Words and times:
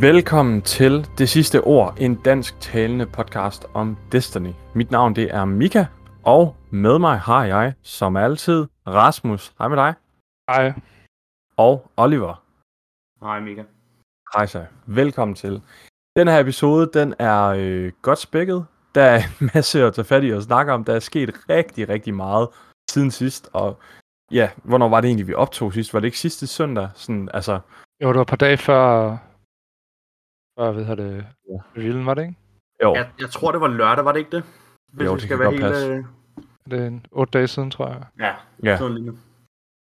Velkommen 0.00 0.62
til 0.62 1.06
Det 1.18 1.28
Sidste 1.28 1.60
Ord, 1.60 1.94
en 2.00 2.14
dansk 2.14 2.60
talende 2.60 3.06
podcast 3.06 3.64
om 3.74 3.96
Destiny. 4.12 4.50
Mit 4.74 4.90
navn 4.90 5.16
det 5.16 5.34
er 5.34 5.44
Mika, 5.44 5.84
og 6.22 6.56
med 6.70 6.98
mig 6.98 7.18
har 7.18 7.44
jeg, 7.44 7.74
som 7.82 8.16
altid, 8.16 8.66
Rasmus. 8.86 9.54
Hej 9.58 9.68
med 9.68 9.76
dig. 9.76 9.94
Hej. 10.50 10.72
Og 11.56 11.90
Oliver. 11.96 12.44
Hej 13.22 13.40
Mika. 13.40 13.62
Hej 14.34 14.46
så. 14.46 14.66
Velkommen 14.86 15.34
til. 15.34 15.62
Den 16.16 16.28
her 16.28 16.40
episode, 16.40 16.90
den 16.94 17.14
er 17.18 17.44
øh, 17.46 17.92
godt 18.02 18.18
spækket. 18.18 18.66
Der 18.94 19.02
er 19.02 19.16
en 19.40 19.50
masse 19.54 19.82
at 19.82 19.94
tage 19.94 20.04
fat 20.04 20.24
i 20.24 20.32
og 20.32 20.42
snakke 20.42 20.72
om. 20.72 20.84
Der 20.84 20.94
er 20.94 21.00
sket 21.00 21.34
rigtig, 21.48 21.88
rigtig 21.88 22.14
meget 22.14 22.48
siden 22.90 23.10
sidst. 23.10 23.50
Og 23.52 23.78
ja, 24.30 24.50
hvornår 24.62 24.88
var 24.88 25.00
det 25.00 25.08
egentlig, 25.08 25.28
vi 25.28 25.34
optog 25.34 25.72
sidst? 25.72 25.94
Var 25.94 26.00
det 26.00 26.06
ikke 26.06 26.18
sidste 26.18 26.46
søndag? 26.46 26.88
Sådan, 26.94 27.28
altså, 27.34 27.60
Jo, 28.02 28.08
det 28.08 28.16
var 28.16 28.22
et 28.22 28.28
par 28.28 28.36
dage 28.36 28.56
før, 28.56 29.16
før 30.58 30.72
hvad 30.72 30.84
hedder 30.84 31.04
det, 31.04 31.26
Ja. 31.50 31.56
revealen, 31.76 32.06
var 32.06 32.14
det 32.14 32.22
ikke? 32.22 32.34
jo, 32.82 32.94
Jeg, 32.94 33.08
jeg 33.20 33.30
tror, 33.30 33.52
det 33.52 33.60
var 33.60 33.68
lørdag, 33.68 34.04
var 34.04 34.12
det 34.12 34.18
ikke 34.18 34.36
det? 34.36 34.44
Hvis 34.92 35.06
Jo, 35.06 35.12
vi 35.12 35.14
det 35.14 35.22
skal 35.22 35.36
kan 35.36 35.38
være 35.44 35.50
godt 35.50 35.60
passe. 35.72 35.90
øh, 35.90 36.04
Det 36.70 36.80
er 36.82 36.86
en 36.86 37.06
otte 37.12 37.30
dage 37.30 37.46
siden, 37.48 37.70
tror 37.70 37.88
jeg. 37.88 38.02
Ja, 38.20 38.32
ja. 38.70 38.76
sådan 38.76 38.94
lignende. 38.94 39.18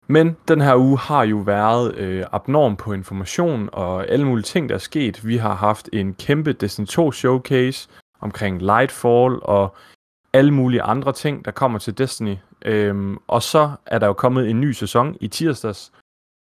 Men 0.09 0.37
den 0.49 0.61
her 0.61 0.77
uge 0.77 0.99
har 0.99 1.25
jo 1.25 1.37
været 1.37 1.95
øh, 1.97 2.25
abnorm 2.33 2.77
på 2.77 2.93
information 2.93 3.69
og 3.73 4.09
alle 4.09 4.27
mulige 4.27 4.43
ting, 4.45 4.69
der 4.69 4.75
er 4.75 4.79
sket. 4.79 5.27
Vi 5.27 5.37
har 5.37 5.55
haft 5.55 5.89
en 5.93 6.15
kæmpe 6.15 6.53
Destiny 6.53 6.87
2 6.87 7.13
showcase 7.13 7.89
omkring 8.21 8.63
Lightfall 8.63 9.39
og 9.43 9.75
alle 10.33 10.51
mulige 10.55 10.83
andre 10.83 11.13
ting, 11.13 11.45
der 11.45 11.51
kommer 11.51 11.79
til 11.79 11.99
Destiny. 11.99 12.37
Øhm, 12.65 13.19
og 13.27 13.43
så 13.43 13.71
er 13.87 13.99
der 13.99 14.07
jo 14.07 14.13
kommet 14.13 14.51
en 14.51 14.61
ny 14.61 14.73
sæson 14.73 15.17
i 15.21 15.29
tirsdags. 15.29 15.93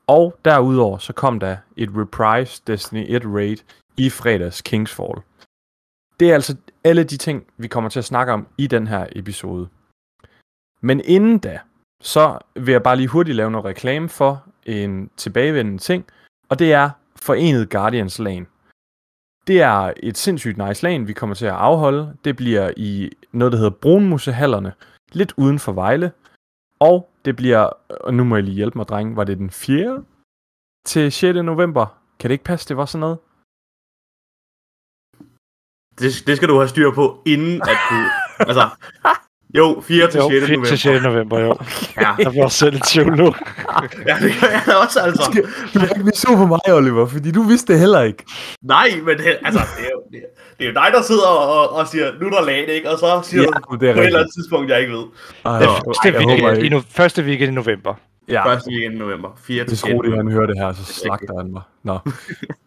Og 0.08 0.36
derudover 0.46 0.98
så 0.98 1.14
kom 1.14 1.40
der 1.40 1.58
et 1.78 1.90
Reprise 1.96 2.62
Destiny 2.68 3.06
1 3.08 3.22
raid 3.26 3.58
i 3.98 4.10
fredags 4.10 4.62
Kingsfall. 4.62 5.22
Det 6.20 6.30
er 6.30 6.34
altså 6.34 6.56
alle 6.84 7.04
de 7.04 7.18
ting, 7.18 7.46
vi 7.58 7.68
kommer 7.68 7.90
til 7.90 8.00
at 8.00 8.06
snakke 8.06 8.34
om 8.34 8.48
i 8.58 8.68
den 8.68 8.88
her 8.88 9.08
episode. 9.12 9.68
Men 10.82 11.02
inden 11.06 11.40
da, 11.40 11.60
så 12.02 12.40
vil 12.56 12.72
jeg 12.72 12.84
bare 12.84 12.96
lige 12.96 13.08
hurtigt 13.08 13.36
lave 13.36 13.52
noget 13.52 13.66
reklame 13.66 14.10
for 14.10 14.44
en 14.66 15.10
tilbagevendende 15.18 15.80
ting, 15.80 16.06
og 16.50 16.60
det 16.60 16.74
er 16.74 16.90
Forenet 17.16 17.70
Guardians 17.70 18.20
LAN. 18.20 18.48
Det 19.48 19.62
er 19.62 19.94
et 19.98 20.18
sindssygt 20.18 20.58
nice 20.58 20.84
LAN, 20.84 21.08
vi 21.08 21.14
kommer 21.14 21.36
til 21.36 21.46
at 21.46 21.54
afholde. 21.54 22.18
Det 22.26 22.36
bliver 22.36 22.72
i 22.78 23.12
noget, 23.32 23.52
der 23.52 23.58
hedder 23.58 23.72
Brunmusehallerne, 23.82 24.74
lidt 25.12 25.34
uden 25.38 25.60
for 25.60 25.72
Vejle. 25.72 26.12
Og 26.80 27.10
det 27.26 27.36
bliver, 27.36 27.70
og 27.90 28.14
nu 28.14 28.24
må 28.24 28.36
jeg 28.36 28.44
lige 28.44 28.56
hjælpe 28.56 28.78
mig, 28.78 28.88
dreng, 28.88 29.16
var 29.16 29.24
det 29.24 29.38
den 29.38 29.50
4. 29.50 30.04
til 30.86 31.12
6. 31.12 31.36
november? 31.36 32.02
Kan 32.20 32.30
det 32.30 32.34
ikke 32.34 32.44
passe, 32.44 32.70
det 32.70 32.78
var 32.78 32.86
sådan 32.86 33.00
noget? 33.00 33.18
Det, 36.00 36.24
det 36.28 36.38
skal 36.38 36.50
du 36.50 36.56
have 36.58 36.68
styr 36.68 36.92
på, 36.92 37.18
inden 37.26 37.62
at 37.62 37.78
du... 37.92 37.96
altså, 38.50 38.70
jo, 39.58 39.84
4 39.88 40.12
til 40.12 40.18
Jo, 40.20 40.30
6. 40.30 40.46
4. 40.46 40.50
november. 40.50 40.68
til 40.68 40.80
6. 40.80 41.04
november, 41.04 41.40
jo. 41.40 41.58
Ja, 42.02 42.12
Jeg 42.20 42.30
bliver 42.32 42.44
også 42.44 42.58
selv 42.58 42.76
i 42.76 42.80
tvivl 42.88 43.18
nu. 43.18 43.26
ja, 44.08 44.16
det 44.22 44.32
gør 44.42 44.48
jeg 44.48 44.76
også, 44.84 45.00
altså. 45.00 45.24
Du 45.74 45.80
kan 45.80 45.90
ikke 45.90 46.04
blive 46.04 46.16
sur 46.16 46.36
på 46.36 46.46
mig, 46.46 46.60
Oliver, 46.74 47.06
fordi 47.08 47.32
du 47.32 47.42
vidste 47.44 47.74
det 47.74 47.80
heller 47.80 48.02
ikke. 48.02 48.24
Nej, 48.64 48.88
men 49.06 49.18
det, 49.18 49.38
altså, 49.46 49.62
det 49.78 49.86
er, 49.86 49.90
jo, 49.94 50.02
det, 50.12 50.18
er- 50.18 50.42
det 50.58 50.64
er 50.64 50.68
jo 50.70 50.74
dig, 50.74 50.88
der 50.94 51.02
sidder 51.02 51.28
og, 51.28 51.70
og 51.74 51.88
siger, 51.88 52.12
nu 52.22 52.26
er 52.28 52.30
der 52.32 52.46
lag, 52.46 52.68
ikke? 52.68 52.90
Og 52.92 53.00
så 53.00 53.22
siger 53.24 53.42
Ja, 53.42 53.48
du 53.72 53.76
det 53.76 53.90
er 53.90 53.94
på 53.94 54.00
et 54.00 54.06
eller 54.06 54.20
andet 54.20 54.34
tidspunkt, 54.38 54.72
jeg 54.72 54.80
ikke 54.82 54.94
ved. 54.94 55.04
Ej, 55.46 55.60
Det 55.60 55.70
første, 55.70 56.12
håber 56.12 56.46
weekend, 56.48 56.66
i 56.66 56.70
no, 56.70 56.82
første 56.90 57.24
weekend 57.24 57.52
i 57.52 57.56
november. 57.56 57.94
Ja, 58.28 58.46
Første 58.48 58.72
weekend 58.72 58.96
i 58.96 58.98
november. 58.98 59.30
4 59.38 59.64
til 59.64 59.68
Hvis 59.68 59.80
6. 59.80 59.94
Rudi 59.94 60.10
han 60.10 60.32
hører 60.32 60.46
det 60.46 60.58
her, 60.58 60.74
så 60.74 60.84
slagter 60.84 61.38
han 61.38 61.52
mig. 61.52 61.62
Nå. 61.84 62.00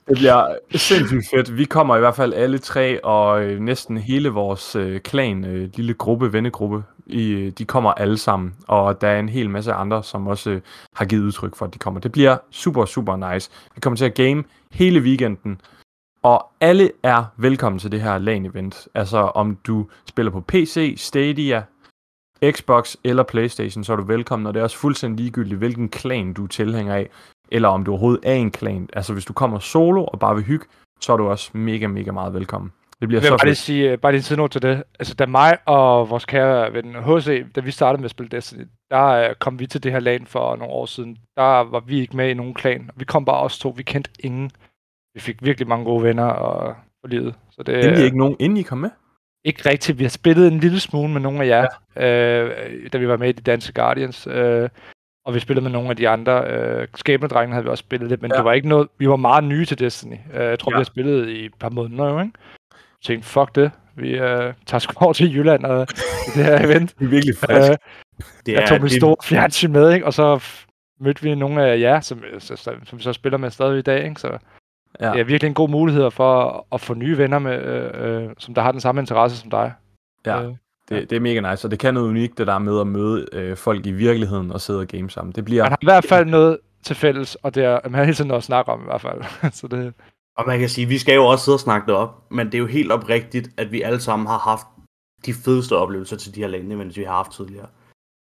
Det 0.08 0.16
bliver 0.16 0.56
sindssygt 0.70 1.24
fedt. 1.34 1.56
Vi 1.56 1.64
kommer 1.64 1.96
i 1.96 2.00
hvert 2.00 2.16
fald 2.16 2.34
alle 2.34 2.58
tre, 2.58 3.04
og 3.04 3.42
øh, 3.42 3.60
næsten 3.60 3.98
hele 3.98 4.28
vores 4.28 4.76
øh, 4.76 5.00
klan, 5.00 5.44
øh, 5.44 5.68
lille 5.74 5.94
gruppe, 5.94 6.32
vennegruppe, 6.32 6.82
i, 7.06 7.30
øh, 7.30 7.52
de 7.58 7.64
kommer 7.64 7.92
alle 7.92 8.18
sammen. 8.18 8.54
Og 8.68 9.00
der 9.00 9.08
er 9.08 9.20
en 9.20 9.28
hel 9.28 9.50
masse 9.50 9.72
andre, 9.72 10.02
som 10.02 10.26
også 10.26 10.50
øh, 10.50 10.60
har 10.94 11.04
givet 11.04 11.22
udtryk 11.22 11.56
for, 11.56 11.66
at 11.66 11.74
de 11.74 11.78
kommer. 11.78 12.00
Det 12.00 12.12
bliver 12.12 12.36
super, 12.50 12.84
super 12.84 13.32
nice. 13.32 13.50
Vi 13.74 13.80
kommer 13.80 13.96
til 13.96 14.04
at 14.04 14.14
game 14.14 14.44
hele 14.72 15.00
weekenden. 15.00 15.60
Og 16.22 16.46
alle 16.60 16.90
er 17.02 17.24
velkommen 17.36 17.78
til 17.78 17.92
det 17.92 18.00
her 18.00 18.18
LAN-event. 18.18 18.86
Altså 18.94 19.18
om 19.18 19.56
du 19.66 19.86
spiller 20.08 20.32
på 20.32 20.40
PC, 20.40 20.94
Stadia, 20.98 21.62
Xbox 22.50 22.96
eller 23.04 23.22
Playstation, 23.22 23.84
så 23.84 23.92
er 23.92 23.96
du 23.96 24.02
velkommen, 24.02 24.46
og 24.46 24.54
det 24.54 24.60
er 24.60 24.64
også 24.64 24.76
fuldstændig 24.78 25.20
ligegyldigt, 25.24 25.58
hvilken 25.58 25.88
klan 25.88 26.32
du 26.32 26.44
er 26.44 26.48
tilhænger 26.48 26.94
af, 26.94 27.08
eller 27.52 27.68
om 27.68 27.84
du 27.84 27.90
overhovedet 27.90 28.20
er 28.22 28.34
en 28.34 28.50
klan. 28.50 28.88
Altså 28.92 29.12
hvis 29.12 29.24
du 29.24 29.32
kommer 29.32 29.58
solo 29.58 30.04
og 30.04 30.18
bare 30.18 30.34
vil 30.34 30.44
hygge, 30.44 30.66
så 31.00 31.12
er 31.12 31.16
du 31.16 31.28
også 31.28 31.50
mega, 31.52 31.86
mega 31.86 32.10
meget 32.12 32.34
velkommen. 32.34 32.72
Det 33.00 33.08
bliver 33.08 33.20
Jeg 33.20 33.22
vil 33.22 33.38
så 33.38 33.42
bare 33.42 33.46
lige 33.46 33.50
fedt. 33.50 33.58
sige, 33.58 33.92
øh, 33.92 33.98
bare 33.98 34.12
lige 34.12 34.42
en 34.42 34.48
til 34.48 34.62
det. 34.62 34.82
Altså, 34.98 35.14
da 35.14 35.26
mig 35.26 35.58
og 35.66 36.10
vores 36.10 36.24
kære 36.24 36.72
ven 36.72 36.94
HC, 36.94 37.44
da 37.54 37.60
vi 37.60 37.70
startede 37.70 38.00
med 38.00 38.04
at 38.04 38.10
spille 38.10 38.28
Destiny, 38.30 38.66
der 38.90 39.04
øh, 39.06 39.34
kom 39.34 39.58
vi 39.58 39.66
til 39.66 39.82
det 39.82 39.92
her 39.92 40.00
LAN 40.00 40.26
for 40.26 40.56
nogle 40.56 40.74
år 40.74 40.86
siden. 40.86 41.18
Der 41.36 41.42
var 41.70 41.80
vi 41.80 42.00
ikke 42.00 42.16
med 42.16 42.30
i 42.30 42.34
nogen 42.34 42.54
klan. 42.54 42.90
Vi 42.96 43.04
kom 43.04 43.24
bare 43.24 43.40
os 43.40 43.58
to. 43.58 43.74
Vi 43.76 43.82
kendte 43.82 44.10
ingen. 44.20 44.50
Vi 45.14 45.20
fik 45.20 45.36
virkelig 45.42 45.68
mange 45.68 45.84
gode 45.84 46.02
venner 46.02 46.24
og 46.24 46.74
for 47.00 47.08
livet. 47.08 47.34
Så 47.50 47.62
det, 47.62 47.84
Inden 47.84 48.00
I 48.00 48.04
ikke 48.04 48.18
nogen, 48.18 48.36
inden 48.38 48.56
I 48.58 48.62
kom 48.62 48.78
med? 48.78 48.90
Ikke 49.44 49.68
rigtigt. 49.70 49.98
Vi 49.98 50.04
har 50.04 50.08
spillet 50.08 50.52
en 50.52 50.60
lille 50.60 50.80
smule 50.80 51.12
med 51.12 51.20
nogle 51.20 51.44
af 51.44 51.46
jer, 51.48 51.66
ja. 51.96 52.42
øh, 52.42 52.90
da 52.92 52.98
vi 52.98 53.08
var 53.08 53.16
med 53.16 53.28
i 53.28 53.32
de 53.32 53.42
danske 53.42 53.72
Guardians. 53.72 54.26
Øh, 54.30 54.68
og 55.26 55.34
vi 55.34 55.40
spillede 55.40 55.62
med 55.62 55.70
nogle 55.72 55.90
af 55.90 55.96
de 55.96 56.08
andre. 56.08 56.44
Øh, 56.50 56.88
Skæbnedrengene 56.94 57.54
havde 57.54 57.64
vi 57.64 57.70
også 57.70 57.82
spillet 57.82 58.08
lidt, 58.08 58.22
men 58.22 58.30
Ja. 58.30 58.36
det 58.36 58.44
var 58.44 58.52
ikke 58.52 58.68
noget... 58.68 58.88
Vi 58.98 59.08
var 59.08 59.16
meget 59.16 59.44
nye 59.44 59.64
til 59.64 59.78
Destiny. 59.78 60.16
Øh, 60.34 60.44
jeg 60.44 60.58
tror, 60.58 60.72
Ja. 60.72 60.76
vi 60.76 60.78
har 60.80 60.84
spillet 60.84 61.28
i 61.28 61.44
et 61.44 61.54
par 61.60 61.68
måneder 61.68 62.04
jo, 62.04 62.18
ikke? 62.20 62.32
Jeg 62.72 62.78
tænkte, 63.04 63.28
fuck 63.28 63.54
det. 63.54 63.70
Vi 63.96 64.10
øh, 64.10 64.54
tager 64.66 64.78
sgu 64.78 65.04
over 65.04 65.12
til 65.12 65.34
Jylland 65.36 65.64
og 65.64 65.88
det 66.34 66.44
her 66.44 66.58
event. 66.66 66.94
Det 66.98 67.04
er 67.04 67.08
virkelig 67.08 67.34
Øh, 67.34 67.38
frisk. 67.56 67.72
Det 68.46 68.52
jeg 68.52 68.68
tog 68.68 68.78
min 68.80 68.88
det- 68.88 68.96
store 69.00 69.16
fjernsyn 69.24 69.72
med, 69.72 69.92
ikke? 69.92 70.06
Og 70.06 70.14
så 70.14 70.44
mødte 71.00 71.22
vi 71.22 71.34
nogle 71.34 71.64
af 71.66 71.80
jer, 71.80 72.00
som, 72.00 72.22
som, 72.38 72.56
som 72.84 72.98
vi 72.98 73.02
så 73.02 73.12
spiller 73.12 73.38
med 73.38 73.50
stadig 73.50 73.78
i 73.78 73.82
dag, 73.82 74.04
ikke? 74.04 74.20
Så 74.20 74.38
Ja. 75.00 75.06
ja. 75.06 75.12
det 75.12 75.20
er 75.20 75.24
virkelig 75.24 75.48
en 75.48 75.54
god 75.54 75.68
mulighed 75.68 76.10
for 76.10 76.66
at, 76.72 76.80
få 76.80 76.94
nye 76.94 77.18
venner, 77.18 77.38
med, 77.38 77.62
øh, 77.62 78.24
øh, 78.24 78.30
som 78.38 78.54
der 78.54 78.62
har 78.62 78.72
den 78.72 78.80
samme 78.80 79.00
interesse 79.00 79.36
som 79.36 79.50
dig. 79.50 79.72
Ja. 80.26 80.42
Øh, 80.42 80.54
Det, 80.88 81.10
det 81.10 81.16
er 81.16 81.20
mega 81.20 81.50
nice, 81.50 81.66
og 81.66 81.70
det 81.70 81.78
kan 81.78 81.94
noget 81.94 82.08
unikt, 82.08 82.38
det 82.38 82.46
der 82.46 82.58
med 82.58 82.80
at 82.80 82.86
møde 82.86 83.26
øh, 83.32 83.56
folk 83.56 83.86
i 83.86 83.90
virkeligheden 83.92 84.52
og 84.52 84.60
sidde 84.60 84.80
og 84.80 84.86
game 84.86 85.10
sammen. 85.10 85.32
Det 85.32 85.44
bliver... 85.44 85.62
Man 85.62 85.70
har 85.72 85.78
i 85.82 85.86
hvert 85.86 86.04
fald 86.04 86.26
noget 86.26 86.58
til 86.82 86.96
fælles, 86.96 87.34
og 87.34 87.54
det 87.54 87.64
er, 87.64 87.80
man 87.84 87.94
har 87.94 88.04
hele 88.04 88.14
tiden 88.14 88.28
noget 88.28 88.40
at 88.40 88.44
snakke 88.44 88.72
om 88.72 88.80
i 88.80 88.84
hvert 88.84 89.00
fald. 89.00 89.22
så 89.58 89.66
det, 89.68 89.94
Og 90.36 90.44
man 90.46 90.58
kan 90.58 90.68
sige, 90.68 90.86
vi 90.86 90.98
skal 90.98 91.14
jo 91.14 91.26
også 91.26 91.44
sidde 91.44 91.56
og 91.56 91.60
snakke 91.60 91.86
det 91.86 91.94
op, 91.94 92.30
men 92.30 92.46
det 92.46 92.54
er 92.54 92.58
jo 92.58 92.66
helt 92.66 92.92
oprigtigt, 92.92 93.48
at 93.56 93.72
vi 93.72 93.82
alle 93.82 94.00
sammen 94.00 94.26
har 94.26 94.38
haft 94.38 94.66
de 95.26 95.34
fedeste 95.34 95.76
oplevelser 95.76 96.16
til 96.16 96.34
de 96.34 96.40
her 96.40 96.48
lande, 96.48 96.76
mens 96.76 96.96
vi 96.96 97.02
har 97.02 97.12
haft 97.12 97.32
tidligere. 97.32 97.66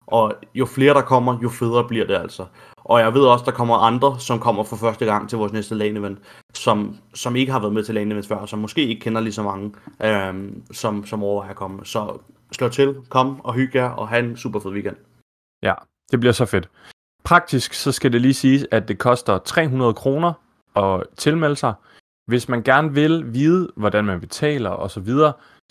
Og 0.08 0.34
jo 0.54 0.66
flere 0.66 0.94
der 0.94 1.02
kommer, 1.02 1.40
jo 1.44 1.50
federe 1.50 1.88
bliver 1.88 2.06
det 2.08 2.16
altså. 2.16 2.46
Og 2.84 3.00
jeg 3.00 3.14
ved 3.14 3.22
også, 3.22 3.46
der 3.46 3.52
kommer 3.52 3.76
andre, 3.76 4.20
som 4.20 4.40
kommer 4.40 4.64
for 4.64 4.76
første 4.76 5.06
gang 5.06 5.30
til 5.30 5.38
vores 5.38 5.54
næste 5.54 5.76
lane 5.76 6.00
event, 6.00 6.20
som, 6.54 6.98
som 7.14 7.36
ikke 7.36 7.52
har 7.52 7.60
været 7.60 7.74
med 7.74 7.84
til 7.84 7.96
lane 7.96 8.12
events 8.12 8.28
før, 8.28 8.46
som 8.46 8.60
måske 8.60 8.88
ikke 8.88 9.02
kender 9.02 9.22
lige 9.22 9.34
så 9.34 9.44
mange, 9.44 9.74
øhm, 10.04 10.64
som, 10.72 11.06
som 11.06 11.24
overvejer 11.24 11.50
at 11.50 11.56
komme. 11.56 11.86
Så 11.86 12.20
slå 12.52 12.70
til, 12.70 12.96
kom 13.10 13.42
og 13.46 13.54
hygge 13.54 13.80
jer, 13.80 13.90
og 13.90 14.08
have 14.08 14.26
en 14.26 14.38
super 14.38 14.60
fed 14.60 14.72
weekend. 14.72 14.96
Ja, 15.64 15.74
det 16.12 16.20
bliver 16.20 16.34
så 16.34 16.46
fedt. 16.46 16.70
Praktisk 17.24 17.74
så 17.74 17.92
skal 17.92 18.14
det 18.14 18.22
lige 18.22 18.34
siges, 18.34 18.68
at 18.72 18.88
det 18.88 18.98
koster 18.98 19.38
300 19.38 19.94
kroner 19.94 20.34
at 20.76 21.04
tilmelde 21.18 21.56
sig. 21.56 21.74
Hvis 22.28 22.50
man 22.50 22.64
gerne 22.64 22.94
vil 22.94 23.34
vide, 23.34 23.72
hvordan 23.76 24.06
man 24.06 24.20
betaler 24.20 24.70
osv., 24.70 25.10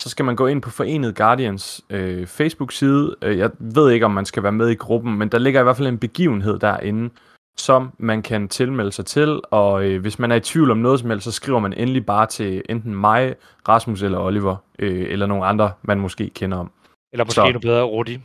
så 0.00 0.08
skal 0.08 0.24
man 0.24 0.36
gå 0.36 0.46
ind 0.46 0.62
på 0.62 0.70
Forenet 0.70 1.16
Guardians 1.16 1.80
øh, 1.90 2.26
Facebook-side. 2.26 3.16
Øh, 3.22 3.38
Jeg 3.38 3.50
ved 3.58 3.90
ikke, 3.90 4.04
om 4.06 4.10
man 4.10 4.24
skal 4.24 4.42
være 4.42 4.52
med 4.52 4.68
i 4.68 4.74
gruppen, 4.74 5.18
men 5.18 5.28
der 5.28 5.38
ligger 5.38 5.60
i 5.60 5.62
hvert 5.62 5.76
fald 5.76 5.88
en 5.88 5.98
begivenhed 5.98 6.58
derinde, 6.58 7.10
som 7.58 7.92
man 7.98 8.22
kan 8.22 8.48
tilmelde 8.48 8.92
sig 8.92 9.06
til. 9.06 9.40
Og 9.50 9.84
øh, 9.84 10.00
hvis 10.00 10.18
man 10.18 10.30
er 10.32 10.36
i 10.36 10.40
tvivl 10.40 10.70
om 10.70 10.78
noget 10.78 11.00
som 11.00 11.10
helst, 11.10 11.24
så 11.24 11.32
skriver 11.32 11.58
man 11.58 11.72
endelig 11.72 12.06
bare 12.06 12.26
til 12.26 12.62
enten 12.68 12.94
mig, 12.94 13.34
Rasmus 13.68 14.02
eller 14.02 14.18
Oliver, 14.18 14.56
øh, 14.78 15.06
eller 15.10 15.26
nogle 15.26 15.46
andre, 15.46 15.72
man 15.82 16.00
måske 16.00 16.30
kender 16.34 16.58
om. 16.58 16.70
eller 17.12 17.24
måske 17.24 17.34
Så- 17.34 17.44
endnu 17.44 17.60
bedre, 17.60 17.82
Rudi. 17.82 18.18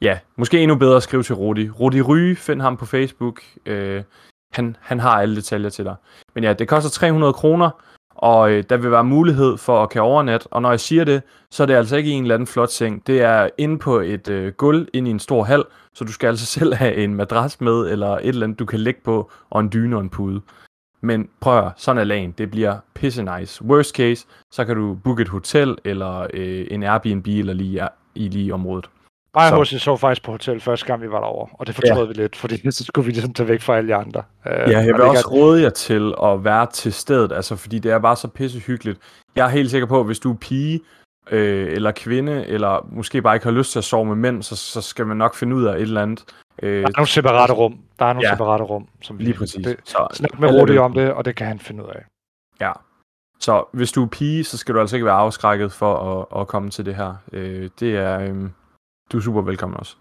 Ja, 0.00 0.18
måske 0.36 0.60
endnu 0.60 0.76
bedre 0.76 0.96
at 0.96 1.02
skrive 1.02 1.22
til 1.22 1.34
Rudi. 1.34 1.70
Rudi 1.70 2.02
Ryge, 2.02 2.36
find 2.36 2.60
ham 2.62 2.76
på 2.76 2.86
Facebook. 2.86 3.40
Øh, 3.66 4.02
han, 4.52 4.76
han 4.80 5.00
har 5.00 5.10
alle 5.20 5.36
detaljer 5.36 5.70
til 5.70 5.84
dig. 5.84 5.94
Men 6.34 6.44
ja, 6.44 6.52
det 6.52 6.68
koster 6.68 6.90
300 6.90 7.32
kroner, 7.32 7.70
og 8.18 8.52
øh, 8.52 8.64
der 8.70 8.76
vil 8.76 8.90
være 8.90 9.04
mulighed 9.04 9.56
for 9.56 9.82
at 9.82 9.90
kan 9.90 10.02
overnatte. 10.02 10.46
Og 10.46 10.62
når 10.62 10.70
jeg 10.70 10.80
siger 10.80 11.04
det, 11.04 11.22
så 11.50 11.62
er 11.62 11.66
det 11.66 11.74
altså 11.74 11.96
ikke 11.96 12.10
i 12.10 12.12
en 12.12 12.22
eller 12.22 12.34
anden 12.34 12.46
flot 12.46 12.70
seng. 12.70 13.06
Det 13.06 13.22
er 13.22 13.48
inde 13.58 13.78
på 13.78 14.00
et 14.00 14.28
øh, 14.28 14.52
gulv, 14.52 14.88
inde 14.92 15.10
i 15.10 15.10
en 15.10 15.18
stor 15.18 15.44
hal, 15.44 15.64
så 15.94 16.04
du 16.04 16.12
skal 16.12 16.28
altså 16.28 16.46
selv 16.58 16.74
have 16.74 16.94
en 16.94 17.14
madras 17.14 17.60
med, 17.60 17.90
eller 17.90 18.08
et 18.08 18.28
eller 18.28 18.46
andet, 18.46 18.58
du 18.58 18.66
kan 18.66 18.80
ligge 18.80 19.00
på, 19.04 19.30
og 19.50 19.60
en 19.60 19.70
dyne 19.72 19.96
og 19.96 20.02
en 20.02 20.10
pude. 20.10 20.40
Men 21.00 21.28
prøv 21.40 21.58
at 21.58 21.72
sådan 21.76 21.98
er 22.00 22.04
lagen. 22.04 22.34
Det 22.38 22.50
bliver 22.50 22.76
pisse 22.94 23.38
nice. 23.38 23.64
Worst 23.64 23.96
case, 23.96 24.26
så 24.52 24.64
kan 24.64 24.76
du 24.76 24.94
booke 25.04 25.22
et 25.22 25.28
hotel, 25.28 25.78
eller 25.84 26.26
øh, 26.34 26.66
en 26.70 26.82
Airbnb, 26.82 27.26
eller 27.26 27.52
lige, 27.52 27.88
i 28.14 28.28
lige 28.28 28.54
området. 28.54 28.90
Mig 29.38 29.66
Så- 29.80 29.96
faktisk 29.96 30.24
på 30.24 30.30
hotel 30.30 30.60
første 30.60 30.86
gang, 30.86 31.02
vi 31.02 31.10
var 31.10 31.20
derovre, 31.20 31.48
og 31.52 31.66
det 31.66 31.74
fortrød 31.74 32.06
vi 32.06 32.12
lidt, 32.12 32.36
fordi 32.36 32.70
så 32.70 32.84
skulle 32.84 33.06
vi 33.06 33.12
ligesom 33.12 33.32
tage 33.32 33.48
væk 33.48 33.60
fra 33.60 33.76
alle 33.76 33.88
de 33.88 33.94
andre. 33.94 34.22
Øh, 34.46 34.52
Ja, 34.52 34.78
jeg 34.78 34.86
vil 34.86 35.00
også 35.00 35.24
gør- 35.28 35.36
råde 35.36 35.62
jer 35.62 35.70
til 35.70 36.14
at 36.22 36.44
være 36.44 36.66
til 36.72 36.92
stedet, 36.92 37.32
altså 37.32 37.56
fordi 37.56 37.78
det 37.78 37.92
er 37.92 37.98
bare 37.98 38.16
så 38.16 38.28
pissehyggeligt. 38.28 38.98
Jeg 39.36 39.44
er 39.44 39.48
helt 39.48 39.70
sikker 39.70 39.86
på, 39.86 40.00
at 40.00 40.06
hvis 40.06 40.18
du 40.18 40.32
er 40.32 40.36
pige, 40.36 40.80
øh, 41.30 41.72
eller 41.72 41.90
kvinde, 41.92 42.46
eller 42.46 42.86
måske 42.92 43.22
bare 43.22 43.36
ikke 43.36 43.46
har 43.46 43.52
lyst 43.52 43.72
til 43.72 43.78
at 43.78 43.84
sove 43.84 44.04
med 44.06 44.16
mænd, 44.16 44.42
så, 44.42 44.56
så 44.56 44.80
skal 44.80 45.06
man 45.06 45.16
nok 45.16 45.34
finde 45.34 45.56
ud 45.56 45.64
af 45.64 45.74
et 45.74 45.80
eller 45.82 46.02
andet. 46.02 46.24
Øh, 46.62 46.80
Der 46.82 46.86
er 46.88 46.92
nogle 46.96 47.08
separate 47.08 47.52
rum. 47.52 47.78
Der 47.98 48.04
er 48.04 48.12
nogle 48.12 48.28
Ja. 48.28 48.34
separate 48.34 48.64
rum, 48.64 48.88
som 49.02 49.18
vi... 49.18 49.24
lige 49.24 49.34
præcis. 49.34 49.66
Det, 49.66 49.76
Så, 49.84 50.06
snak 50.12 50.38
med 50.40 50.48
Rudi 50.60 50.78
om 50.78 50.92
det, 50.92 51.12
og 51.12 51.24
det 51.24 51.36
kan 51.36 51.46
han 51.46 51.58
finde 51.58 51.84
ud 51.84 51.88
af. 51.88 52.04
Ja. 52.60 52.72
Så 53.40 53.64
hvis 53.72 53.92
du 53.92 54.02
er 54.04 54.08
pige, 54.08 54.44
så 54.44 54.58
skal 54.58 54.74
du 54.74 54.80
altså 54.80 54.96
ikke 54.96 55.06
være 55.06 55.14
afskrækket 55.14 55.72
for 55.72 55.94
at, 56.34 56.40
at 56.40 56.48
komme 56.48 56.70
til 56.70 56.86
det 56.86 56.94
her. 56.94 57.14
Øh, 57.32 57.70
det 57.80 57.96
er... 57.96 58.20
Øh, 58.20 58.34
du 59.12 59.16
er 59.16 59.20
super 59.22 59.40
velkommen 59.42 59.78
også. 59.78 59.96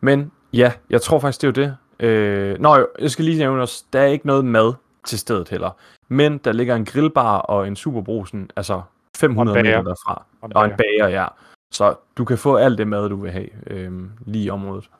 Men 0.00 0.32
ja, 0.52 0.72
jeg 0.90 1.02
tror 1.02 1.18
faktisk, 1.18 1.42
det 1.42 1.58
er 1.58 1.62
jo 1.62 1.68
det. 1.68 1.76
Øh, 2.06 2.58
nå, 2.58 2.86
jeg 2.98 3.10
skal 3.10 3.24
lige 3.24 3.38
nævne 3.38 3.62
også, 3.62 3.84
der 3.92 4.00
er 4.00 4.06
ikke 4.06 4.26
noget 4.26 4.44
mad 4.44 4.74
til 5.06 5.18
stedet 5.18 5.48
heller. 5.48 5.70
Men 6.08 6.38
der 6.38 6.52
ligger 6.52 6.76
en 6.76 6.84
grillbar 6.84 7.38
og 7.38 7.68
en 7.68 7.76
superbrusen, 7.76 8.50
altså 8.56 8.82
500 9.16 9.54
Og 9.54 9.58
en 9.60 9.64
bager. 9.64 9.78
meter 9.78 9.88
derfra. 9.90 10.24
Og 10.40 10.50
Og 10.54 10.64
en 10.64 10.76
bager, 10.76 11.08
ja. 11.08 11.26
Så 11.72 11.94
du 12.18 12.24
kan 12.24 12.38
få 12.38 12.56
alt 12.56 12.78
det 12.78 12.88
mad, 12.88 13.08
du 13.08 13.16
vil 13.16 13.30
have 13.30 13.70
øh, 13.70 14.10
lige 14.26 14.44
i 14.44 14.50
området. 14.50 14.90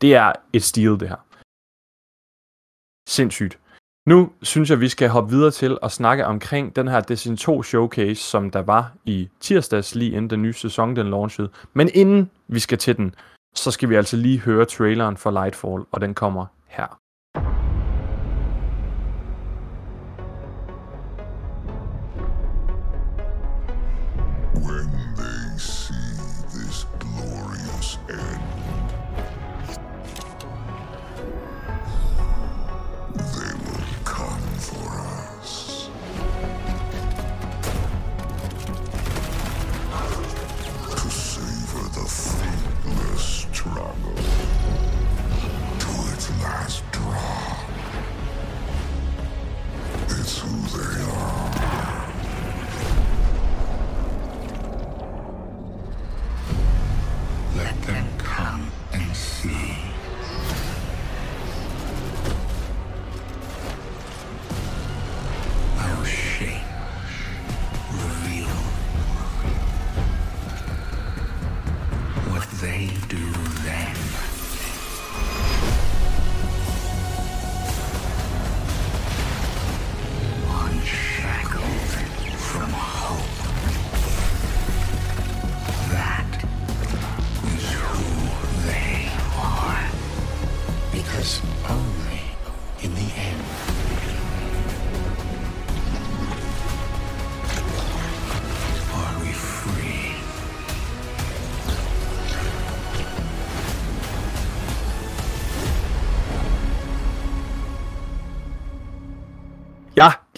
Det 0.00 0.14
er 0.14 0.32
et 0.52 0.62
stil, 0.62 0.90
det 1.00 1.08
her. 1.08 1.16
Sindssygt. 3.08 3.58
Nu 4.08 4.30
synes 4.42 4.70
jeg, 4.70 4.80
vi 4.80 4.88
skal 4.88 5.08
hoppe 5.08 5.30
videre 5.30 5.50
til 5.50 5.78
at 5.82 5.92
snakke 5.92 6.26
omkring 6.26 6.76
den 6.76 6.88
her 6.88 7.00
Destiny 7.00 7.36
2 7.36 7.62
showcase, 7.62 8.22
som 8.22 8.50
der 8.50 8.62
var 8.62 8.92
i 9.04 9.28
tirsdags, 9.40 9.94
lige 9.94 10.10
inden 10.10 10.30
den 10.30 10.42
nye 10.42 10.52
sæson 10.52 10.96
den 10.96 11.10
launchede. 11.10 11.50
Men 11.72 11.90
inden 11.94 12.30
vi 12.46 12.58
skal 12.58 12.78
til 12.78 12.96
den, 12.96 13.14
så 13.54 13.70
skal 13.70 13.88
vi 13.88 13.94
altså 13.94 14.16
lige 14.16 14.40
høre 14.40 14.64
traileren 14.64 15.16
for 15.16 15.30
Lightfall, 15.30 15.82
og 15.92 16.00
den 16.00 16.14
kommer 16.14 16.46
her. 16.66 16.98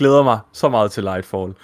Glæder 0.00 0.22
mig 0.22 0.38
så 0.52 0.68
meget 0.68 0.90
til 0.92 1.02
Lightfall. 1.04 1.54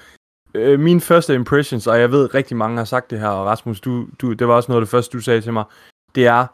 Øh, 0.54 0.80
mine 0.80 1.00
første 1.00 1.34
impressions, 1.34 1.86
og 1.86 2.00
jeg 2.00 2.10
ved 2.12 2.34
rigtig 2.34 2.56
mange 2.56 2.76
har 2.76 2.84
sagt 2.84 3.10
det 3.10 3.20
her, 3.20 3.28
og 3.28 3.46
Rasmus, 3.46 3.80
du, 3.80 4.06
du, 4.20 4.32
det 4.32 4.48
var 4.48 4.54
også 4.54 4.72
noget 4.72 4.80
af 4.80 4.84
det 4.86 4.90
første, 4.90 5.16
du 5.18 5.22
sagde 5.22 5.40
til 5.40 5.52
mig, 5.52 5.64
det 6.14 6.26
er, 6.26 6.46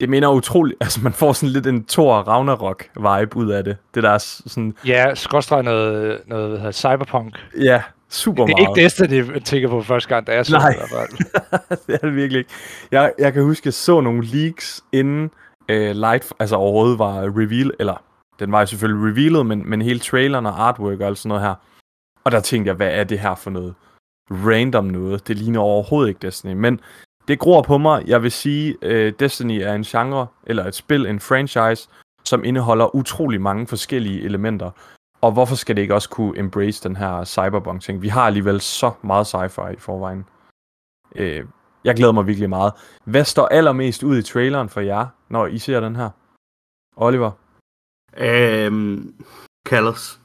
det 0.00 0.08
minder 0.08 0.28
utroligt, 0.28 0.76
altså 0.84 1.00
man 1.02 1.12
får 1.12 1.32
sådan 1.32 1.48
lidt 1.52 1.66
en 1.66 1.84
Thor 1.84 2.14
Ragnarok 2.14 2.84
vibe 2.96 3.36
ud 3.36 3.50
af 3.50 3.64
det. 3.64 3.76
Det 3.94 4.02
der 4.02 4.10
er 4.10 4.18
sådan, 4.18 4.76
Ja, 4.86 5.14
skråstrej 5.14 5.62
noget, 5.62 6.20
noget 6.26 6.48
hvad 6.48 6.58
hedder, 6.58 6.72
cyberpunk. 6.72 7.34
ja, 7.60 7.82
super 8.10 8.46
Det 8.46 8.52
er 8.52 8.56
meget. 8.62 8.76
ikke 8.76 8.84
Destiny, 8.84 9.34
jeg 9.34 9.44
tænker 9.44 9.68
på 9.68 9.82
første 9.82 10.08
gang, 10.08 10.26
da 10.26 10.32
jeg 10.34 10.46
så 10.46 10.58
Nej. 10.58 10.72
det 10.72 11.20
det 11.86 11.94
er 11.94 12.06
det 12.06 12.16
virkelig 12.16 12.38
ikke. 12.38 12.50
Jeg, 12.92 13.12
jeg 13.18 13.32
kan 13.32 13.42
huske, 13.42 13.66
jeg 13.66 13.74
så 13.74 14.00
nogle 14.00 14.24
leaks 14.26 14.80
inden 14.92 15.30
øh, 15.68 15.90
Light, 15.96 16.32
altså 16.38 16.56
overhovedet 16.56 16.98
var 16.98 17.20
reveal, 17.20 17.70
eller 17.78 18.02
den 18.38 18.52
var 18.52 18.60
jo 18.60 18.66
selvfølgelig 18.66 19.10
revealet, 19.10 19.46
men, 19.46 19.70
men 19.70 19.82
hele 19.82 19.98
traileren 19.98 20.46
og 20.46 20.68
artwork 20.68 21.00
og 21.00 21.06
alt 21.06 21.18
sådan 21.18 21.28
noget 21.28 21.42
her. 21.42 21.54
Og 22.24 22.32
der 22.32 22.40
tænkte 22.40 22.68
jeg, 22.68 22.76
hvad 22.76 22.90
er 22.90 23.04
det 23.04 23.20
her 23.20 23.34
for 23.34 23.50
noget? 23.50 23.74
Random 24.30 24.84
noget. 24.84 25.28
Det 25.28 25.36
ligner 25.36 25.60
overhovedet 25.60 26.08
ikke 26.08 26.26
Destiny. 26.26 26.52
Men 26.52 26.80
det 27.28 27.38
gror 27.38 27.62
på 27.62 27.78
mig. 27.78 28.04
Jeg 28.06 28.22
vil 28.22 28.32
sige, 28.32 28.76
øh, 28.82 29.12
Destiny 29.18 29.60
er 29.62 29.72
en 29.72 29.82
genre, 29.82 30.26
eller 30.46 30.64
et 30.64 30.74
spil, 30.74 31.06
en 31.06 31.20
franchise, 31.20 31.88
som 32.24 32.44
indeholder 32.44 32.94
utrolig 32.94 33.40
mange 33.40 33.66
forskellige 33.66 34.22
elementer. 34.22 34.70
Og 35.20 35.32
hvorfor 35.32 35.54
skal 35.54 35.76
det 35.76 35.82
ikke 35.82 35.94
også 35.94 36.08
kunne 36.08 36.38
embrace 36.38 36.88
den 36.88 36.96
her 36.96 37.24
cyberpunk-ting? 37.24 38.02
Vi 38.02 38.08
har 38.08 38.26
alligevel 38.26 38.60
så 38.60 38.92
meget 39.02 39.34
sci-fi 39.34 39.72
i 39.72 39.78
forvejen. 39.78 40.24
Øh, 41.16 41.44
jeg 41.84 41.94
glæder 41.94 42.12
mig 42.12 42.26
virkelig 42.26 42.48
meget. 42.48 42.72
Hvad 43.04 43.24
står 43.24 43.46
allermest 43.46 44.02
ud 44.02 44.18
i 44.18 44.22
traileren 44.22 44.68
for 44.68 44.80
jer, 44.80 45.06
når 45.28 45.46
I 45.46 45.58
ser 45.58 45.80
den 45.80 45.96
her? 45.96 46.10
Oliver, 46.96 47.30
Øhm, 48.18 49.14
Callus. 49.68 50.18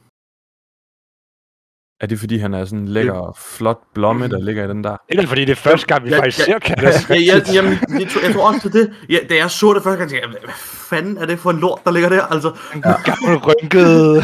er 2.01 2.07
det 2.07 2.19
fordi 2.19 2.37
han 2.37 2.53
er 2.53 2.65
sådan 2.65 2.79
en 2.79 2.87
lækker, 2.87 3.37
flot 3.37 3.79
blomme, 3.93 4.27
der 4.27 4.39
ligger 4.39 4.65
i 4.65 4.67
den 4.67 4.83
der? 4.83 4.97
Eller 5.09 5.27
fordi 5.27 5.41
det 5.41 5.49
er 5.51 5.55
første 5.55 5.87
gang, 5.87 6.03
vi 6.05 6.09
Ja, 6.09 6.19
faktisk 6.19 6.47
ja, 6.47 6.53
ser 6.53 6.59
Callas. 6.59 7.09
Ja, 7.09 7.15
jeg, 7.15 7.43
jamen, 7.53 7.71
jeg, 7.99 8.07
tror, 8.09 8.21
jeg 8.25 8.33
tror 8.33 8.47
også, 8.53 8.69
det 8.69 8.75
er 8.81 8.85
det. 8.85 8.93
Ja, 9.09 9.17
da 9.29 9.35
jeg 9.35 9.51
så 9.51 9.73
det 9.73 9.83
første 9.83 9.97
gang, 9.97 10.09
tænkte 10.09 10.29
jeg, 10.29 10.39
hvad 10.45 10.53
fanden 10.89 11.17
er 11.17 11.25
det 11.25 11.39
for 11.39 11.51
en 11.51 11.59
lort, 11.59 11.79
der 11.85 11.91
ligger 11.91 12.09
der? 12.09 12.21
Altså, 12.21 12.49
En 12.75 12.81
gammel 12.81 13.37
rynket... 13.37 14.23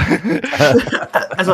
altså 1.39 1.53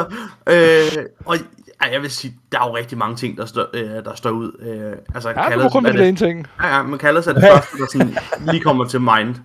øh, 0.50 1.06
og 1.25 1.36
ej, 1.82 1.89
jeg 1.94 2.01
vil 2.01 2.12
sige, 2.12 2.34
der 2.51 2.60
er 2.60 2.68
jo 2.68 2.75
rigtig 2.77 2.98
mange 2.98 3.15
ting, 3.15 3.38
der 3.38 3.46
står, 3.46 3.65
øh, 3.74 3.84
der 4.06 4.15
står 4.15 4.30
ud. 4.30 4.51
Øh, 4.60 4.98
altså, 5.15 5.30
Ja, 5.30 5.36
du 5.36 5.41
må 5.41 5.50
Callus 5.50 5.72
kun 5.72 5.86
er 5.86 5.91
det, 5.91 6.10
en 6.10 6.15
ting. 6.15 6.48
ja, 6.63 6.75
ja, 6.75 6.84
men 6.84 7.00
Callus 7.00 7.27
er 7.27 7.34
det 7.34 7.44
første, 7.53 7.77
der 7.77 7.86
sådan 7.91 8.15
lige 8.51 8.63
kommer 8.63 8.86
til 8.86 9.01
mind. 9.01 9.36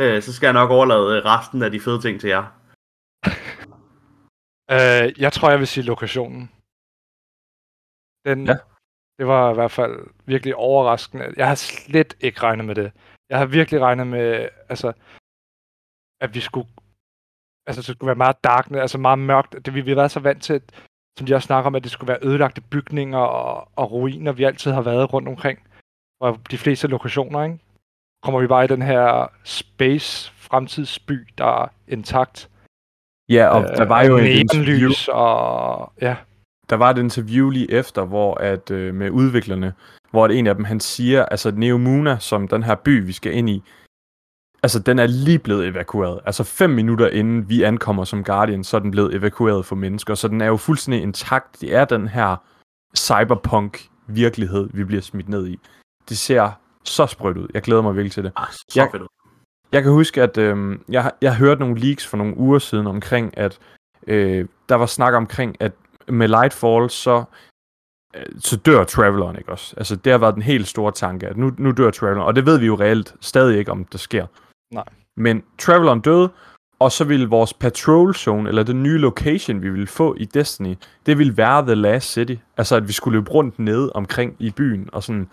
Øh, 0.00 0.22
så 0.22 0.32
skal 0.32 0.46
jeg 0.46 0.52
nok 0.52 0.70
overlade 0.70 1.16
øh, 1.16 1.24
resten 1.24 1.62
af 1.62 1.70
de 1.70 1.80
fede 1.80 2.00
ting 2.00 2.20
til 2.20 2.30
jer. 2.30 2.44
Uh, 4.74 5.22
jeg 5.24 5.32
tror, 5.32 5.50
jeg 5.50 5.58
vil 5.58 5.66
sige 5.66 5.84
lokationen. 5.84 6.42
Den, 8.26 8.46
Ja. 8.46 8.56
Det 9.18 9.26
var 9.26 9.50
i 9.50 9.54
hvert 9.54 9.70
fald 9.70 10.10
virkelig 10.26 10.54
overraskende. 10.54 11.34
Jeg 11.36 11.48
har 11.48 11.54
slet 11.54 12.16
ikke 12.20 12.42
regnet 12.42 12.66
med 12.66 12.74
det. 12.74 12.92
Jeg 13.30 13.38
har 13.38 13.46
virkelig 13.46 13.80
regnet 13.80 14.06
med, 14.06 14.48
altså, 14.68 14.92
at 16.20 16.34
vi 16.34 16.40
skulle, 16.40 16.68
altså, 17.66 17.82
det 17.82 17.96
skulle 17.96 18.06
være 18.06 18.24
meget 18.24 18.44
darknet, 18.44 18.80
altså 18.80 18.98
meget 18.98 19.18
mørkt. 19.18 19.52
Det, 19.64 19.74
vi, 19.74 19.80
vi 19.80 19.90
har 19.90 19.96
været 19.96 20.10
så 20.10 20.20
vant 20.20 20.42
til, 20.42 20.62
som 21.18 21.26
de 21.26 21.34
også 21.34 21.46
snakker 21.46 21.66
om, 21.66 21.74
at 21.74 21.82
det 21.82 21.90
skulle 21.90 22.08
være 22.08 22.24
ødelagte 22.26 22.60
bygninger 22.60 23.18
og, 23.18 23.68
og 23.76 23.92
ruiner, 23.92 24.32
vi 24.32 24.44
altid 24.44 24.70
har 24.70 24.82
været 24.82 25.12
rundt 25.12 25.28
omkring. 25.28 25.58
Og 26.20 26.38
de 26.50 26.58
fleste 26.58 26.88
lokationer, 26.88 27.44
ikke? 27.44 27.58
Kommer 28.22 28.40
vi 28.40 28.46
bare 28.46 28.64
i 28.64 28.68
den 28.68 28.82
her 28.82 29.30
space 29.44 30.32
fremtidsby, 30.36 31.28
der 31.38 31.62
er 31.62 31.68
intakt. 31.88 32.50
Ja, 33.28 33.46
og 33.48 33.76
der 33.76 33.84
var 33.84 34.02
jo 34.02 34.16
et 34.16 34.26
interview, 34.26 34.90
og 35.08 35.92
ja. 36.00 36.16
der 36.70 36.76
var 36.76 36.90
et 36.90 36.98
interview 36.98 37.50
lige 37.50 37.70
efter, 37.70 38.04
hvor 38.04 38.34
at 38.34 38.70
øh, 38.70 38.94
med 38.94 39.10
udviklerne, 39.10 39.74
hvor 40.10 40.24
at 40.24 40.30
en 40.30 40.46
af 40.46 40.54
dem 40.54 40.64
han 40.64 40.80
siger, 40.80 41.24
altså 41.24 41.50
Neomuna, 41.50 42.18
som 42.18 42.48
den 42.48 42.62
her 42.62 42.74
by 42.74 43.06
vi 43.06 43.12
skal 43.12 43.32
ind 43.32 43.50
i, 43.50 43.62
altså 44.62 44.78
den 44.78 44.98
er 44.98 45.06
lige 45.06 45.38
blevet 45.38 45.66
evakueret. 45.66 46.20
Altså 46.26 46.44
fem 46.44 46.70
minutter 46.70 47.08
inden 47.08 47.48
vi 47.48 47.62
ankommer 47.62 48.04
som 48.04 48.24
Guardian, 48.24 48.64
så 48.64 48.76
er 48.76 48.80
den 48.80 48.90
blevet 48.90 49.14
evakueret 49.14 49.66
for 49.66 49.76
mennesker, 49.76 50.14
så 50.14 50.28
den 50.28 50.40
er 50.40 50.46
jo 50.46 50.56
fuldstændig 50.56 51.02
intakt. 51.02 51.60
Det 51.60 51.74
er 51.74 51.84
den 51.84 52.08
her 52.08 52.36
cyberpunk 52.96 53.88
virkelighed, 54.06 54.68
vi 54.72 54.84
bliver 54.84 55.02
smidt 55.02 55.28
ned 55.28 55.46
i. 55.46 55.58
Det 56.08 56.18
ser 56.18 56.50
så 56.88 57.06
sprødt 57.06 57.36
ud. 57.36 57.48
Jeg 57.54 57.62
glæder 57.62 57.82
mig 57.82 57.94
virkelig 57.94 58.12
til 58.12 58.24
det. 58.24 58.32
Ah, 58.36 58.46
så 58.52 58.64
Jeg- 58.76 58.88
fedt. 58.92 59.02
Jeg 59.72 59.82
kan 59.82 59.92
huske, 59.92 60.22
at 60.22 60.38
øh, 60.38 60.78
jeg, 60.88 61.12
jeg 61.22 61.36
hørte 61.36 61.60
nogle 61.60 61.78
leaks 61.80 62.06
for 62.06 62.16
nogle 62.16 62.36
uger 62.36 62.58
siden 62.58 62.86
omkring, 62.86 63.38
at 63.38 63.58
øh, 64.06 64.46
der 64.68 64.74
var 64.74 64.86
snak 64.86 65.14
omkring, 65.14 65.56
at 65.60 65.72
med 66.08 66.28
Lightfall, 66.28 66.90
så, 66.90 67.24
øh, 68.16 68.22
så 68.38 68.56
dør 68.56 68.84
Traveleren, 68.84 69.36
ikke 69.38 69.52
også? 69.52 69.74
Altså, 69.76 69.96
det 69.96 70.12
har 70.12 70.18
været 70.18 70.34
den 70.34 70.42
helt 70.42 70.68
store 70.68 70.92
tanke, 70.92 71.26
at 71.26 71.36
nu, 71.36 71.52
nu 71.58 71.70
dør 71.72 71.90
Traveleren, 71.90 72.26
og 72.26 72.36
det 72.36 72.46
ved 72.46 72.58
vi 72.58 72.66
jo 72.66 72.74
reelt 72.74 73.14
stadig 73.20 73.58
ikke, 73.58 73.70
om 73.70 73.84
det 73.84 74.00
sker. 74.00 74.26
Nej. 74.74 74.84
Men 75.16 75.42
Traveleren 75.58 76.00
døde, 76.00 76.28
og 76.78 76.92
så 76.92 77.04
ville 77.04 77.28
vores 77.28 77.54
patrol 77.54 78.14
zone, 78.14 78.48
eller 78.48 78.62
den 78.62 78.82
nye 78.82 78.98
location, 78.98 79.62
vi 79.62 79.70
ville 79.70 79.86
få 79.86 80.14
i 80.18 80.24
Destiny, 80.24 80.74
det 81.06 81.18
ville 81.18 81.36
være 81.36 81.62
The 81.62 81.74
Last 81.74 82.12
City. 82.12 82.34
Altså, 82.56 82.76
at 82.76 82.88
vi 82.88 82.92
skulle 82.92 83.18
løbe 83.18 83.30
rundt 83.30 83.58
nede 83.58 83.92
omkring 83.92 84.36
i 84.38 84.50
byen, 84.50 84.88
og 84.92 85.02
sådan. 85.02 85.28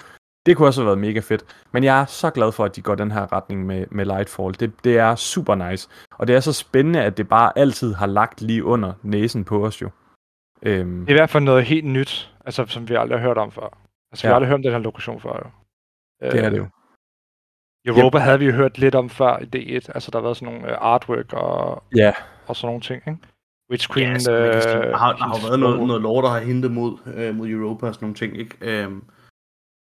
Det 0.46 0.58
kunne 0.58 0.68
også 0.68 0.82
have 0.82 0.86
været 0.86 0.98
mega 1.00 1.20
fedt. 1.20 1.44
Men 1.72 1.84
jeg 1.84 2.02
er 2.02 2.06
så 2.06 2.30
glad 2.30 2.52
for, 2.52 2.66
at 2.66 2.75
de 2.75 2.82
går 2.82 2.96
den 2.96 3.12
her 3.12 3.34
retning 3.34 3.66
med, 3.66 3.86
med 3.92 4.06
Lightfall. 4.06 4.54
Det, 4.60 4.84
det 4.84 4.98
er 4.98 5.16
super 5.16 5.56
nice. 5.56 5.90
Og 6.12 6.28
det 6.28 6.36
er 6.36 6.40
så 6.40 6.54
spændende, 6.54 7.04
at 7.04 7.18
det 7.18 7.30
bare 7.30 7.58
altid 7.58 7.94
har 7.94 8.06
lagt 8.06 8.42
lige 8.42 8.64
under 8.64 8.94
næsen 9.04 9.44
på 9.46 9.66
os 9.66 9.82
jo. 9.82 9.90
Øhm, 10.62 11.00
Det 11.00 11.10
er 11.10 11.16
i 11.16 11.20
hvert 11.20 11.30
fald 11.30 11.44
noget 11.44 11.64
helt 11.66 11.86
nyt, 11.86 12.32
altså, 12.46 12.66
som 12.66 12.90
vi 12.90 12.96
aldrig 12.96 13.20
har 13.20 13.28
hørt 13.28 13.38
om 13.38 13.52
før. 13.52 13.78
Altså, 14.12 14.24
vi 14.24 14.28
Ja. 14.28 14.30
har 14.30 14.36
aldrig 14.36 14.48
hørt 14.48 14.56
om 14.56 14.64
den 14.64 14.72
her 14.72 14.80
lokation 14.80 15.22
før, 15.22 15.34
jo. 15.46 15.50
det 16.32 16.44
er 16.46 16.50
det 16.50 16.58
jo. 16.58 16.68
Europa 17.88 18.18
havde 18.18 18.40
vi 18.40 18.46
jo 18.46 18.52
hørt 18.52 18.78
lidt 18.78 18.96
om 18.96 19.10
før 19.10 19.38
i 19.38 19.44
D1. 19.56 19.92
Altså, 19.96 20.12
der 20.12 20.18
har 20.18 20.24
været 20.24 20.38
sådan 20.38 20.54
nogle 20.54 20.68
uh, 20.72 20.78
artwork 20.82 21.34
og, 21.34 21.84
Ja, 21.96 22.14
og 22.48 22.56
sådan 22.56 22.68
nogle 22.68 22.82
ting, 22.82 23.02
ikke? 23.08 23.20
Witch 23.72 23.94
Queen... 23.94 24.12
Ja, 24.12 24.20
så 24.20 24.32
man 24.32 24.52
kan 24.52 24.62
sige, 24.62 24.78
øh, 24.78 24.84
der 24.84 24.98
har, 24.98 25.14
der 25.14 25.24
har 25.24 25.48
været 25.48 25.60
noget, 25.60 25.88
noget 25.88 26.02
lore, 26.02 26.25
der 26.25 26.30
har 26.30 26.40
hintet 26.40 26.72
mod, 26.72 26.98
øh, 27.16 27.36
mod 27.36 27.48
Europa 27.48 27.88
og 27.88 27.94
sådan 27.94 28.06
nogle 28.06 28.16
ting, 28.16 28.38
ikke? 28.38 28.56
Øhm, 28.62 29.04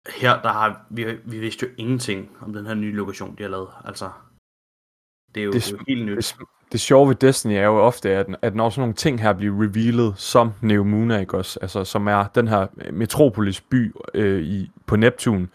her, 0.09 0.43
der 0.43 0.49
har 0.53 0.81
vi, 0.91 1.07
vi 1.25 1.39
vidste 1.39 1.67
jo 1.67 1.73
ingenting 1.79 2.31
om 2.41 2.53
den 2.53 2.67
her 2.67 2.75
nye 2.75 2.93
lokation, 2.93 3.35
de 3.39 3.43
har 3.43 3.51
lavet. 3.51 3.69
Altså, 3.85 4.11
det 5.35 5.41
er 5.41 5.45
jo, 5.45 5.53
Det- 5.53 5.65
det, 5.65 5.73
er 5.73 5.77
jo 5.79 5.85
helt 5.89 6.07
nyt. 6.07 6.17
det, 6.17 6.47
det 6.73 6.81
sjove 6.81 7.09
ved 7.09 7.15
Destiny 7.15 7.53
er 7.53 7.65
jo 7.65 7.77
ofte, 7.77 8.11
at, 8.11 8.27
at 8.43 8.55
når 8.55 8.71
sådan 8.71 8.81
nogle 8.81 8.95
ting 8.95 9.21
her 9.23 9.33
bliver 9.33 9.55
revealet, 9.63 10.15
som 10.17 10.53
Neomuna, 10.61 11.19
ikke 11.19 11.37
også? 11.37 11.59
Altså, 11.63 11.85
som 11.85 12.07
er 12.09 12.25
den 12.27 12.49
her 12.49 12.67
metropolis 12.93 13.61
by 13.61 13.95
øh, 14.15 14.43
i, 14.43 14.71
på 14.87 14.97
Neptun, 14.97 15.51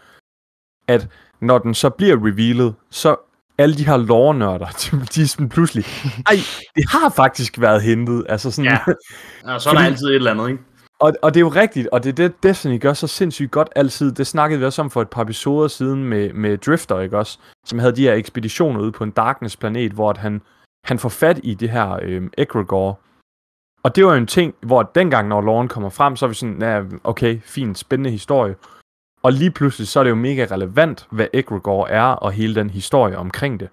at 0.87 1.07
når 1.39 1.57
den 1.57 1.73
så 1.73 1.89
bliver 1.89 2.15
revealet, 2.15 2.75
så 2.89 3.15
alle 3.57 3.75
de 3.77 3.85
her 3.85 3.97
lore-nørder, 3.97 4.65
de, 4.81 5.05
de 5.15 5.21
er 5.21 5.25
sådan 5.27 5.49
pludselig, 5.49 5.85
ej, 6.31 6.35
det 6.75 6.89
har 6.89 7.09
faktisk 7.09 7.59
været 7.61 7.81
hentet. 7.81 8.25
Altså 8.29 8.51
sådan, 8.51 8.71
Ja. 8.71 8.79
Og 9.53 9.61
så 9.61 9.69
er 9.69 9.73
der 9.73 9.79
Fordi- 9.79 9.85
altid 9.91 10.07
et 10.07 10.15
eller 10.15 10.31
andet, 10.31 10.49
ikke? 10.49 10.63
Og, 10.99 11.13
og 11.21 11.33
det 11.33 11.39
er 11.39 11.41
jo 11.41 11.49
rigtigt, 11.49 11.87
og 11.87 12.03
det 12.03 12.09
er 12.09 12.13
det, 12.13 12.43
Destiny 12.43 12.81
gør 12.81 12.93
så 12.93 13.07
sindssygt 13.07 13.51
godt 13.51 13.69
altid. 13.75 14.11
Det 14.11 14.27
snakkede 14.27 14.59
vi 14.59 14.65
også 14.65 14.81
om 14.81 14.89
for 14.89 15.01
et 15.01 15.09
par 15.09 15.21
episoder 15.21 15.67
siden 15.67 16.03
med, 16.03 16.33
med 16.33 16.57
Drifter, 16.57 16.99
ikke 16.99 17.17
også? 17.17 17.39
Som 17.65 17.79
havde 17.79 17.95
de 17.95 18.01
her 18.01 18.13
ekspeditioner 18.13 18.81
ude 18.81 18.91
på 18.91 19.03
en 19.03 19.11
Darkness-planet, 19.11 19.91
hvor 19.91 20.09
at 20.09 20.17
han, 20.17 20.41
han 20.83 20.99
får 20.99 21.09
fat 21.09 21.39
i 21.43 21.53
det 21.53 21.69
her 21.69 21.99
øh, 22.01 22.23
Egregore. 22.37 22.95
Og 23.83 23.95
det 23.95 24.05
var 24.05 24.11
jo 24.11 24.17
en 24.17 24.27
ting, 24.27 24.55
hvor 24.61 24.83
dengang, 24.83 25.27
når 25.27 25.41
loven 25.41 25.67
kommer 25.67 25.89
frem, 25.89 26.15
så 26.15 26.25
er 26.25 26.27
vi 26.27 26.35
sådan, 26.35 26.61
ja, 26.61 26.83
okay, 27.03 27.39
fint, 27.41 27.77
spændende 27.77 28.09
historie. 28.09 28.55
Og 29.23 29.33
lige 29.33 29.51
pludselig, 29.51 29.87
så 29.87 29.99
er 29.99 30.03
det 30.03 30.09
jo 30.09 30.15
mega 30.15 30.47
relevant, 30.51 31.07
hvad 31.11 31.27
Egregore 31.33 31.89
er, 31.89 32.03
og 32.03 32.31
hele 32.31 32.55
den 32.55 32.69
historie 32.69 33.17
omkring 33.17 33.59
det. 33.59 33.69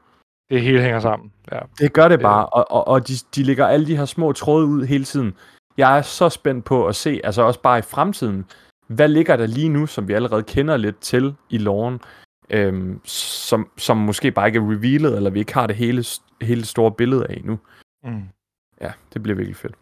Det 0.50 0.62
hele 0.62 0.82
hænger 0.82 1.00
sammen, 1.00 1.32
ja. 1.52 1.58
Det 1.78 1.92
gør 1.92 2.08
det 2.08 2.20
bare, 2.20 2.46
og, 2.46 2.70
og, 2.70 2.88
og 2.88 3.08
de, 3.08 3.12
de 3.34 3.42
lægger 3.42 3.66
alle 3.66 3.86
de 3.86 3.96
her 3.96 4.04
små 4.04 4.32
tråde 4.32 4.66
ud 4.66 4.84
hele 4.84 5.04
tiden. 5.04 5.34
Jeg 5.76 5.98
er 5.98 6.02
så 6.02 6.28
spændt 6.28 6.64
på 6.64 6.86
at 6.86 6.96
se, 6.96 7.20
altså 7.24 7.42
også 7.42 7.60
bare 7.60 7.78
i 7.78 7.82
fremtiden, 7.82 8.44
hvad 8.86 9.08
ligger 9.08 9.36
der 9.36 9.46
lige 9.46 9.68
nu, 9.68 9.86
som 9.86 10.08
vi 10.08 10.12
allerede 10.12 10.42
kender 10.42 10.76
lidt 10.76 10.98
til 11.00 11.34
i 11.50 11.58
loven, 11.58 12.00
øhm, 12.50 13.00
som, 13.04 13.70
som 13.76 13.96
måske 13.96 14.30
bare 14.30 14.46
ikke 14.46 14.58
er 14.58 14.70
revealet, 14.70 15.16
eller 15.16 15.30
vi 15.30 15.38
ikke 15.38 15.54
har 15.54 15.66
det 15.66 15.76
hele, 15.76 16.04
hele 16.42 16.64
store 16.64 16.92
billede 16.92 17.26
af 17.26 17.40
nu. 17.44 17.58
Mm. 18.04 18.22
Ja, 18.80 18.92
det 19.14 19.22
bliver 19.22 19.36
virkelig 19.36 19.56
fedt. 19.56 19.74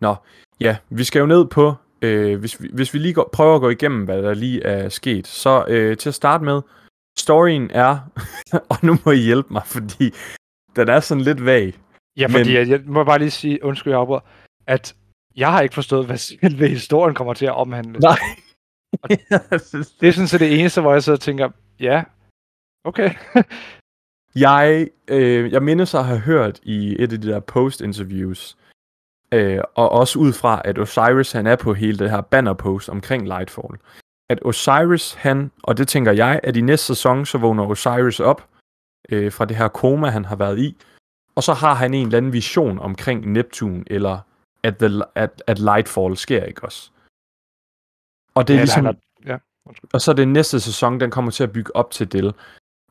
Nå, 0.00 0.14
ja, 0.60 0.76
vi 0.90 1.04
skal 1.04 1.20
jo 1.20 1.26
ned 1.26 1.44
på, 1.46 1.74
øh, 2.02 2.38
hvis, 2.40 2.62
vi, 2.62 2.70
hvis 2.72 2.94
vi 2.94 2.98
lige 2.98 3.14
går, 3.14 3.30
prøver 3.32 3.54
at 3.54 3.60
gå 3.60 3.68
igennem, 3.68 4.04
hvad 4.04 4.22
der 4.22 4.34
lige 4.34 4.62
er 4.62 4.88
sket. 4.88 5.26
Så 5.26 5.64
øh, 5.68 5.96
til 5.96 6.08
at 6.08 6.14
starte 6.14 6.44
med, 6.44 6.62
storyen 7.18 7.70
er, 7.70 7.98
og 8.70 8.76
nu 8.82 8.96
må 9.04 9.12
I 9.12 9.16
hjælpe 9.18 9.52
mig, 9.52 9.62
fordi 9.66 10.14
den 10.76 10.88
er 10.88 11.00
sådan 11.00 11.24
lidt 11.24 11.44
vag. 11.44 11.74
Ja, 12.16 12.28
Men- 12.28 12.36
fordi 12.36 12.54
jeg, 12.54 12.68
jeg 12.68 12.80
må 12.86 13.04
bare 13.04 13.18
lige 13.18 13.30
sige, 13.30 13.64
undskyld, 13.64 13.92
jeg 13.92 14.00
afbryder, 14.00 14.20
at 14.66 14.96
jeg 15.36 15.52
har 15.52 15.60
ikke 15.60 15.74
forstået, 15.74 16.06
hvad 16.06 16.16
selve 16.16 16.68
historien 16.68 17.14
kommer 17.14 17.34
til 17.34 17.46
at 17.46 17.56
omhandle. 17.56 17.98
Nej. 17.98 18.18
Det 20.00 20.08
er 20.08 20.12
sådan 20.12 20.28
set 20.28 20.40
det 20.40 20.60
eneste, 20.60 20.80
hvor 20.80 20.92
jeg 20.92 21.02
sidder 21.02 21.16
og 21.16 21.22
tænker, 21.22 21.50
ja, 21.80 22.04
okay. 22.84 23.10
jeg, 24.46 24.88
øh, 25.08 25.52
jeg 25.52 25.62
mindes 25.62 25.94
at 25.94 26.04
have 26.04 26.18
hørt 26.18 26.60
i 26.62 27.02
et 27.02 27.12
af 27.12 27.20
de 27.20 27.28
der 27.28 27.40
post-interviews, 27.40 28.56
øh, 29.32 29.60
og 29.74 29.92
også 29.92 30.18
ud 30.18 30.32
fra, 30.32 30.62
at 30.64 30.78
Osiris 30.78 31.32
han 31.32 31.46
er 31.46 31.56
på 31.56 31.74
hele 31.74 31.98
det 31.98 32.10
her 32.10 32.20
banner-post 32.20 32.88
omkring 32.88 33.26
Lightfall, 33.26 33.78
at 34.30 34.38
Osiris 34.42 35.14
han, 35.14 35.50
og 35.62 35.78
det 35.78 35.88
tænker 35.88 36.12
jeg, 36.12 36.40
at 36.42 36.56
i 36.56 36.60
næste 36.60 36.86
sæson, 36.86 37.26
så 37.26 37.38
vågner 37.38 37.66
Osiris 37.66 38.20
op 38.20 38.48
øh, 39.08 39.32
fra 39.32 39.44
det 39.44 39.56
her 39.56 39.68
koma, 39.68 40.08
han 40.08 40.24
har 40.24 40.36
været 40.36 40.58
i, 40.58 40.76
og 41.34 41.42
så 41.42 41.52
har 41.52 41.74
han 41.74 41.94
en 41.94 42.06
eller 42.06 42.18
anden 42.18 42.32
vision 42.32 42.78
omkring 42.78 43.32
Neptun, 43.32 43.84
eller 43.86 44.18
at, 44.62 44.76
the, 44.76 45.02
at, 45.14 45.42
at 45.46 45.58
Lightfall 45.58 46.16
sker, 46.16 46.44
ikke 46.44 46.64
også? 46.64 46.90
Og 48.34 48.48
det 48.48 48.54
er 48.54 48.58
ja, 48.58 48.62
ligesom... 48.62 48.84
han 48.84 48.94
er, 48.94 49.30
ja. 49.32 49.38
Og 49.92 50.00
så 50.00 50.12
det 50.12 50.28
næste 50.28 50.60
sæson, 50.60 51.00
den 51.00 51.10
kommer 51.10 51.30
til 51.30 51.42
at 51.44 51.52
bygge 51.52 51.76
op 51.76 51.90
til 51.90 52.12
det, 52.12 52.34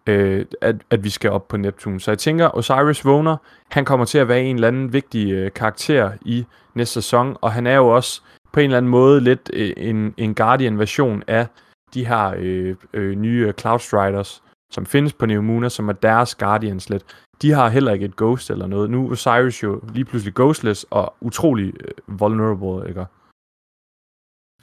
øh, 0.08 0.46
at, 0.62 0.76
at 0.90 1.04
vi 1.04 1.10
skal 1.10 1.32
op 1.32 1.48
på 1.48 1.58
Neptun. 1.58 2.00
Så 2.00 2.12
jeg 2.12 2.18
tænker, 2.20 2.58
Osiris 2.58 3.06
vågner, 3.06 3.38
han 3.72 3.86
kommer 3.86 4.06
til 4.06 4.18
at 4.18 4.28
være 4.28 4.44
en 4.44 4.56
eller 4.56 4.68
anden 4.68 4.94
vigtig 4.94 5.32
øh, 5.32 5.52
karakter 5.52 6.12
i 6.22 6.46
næste 6.74 6.94
sæson, 6.94 7.38
og 7.42 7.54
han 7.54 7.68
er 7.68 7.76
jo 7.76 7.88
også 7.88 8.22
på 8.54 8.60
en 8.60 8.64
eller 8.64 8.78
anden 8.78 8.92
måde 8.92 9.22
lidt 9.22 9.52
øh, 9.54 9.74
en, 9.78 10.14
en 10.18 10.36
Guardian-version 10.36 11.24
af 11.28 11.48
de 11.94 12.06
her 12.06 12.34
øh, 12.38 12.76
øh, 12.94 13.16
nye 13.16 13.54
Cloud 13.60 13.80
Striders, 13.80 14.44
som 14.72 14.86
findes 14.86 15.14
på 15.14 15.26
Neomuna, 15.26 15.70
som 15.70 15.90
er 15.90 15.94
deres 15.94 16.36
Guardians 16.36 16.90
lidt. 16.90 17.06
De 17.42 17.52
har 17.52 17.70
heller 17.70 17.92
ikke 17.92 18.06
et 18.06 18.16
Ghost 18.16 18.50
eller 18.50 18.68
noget. 18.68 18.90
Nu 18.90 19.08
er 19.08 19.12
Osiris 19.12 19.64
jo 19.64 19.82
lige 19.94 20.06
pludselig 20.06 20.34
ghostless 20.34 20.86
og 20.90 21.16
utrolig 21.22 21.74
øh, 21.80 22.20
vulnerable, 22.20 22.90
ikke? 22.90 23.06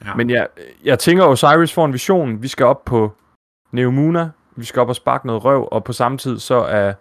Ja. 0.05 0.15
Men 0.15 0.29
jeg, 0.29 0.47
jeg 0.83 0.99
tænker, 0.99 1.25
Osiris 1.25 1.73
får 1.73 1.85
en 1.85 1.93
vision. 1.93 2.41
Vi 2.41 2.47
skal 2.47 2.65
op 2.65 2.85
på 2.85 3.13
Neomuna. 3.71 4.31
Vi 4.55 4.65
skal 4.65 4.79
op 4.79 4.89
og 4.89 4.95
sparke 4.95 5.27
noget 5.27 5.45
røv, 5.45 5.67
og 5.71 5.83
på 5.83 5.93
samme 5.93 6.17
tid 6.17 6.39
så 6.39 6.55
er 6.55 6.93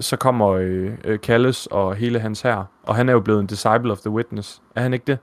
så 0.00 0.16
kommer 0.16 0.48
øh, 0.48 0.92
øh, 1.04 1.20
Kalles 1.20 1.66
og 1.66 1.96
hele 1.96 2.20
hans 2.20 2.42
her. 2.42 2.64
Og 2.82 2.96
han 2.96 3.08
er 3.08 3.12
jo 3.12 3.20
blevet 3.20 3.40
en 3.40 3.46
disciple 3.46 3.92
of 3.92 3.98
the 3.98 4.10
witness. 4.10 4.62
Er 4.74 4.80
han 4.80 4.92
ikke 4.92 5.04
det? 5.06 5.18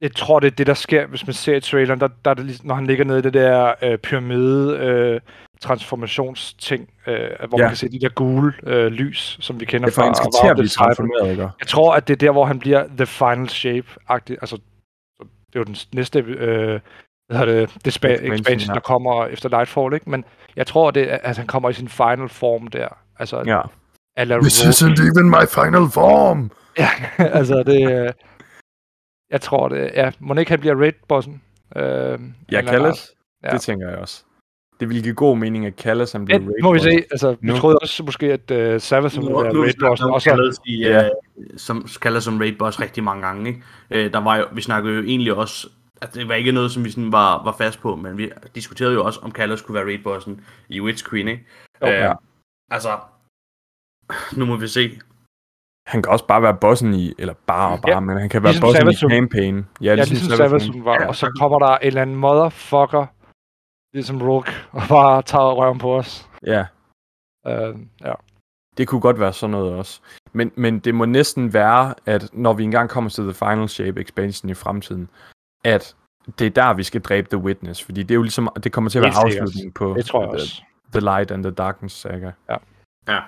Jeg 0.00 0.14
tror, 0.14 0.40
det 0.40 0.46
er 0.46 0.56
det, 0.56 0.66
der 0.66 0.74
sker, 0.74 1.06
hvis 1.06 1.26
man 1.26 1.34
ser 1.34 1.56
i 1.56 1.60
traileren, 1.60 2.00
der, 2.00 2.08
der 2.24 2.30
er 2.30 2.34
det, 2.34 2.64
når 2.64 2.74
han 2.74 2.86
ligger 2.86 3.04
nede 3.04 3.18
i 3.18 3.22
det 3.22 3.34
der 3.34 3.74
øh, 3.82 3.98
pyramide 3.98 4.78
øh, 4.78 5.20
transformationsting, 5.64 6.88
øh, 7.06 7.16
hvor 7.48 7.58
Ja. 7.58 7.62
man 7.62 7.70
kan 7.70 7.76
se 7.76 7.88
de 7.88 8.00
der 8.00 8.08
gule 8.08 8.52
øh, 8.62 8.86
lys, 8.86 9.36
som 9.40 9.60
vi 9.60 9.64
kender 9.64 9.86
Det 9.88 9.92
er 9.92 10.00
for, 10.00 10.02
han 10.02 10.14
til 10.42 10.50
at 10.50 10.56
blive 10.56 10.68
transformeret, 10.68 11.30
ikke? 11.30 11.42
Jeg 11.60 11.66
tror, 11.66 11.94
at 11.94 12.08
det 12.08 12.14
er 12.14 12.18
der, 12.18 12.30
hvor 12.30 12.44
han 12.44 12.58
bliver 12.58 12.84
the 12.96 13.06
final 13.06 13.48
shape-agtig. 13.48 14.36
Altså, 14.40 14.56
det 15.20 15.54
er 15.54 15.60
jo 15.60 15.62
den 15.64 15.76
næste 15.94 16.18
øh, 16.18 16.80
hvad 17.28 17.38
hedder 17.38 17.52
det, 17.66 17.70
det 17.84 17.96
spa- 17.96 18.08
Expansion, 18.08 18.34
expansion, 18.34 18.68
ja. 18.68 18.74
der 18.74 18.80
kommer 18.80 19.26
efter 19.26 19.48
Lightfall, 19.48 19.94
ikke? 19.94 20.10
Men 20.10 20.24
jeg 20.56 20.66
tror, 20.66 20.90
det 20.90 21.12
er, 21.12 21.18
at 21.22 21.36
han 21.36 21.46
kommer 21.46 21.70
i 21.70 21.72
sin 21.72 21.88
final 21.88 22.28
form 22.28 22.66
der. 22.66 22.88
Altså, 23.18 23.42
Ja. 23.46 23.60
Eller 24.16 24.36
even 24.36 25.30
my 25.30 25.46
final 25.48 25.90
form! 25.92 26.50
Ja, 26.78 26.88
altså 27.18 27.62
det... 27.62 27.92
øh, 28.06 28.12
Jeg 29.30 29.40
tror 29.40 29.68
det... 29.68 29.90
Ja, 29.94 30.10
må 30.18 30.34
ikke 30.34 30.50
han 30.50 30.60
bliver 30.60 30.74
raid-bossen? 30.82 31.42
Øh, 31.76 32.18
Ja, 32.52 32.60
Kalles. 32.62 33.10
Ja. 33.44 33.50
Det 33.50 33.60
tænker 33.60 33.88
jeg 33.88 33.98
også. 33.98 34.24
Det 34.80 34.88
ville 34.88 35.02
give 35.02 35.14
god 35.14 35.36
mening, 35.38 35.66
at 35.66 35.76
Kalles 35.76 36.12
han 36.12 36.24
blev 36.24 36.40
Men, 36.40 36.48
raid 36.50 36.62
må 36.62 36.72
vi 36.72 36.78
boss. 36.78 36.84
se. 36.84 37.04
Altså, 37.10 37.36
vi 37.40 37.48
Nu. 37.48 37.56
troede 37.56 37.78
også 37.82 38.02
måske, 38.02 38.32
at 38.32 38.74
uh, 38.74 38.80
Savas 38.80 39.16
ville 39.16 39.30
være 39.34 39.52
nu 39.52 39.60
raid-bossen. 39.62 39.96
snakker 39.96 40.14
Og 40.14 40.22
så, 40.22 40.30
kaldet 40.30 40.58
i, 40.66 40.76
Ja. 40.78 41.02
ja. 41.02 41.08
som 41.56 41.86
kalder 42.02 42.20
som 42.20 42.38
raid 42.38 42.52
boss 42.58 42.80
rigtig 42.80 43.04
mange 43.04 43.22
gange. 43.26 43.48
Ikke? 43.50 43.62
Øh, 43.90 44.12
der 44.12 44.18
var 44.20 44.36
jo, 44.36 44.44
vi 44.52 44.60
snakkede 44.60 44.94
jo 44.96 45.02
egentlig 45.02 45.34
også, 45.34 45.68
at 46.02 46.14
det 46.14 46.28
var 46.28 46.34
ikke 46.34 46.52
noget, 46.52 46.70
som 46.70 46.84
vi 46.84 46.90
sådan 46.90 47.12
var, 47.12 47.44
var 47.44 47.52
fast 47.58 47.80
på, 47.80 47.96
men 47.96 48.18
vi 48.18 48.30
diskuterede 48.54 48.94
jo 48.94 49.04
også, 49.04 49.20
om 49.22 49.30
Kallas 49.32 49.62
kunne 49.62 49.74
være 49.74 49.84
raid 49.84 49.98
bossen 50.04 50.40
i 50.68 50.80
Witch 50.80 51.10
Queen. 51.10 51.28
Ikke? 51.28 51.44
Jo, 51.82 51.86
ja. 51.86 52.12
Altså, 52.70 52.88
nu 54.36 54.44
må 54.44 54.56
vi 54.56 54.68
se. 54.68 54.98
Han 55.86 56.02
kan 56.02 56.12
også 56.12 56.26
bare 56.26 56.42
være 56.42 56.56
bossen 56.60 56.94
i, 56.94 57.14
eller 57.18 57.34
bare 57.46 57.72
og 57.72 57.80
bare, 57.82 57.92
Ja. 57.92 58.00
men 58.00 58.16
han 58.18 58.28
kan 58.28 58.42
være 58.42 58.52
Ligesom 58.52 58.66
bossen 58.66 58.80
Savathun. 58.82 59.10
i 59.10 59.14
campaign. 59.14 59.66
ja, 59.80 59.94
ligesom 59.94 60.16
Savas 60.36 60.68
var. 60.74 60.94
Ja. 61.00 61.08
Og 61.08 61.16
så 61.16 61.32
kommer 61.38 61.58
der 61.58 61.66
en 61.76 61.86
eller 61.86 62.02
anden 62.02 62.16
motherfucker, 62.16 63.06
ligesom 63.94 64.22
Rook, 64.22 64.48
og 64.78 64.82
bare 64.88 65.22
tager 65.22 65.52
røven 65.52 65.78
på 65.78 65.96
os. 65.96 66.28
Ja, 66.46 66.66
Uh, 67.46 67.80
ja. 68.00 68.12
det 68.76 68.88
kunne 68.88 69.00
godt 69.00 69.20
være 69.20 69.32
sådan 69.32 69.50
noget 69.50 69.72
også. 69.74 70.00
Men, 70.32 70.52
men 70.56 70.78
det 70.78 70.94
må 70.94 71.04
næsten 71.04 71.52
være, 71.52 71.94
at 72.06 72.30
når 72.32 72.52
vi 72.52 72.62
engang 72.64 72.90
kommer 72.90 73.10
til 73.10 73.24
The 73.24 73.34
Final 73.34 73.68
Shape 73.68 74.00
expansion 74.00 74.50
i 74.50 74.54
fremtiden, 74.54 75.08
at 75.64 75.96
det 76.38 76.46
er 76.46 76.50
der, 76.50 76.74
vi 76.74 76.82
skal 76.82 77.00
dræbe 77.00 77.28
The 77.30 77.38
Witness, 77.38 77.84
fordi 77.84 78.02
det 78.02 78.10
er 78.10 78.14
jo 78.14 78.22
ligesom, 78.22 78.48
det 78.64 78.72
kommer 78.72 78.90
til 78.90 78.98
at 78.98 79.02
være 79.02 79.24
afslutningen 79.24 79.72
på 79.72 79.94
Det 79.96 80.06
tror 80.06 80.20
jeg 80.20 80.28
The, 80.28 80.42
også. 80.42 80.62
the 80.92 81.00
Light 81.00 81.30
and 81.30 81.42
the 81.42 81.52
Darkness 81.52 81.96
saga. 82.00 82.30
Ja. 83.08 83.20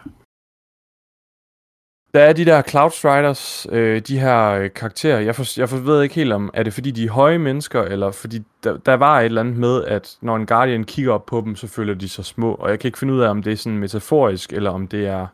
Der 2.17 2.23
er 2.23 2.33
de 2.33 2.45
der 2.45 2.63
Cloud 2.63 2.91
Striders, 2.91 3.67
øh, 3.73 4.01
de 4.01 4.19
her 4.21 4.51
øh, 4.51 4.71
karakterer. 4.75 5.21
Jeg, 5.21 5.35
for, 5.35 5.61
jeg 5.61 5.69
for, 5.69 5.77
ved 5.77 6.03
ikke 6.03 6.15
helt 6.15 6.33
om, 6.33 6.51
er 6.55 6.63
det 6.63 6.73
fordi 6.73 6.91
de 6.91 7.05
er 7.05 7.11
høje 7.11 7.39
mennesker, 7.39 7.83
eller 7.83 8.11
fordi 8.11 8.43
der, 8.65 8.77
der 8.77 8.95
var 8.95 9.21
et 9.21 9.25
eller 9.25 9.41
andet 9.41 9.57
med, 9.57 9.85
at 9.85 10.17
når 10.21 10.37
en 10.37 10.47
Guardian 10.47 10.85
kigger 10.85 11.13
op 11.13 11.27
på 11.27 11.41
dem, 11.41 11.57
så 11.57 11.67
føler 11.67 11.95
de 11.95 12.09
sig 12.09 12.25
små. 12.25 12.55
Og 12.55 12.71
jeg 12.71 12.79
kan 12.79 12.89
ikke 12.89 12.99
finde 12.99 13.15
ud 13.15 13.21
af, 13.21 13.29
om 13.29 13.43
det 13.43 13.53
er 13.53 13.57
sådan 13.57 13.79
metaforisk, 13.79 14.53
eller 14.53 14.71
om 14.71 14.89
det 14.89 15.07
er... 15.07 15.27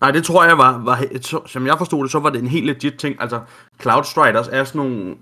Nej, 0.00 0.10
det 0.10 0.24
tror 0.24 0.44
jeg 0.44 0.58
var, 0.58 0.78
var 0.84 1.46
som 1.46 1.66
jeg 1.66 1.78
forstod 1.78 2.02
det, 2.02 2.12
så 2.12 2.18
var 2.18 2.30
det 2.30 2.40
en 2.40 2.48
helt 2.48 2.66
legit 2.66 2.94
ting. 2.94 3.16
Altså, 3.20 3.40
Cloud 3.80 4.04
Striders 4.04 4.48
er 4.48 4.64
sådan 4.64 4.78
nogle 4.78 5.14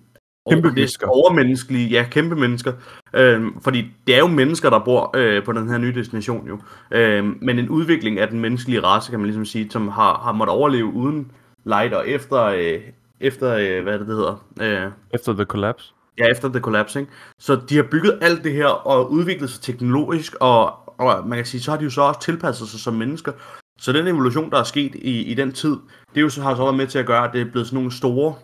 Kæmpe 0.51 0.67
over- 0.69 0.75
mennesker. 0.75 1.07
overmenneskelige, 1.07 1.89
ja, 1.89 2.07
kæmpe 2.11 2.37
mennesker. 2.37 2.73
Øhm, 3.15 3.61
fordi 3.61 3.91
det 4.07 4.15
er 4.15 4.19
jo 4.19 4.27
mennesker, 4.27 4.71
der 4.71 4.79
bor 4.79 5.11
øh, 5.17 5.45
på 5.45 5.53
den 5.53 5.69
her 5.69 5.79
nye 5.79 5.95
destination 5.95 6.49
jo. 6.49 6.59
Øhm, 6.91 7.39
men 7.43 7.59
en 7.59 7.69
udvikling 7.69 8.19
af 8.19 8.29
den 8.29 8.41
menneskelige 8.41 8.81
race, 8.85 9.11
kan 9.11 9.21
man 9.21 9.27
ligesom 9.27 9.45
sige, 9.45 9.71
som 9.71 9.89
har, 9.89 10.21
har 10.25 10.33
måttet 10.33 10.57
overleve 10.57 10.87
uden 10.93 11.31
light 11.65 11.95
og 11.95 12.09
efter, 12.09 12.43
øh, 12.45 12.81
efter 13.21 13.55
øh, 13.57 13.83
hvad 13.83 13.99
det, 13.99 14.07
det 14.07 14.17
hedder, 14.17 14.45
øh, 14.61 14.91
Efter 15.15 15.33
The 15.33 15.45
Collapse. 15.45 15.93
Ja, 16.19 16.25
efter 16.27 16.49
The 16.49 16.61
Collapse, 16.61 17.01
ikke? 17.01 17.13
Så 17.39 17.61
de 17.69 17.77
har 17.77 17.83
bygget 17.83 18.19
alt 18.23 18.45
det 18.45 18.53
her 18.53 18.67
og 18.67 19.13
udviklet 19.13 19.51
sig 19.51 19.63
teknologisk, 19.63 20.35
og, 20.41 20.73
og 20.99 21.29
man 21.29 21.39
kan 21.39 21.45
sige, 21.47 21.61
så 21.61 21.71
har 21.71 21.79
de 21.79 21.85
jo 21.85 21.91
så 21.91 22.03
også 22.03 22.21
tilpasset 22.21 22.69
sig 22.69 22.81
som 22.81 22.95
mennesker. 22.95 23.33
Så 23.79 23.93
den 23.93 24.07
evolution, 24.07 24.51
der 24.51 24.59
er 24.59 24.63
sket 24.63 24.95
i, 24.95 25.23
i 25.23 25.35
den 25.35 25.53
tid, 25.53 25.71
det 26.15 26.17
er 26.17 26.21
jo 26.21 26.29
så, 26.29 26.43
har 26.43 26.55
så 26.57 26.63
været 26.63 26.77
med 26.77 26.87
til 26.87 26.99
at 26.99 27.07
gøre, 27.07 27.25
at 27.25 27.31
det 27.33 27.41
er 27.41 27.51
blevet 27.51 27.67
sådan 27.67 27.77
nogle 27.77 27.93
store, 27.93 28.35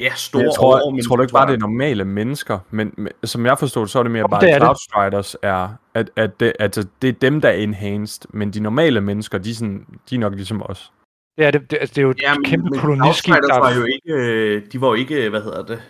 ja, 0.00 0.14
store 0.14 0.42
Jeg 0.42 0.50
tror, 0.56 0.76
jeg, 0.76 0.82
overmennesker, 0.82 1.08
tror 1.08 1.16
du 1.16 1.22
ikke 1.22 1.32
bare, 1.32 1.46
det 1.46 1.54
er 1.54 1.58
normale 1.58 2.04
mennesker, 2.04 2.58
men, 2.70 2.94
men 2.96 3.12
som 3.24 3.46
jeg 3.46 3.58
forstår 3.58 3.80
det, 3.80 3.90
så 3.90 3.98
er 3.98 4.02
det 4.02 4.12
mere 4.12 4.20
Jo, 4.20 4.26
bare, 4.26 4.40
det 4.40 4.50
er 4.50 4.54
at 4.54 4.60
det. 4.60 4.66
Cloud 4.66 4.76
Striders 4.88 5.36
er, 5.42 5.68
at, 5.94 6.10
at 6.16 6.40
det, 6.40 6.52
altså, 6.58 6.86
det 7.02 7.08
er 7.08 7.12
dem, 7.12 7.40
der 7.40 7.48
er 7.48 7.52
enhanced, 7.52 8.22
men 8.30 8.50
de 8.50 8.60
normale 8.60 9.00
mennesker, 9.00 9.38
de 9.38 9.50
er, 9.50 9.54
sådan, 9.54 9.86
de 10.10 10.14
er 10.14 10.18
nok 10.18 10.34
ligesom 10.34 10.62
os. 10.62 10.92
Det 11.38 11.46
er, 11.46 11.50
det, 11.50 11.70
det, 11.70 11.78
altså, 11.80 11.94
det 11.94 11.98
er 11.98 12.02
jo 12.02 12.10
et 12.10 12.22
Ja, 12.22 12.34
men, 12.34 12.44
kæmpe 12.44 12.70
men 12.70 12.80
koloniskib, 12.80 13.34
der 13.34 13.58
var 13.58 13.74
jo 13.74 13.84
ikke, 13.84 14.12
øh, 14.12 14.62
de 14.72 14.80
var 14.80 14.86
jo 14.88 14.94
ikke, 14.94 15.30
hvad 15.30 15.42
hedder 15.42 15.64
det, 15.66 15.82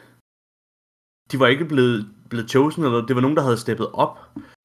de 1.33 1.41
var 1.41 1.47
ikke 1.47 1.65
blevet, 1.65 2.09
blevet 2.31 2.51
chosen, 2.51 2.83
eller 2.83 2.91
noget. 2.91 3.09
det 3.09 3.17
var 3.17 3.23
nogen, 3.23 3.37
der 3.37 3.43
havde 3.43 3.59
steppet 3.59 3.89
op. 3.93 4.19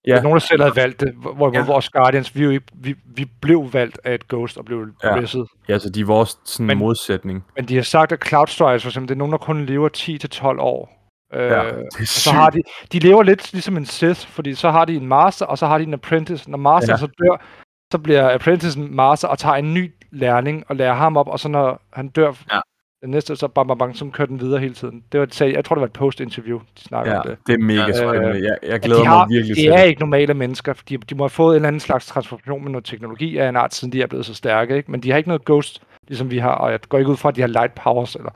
Ja. 0.07 0.15
Er 0.17 0.21
nogen, 0.21 0.35
der 0.35 0.39
selv 0.39 0.61
havde 0.61 0.75
valgt 0.75 0.99
det, 0.99 1.13
hvor, 1.15 1.33
hvor 1.33 1.51
Ja. 1.53 1.65
vores 1.65 1.89
Guardians, 1.89 2.35
vi, 2.35 2.59
vi, 2.73 2.95
vi 3.15 3.25
blev 3.41 3.69
valgt 3.73 3.99
af 4.03 4.13
et 4.15 4.27
Ghost 4.27 4.57
og 4.57 4.65
blev 4.65 4.87
Ja. 5.03 5.09
ja. 5.09 5.15
ridset. 5.19 5.45
Ja, 5.69 5.79
så 5.79 5.89
de 5.89 6.01
er 6.01 6.05
vores 6.05 6.37
sådan, 6.45 6.65
Men- 6.65 6.77
modsætning. 6.77 7.45
Men 7.55 7.65
de 7.65 7.75
har 7.75 7.83
sagt, 7.83 8.11
at 8.11 8.25
Cloud 8.27 8.47
Striders, 8.47 8.81
for 8.83 8.89
eksempel, 8.89 9.07
det 9.09 9.15
er 9.15 9.17
nogen, 9.17 9.31
der 9.31 9.37
kun 9.37 9.65
lever 9.65 9.89
10-12 9.89 10.59
år. 10.59 10.95
Øh, 11.33 11.41
Ja, 11.51 11.63
så 12.05 12.31
har 12.31 12.49
de, 12.49 12.59
de 12.91 12.99
lever 12.99 13.23
lidt 13.23 13.53
ligesom 13.53 13.77
en 13.77 13.85
Sith, 13.85 14.27
fordi 14.27 14.55
så 14.55 14.69
har 14.69 14.85
de 14.85 14.95
en 14.95 15.07
master, 15.07 15.45
og 15.45 15.57
så 15.57 15.67
har 15.67 15.77
de 15.77 15.83
en 15.83 15.93
apprentice. 15.93 16.51
Når 16.51 16.57
master 16.57 16.93
Ja. 16.93 16.97
så 16.97 17.05
dør, 17.07 17.45
så 17.91 17.97
bliver 17.97 18.33
apprentice 18.33 18.79
en 18.79 18.95
master 18.95 19.27
og 19.27 19.37
tager 19.39 19.55
en 19.55 19.73
ny 19.73 19.93
lærling 20.11 20.63
og 20.69 20.75
lærer 20.75 20.93
ham 20.93 21.17
op, 21.17 21.27
og 21.27 21.39
så 21.39 21.49
når 21.49 21.81
han 21.93 22.09
dør, 22.09 22.33
Ja. 22.51 22.59
Den 23.01 23.09
næste, 23.09 23.35
så 23.35 23.47
bang, 23.47 23.67
bang, 23.67 23.79
bang, 23.79 23.97
så 23.97 24.09
kører 24.13 24.25
den 24.27 24.39
videre 24.41 24.59
hele 24.59 24.73
tiden. 24.73 25.03
Det 25.11 25.19
var, 25.19 25.25
det 25.25 25.35
sagde, 25.35 25.53
jeg 25.53 25.65
tror, 25.65 25.75
det 25.75 25.79
var 25.81 25.87
et 25.87 25.93
post-interview, 25.93 26.59
de 26.59 26.81
snakker 26.83 27.11
Ja, 27.11 27.19
om 27.19 27.25
det. 27.27 27.37
det 27.47 27.53
er 27.53 27.57
mega 27.57 27.93
spændende. 27.93 28.29
øh, 28.37 28.41
Jeg, 28.43 28.57
jeg 28.63 28.79
glæder 28.79 28.99
de, 29.01 29.07
mig 29.07 29.17
har, 29.17 29.27
virkelig 29.27 29.55
de 29.55 29.61
til 29.61 29.69
er 29.71 29.77
det. 29.77 29.87
ikke 29.87 29.99
normale 30.01 30.33
mennesker, 30.33 30.73
fordi 30.73 30.95
de 30.97 31.15
må 31.15 31.23
have 31.23 31.29
fået 31.29 31.51
en 31.51 31.55
eller 31.55 31.67
anden 31.67 31.79
slags 31.79 32.07
transformation 32.07 32.63
med 32.63 32.71
noget 32.71 32.85
teknologi 32.85 33.37
af 33.37 33.49
en 33.49 33.55
art, 33.55 33.73
siden 33.73 33.91
de 33.93 34.01
er 34.01 34.07
blevet 34.07 34.25
så 34.25 34.33
stærke. 34.33 34.77
Ikke? 34.77 34.91
Men 34.91 35.03
de 35.03 35.09
har 35.11 35.17
ikke 35.17 35.29
noget 35.29 35.45
ghost, 35.45 35.81
ligesom 36.07 36.31
vi 36.31 36.37
har, 36.37 36.51
og 36.51 36.71
jeg 36.71 36.79
går 36.89 36.97
ikke 36.97 37.11
ud 37.11 37.17
fra, 37.17 37.29
at 37.29 37.35
de 37.35 37.41
har 37.41 37.47
light 37.47 37.75
powers. 37.75 38.15
Eller, 38.15 38.31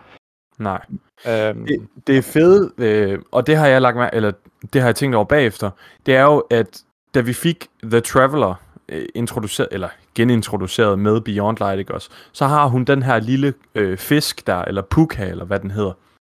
Nej. 0.59 0.81
øhm, 1.27 1.65
Det, 1.65 1.87
det 2.07 2.17
er 2.17 2.21
fedt, 2.21 2.79
øh, 2.79 3.19
og 3.31 3.47
det 3.47 3.55
har 3.57 3.67
jeg 3.67 3.81
lagt 3.81 3.97
mær- 3.97 4.09
eller 4.13 4.31
det 4.73 4.81
har 4.81 4.87
jeg 4.87 4.95
tænkt 4.95 5.15
over 5.15 5.25
bagefter, 5.25 5.69
det 6.05 6.15
er 6.15 6.23
jo, 6.23 6.39
at 6.51 6.81
da 7.15 7.21
vi 7.21 7.33
fik 7.33 7.67
The 7.83 7.99
Traveler 7.99 8.53
øh, 8.89 9.05
introduceret, 9.15 9.67
eller 9.71 9.89
genintroduceret 10.15 10.99
med 10.99 11.21
Beyond 11.21 11.57
Light, 11.57 11.79
ikke 11.79 11.93
også, 11.93 12.09
så 12.31 12.47
har 12.47 12.67
hun 12.67 12.83
den 12.83 13.03
her 13.03 13.19
lille 13.19 13.53
øh, 13.75 13.97
fisk 13.97 14.47
der, 14.47 14.61
eller 14.61 14.81
puka, 14.81 15.29
eller 15.29 15.45
hvad 15.45 15.59
den 15.59 15.71
hedder, 15.71 15.93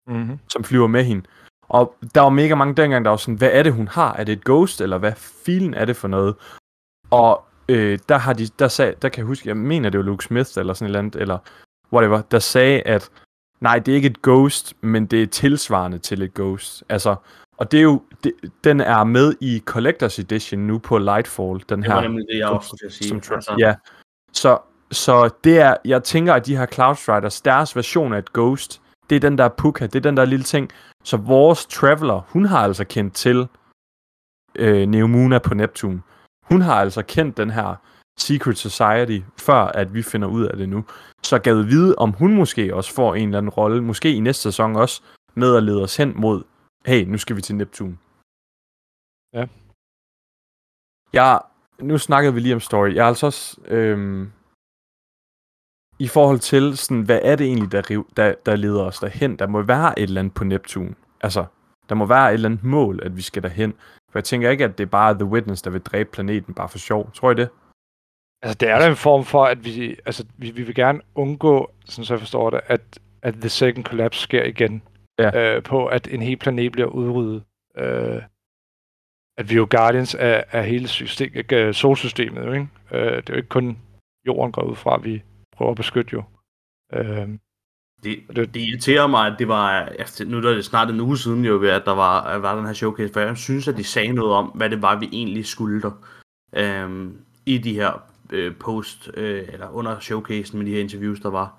mm-hmm. 0.06 0.38
som 0.48 0.64
flyver 0.64 0.86
med 0.86 1.04
hende. 1.04 1.22
Og 1.68 1.94
der 2.14 2.20
var 2.20 2.28
mega 2.28 2.54
mange 2.54 2.74
dengang, 2.74 3.04
der 3.04 3.10
var 3.10 3.16
sådan, 3.16 3.34
hvad 3.34 3.50
er 3.52 3.62
det, 3.62 3.72
hun 3.72 3.88
har? 3.88 4.14
Er 4.14 4.24
det 4.24 4.32
et 4.32 4.44
ghost, 4.44 4.80
eller 4.80 4.98
hvad 4.98 5.12
filen 5.16 5.74
er 5.74 5.84
det 5.84 5.96
for 5.96 6.08
noget? 6.08 6.34
Og 7.10 7.44
øh, 7.68 7.98
der, 8.08 8.18
har 8.18 8.32
de, 8.32 8.48
der, 8.58 8.68
sag, 8.68 8.94
der 9.02 9.08
kan 9.08 9.18
jeg 9.18 9.26
huske, 9.26 9.48
jeg 9.48 9.56
mener, 9.56 9.90
det 9.90 9.98
var 9.98 10.04
Luke 10.04 10.24
Smith, 10.24 10.50
eller 10.56 10.74
sådan 10.74 10.86
et 10.86 10.88
eller 10.88 10.98
andet, 10.98 11.16
eller 11.16 11.38
whatever, 11.92 12.22
der 12.22 12.38
sagde, 12.38 12.82
at 12.82 13.10
nej, 13.60 13.78
det 13.78 13.92
er 13.92 13.96
ikke 13.96 14.08
et 14.08 14.22
ghost, 14.22 14.74
men 14.80 15.06
det 15.06 15.22
er 15.22 15.26
tilsvarende 15.26 15.98
til 15.98 16.22
et 16.22 16.34
ghost. 16.34 16.84
Altså, 16.88 17.16
og 17.56 17.72
det 17.72 17.78
er 17.78 17.82
jo, 17.82 18.02
det, 18.26 18.52
den 18.64 18.80
er 18.80 19.04
med 19.04 19.34
i 19.40 19.62
Collector's 19.70 20.20
Edition 20.20 20.60
nu 20.60 20.78
på 20.78 20.98
Lightfall, 20.98 21.64
den 21.68 21.78
Det 21.78 21.86
her 21.86 21.94
var 21.94 22.02
nemlig 22.02 22.26
det, 22.32 22.38
jeg 22.38 22.48
også 22.48 22.68
skulle 22.68 22.92
sige. 22.92 23.08
som 23.08 23.16
altså, 23.34 23.54
Ja, 23.58 23.74
så, 24.32 24.58
så 24.90 25.30
det 25.44 25.58
er, 25.58 25.76
jeg 25.84 26.04
tænker, 26.04 26.34
at 26.34 26.46
de 26.46 26.56
her 26.56 26.66
Cloud 26.66 26.94
Striders, 26.94 27.40
deres 27.40 27.76
version 27.76 28.12
af 28.12 28.18
et 28.18 28.32
Ghost, 28.32 28.82
det 29.10 29.16
er 29.16 29.20
den 29.20 29.38
der 29.38 29.48
Puka, 29.48 29.86
det 29.86 29.96
er 29.96 30.00
den 30.00 30.16
der 30.16 30.24
lille 30.24 30.44
ting. 30.44 30.70
Så 31.04 31.16
vores 31.16 31.66
Traveler, 31.66 32.26
hun 32.28 32.44
har 32.44 32.58
altså 32.58 32.84
kendt 32.84 33.14
til 33.14 33.48
øh, 34.54 34.88
Neomuna 34.88 35.38
på 35.38 35.54
Neptun. 35.54 36.02
Hun 36.42 36.60
har 36.60 36.74
altså 36.74 37.02
kendt 37.02 37.36
den 37.36 37.50
her 37.50 37.74
Secret 38.18 38.58
Society, 38.58 39.18
før 39.38 39.60
at 39.60 39.94
vi 39.94 40.02
finder 40.02 40.28
ud 40.28 40.44
af 40.44 40.56
det 40.56 40.68
nu. 40.68 40.84
Så 41.22 41.38
gad 41.38 41.62
vide, 41.62 41.94
om 41.98 42.12
hun 42.12 42.34
måske 42.34 42.74
også 42.74 42.94
får 42.94 43.14
en 43.14 43.28
eller 43.28 43.38
anden 43.38 43.50
rolle, 43.50 43.82
måske 43.82 44.14
i 44.14 44.20
næste 44.20 44.42
sæson 44.42 44.76
også, 44.76 45.02
med 45.34 45.56
at 45.56 45.62
lede 45.62 45.82
os 45.82 45.96
hen 45.96 46.12
mod, 46.16 46.42
hey, 46.86 47.04
nu 47.04 47.18
skal 47.18 47.36
vi 47.36 47.42
til 47.42 47.54
Neptun. 47.54 47.98
Ja. 49.36 49.46
Jeg, 51.12 51.40
nu 51.80 51.98
snakkede 51.98 52.34
vi 52.34 52.40
lige 52.40 52.54
om 52.54 52.60
story. 52.60 52.94
Jeg 52.94 53.04
er 53.04 53.08
altså 53.08 53.26
også, 53.26 53.60
øhm, 53.66 54.32
i 55.98 56.08
forhold 56.08 56.38
til, 56.38 56.76
sådan, 56.76 57.02
hvad 57.02 57.20
er 57.22 57.36
det 57.36 57.46
egentlig, 57.46 57.72
der, 57.72 57.90
riv, 57.90 58.08
der, 58.16 58.34
der 58.46 58.56
leder 58.56 58.84
os 58.84 58.98
derhen? 58.98 59.36
Der 59.38 59.46
må 59.46 59.62
være 59.62 59.98
et 59.98 60.02
eller 60.02 60.20
andet 60.20 60.34
på 60.34 60.44
Neptun. 60.44 60.96
Altså, 61.20 61.44
der 61.88 61.94
må 61.94 62.06
være 62.06 62.28
et 62.30 62.34
eller 62.34 62.48
andet 62.48 62.64
mål, 62.64 63.00
at 63.02 63.16
vi 63.16 63.22
skal 63.22 63.42
derhen. 63.42 63.74
For 64.10 64.18
jeg 64.18 64.24
tænker 64.24 64.50
ikke, 64.50 64.64
at 64.64 64.78
det 64.78 64.84
er 64.84 64.90
bare 64.90 65.14
The 65.14 65.24
Witness, 65.24 65.62
der 65.62 65.70
vil 65.70 65.80
dræbe 65.80 66.10
planeten 66.12 66.54
bare 66.54 66.68
for 66.68 66.78
sjov. 66.78 67.12
Tror 67.12 67.30
I 67.30 67.34
det? 67.34 67.48
Altså, 68.42 68.56
det 68.60 68.68
er 68.68 68.78
da 68.78 68.88
en 68.88 68.96
form 68.96 69.24
for, 69.24 69.44
at 69.44 69.64
vi, 69.64 69.96
altså, 70.06 70.26
vi, 70.36 70.50
vi 70.50 70.62
vil 70.62 70.74
gerne 70.74 71.00
undgå, 71.14 71.70
sådan 71.84 72.04
så 72.04 72.14
jeg 72.14 72.20
forstår 72.20 72.50
det, 72.50 72.60
at, 72.66 72.98
at 73.22 73.34
The 73.34 73.48
Second 73.48 73.84
Collapse 73.84 74.20
sker 74.20 74.44
igen. 74.44 74.82
Ja. 75.18 75.56
Øh, 75.56 75.62
på, 75.62 75.86
at 75.86 76.08
en 76.08 76.22
hel 76.22 76.36
planet 76.36 76.72
bliver 76.72 76.88
udryddet. 76.88 77.42
Øh, 77.76 78.22
at 79.38 79.48
vi 79.50 79.54
er 79.54 79.58
jo 79.58 79.66
guardians 79.70 80.14
af, 80.14 80.44
af 80.52 80.66
hele 80.66 80.88
system, 80.88 81.30
øh, 81.52 81.74
solsystemet, 81.74 82.46
jo, 82.46 82.52
ikke? 82.52 82.68
Øh, 82.92 83.00
det 83.16 83.30
er 83.30 83.34
jo 83.34 83.36
ikke 83.36 83.48
kun 83.48 83.78
jorden 84.26 84.52
går 84.52 84.62
ud 84.62 84.76
fra, 84.76 84.96
vi 84.98 85.22
prøver 85.56 85.70
at 85.70 85.76
beskytte 85.76 86.10
jo. 86.12 86.22
Øh, 86.92 87.28
Det, 88.02 88.18
Det- 88.36 88.54
det 88.54 88.60
irriterer 88.60 89.06
mig, 89.06 89.26
at 89.26 89.34
det 89.38 89.48
var, 89.48 89.88
efter, 89.98 90.24
nu 90.24 90.36
er 90.36 90.40
det 90.40 90.64
snart 90.64 90.90
en 90.90 91.00
uge 91.00 91.18
siden 91.18 91.44
jo, 91.44 91.62
at 91.62 91.82
der 91.84 91.94
var, 91.94 92.20
at 92.20 92.42
var 92.42 92.56
den 92.56 92.66
her 92.66 92.72
showcase, 92.72 93.12
for 93.12 93.20
jeg 93.20 93.36
synes, 93.36 93.68
at 93.68 93.76
de 93.76 93.84
sagde 93.84 94.12
noget 94.12 94.32
om, 94.32 94.46
hvad 94.46 94.70
det 94.70 94.82
var, 94.82 94.98
vi 94.98 95.08
egentlig 95.12 95.46
skulle 95.46 95.82
der, 95.82 95.90
øhm, 96.56 97.18
i 97.46 97.58
de 97.58 97.74
her 97.74 98.02
øh, 98.32 98.54
post, 98.56 99.10
øh, 99.14 99.44
eller 99.52 99.68
under 99.70 99.98
showcasen 100.00 100.58
med 100.58 100.66
de 100.66 100.70
her 100.72 100.80
interviews, 100.80 101.20
der 101.20 101.30
var. 101.30 101.54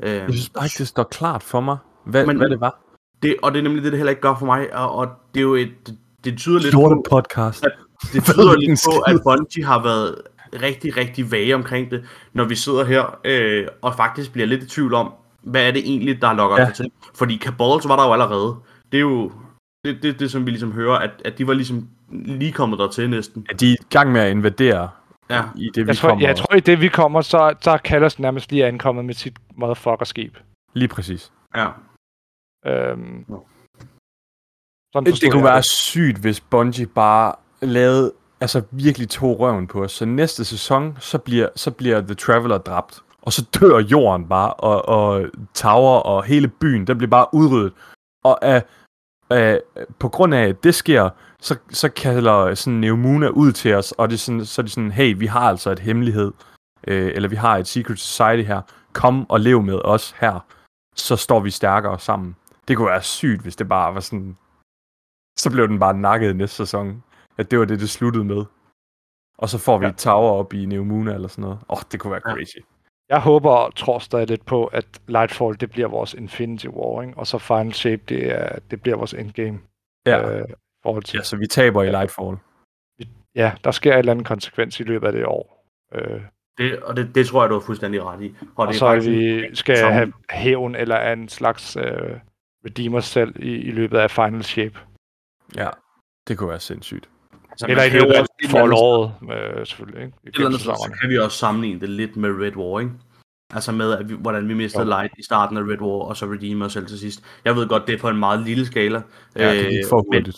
Øhm, 0.00 0.12
Jeg 0.12 0.32
synes 0.32 0.48
bare 0.48 0.64
ikke, 0.66 0.78
det 0.78 0.88
står 0.88 1.02
klart 1.02 1.42
for 1.42 1.60
mig, 1.60 1.78
hvad, 2.04 2.26
Men- 2.26 2.36
hvad 2.36 2.48
det 2.50 2.60
var. 2.60 2.78
det, 3.22 3.36
og 3.42 3.52
det 3.52 3.58
er 3.58 3.62
nemlig 3.62 3.82
det, 3.84 3.92
det 3.92 3.98
heller 3.98 4.10
ikke 4.10 4.22
gør 4.22 4.34
for 4.38 4.46
mig, 4.46 4.74
og, 4.76 4.92
og 4.94 5.08
det 5.34 5.40
er 5.40 5.44
jo 5.44 5.54
et, 5.54 5.98
det, 6.30 6.38
tyder 6.38 6.58
lidt 6.60 6.74
på, 6.74 7.04
podcast. 7.10 7.64
det 8.12 8.24
tyder 8.24 8.56
lidt 8.58 8.80
på, 8.86 9.00
at 9.00 9.20
Bungie 9.24 9.64
har 9.64 9.82
været 9.82 10.14
rigtig, 10.62 10.96
rigtig 10.96 11.32
vage 11.32 11.54
omkring 11.54 11.90
det, 11.90 12.04
når 12.32 12.44
vi 12.44 12.54
sidder 12.54 12.84
her 12.84 13.18
øh, 13.24 13.66
og 13.82 13.94
faktisk 13.96 14.32
bliver 14.32 14.46
lidt 14.46 14.62
i 14.62 14.68
tvivl 14.68 14.94
om, 14.94 15.12
hvad 15.42 15.66
er 15.68 15.70
det 15.70 15.82
egentlig, 15.84 16.22
der 16.22 16.32
lokker 16.32 16.60
Ja. 16.60 16.70
til. 16.70 16.90
Fordi 17.14 17.38
Cabals 17.38 17.88
var 17.88 17.96
der 17.96 18.06
jo 18.06 18.12
allerede. 18.12 18.56
Det 18.92 18.98
er 18.98 19.02
jo 19.02 19.32
det, 19.84 20.02
det, 20.02 20.20
det 20.20 20.30
som 20.30 20.46
vi 20.46 20.50
ligesom 20.50 20.72
hører, 20.72 20.98
at, 20.98 21.10
at 21.24 21.38
de 21.38 21.46
var 21.46 21.52
ligesom 21.54 21.88
lige 22.12 22.52
kommet 22.52 22.78
der 22.78 22.88
til 22.90 23.10
næsten. 23.10 23.46
Ja, 23.50 23.56
de 23.56 23.70
er 23.72 23.76
i 23.80 23.84
gang 23.90 24.12
med 24.12 24.20
at 24.20 24.30
invadere 24.30 24.88
Ja. 25.30 25.42
i 25.56 25.70
det, 25.74 25.86
vi 25.86 25.88
jeg, 25.88 25.96
tror, 25.96 26.08
kommer. 26.08 26.26
jeg 26.26 26.36
tror, 26.36 26.54
i 26.56 26.60
det 26.60 26.80
vi 26.80 26.88
kommer, 26.88 27.20
så, 27.20 27.54
så 27.60 27.70
er 27.70 27.76
Kallers 27.76 28.18
nærmest 28.18 28.50
lige 28.52 28.66
ankommet 28.66 29.04
med 29.04 29.14
sit 29.14 29.36
motherfucker-skib. 29.56 30.36
Lige 30.74 30.88
præcis. 30.88 31.32
ja. 31.56 31.68
Øhm, 32.66 33.24
Nå. 33.28 33.46
Sådan 35.00 35.12
Det, 35.12 35.20
det 35.20 35.32
kunne 35.32 35.44
være 35.44 35.62
sygt, 35.62 36.18
hvis 36.18 36.40
Bungie 36.40 36.86
bare 36.86 37.32
lavede, 37.62 38.12
altså 38.40 38.62
virkelig 38.70 39.08
tog 39.08 39.40
røven 39.40 39.66
på 39.66 39.82
os. 39.84 39.92
Så 39.92 40.04
næste 40.04 40.44
sæson, 40.44 40.96
så 41.00 41.18
bliver, 41.18 41.48
så 41.56 41.70
bliver 41.70 42.00
The 42.00 42.14
Traveler 42.14 42.58
dræbt. 42.58 43.02
Og 43.22 43.32
så 43.32 43.44
dør 43.60 43.78
jorden 43.78 44.28
bare, 44.28 44.52
og, 44.52 44.88
og 44.88 45.26
Tower 45.54 45.98
og 45.98 46.24
hele 46.24 46.48
byen, 46.48 46.86
den 46.86 46.98
bliver 46.98 47.10
bare 47.10 47.26
udryddet. 47.32 47.72
Og 48.24 48.44
af, 48.44 48.62
af, 49.30 49.60
på 49.98 50.08
grund 50.08 50.34
af, 50.34 50.42
at 50.48 50.64
det 50.64 50.74
sker, 50.74 51.10
så, 51.40 51.56
så 51.70 51.88
kalder 51.88 52.54
sådan 52.54 52.80
Neomuna 52.80 53.28
ud 53.28 53.52
til 53.52 53.74
os, 53.74 53.92
og 53.92 54.08
det 54.08 54.14
er 54.14 54.18
sådan, 54.18 54.44
så 54.44 54.60
er 54.60 54.62
det 54.62 54.72
sådan, 54.72 54.92
hey, 54.92 55.14
vi 55.18 55.26
har 55.26 55.40
altså 55.40 55.70
et 55.70 55.78
hemmelighed, 55.78 56.32
øh, 56.86 57.12
eller 57.14 57.28
vi 57.28 57.36
har 57.36 57.56
et 57.56 57.66
secret 57.66 57.98
society 57.98 58.46
her, 58.46 58.60
kom 58.92 59.30
og 59.30 59.40
lev 59.40 59.62
med 59.62 59.78
os 59.84 60.14
her, 60.20 60.44
så 60.96 61.16
står 61.16 61.40
vi 61.40 61.50
stærkere 61.50 61.98
sammen. 61.98 62.36
Det 62.68 62.76
kunne 62.76 62.88
være 62.88 63.02
sygt, 63.02 63.42
hvis 63.42 63.56
det 63.56 63.68
bare 63.68 63.94
var 63.94 64.00
sådan, 64.00 64.36
så 65.38 65.50
blev 65.50 65.68
den 65.68 65.78
bare 65.78 65.94
nakket 65.98 66.36
næste 66.36 66.56
sæson. 66.56 67.02
At 67.38 67.50
det 67.50 67.58
var 67.58 67.64
det, 67.64 67.80
det 67.80 67.90
sluttede 67.90 68.24
med. 68.24 68.44
Og 69.38 69.48
så 69.48 69.58
får 69.58 69.78
vi 69.78 69.84
Ja. 69.86 69.90
et 69.90 69.96
tower 69.96 70.30
op 70.30 70.52
i 70.54 70.66
Neomuna 70.66 71.14
eller 71.14 71.28
sådan 71.28 71.42
noget. 71.42 71.58
Åh, 71.68 71.76
oh, 71.76 71.82
det 71.92 72.00
kunne 72.00 72.10
være 72.10 72.20
Ja. 72.26 72.34
crazy. 72.34 72.56
Jeg 73.08 73.20
håber 73.20 73.50
og 73.50 73.74
tror 73.74 73.98
stadig 73.98 74.28
lidt 74.28 74.46
på, 74.46 74.66
at 74.66 74.86
Lightfall 75.08 75.60
det 75.60 75.70
bliver 75.70 75.88
vores 75.88 76.14
Infinity 76.14 76.66
War, 76.66 77.02
ikke? 77.02 77.14
og 77.18 77.26
så 77.26 77.38
Final 77.38 77.72
Shape 77.72 78.02
det, 78.08 78.32
er, 78.32 78.58
det 78.70 78.82
bliver 78.82 78.96
vores 78.96 79.14
endgame. 79.14 79.58
Ja, 80.06 80.38
Øh, 80.38 80.44
forhold 80.82 81.02
til, 81.04 81.16
ja 81.16 81.22
så 81.22 81.36
vi 81.36 81.46
taber 81.46 81.82
i 81.82 81.90
Lightfall. 81.90 82.36
ja, 83.34 83.52
der 83.64 83.70
sker 83.70 83.92
et 83.94 83.98
eller 83.98 84.12
andet 84.12 84.26
konsekvens 84.26 84.80
i 84.80 84.82
løbet 84.82 85.06
af 85.06 85.12
det 85.12 85.26
år. 85.26 85.66
Øh, 85.94 86.20
Det, 86.58 86.82
og 86.82 86.96
det, 86.96 87.14
det 87.14 87.26
tror 87.26 87.42
jeg, 87.42 87.50
du 87.50 87.54
har 87.54 87.60
fuldstændig 87.66 88.02
ret 88.04 88.22
i. 88.22 88.34
Og, 88.40 88.46
og 88.56 88.66
det 88.66 88.74
er 88.74 88.78
så 88.78 88.86
er 88.86 88.92
faktisk- 88.94 89.10
vi 89.10 89.54
skal 89.56 89.76
som- 89.76 89.92
have 89.92 90.12
hævn 90.30 90.74
eller 90.74 91.12
en 91.12 91.28
slags 91.28 91.76
øh, 91.76 92.18
redeemer 92.64 93.00
selv 93.00 93.42
i, 93.42 93.50
i 93.56 93.70
løbet 93.70 93.98
af 93.98 94.10
Final 94.10 94.42
Shape. 94.42 94.78
Ja, 95.54 95.68
det 96.28 96.38
kunne 96.38 96.48
være 96.48 96.60
sindssygt. 96.60 97.08
altså, 97.50 97.66
Eller 97.66 97.82
i 97.82 97.88
kan 97.88 97.98
jo 97.98 98.04
løbet 98.04 98.14
af 98.14 98.20
også 98.20 98.32
et 98.42 98.48
eller 98.48 98.62
andet- 98.62 98.78
foråret, 98.78 99.58
øh, 99.58 99.66
selvfølgelig. 99.66 100.02
Ikke? 100.04 100.18
et 100.26 100.34
eller 100.34 100.46
andet 100.46 100.60
så 100.60 100.96
kan 101.00 101.10
vi 101.10 101.18
også 101.18 101.38
sammenligne 101.38 101.80
det 101.80 101.88
lidt 101.88 102.16
med 102.16 102.30
Red 102.30 102.56
War, 102.56 102.80
ikke? 102.80 102.92
Altså 103.54 103.72
med, 103.72 103.92
at 103.92 104.08
vi, 104.08 104.14
hvordan 104.14 104.48
vi 104.48 104.54
mistede 104.54 104.82
Jo. 104.84 104.88
Light 104.88 105.12
i 105.18 105.22
starten 105.22 105.56
af 105.56 105.62
Red 105.62 105.80
War, 105.80 106.08
og 106.08 106.16
så 106.16 106.26
Redeemer 106.26 106.68
selv 106.68 106.86
til 106.86 106.98
sidst. 106.98 107.24
Jeg 107.44 107.56
ved 107.56 107.68
godt, 107.68 107.86
det 107.86 107.94
er 107.94 107.98
på 107.98 108.08
en 108.08 108.16
meget 108.16 108.40
lille 108.40 108.66
skala. 108.66 109.02
Ja, 109.36 109.54
det 109.54 109.68
gik 109.70 109.78
øh, 109.78 109.88
for 109.88 109.96
men 110.12 110.22
hurtigt. 110.22 110.36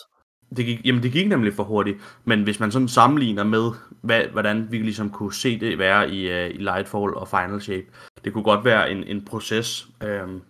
Det 0.56 0.64
gik, 0.66 0.86
jamen, 0.86 1.02
det 1.02 1.12
gik 1.12 1.28
nemlig 1.28 1.54
for 1.54 1.62
hurtigt. 1.64 1.98
Men 2.24 2.42
hvis 2.42 2.60
man 2.60 2.72
sådan 2.72 2.88
sammenligner 2.88 3.44
med, 3.44 3.70
hvad, 4.02 4.22
hvordan 4.32 4.72
vi 4.72 4.78
ligesom 4.78 5.10
kunne 5.10 5.34
se 5.34 5.60
det 5.60 5.78
være 5.78 6.10
i, 6.10 6.26
uh, 6.32 6.54
i 6.54 6.58
Lightfall 6.58 7.14
og 7.14 7.28
Final 7.28 7.60
Shape, 7.60 7.86
det 8.24 8.32
kunne 8.32 8.44
godt 8.44 8.64
være 8.64 8.90
en, 8.90 9.04
en 9.04 9.24
proces, 9.24 9.88
øhm, 10.02 10.42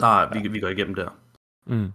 der 0.00 0.20
ja. 0.20 0.28
vi, 0.42 0.48
vi 0.48 0.60
går 0.60 0.68
igennem 0.68 0.94
der. 0.94 1.08
Mm. 1.66 1.92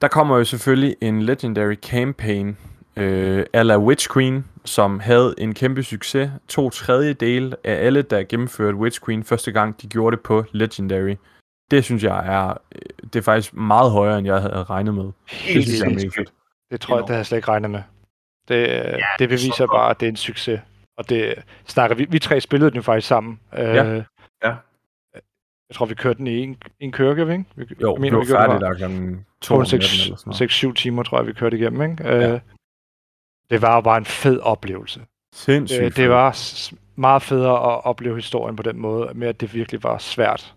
Der 0.00 0.08
kommer 0.08 0.36
jo 0.38 0.44
selvfølgelig 0.44 0.96
en 1.00 1.22
Legendary 1.22 1.74
Campaign 1.74 2.56
øh, 2.96 3.46
a 3.52 3.62
la 3.62 3.78
Witch 3.78 4.12
Queen, 4.12 4.44
som 4.64 5.00
havde 5.00 5.34
en 5.38 5.54
kæmpe 5.54 5.82
succes. 5.82 6.30
To 6.48 6.70
tredjedele 6.70 7.56
af 7.64 7.86
alle, 7.86 8.02
der 8.02 8.22
gennemførte 8.22 8.76
Witch 8.76 9.04
Queen 9.04 9.24
første 9.24 9.52
gang, 9.52 9.82
de 9.82 9.86
gjorde 9.88 10.16
det 10.16 10.24
på 10.24 10.44
Legendary. 10.52 11.14
Det 11.70 11.84
synes 11.84 12.02
jeg 12.04 12.26
er, 12.26 12.48
øh, 12.74 12.80
det 13.12 13.16
er 13.16 13.22
faktisk 13.22 13.54
meget 13.54 13.90
højere, 13.92 14.18
end 14.18 14.26
jeg 14.26 14.40
havde 14.40 14.64
regnet 14.64 14.94
med. 14.94 15.04
Det 15.04 15.12
Helt 15.28 15.64
synes 15.64 15.80
jeg 15.80 15.86
er 15.86 15.90
mega 15.90 16.00
sindssygt. 16.00 16.28
fedt. 16.28 16.32
Det 16.70 16.80
tror 16.80 16.96
jeg, 16.96 17.00
det 17.02 17.08
havde 17.08 17.18
jeg 17.18 17.26
slet 17.26 17.38
ikke 17.38 17.48
regnet 17.48 17.70
med. 17.70 17.82
Det, 18.48 18.56
ja, 18.68 18.96
det 19.18 19.28
beviser 19.28 19.66
bare, 19.66 19.90
at 19.90 20.00
det 20.00 20.06
er 20.06 20.10
en 20.10 20.16
succes. 20.16 20.60
Og 20.98 21.08
det 21.08 21.34
snakker 21.66 21.96
vi. 21.96 22.06
Vi 22.10 22.18
tre 22.18 22.40
spillede 22.40 22.70
den 22.70 22.76
jo 22.76 22.82
faktisk 22.82 23.08
sammen. 23.08 23.40
Ja. 23.52 23.84
Øh, 23.84 24.02
Ja. 24.44 24.54
Jeg 25.70 25.74
tror, 25.76 25.86
vi 25.86 25.94
kørte 25.94 26.18
den 26.18 26.26
i 26.26 26.38
en, 26.38 26.56
en 26.80 26.92
køre, 26.92 27.14
gjorde 27.14 27.26
vi 27.26 27.32
ikke? 27.32 27.44
Vi, 27.56 27.64
Jo, 27.82 27.92
jeg 27.92 28.00
mener, 28.00 28.16
vi 28.16 28.20
var 28.20 28.24
gjorde 28.26 28.42
færdige 28.42 28.54
det 28.54 28.60
der 28.60 28.74
klokken 28.74 29.26
to 29.40 29.54
om 29.54 29.60
natten 29.60 29.76
eller 29.78 30.16
sådan 30.16 30.32
noget. 30.40 30.74
6-7 30.80 30.82
timer, 30.82 31.02
tror 31.02 31.18
jeg, 31.18 31.26
vi 31.26 31.32
kørte 31.32 31.56
igennem. 31.58 31.90
Ikke? 31.90 32.08
Ja. 32.08 32.32
Øh, 32.32 32.40
det 33.50 33.62
var 33.62 33.74
jo 33.74 33.80
bare 33.80 33.98
en 33.98 34.04
fed 34.04 34.40
oplevelse. 34.40 35.00
Sindssygt. 35.34 35.82
Øh, 35.82 35.96
det 35.96 36.10
var 36.10 36.36
meget 36.96 37.22
federe 37.22 37.72
at 37.72 37.84
opleve 37.84 38.14
historien 38.16 38.56
på 38.56 38.62
den 38.62 38.78
måde, 38.78 39.10
med 39.14 39.28
at 39.28 39.40
det 39.40 39.54
virkelig 39.54 39.82
var 39.82 39.98
svært. 39.98 40.54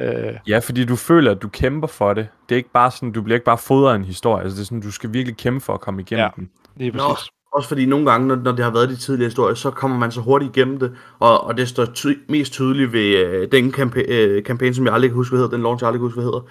Øh, 0.00 0.34
Ja, 0.48 0.58
fordi 0.58 0.84
du 0.84 0.96
føler, 0.96 1.30
at 1.30 1.42
du 1.42 1.48
kæmper 1.48 1.88
for 1.88 2.14
det. 2.14 2.28
Det 2.48 2.54
er 2.54 2.56
ikke 2.56 2.70
bare 2.72 2.90
sådan, 2.90 3.12
du 3.12 3.22
bliver 3.22 3.34
ikke 3.36 3.44
bare 3.44 3.58
fodret 3.58 3.92
af 3.92 3.96
en 3.96 4.04
historie. 4.04 4.42
Altså, 4.42 4.56
det 4.56 4.60
er 4.62 4.64
sådan, 4.66 4.80
du 4.80 4.90
skal 4.90 5.12
virkelig 5.12 5.36
kæmpe 5.36 5.60
for 5.60 5.74
at 5.74 5.80
komme 5.80 6.00
igennem 6.00 6.22
Ja. 6.24 6.28
den. 6.36 6.50
lige 6.76 6.90
Nå, 6.90 7.08
præcis. 7.08 7.28
Også 7.52 7.68
fordi 7.68 7.86
nogle 7.86 8.10
gange, 8.10 8.28
når, 8.28 8.36
når 8.36 8.52
det 8.52 8.64
har 8.64 8.72
været 8.72 8.88
de 8.88 8.96
tidligere 8.96 9.28
historier, 9.28 9.54
så 9.54 9.70
kommer 9.70 9.98
man 9.98 10.12
så 10.12 10.20
hurtigt 10.20 10.56
igennem 10.56 10.78
det, 10.78 10.96
og, 11.18 11.40
og 11.44 11.56
det 11.56 11.68
står 11.68 11.84
ty- 11.84 12.18
mest 12.28 12.52
tydeligt 12.52 12.92
ved 12.92 13.26
øh, 13.26 13.52
den 13.52 13.74
kampa- 13.74 14.12
øh, 14.12 14.44
kampagne, 14.44 14.74
som 14.74 14.84
jeg 14.86 14.94
aldrig 14.94 15.10
kan 15.10 15.16
huske, 15.16 15.32
hvad 15.32 15.38
hedder, 15.44 15.56
den 15.56 15.62
launch, 15.62 15.82
jeg 15.82 15.86
aldrig 15.88 15.98
kan 16.00 16.06
huske, 16.06 16.20
hvad 16.20 16.24
hedder, 16.24 16.42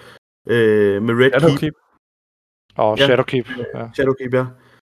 øh, 0.47 1.01
med 1.03 1.13
Red 1.15 1.31
Er 1.33 1.57
Keep? 1.57 1.73
Og 2.75 2.97
Ja. 2.97 3.05
Shadowkeep. 3.05 3.47
Ja. 3.75 3.89
Shadowkeep, 3.93 4.33
ja. 4.33 4.45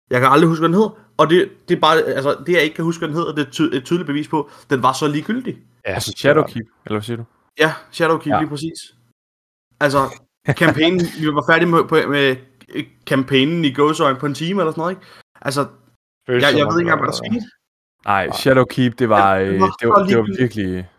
Jeg 0.09 0.21
kan 0.21 0.29
aldrig 0.31 0.47
huske, 0.49 0.61
hvad 0.61 0.69
den 0.69 0.75
hedder, 0.75 0.99
og 1.17 1.29
det, 1.29 1.49
det 1.69 1.75
er 1.75 1.79
bare, 1.81 2.01
altså, 2.01 2.37
det 2.45 2.53
jeg 2.53 2.61
ikke 2.63 2.75
kan 2.75 2.85
huske, 2.85 2.99
hvad 2.99 3.07
den 3.07 3.17
hedder, 3.17 3.35
det 3.35 3.47
er 3.47 3.51
ty- 3.51 3.61
et 3.73 3.83
tydeligt 3.85 4.07
bevis 4.07 4.27
på, 4.27 4.49
den 4.69 4.83
var 4.83 4.93
så 4.93 5.07
ligegyldig. 5.07 5.57
Ja, 5.87 5.93
Altså 5.93 6.13
Shadowkeep, 6.17 6.65
eller 6.85 6.95
hvad 6.95 7.01
siger 7.01 7.17
du? 7.17 7.23
Ja, 7.59 7.73
Shadowkeep, 7.91 8.31
Ja. 8.33 8.39
lige 8.39 8.49
præcis. 8.49 8.95
Altså, 9.79 9.99
kampagnen, 10.57 10.99
vi 11.19 11.27
var 11.27 11.43
færdige 11.49 11.69
med, 11.69 11.83
på, 11.83 11.95
med 12.09 12.35
kampagnen 13.05 13.65
i 13.65 13.73
gåsøjne 13.73 14.19
på 14.19 14.25
en 14.25 14.33
time 14.33 14.61
eller 14.61 14.71
sådan 14.71 14.81
noget, 14.81 14.91
ikke? 14.91 15.05
Altså, 15.41 15.65
føles 16.27 16.43
jeg 16.43 16.51
som 16.51 16.59
ved 16.59 16.79
ikke 16.79 16.91
engang, 16.91 16.99
hvad 17.01 17.11
det 17.11 17.21
der 17.21 17.29
skete. 17.29 17.45
Nej, 18.05 18.31
Shadowkeep, 18.31 18.99
det 18.99 19.09
var, 19.09 19.35
Ja, 19.35 19.45
det 19.45 19.53
øh, 19.53 19.59
var 19.59 19.75
det 19.79 19.89
var, 19.89 20.03
det 20.05 20.17
var 20.17 20.27
virkelig, 20.39 20.89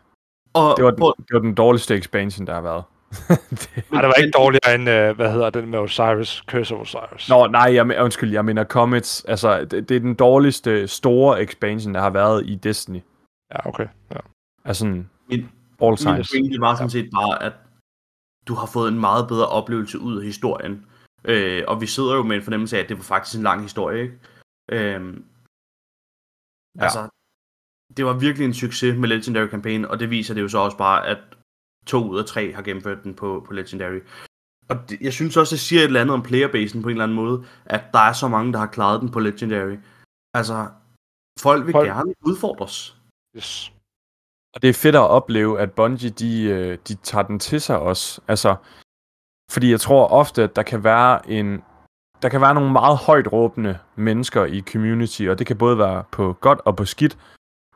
Og, 0.54 0.74
det 0.76 0.84
var, 0.84 0.90
den, 0.90 1.02
det 1.18 1.32
var 1.34 1.38
den 1.40 1.54
dårligste 1.54 1.96
expansion, 1.96 2.46
der 2.46 2.54
har 2.54 2.60
været. 2.60 2.84
det, 3.50 3.84
Nej, 3.92 4.00
det 4.00 4.08
var 4.08 4.14
ikke 4.14 4.30
dårligere 4.30 4.74
end, 4.74 4.88
øh, 4.88 5.16
hvad 5.16 5.32
hedder 5.32 5.50
den 5.50 5.68
med 5.70 5.78
Osiris, 5.78 6.42
Curse 6.48 6.74
of 6.74 6.80
Osiris. 6.80 7.28
Nå, 7.28 7.46
nej, 7.46 7.74
jeg, 7.74 8.00
undskyld, 8.02 8.32
jeg 8.32 8.44
mener 8.44 8.64
Comets. 8.64 9.24
Altså, 9.24 9.64
det, 9.64 9.88
det 9.88 9.96
er 9.96 10.00
den 10.00 10.14
dårligste 10.14 10.88
store 10.88 11.42
expansion, 11.42 11.94
der 11.94 12.00
har 12.00 12.10
været 12.10 12.46
i 12.46 12.54
Destiny. 12.54 13.00
Ja, 13.54 13.68
okay. 13.68 13.86
Ja. 14.10 14.18
Altså 14.64 14.84
Min- 14.86 15.04
all 15.30 15.90
Min 15.90 15.96
time. 15.96 16.24
pointe 16.32 16.60
var 16.60 16.74
sådan 16.74 16.90
set 16.90 17.10
bare, 17.14 17.42
at 17.42 17.52
du 18.48 18.54
har 18.54 18.66
fået 18.66 18.88
en 18.92 19.00
meget 19.00 19.28
bedre 19.28 19.46
oplevelse 19.46 19.98
ud 19.98 20.18
af 20.18 20.24
historien. 20.24 20.86
Øh, 21.24 21.62
og 21.68 21.80
vi 21.80 21.86
sidder 21.86 22.14
jo 22.14 22.22
med 22.22 22.36
en 22.36 22.42
fornemmelse 22.42 22.76
af, 22.76 22.82
at 22.82 22.88
det 22.88 22.96
var 22.96 23.02
faktisk 23.02 23.36
en 23.36 23.42
lang 23.42 23.62
historie, 23.62 24.02
ikke? 24.02 24.14
Øhm, 24.72 25.24
Ja. 26.78 26.82
Altså, 26.84 27.08
det 27.96 28.04
var 28.04 28.12
virkelig 28.18 28.44
en 28.46 28.54
succes 28.54 28.96
med 28.98 29.08
Legendary 29.08 29.48
Campaign, 29.48 29.84
og 29.84 30.00
det 30.00 30.10
viser 30.10 30.34
det 30.34 30.42
jo 30.42 30.48
så 30.48 30.58
også 30.58 30.76
bare, 30.76 31.06
at 31.06 31.18
to 31.86 32.08
ud 32.08 32.18
af 32.18 32.24
tre 32.24 32.52
har 32.52 32.62
gennemført 32.62 33.04
den 33.04 33.14
på, 33.14 33.44
på 33.46 33.52
Legendary. 33.52 34.00
Og 34.68 34.76
det, 34.88 35.00
jeg 35.00 35.12
synes 35.12 35.36
også, 35.36 35.54
det 35.54 35.60
siger 35.60 35.80
et 35.80 35.84
eller 35.86 36.00
andet 36.00 36.14
om 36.14 36.22
playerbasen 36.22 36.82
på 36.82 36.88
en 36.88 36.92
eller 36.92 37.04
anden 37.04 37.16
måde, 37.16 37.46
at 37.66 37.84
der 37.92 37.98
er 37.98 38.12
så 38.12 38.28
mange, 38.28 38.52
der 38.52 38.58
har 38.58 38.66
klaret 38.66 39.00
den 39.00 39.10
på 39.10 39.20
Legendary. 39.20 39.76
Altså, 40.34 40.68
folk 41.40 41.66
vil 41.66 41.72
Folk- 41.72 41.88
gerne 41.88 42.14
udfordres. 42.26 42.96
Yes. 43.36 43.72
Og 44.54 44.62
det 44.62 44.70
er 44.70 44.74
fedt 44.74 44.94
at 44.96 45.08
opleve, 45.18 45.60
at 45.60 45.72
Bungie, 45.72 46.10
de, 46.10 46.42
øh, 46.42 46.78
de 46.88 46.94
tager 46.94 47.22
den 47.26 47.38
til 47.38 47.60
sig 47.60 47.78
også. 47.78 48.20
Altså, 48.28 48.56
fordi 49.50 49.70
jeg 49.70 49.80
tror 49.80 50.06
ofte, 50.08 50.42
at 50.42 50.56
der 50.56 50.62
kan 50.62 50.84
være 50.84 51.30
en... 51.30 51.62
Der 52.24 52.30
kan 52.30 52.40
være 52.40 52.54
nogle 52.54 52.72
meget 52.72 52.96
højt 52.96 53.32
råbende 53.32 53.78
mennesker 53.96 54.44
i 54.44 54.62
community, 54.72 55.22
og 55.22 55.38
det 55.38 55.46
kan 55.46 55.56
både 55.56 55.78
være 55.78 56.04
på 56.10 56.36
godt 56.40 56.60
og 56.64 56.76
på 56.76 56.84
skidt. 56.84 57.18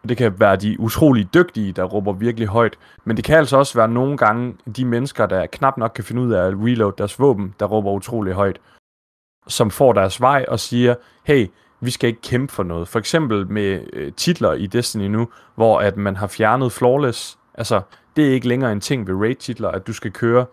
Det 0.09 0.17
kan 0.17 0.41
være 0.41 0.57
de 0.57 0.81
utrolig 0.81 1.35
dygtige, 1.35 1.73
der 1.73 1.85
råber 1.85 2.13
virkelig 2.13 2.49
højt. 2.49 2.79
Men 3.05 3.17
det 3.17 3.25
kan 3.25 3.37
altså 3.37 3.57
også 3.57 3.79
være 3.79 3.89
nogle 3.89 4.17
gange 4.17 4.57
de 4.77 4.85
mennesker, 4.85 5.27
der 5.27 5.47
knap 5.47 5.77
nok 5.77 5.93
kan 5.95 6.05
finde 6.05 6.23
ud 6.23 6.33
af 6.33 6.47
at 6.47 6.55
reload 6.55 6.93
deres 6.99 7.21
våben, 7.21 7.55
der 7.61 7.67
råber 7.67 7.91
utrolig 7.91 8.33
højt. 8.33 8.61
Som 9.49 9.71
får 9.71 9.93
deres 9.93 10.21
vej 10.21 10.45
og 10.49 10.61
siger, 10.61 10.95
hey, 11.25 11.47
vi 11.81 11.91
skal 11.91 12.09
ikke 12.09 12.23
kæmpe 12.23 12.53
for 12.53 12.63
noget. 12.63 12.89
For 12.89 12.99
eksempel 12.99 13.51
med 13.51 13.81
øh, 13.93 14.13
titler 14.13 14.53
i 14.53 14.67
Destiny 14.67 15.07
nu, 15.07 15.29
hvor 15.55 15.81
at 15.81 15.97
man 15.97 16.17
har 16.17 16.27
fjernet 16.27 16.73
flawless. 16.73 17.39
Altså, 17.55 17.81
det 18.17 18.29
er 18.29 18.33
ikke 18.33 18.49
længere 18.49 18.73
en 18.73 18.81
ting 18.81 19.07
ved 19.07 19.15
raid-titler, 19.15 19.69
at 19.69 19.87
du 19.87 19.93
skal 19.93 20.13
køre 20.13 20.47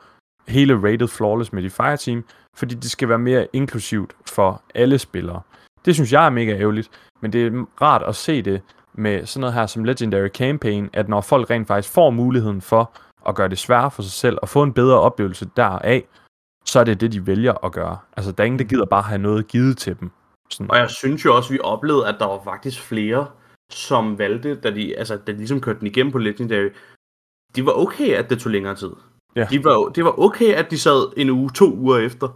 hele 0.48 0.76
rated 0.76 1.08
flawless 1.08 1.54
med 1.54 1.64
dit 1.64 1.74
fireteam, 1.74 2.24
fordi 2.56 2.76
det 2.76 2.92
skal 2.92 3.10
være 3.10 3.20
mere 3.20 3.48
inklusivt 3.54 4.16
for 4.30 4.62
alle 4.76 5.00
spillere. 5.00 5.42
Det 5.86 5.96
synes 5.96 6.14
jeg 6.14 6.26
er 6.26 6.30
mega 6.30 6.58
ærgerligt, 6.58 6.90
men 7.22 7.34
det 7.34 7.48
er 7.48 7.66
rart 7.82 8.04
at 8.04 8.16
se 8.16 8.42
det 8.42 8.62
med 8.94 9.26
sådan 9.26 9.42
noget 9.42 9.54
her 9.54 9.66
som 9.66 9.84
Legendary 9.84 10.30
Campaign, 10.30 10.90
at 10.94 11.10
når 11.10 11.22
folk 11.22 11.50
rent 11.50 11.68
faktisk 11.68 11.94
får 11.94 12.10
muligheden 12.10 12.62
for 12.62 12.92
at 13.28 13.36
gøre 13.36 13.50
det 13.50 13.58
sværere 13.58 13.92
for 13.92 14.02
sig 14.02 14.12
selv, 14.12 14.38
og 14.42 14.50
få 14.50 14.64
en 14.64 14.74
bedre 14.74 15.00
oplevelse 15.00 15.50
deraf, 15.56 16.04
så 16.66 16.80
er 16.80 16.84
det 16.84 17.02
det, 17.02 17.12
de 17.12 17.28
vælger 17.28 17.66
at 17.66 17.72
gøre. 17.72 17.98
Altså, 18.18 18.32
der 18.32 18.44
er 18.44 18.46
ingen, 18.46 18.60
der 18.60 18.66
gider 18.66 18.86
bare 18.86 19.02
have 19.02 19.22
noget 19.22 19.48
givet 19.48 19.78
til 19.78 20.00
dem. 20.00 20.12
Sådan. 20.50 20.72
Og 20.72 20.78
jeg 20.78 20.90
synes 20.90 21.26
jo 21.26 21.36
også, 21.36 21.54
vi 21.54 21.60
oplevede, 21.64 22.08
at 22.08 22.16
der 22.20 22.26
var 22.26 22.42
faktisk 22.44 22.82
flere, 22.82 23.28
som 23.72 24.18
valgte, 24.18 24.56
da 24.56 24.72
de, 24.72 24.98
altså, 24.98 25.18
da 25.18 25.32
de 25.32 25.38
ligesom 25.38 25.62
kørte 25.62 25.80
den 25.80 25.88
igennem 25.88 26.12
på 26.12 26.18
Legendary, 26.18 26.70
de 27.56 27.66
var 27.66 27.72
okay, 27.72 28.10
at 28.14 28.30
det 28.30 28.40
tog 28.40 28.52
længere 28.52 28.76
tid. 28.76 28.92
Ja. 29.36 29.48
De 29.52 29.64
var, 29.64 29.90
det 29.96 30.06
var 30.06 30.20
okay, 30.20 30.54
at 30.54 30.72
de 30.72 30.80
sad 30.80 31.14
en 31.18 31.30
uge, 31.30 31.50
to 31.50 31.74
uger 31.74 31.98
efter, 31.98 32.28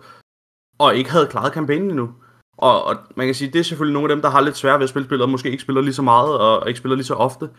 og 0.80 0.96
ikke 0.96 1.12
havde 1.12 1.28
klaret 1.28 1.54
kampagnen 1.54 1.90
endnu. 1.90 2.10
Og, 2.58 2.84
og 2.84 2.96
man 3.16 3.28
kan 3.28 3.36
sige, 3.36 3.52
det 3.52 3.60
er 3.60 3.64
selvfølgelig 3.64 3.94
nogle 3.94 4.12
af 4.12 4.16
dem, 4.16 4.22
der 4.22 4.30
har 4.30 4.42
lidt 4.42 4.58
svært 4.58 4.80
ved 4.80 4.84
at 4.84 4.90
spille 4.90 5.06
spillet, 5.06 5.24
og 5.24 5.30
måske 5.30 5.52
ikke 5.52 5.64
spiller 5.64 5.82
lige 5.82 5.94
så 5.94 6.02
meget, 6.02 6.38
og 6.40 6.68
ikke 6.68 6.78
spiller 6.78 6.96
lige 6.96 7.06
så 7.06 7.14
ofte. 7.14 7.50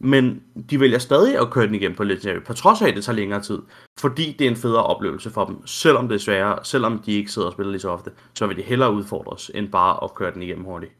Men 0.00 0.42
de 0.70 0.80
vælger 0.80 0.98
stadig 0.98 1.38
at 1.38 1.50
køre 1.50 1.66
den 1.66 1.74
igennem 1.74 1.96
på 1.96 2.04
Legendary, 2.04 2.42
på 2.44 2.52
trods 2.52 2.82
af, 2.82 2.88
at 2.88 2.96
det 2.96 3.04
tager 3.04 3.16
længere 3.16 3.40
tid. 3.40 3.62
Fordi 4.00 4.36
det 4.38 4.46
er 4.46 4.50
en 4.50 4.56
federe 4.56 4.82
oplevelse 4.84 5.30
for 5.30 5.44
dem. 5.44 5.66
Selvom 5.66 6.08
det 6.08 6.14
er 6.14 6.18
sværere, 6.18 6.64
selvom 6.64 6.98
de 6.98 7.12
ikke 7.12 7.32
sidder 7.32 7.48
og 7.48 7.52
spiller 7.52 7.70
lige 7.70 7.80
så 7.80 7.88
ofte, 7.90 8.10
så 8.34 8.46
vil 8.46 8.56
de 8.56 8.62
hellere 8.62 8.92
udfordres, 8.92 9.50
end 9.54 9.68
bare 9.72 10.04
at 10.04 10.14
køre 10.14 10.34
den 10.34 10.42
igennem 10.42 10.64
hurtigt. 10.64 10.92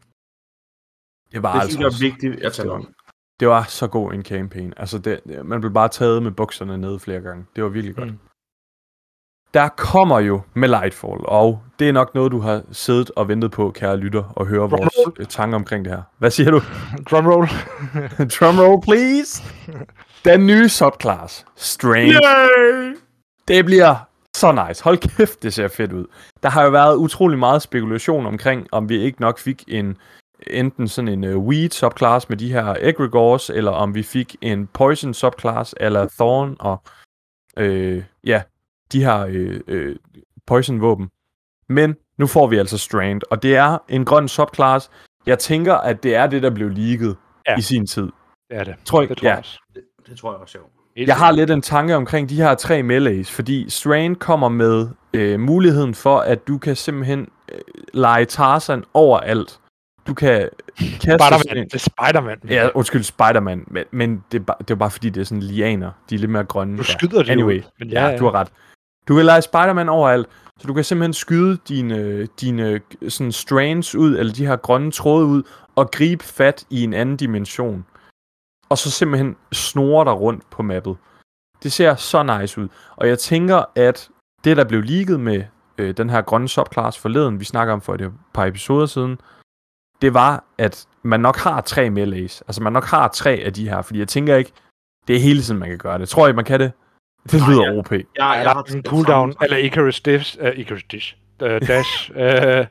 det 1.33 1.43
var 1.43 1.53
Det 1.53 1.61
altså 1.61 1.77
synes 1.77 2.01
jeg 2.01 2.07
er 2.07 2.11
vigtigt 2.11 2.45
at 2.45 2.53
tage 2.53 2.69
med. 2.69 2.85
Det 3.45 3.51
var 3.51 3.65
så 3.69 3.87
god 3.87 4.13
en 4.13 4.25
campaign. 4.25 4.73
Altså, 4.77 4.99
det, 4.99 5.21
man 5.45 5.61
blev 5.61 5.73
bare 5.73 5.89
taget 5.89 6.23
med 6.23 6.31
bukserne 6.31 6.79
ned 6.79 6.99
flere 6.99 7.21
gange. 7.21 7.45
Det 7.57 7.65
var 7.65 7.71
virkelig 7.71 7.97
godt. 7.97 8.09
Mm. 8.09 8.19
Der 9.55 9.69
kommer 9.69 10.21
jo 10.21 10.41
med 10.55 10.69
Lightfall, 10.69 11.21
og 11.25 11.63
det 11.79 11.89
er 11.89 11.93
nok 11.93 12.15
noget, 12.15 12.33
du 12.33 12.41
har 12.41 12.63
siddet 12.73 13.11
og 13.17 13.29
ventet 13.29 13.51
på, 13.51 13.71
kære 13.71 13.97
lytter, 13.97 14.23
og 14.37 14.47
høre 14.47 14.71
vores 14.71 14.95
øh, 15.19 15.27
tanker 15.27 15.57
omkring 15.57 15.85
det 15.85 15.93
her. 15.93 16.03
Hvad 16.19 16.31
siger 16.31 16.51
du? 16.51 16.61
Drumroll. 17.11 17.49
Drumroll, 18.39 18.83
please! 18.83 19.43
Den 20.25 20.47
nye 20.47 20.69
subclass, 20.69 21.47
Strange. 21.57 22.13
Yay! 22.13 22.97
Det 23.49 23.65
bliver 23.65 23.95
Så 24.37 24.67
nice. 24.69 24.85
Hold 24.85 24.99
kæft, 24.99 25.43
det 25.43 25.55
ser 25.55 25.69
fedt 25.69 25.93
ud. 25.93 26.07
Der 26.43 26.49
har 26.49 26.65
jo 26.65 26.71
været 26.71 26.97
utrolig 26.97 27.39
meget 27.39 27.63
spekulation 27.63 28.27
omkring, 28.27 28.67
om 28.73 28.89
vi 28.89 28.97
ikke 28.99 29.21
nok 29.21 29.39
fik 29.39 29.65
en 29.69 29.97
enten 30.51 30.89
sådan 30.89 31.09
en 31.09 31.25
uh, 31.25 31.47
weed 31.47 31.71
subclass 31.71 32.29
med 32.29 32.37
de 32.37 32.53
her 32.53 32.75
egregores, 32.81 33.51
eller 33.51 33.71
om 33.71 33.95
vi 33.95 34.03
fik 34.03 34.37
en 34.41 34.67
poison 34.67 35.15
subclass, 35.15 35.75
eller 35.81 36.09
thorn, 36.09 36.57
og 36.61 36.83
øh, 37.57 38.03
ja, 38.25 38.43
de 38.93 39.05
her 39.05 39.27
øh, 39.29 39.61
øh, 39.69 39.97
poison 40.47 40.81
våben. 40.81 41.09
Men 41.69 41.97
nu 42.19 42.27
får 42.27 42.47
vi 42.47 42.57
altså 42.57 42.79
strand, 42.79 43.21
og 43.31 43.43
det 43.43 43.57
er 43.57 43.79
en 43.89 44.05
grøn 44.05 44.29
subclass. 44.29 44.91
Jeg 45.27 45.39
tænker, 45.39 45.75
at 45.75 46.03
det 46.03 46.15
er 46.15 46.27
det, 46.27 46.43
der 46.43 46.51
blev 46.51 46.69
leaget 46.69 47.17
Ja. 47.49 47.59
i 47.59 47.61
sin 47.63 47.87
tid. 47.87 48.03
Det 48.51 48.59
er 48.59 48.65
det. 48.65 48.75
Tror 48.85 49.01
jeg, 49.01 49.09
Det 49.09 49.19
tror 49.19 49.27
ja. 49.27 49.31
jeg 49.31 49.39
også. 49.39 49.59
Det 50.07 50.19
tror 50.19 50.33
jeg 50.33 50.41
også, 50.41 50.59
jo. 50.59 50.65
Jeg 51.07 51.17
har 51.17 51.33
lidt 51.33 51.51
en 51.51 51.63
tanke 51.63 51.97
omkring 51.97 52.29
de 52.29 52.37
her 52.37 52.55
tre 52.55 52.83
melees, 52.83 53.31
fordi 53.31 53.71
Strain 53.71 54.15
kommer 54.15 54.49
med 54.49 54.89
øh, 55.15 55.41
muligheden 55.41 55.95
for, 55.95 56.19
at 56.19 56.49
du 56.49 56.59
kan 56.59 56.77
simpelthen 56.77 57.29
øh, 57.53 57.59
lege 57.95 58.25
Tarzan 58.25 58.85
overalt. 58.95 59.61
Du 60.07 60.15
kan 60.15 60.49
kaste 60.81 61.01
Spider-Man. 61.01 61.57
en- 61.57 61.65
Det 61.65 61.75
er 61.75 61.79
Spider-Man. 61.79 62.39
Ja, 62.49 62.69
undskyld, 62.75 63.03
Spider-Man, 63.03 63.65
men, 63.67 63.85
men 63.91 64.25
det, 64.33 64.41
er 64.41 64.45
bare, 64.45 64.57
det 64.59 64.71
er 64.71 64.75
bare 64.75 64.91
fordi, 64.91 65.11
det 65.11 65.21
er 65.21 65.25
sådan 65.25 65.43
lianer. 65.43 65.91
De 66.11 66.15
er 66.15 66.19
lidt 66.19 66.31
mere 66.31 66.45
grønne. 66.45 66.77
Nu 66.77 66.83
skyder 66.83 67.23
de 67.23 67.31
Anyway, 67.31 67.59
ud, 67.59 67.63
men 67.79 67.89
ja, 67.89 68.05
ja, 68.05 68.11
ja, 68.11 68.19
du 68.19 68.25
har 68.25 68.35
ret. 68.35 68.49
Du 69.09 69.15
kan 69.17 69.25
lege 69.25 69.43
Spider-Man 69.43 69.89
overalt, 69.89 70.27
så 70.61 70.67
du 70.67 70.75
kan 70.75 70.85
simpelthen 70.85 71.13
skyde 71.13 71.59
dine, 71.69 72.27
dine 72.27 72.81
sådan 73.09 73.33
strands 73.33 73.95
ud, 73.95 74.19
eller 74.19 74.33
de 74.33 74.47
her 74.47 74.57
grønne 74.57 74.91
tråde 74.91 75.27
ud, 75.27 75.43
og 75.77 75.91
gribe 75.91 76.25
fat 76.25 76.65
i 76.71 76.83
en 76.85 76.93
anden 76.95 77.17
dimension. 77.17 77.85
Og 78.69 78.79
så 78.79 78.91
simpelthen 78.91 79.37
snore 79.53 80.05
dig 80.05 80.13
rundt 80.21 80.51
på 80.51 80.63
mappet. 80.63 80.97
Det 81.63 81.73
ser 81.73 81.95
så 81.95 82.39
nice 82.41 82.61
ud. 82.61 82.69
Og 82.97 83.09
jeg 83.09 83.19
tænker, 83.19 83.65
at 83.77 84.09
det, 84.45 84.57
der 84.57 84.65
blev 84.65 84.83
leaget 84.83 85.21
med 85.21 85.43
øh, 85.79 85.97
den 85.97 86.11
her 86.11 86.23
grønne 86.23 86.49
subclass 86.49 86.99
forleden, 86.99 87.41
vi 87.41 87.45
snakker 87.45 87.75
om 87.75 87.81
for 87.81 87.95
et 87.95 88.13
par 88.35 88.45
episoder 88.47 88.87
siden, 88.87 89.19
det 90.03 90.15
var, 90.15 90.45
at 90.59 90.87
man 91.03 91.21
nok 91.21 91.37
har 91.37 91.61
tre 91.61 91.91
melees. 91.91 92.41
Altså 92.49 92.63
man 92.63 92.73
nok 92.73 92.85
har 92.85 93.09
tre 93.09 93.31
af 93.31 93.53
de 93.53 93.69
her, 93.69 93.83
fordi 93.83 93.99
jeg 93.99 94.09
tænker 94.09 94.37
ikke, 94.37 94.53
det 95.09 95.17
er 95.17 95.21
hele 95.21 95.43
tiden, 95.43 95.61
man 95.61 95.69
kan 95.69 95.79
gøre 95.79 95.99
det. 95.99 96.09
Tror 96.09 96.29
I, 96.29 96.33
man 96.33 96.45
kan 96.45 96.61
det? 96.61 96.73
Det 97.31 97.41
Nej, 97.41 97.51
lyder 97.51 97.73
ja. 97.73 97.79
OP. 97.79 97.93
Jeg, 97.93 98.05
Ja, 98.19 98.27
jeg 98.29 98.45
der 98.45 98.55
har 98.55 98.63
en 98.75 98.83
cooldown, 98.83 99.35
eller 99.43 99.57
Icarus 99.57 100.01
Dish, 100.01 100.39
uh, 100.41 100.49
Icarus 100.59 100.85
Dish, 100.85 101.17
uh, 101.43 101.49
Dash, 101.69 102.11
uh, 102.11 102.67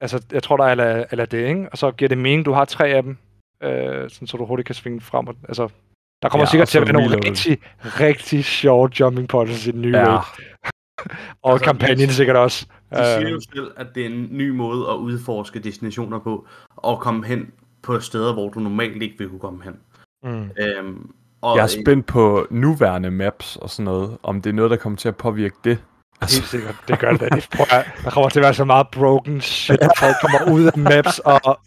altså, 0.00 0.22
jeg 0.32 0.42
tror, 0.42 0.56
der 0.56 0.64
er 0.64 0.70
eller, 0.70 1.04
eller 1.10 1.26
det, 1.26 1.48
ikke? 1.48 1.68
Og 1.72 1.78
så 1.78 1.90
giver 1.90 2.08
det 2.08 2.18
mening, 2.18 2.44
du 2.44 2.52
har 2.52 2.64
tre 2.64 2.88
af 2.88 3.02
dem, 3.02 3.16
uh, 3.64 3.68
sådan, 4.08 4.26
så 4.28 4.36
du 4.36 4.44
hurtigt 4.46 4.66
kan 4.66 4.74
svinge 4.74 5.00
frem. 5.00 5.26
og- 5.28 5.36
Altså, 5.48 5.68
der 6.22 6.28
kommer 6.28 6.46
Ja, 6.46 6.50
sikkert 6.50 6.68
til 6.68 6.78
at 6.78 6.86
være 6.86 6.92
nogle 6.92 7.16
rigtig, 7.26 7.58
rigtig 7.84 8.44
sjove 8.44 8.90
jumping 9.00 9.28
points 9.28 9.66
i 9.66 9.70
den 9.70 9.82
nye 9.82 9.96
Ja, 9.96 10.06
raid. 10.16 10.20
Og 11.42 11.52
Altså, 11.52 11.64
kampagnen 11.64 12.08
de- 12.08 12.14
sikkert 12.14 12.36
også. 12.36 12.66
De 12.90 12.96
siger 12.96 13.28
jo 13.28 13.40
selv, 13.54 13.70
at 13.76 13.86
det 13.94 14.02
er 14.02 14.06
en 14.10 14.28
ny 14.30 14.50
måde 14.50 14.88
at 14.90 14.94
udforske 14.96 15.58
destinationer 15.58 16.18
på, 16.18 16.46
og 16.76 17.00
komme 17.00 17.26
hen 17.26 17.50
på 17.82 18.00
steder, 18.00 18.32
hvor 18.32 18.48
du 18.48 18.60
normalt 18.60 19.02
ikke 19.02 19.14
vil 19.18 19.28
kunne 19.28 19.40
komme 19.40 19.62
hen. 19.64 19.74
mm. 20.22 20.50
Øhm, 20.60 21.10
og 21.42 21.56
jeg 21.56 21.62
er 21.62 21.66
spændt 21.66 22.06
på 22.06 22.46
nuværende 22.50 23.10
maps 23.10 23.56
og 23.56 23.70
sådan 23.70 23.84
noget, 23.84 24.16
om 24.22 24.42
det 24.42 24.50
er 24.50 24.54
noget, 24.54 24.70
der 24.70 24.76
kommer 24.76 24.96
til 24.96 25.08
at 25.08 25.16
påvirke 25.16 25.56
det. 25.64 25.78
Altså, 26.20 26.40
Helt 26.40 26.48
sikkert, 26.50 26.74
det 26.88 26.98
gør 26.98 27.10
det. 27.10 27.20
da. 27.20 27.28
Det 27.28 27.48
prøver 27.56 27.66
jeg. 27.76 27.84
Der 28.04 28.10
kommer 28.10 28.28
til 28.30 28.38
at 28.38 28.42
være 28.44 28.54
så 28.54 28.64
meget 28.64 28.86
broken 28.92 29.40
shit, 29.40 29.78
at 29.80 29.90
folk 29.98 30.14
kommer 30.20 30.54
ud 30.56 30.64
af 30.64 30.78
maps, 30.78 31.18
og... 31.18 31.58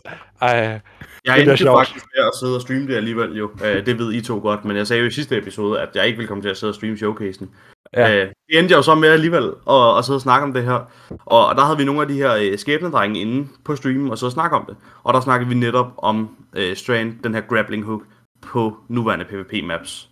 Ej, 0.42 0.50
Jeg 0.50 0.82
er 1.26 1.36
endte 1.52 1.66
faktisk 1.66 2.06
med 2.18 2.26
at 2.26 2.32
sidde 2.40 2.56
og 2.56 2.62
streame 2.62 2.88
det 2.88 2.96
alligevel 2.96 3.38
jo. 3.38 3.52
Øh, 3.66 3.86
det 3.86 4.00
ved 4.00 4.14
I 4.14 4.22
to 4.22 4.40
godt, 4.40 4.66
men 4.66 4.78
jeg 4.78 4.88
sagde 4.88 5.02
jo 5.02 5.08
i 5.08 5.12
sidste 5.12 5.38
episode, 5.38 5.82
at 5.82 5.90
jeg 5.96 6.06
ikke 6.06 6.18
ville 6.18 6.28
komme 6.28 6.44
til 6.44 6.50
at 6.50 6.58
sidde 6.58 6.72
og 6.72 6.76
streame 6.76 6.98
showcasen. 6.98 7.50
Ja. 7.94 8.16
Øh, 8.16 8.28
det 8.48 8.60
endte 8.60 8.72
jeg 8.72 8.78
jo 8.78 8.82
så 8.82 8.96
med 8.96 9.10
alligevel 9.10 9.44
at, 9.70 9.98
at 9.98 10.06
sidde 10.06 10.18
og 10.18 10.22
snakke 10.22 10.44
om 10.44 10.54
det 10.54 10.64
her. 10.64 10.92
Og, 11.26 11.56
der 11.56 11.66
havde 11.66 11.78
vi 11.78 11.84
nogle 11.84 12.02
af 12.02 12.08
de 12.08 12.14
her 12.14 12.36
øh, 12.36 12.58
skæbnedrenge 12.58 13.20
inde 13.22 13.48
på 13.66 13.76
streamen 13.76 14.12
og 14.12 14.18
så 14.18 14.30
snakke 14.30 14.56
om 14.56 14.66
det. 14.66 14.78
Og 15.04 15.14
der 15.14 15.22
snakkede 15.22 15.50
vi 15.50 15.56
netop 15.56 15.94
om 15.98 16.46
øh, 16.54 16.76
Strand, 16.76 17.24
den 17.24 17.34
her 17.34 17.42
grappling 17.42 17.84
hook, 17.84 18.02
på 18.42 18.78
nuværende 18.88 19.26
PvP-maps. 19.26 20.10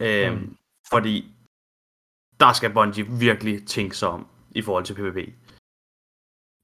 Øh, 0.00 0.32
Mm. 0.32 0.56
Fordi 0.92 1.24
der 2.40 2.52
skal 2.52 2.70
Bungie 2.72 3.06
virkelig 3.10 3.66
tænke 3.66 3.96
sig 3.96 4.08
om 4.08 4.26
i 4.50 4.62
forhold 4.62 4.84
til 4.84 4.94
PvP. 4.94 5.16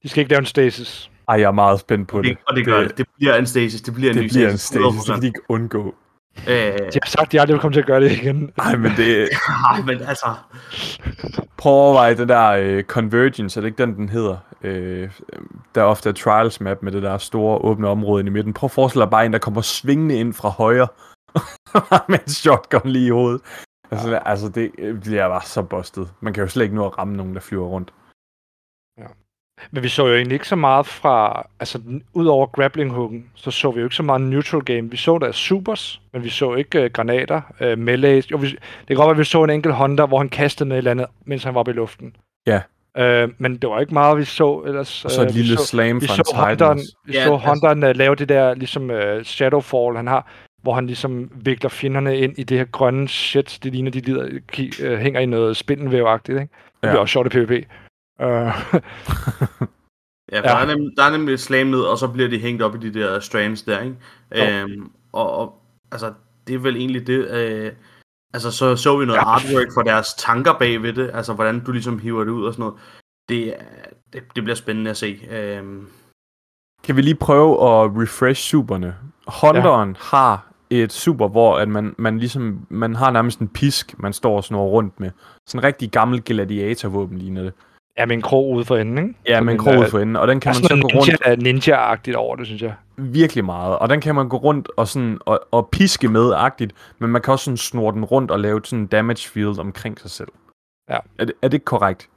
de 0.03 0.09
skal 0.09 0.21
ikke 0.21 0.31
lave 0.31 0.39
en 0.39 0.47
stasis. 0.47 1.11
ej, 1.29 1.41
jeg 1.41 1.47
er 1.47 1.51
meget 1.53 1.81
spændt 1.81 2.09
på 2.09 2.23
det. 2.23 2.29
det, 2.29 2.39
og 2.47 2.57
det 2.57 2.65
gør 2.65 2.81
det. 2.81 2.99
Det 2.99 3.07
bliver 3.17 3.35
en 3.37 3.47
stasis. 3.47 3.81
Det 3.83 3.95
bliver 3.95 4.11
en 4.11 4.17
det 4.17 4.25
ny 4.25 4.29
bliver 4.29 4.51
en 4.51 4.59
stasis. 4.59 4.63
stasis, 4.63 5.05
det 5.05 5.15
kan 5.15 5.23
de 5.23 5.27
ikke 5.27 5.41
undgå. 5.49 5.95
Øh, 6.49 6.55
De 6.55 6.99
har 7.03 7.09
sagt, 7.09 7.23
at 7.23 7.33
de 7.33 7.41
aldrig 7.41 7.55
vil 7.55 7.61
komme 7.61 7.73
til 7.73 7.81
at 7.81 7.87
gøre 7.87 8.01
det 8.01 8.13
igen. 8.13 8.51
Ej, 8.59 8.77
men 8.77 8.93
det... 8.97 9.29
Ej, 9.71 9.81
men 9.87 10.03
altså, 10.03 10.27
Prøv 11.57 11.73
at 11.73 11.77
overveje 11.77 12.17
det 12.17 12.29
der 12.29 12.49
øh, 12.49 12.85
Convergence, 12.85 13.61
er 13.61 13.63
det 13.63 13.69
ikke 13.69 13.83
den, 13.83 13.97
den 13.97 14.09
hedder? 14.09 14.37
Øh, 14.63 15.11
der 15.75 15.81
er 15.81 15.85
ofte 15.85 16.11
et 16.11 16.17
Trials 16.17 16.61
map 16.61 16.83
med 16.83 16.93
det 16.93 17.03
der 17.03 17.19
store 17.19 17.59
åbne 17.59 17.89
område 17.89 18.21
inde 18.21 18.31
i 18.31 18.33
midten. 18.33 18.53
Prøv 18.53 18.67
at 18.67 18.71
forestille 18.71 19.03
dig 19.03 19.11
bare 19.11 19.27
en, 19.27 19.33
der 19.33 19.39
kommer 19.39 19.61
svingende 19.61 20.15
ind 20.19 20.35
fra 20.35 20.49
højre 20.49 20.89
med 22.09 22.19
en 22.19 22.29
shotgun 22.29 22.81
lige 22.91 23.07
i 23.07 23.11
hovedet. 23.11 23.41
Altså, 23.91 24.11
ja. 24.11 24.19
altså 24.25 24.49
det 24.49 24.71
øh, 24.79 25.01
bliver 25.01 25.29
bare 25.29 25.43
så 25.45 25.63
bustet. 25.63 26.09
Man 26.21 26.33
kan 26.33 26.43
jo 26.43 26.49
slet 26.49 26.65
ikke 26.65 26.77
nå 26.77 26.87
at 26.87 26.99
ramme 26.99 27.17
nogen, 27.17 27.35
der 27.35 27.41
flyver 27.41 27.67
rundt. 27.67 27.93
Men 29.71 29.83
vi 29.83 29.89
så 29.89 30.07
jo 30.07 30.15
egentlig 30.15 30.35
ikke 30.35 30.49
så 30.49 30.57
meget 30.57 30.87
fra, 30.87 31.47
altså 31.61 31.81
ud 32.15 32.27
over 32.27 32.47
grappling 32.47 32.91
hooken, 32.93 33.27
så 33.35 33.51
så 33.51 33.71
vi 33.71 33.81
jo 33.81 33.87
ikke 33.87 33.97
så 33.97 34.03
meget 34.03 34.21
neutral 34.21 34.63
game. 34.63 34.91
Vi 34.91 34.97
så 34.97 35.19
der 35.19 35.33
supers, 35.33 36.01
men 36.13 36.25
vi 36.25 36.29
så 36.29 36.55
ikke 36.55 36.85
uh, 36.85 36.91
granater, 36.91 37.41
uh, 37.61 37.79
melees. 37.79 38.31
Jo, 38.31 38.37
vi, 38.37 38.47
det 38.51 38.59
kan 38.89 38.97
godt 38.97 39.07
være, 39.07 39.11
at 39.15 39.19
vi 39.19 39.25
så 39.25 39.45
en 39.45 39.51
enkelt 39.51 39.75
Honda, 39.75 40.07
hvor 40.07 40.19
han 40.19 40.29
kastede 40.29 40.69
med 40.69 40.77
et 40.77 40.79
eller 40.79 40.91
andet, 40.91 41.07
mens 41.25 41.45
han 41.45 41.55
var 41.55 41.61
oppe 41.61 41.71
i 41.73 41.75
luften. 41.75 42.17
Ja. 42.47 42.61
Uh, 43.25 43.31
men 43.39 43.57
det 43.57 43.71
var 43.71 43.81
ikke 43.81 43.93
meget, 43.95 44.19
vi 44.19 44.25
så 44.25 44.63
ellers. 44.67 45.05
Og 45.05 45.11
så 45.11 45.23
et 45.23 45.29
øh, 45.29 45.35
lille 45.35 45.57
så, 45.57 45.67
slam 45.67 46.01
vi 46.01 46.07
fra 46.07 46.15
så 46.15 46.33
Hunteren, 46.37 46.79
Titans. 46.79 46.97
vi 47.07 47.13
Ja, 47.13 47.25
så 47.25 47.33
altså- 47.33 47.49
Hunteren 47.49 47.85
uh, 47.85 47.91
lave 47.97 48.15
det 48.15 48.29
der, 48.29 48.55
ligesom 48.55 48.91
uh, 48.91 49.23
Shadowfall, 49.23 49.97
han 49.97 50.07
har, 50.07 50.27
hvor 50.63 50.75
han 50.75 50.87
ligesom 50.87 51.31
vikler 51.35 51.71
fjenderne 51.71 52.19
ind 52.19 52.39
i 52.39 52.43
det 52.43 52.59
her 52.59 52.65
grønne 52.65 53.09
shit. 53.09 53.59
Det 53.63 53.73
ligner, 53.73 53.91
de 53.91 54.01
lider, 54.01 54.29
ki- 54.57 54.87
uh, 54.93 54.99
hænger 54.99 55.21
i 55.21 55.27
noget 55.27 55.57
spindelvævagtigt, 55.57 56.41
ikke? 56.41 56.53
Det 56.81 56.89
Ja. 56.89 56.89
bliver 56.89 57.01
også 57.01 57.13
sjovt 57.13 57.35
i 57.35 57.39
PvP. 57.45 57.67
Uh, 58.21 58.27
Ja, 60.33 60.41
for 60.41 60.49
Ja. 60.49 60.53
Der, 60.53 60.57
er 60.57 60.67
nemlig, 60.67 60.97
der 60.97 61.03
er 61.03 61.11
nemlig 61.11 61.39
slam 61.39 61.67
ned, 61.67 61.81
og 61.81 61.99
så 61.99 62.09
bliver 62.09 62.29
de 62.29 62.39
hængt 62.39 62.63
op 62.63 62.75
i 62.75 62.79
de 62.79 63.01
der 63.01 63.21
strands 63.21 63.63
der, 63.63 63.81
ikke? 63.81 63.97
Jo. 64.37 64.45
Øhm, 64.45 64.91
og, 65.13 65.33
og, 65.33 65.63
altså, 65.93 66.13
det 66.47 66.55
er 66.55 66.59
vel 66.59 66.77
egentlig 66.77 67.07
det, 67.07 67.31
øh, 67.31 67.73
altså, 68.35 68.51
så 68.51 68.77
så 68.77 68.99
vi 68.99 69.07
noget 69.07 69.19
Ja. 69.19 69.25
artwork 69.29 69.67
for 69.75 69.83
deres 69.83 70.15
tanker 70.15 70.59
bag 70.59 70.83
ved 70.83 70.93
det, 70.93 71.11
altså, 71.15 71.33
hvordan 71.33 71.65
du 71.65 71.73
ligesom 71.73 71.99
hiver 71.99 72.25
det 72.25 72.31
ud 72.31 72.45
og 72.45 72.53
sådan 72.53 72.63
noget. 72.63 72.81
Det, 73.29 73.55
det, 74.13 74.23
det 74.37 74.45
bliver 74.45 74.55
spændende 74.57 74.91
at 74.91 74.97
se. 74.97 75.21
Øhm, 75.31 75.89
Kan 76.85 76.97
vi 76.97 77.03
lige 77.03 77.15
prøve 77.15 77.53
at 77.53 77.91
refresh 78.03 78.43
superne? 78.43 78.97
Hunteren 79.27 79.91
ja. 79.91 79.97
har 80.01 80.53
et 80.71 80.93
super, 80.93 81.29
hvor 81.29 81.59
at 81.59 81.69
man, 81.69 81.95
man 81.99 82.19
ligesom, 82.19 82.67
man 82.69 82.95
har 82.95 83.11
nærmest 83.11 83.39
en 83.39 83.49
pisk, 83.49 83.99
man 83.99 84.13
står 84.13 84.37
og 84.37 84.45
snor 84.45 84.67
rundt 84.69 85.01
med. 85.01 85.11
Sådan 85.47 85.61
en 85.61 85.65
rigtig 85.65 85.91
gammel 85.91 86.23
gladiatorvåben 86.23 87.19
ligner 87.19 87.43
det. 87.43 87.53
Ja, 87.99 88.07
med 88.07 88.17
en 88.17 88.23
krog 88.23 88.51
ude 88.51 88.65
for 88.65 88.77
enden, 88.77 88.99
ikke? 88.99 89.21
Ja, 89.27 89.41
med 89.41 89.53
en 89.53 89.59
krog 89.59 89.79
ud 89.79 89.91
for 89.91 89.99
enden, 89.99 90.17
og 90.17 90.29
den 90.29 90.41
kan 90.41 90.55
Kan 90.55 90.63
man 90.63 90.83
så 90.83 90.89
gå 90.89 90.99
rundt 90.99 91.43
ninja, 91.45 91.53
ninja-agtigt 91.53 92.17
over 92.17 92.37
det, 92.37 92.47
synes 92.47 92.63
jeg. 92.63 92.75
virkelig 92.97 93.45
meget. 93.45 93.79
Og 93.79 93.89
den 93.89 94.01
kan 94.01 94.15
man 94.15 94.29
gå 94.29 94.37
rundt 94.37 94.69
og, 94.77 94.89
sådan, 94.89 95.19
og, 95.21 95.41
og 95.51 95.69
piske 95.73 96.09
med-agtigt, 96.09 96.73
men 96.99 97.11
man 97.11 97.23
kan 97.23 97.33
også 97.33 97.45
sådan 97.45 97.57
snurre 97.57 97.95
den 97.95 98.05
rundt 98.05 98.31
og 98.31 98.41
lave 98.41 98.61
sådan 98.65 98.79
en 98.79 98.87
damage 98.87 99.29
field 99.29 99.59
omkring 99.59 100.01
sig 100.01 100.11
selv. 100.11 100.29
Ja. 100.91 100.99
Er 101.19 101.25
det, 101.25 101.35
er 101.43 101.49
det 101.49 101.65
korrekt? 101.65 102.09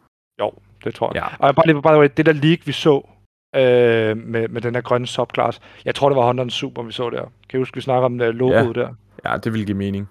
Jo, 0.42 0.52
det 0.84 0.96
tror 0.96 1.12
jeg. 1.14 1.28
Ja. 1.42 1.48
Og 1.48 1.56
bare 1.56 1.66
lige, 1.68 2.00
way, 2.00 2.10
det 2.18 2.26
der 2.26 2.34
leak, 2.34 2.60
vi 2.66 2.72
så 2.72 3.08
øh, 3.56 4.18
med, 4.18 4.48
med 4.48 4.62
den 4.62 4.74
der 4.74 4.82
grønne 4.82 5.08
subclass, 5.08 5.62
jeg 5.86 5.96
tror, 5.96 6.10
det 6.10 6.16
var 6.16 6.34
Hunter's 6.34 6.50
Super, 6.50 6.84
vi 6.84 6.92
så 6.92 7.10
der. 7.10 7.26
Kan 7.50 7.60
I 7.60 7.62
huske, 7.62 7.76
vi 7.76 7.82
snakker 7.82 8.06
om 8.06 8.14
uh, 8.14 8.20
logoet 8.20 8.76
der? 8.76 8.94
Ja, 9.26 9.38
det 9.38 9.54
vil 9.54 9.66
give 9.66 9.78
mening. 9.78 10.10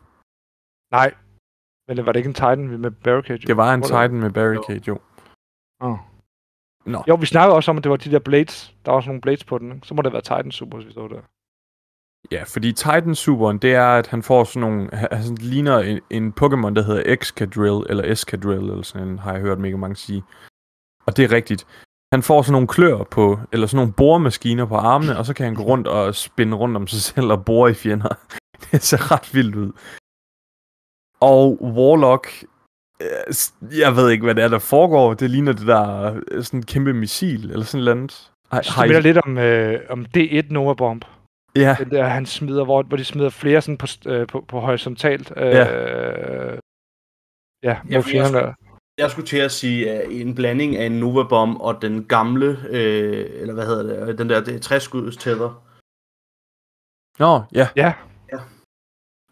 Nej, 0.92 1.14
men 1.88 1.96
det 1.96 2.06
var 2.06 2.12
det 2.12 2.18
ikke 2.18 2.28
en 2.28 2.34
Titan 2.34 2.78
med 2.78 2.90
Barricade? 2.90 3.38
Det 3.38 3.56
var 3.56 3.74
en? 3.74 3.82
Titan 3.82 4.20
med 4.20 4.30
barricade, 4.30 4.80
jo. 4.88 4.98
Oh. 5.80 5.98
Nå. 6.86 7.04
Jo, 7.08 7.14
vi 7.14 7.26
snakkede 7.26 7.56
også 7.56 7.70
om, 7.70 7.76
at 7.76 7.84
det 7.84 7.90
var 7.90 7.96
de 7.96 8.10
der 8.10 8.18
blades. 8.18 8.74
Der 8.84 8.90
var 8.90 8.96
også 8.96 9.08
nogle 9.08 9.20
blades 9.20 9.44
på 9.44 9.58
den. 9.58 9.72
Ikke? 9.72 9.86
Så 9.86 9.94
må 9.94 10.02
det 10.02 10.12
være 10.12 10.22
Titan 10.22 10.50
Super, 10.50 10.78
vi 10.78 10.92
så 10.92 11.08
der. 11.08 11.20
Ja, 12.30 12.42
fordi 12.46 12.72
Titan 12.72 13.14
Superen, 13.14 13.58
det 13.58 13.74
er, 13.74 13.88
at 13.88 14.06
han 14.06 14.22
får 14.22 14.44
sådan 14.44 14.60
nogle... 14.60 14.90
Han 14.92 15.34
ligner 15.34 15.78
en, 15.78 16.00
en 16.10 16.34
Pokémon, 16.40 16.74
der 16.74 16.82
hedder 16.82 17.02
Excadrill, 17.06 17.86
eller 17.88 18.04
Escadrill, 18.04 18.70
eller 18.70 18.82
sådan 18.82 19.08
en, 19.08 19.18
har 19.18 19.32
jeg 19.32 19.40
hørt 19.40 19.58
mega 19.58 19.76
mange 19.76 19.96
sige. 19.96 20.22
Og 21.06 21.16
det 21.16 21.24
er 21.24 21.32
rigtigt. 21.32 21.66
Han 22.12 22.22
får 22.22 22.42
sådan 22.42 22.52
nogle 22.52 22.68
klør 22.68 23.04
på, 23.04 23.38
eller 23.52 23.66
sådan 23.66 23.76
nogle 23.76 23.92
boremaskiner 23.92 24.66
på 24.66 24.76
armene, 24.76 25.18
og 25.18 25.26
så 25.26 25.34
kan 25.34 25.46
han 25.46 25.54
gå 25.54 25.62
rundt 25.62 25.86
og 25.86 26.14
spinde 26.14 26.56
rundt 26.56 26.76
om 26.76 26.86
sig 26.86 27.00
selv 27.00 27.32
og 27.32 27.44
bore 27.44 27.70
i 27.70 27.74
fjender. 27.74 28.08
Det 28.72 28.82
ser 28.82 29.12
ret 29.12 29.34
vildt 29.34 29.54
ud. 29.54 29.72
Og 31.20 31.62
Warlock, 31.62 32.44
jeg 33.78 33.96
ved 33.96 34.10
ikke, 34.10 34.24
hvad 34.24 34.34
det 34.34 34.44
er, 34.44 34.48
der 34.48 34.58
foregår. 34.58 35.14
Det 35.14 35.30
ligner 35.30 35.52
det 35.52 35.66
der 35.66 36.20
øh, 36.30 36.44
sådan 36.44 36.62
kæmpe 36.62 36.92
missil, 36.92 37.50
eller 37.50 37.64
sådan 37.64 37.84
noget 37.84 37.96
andet. 37.96 38.12
Så 38.64 38.72
det 38.76 38.88
minder 38.88 39.00
lidt 39.00 39.18
om, 39.18 39.38
øh, 39.38 39.80
om 39.90 40.06
D1 40.16 40.52
Nova 40.52 40.74
Bomb. 40.74 41.04
Ja, 41.56 41.76
Den 41.78 41.90
der, 41.90 42.04
han 42.04 42.26
smider, 42.26 42.64
hvor, 42.64 42.82
hvor 42.82 42.96
de 42.96 43.04
smider 43.04 43.30
flere 43.30 43.62
sådan 43.62 43.78
på, 43.78 43.86
øh, 44.06 44.26
på, 44.26 44.44
på 44.48 44.60
horisontalt. 44.60 45.32
Øh, 45.36 45.44
Ja. 45.44 45.64
Ja, 47.62 47.68
Ja, 47.68 47.80
for 47.80 47.90
jeg 47.90 48.04
fjenderne. 48.04 48.54
Jeg 48.98 49.10
skulle 49.10 49.26
til 49.26 49.36
at 49.36 49.52
sige 49.52 50.06
uh, 50.08 50.20
en 50.20 50.34
blanding 50.34 50.76
af 50.76 50.86
en 50.86 50.92
Nova 50.92 51.22
Bomb 51.22 51.60
og 51.60 51.82
den 51.82 52.04
gamle, 52.04 52.58
øh, 52.70 53.26
eller 53.40 53.54
hvad 53.54 53.66
hedder 53.66 53.82
det, 53.82 54.08
øh, 54.08 54.18
den 54.18 54.28
der 54.30 54.44
det 54.44 54.54
er 54.54 54.58
60 54.58 54.82
skuds 54.82 55.16
tether. 55.16 55.64
Nå, 57.18 57.42
ja, 57.52 57.68
Ja, 57.76 57.92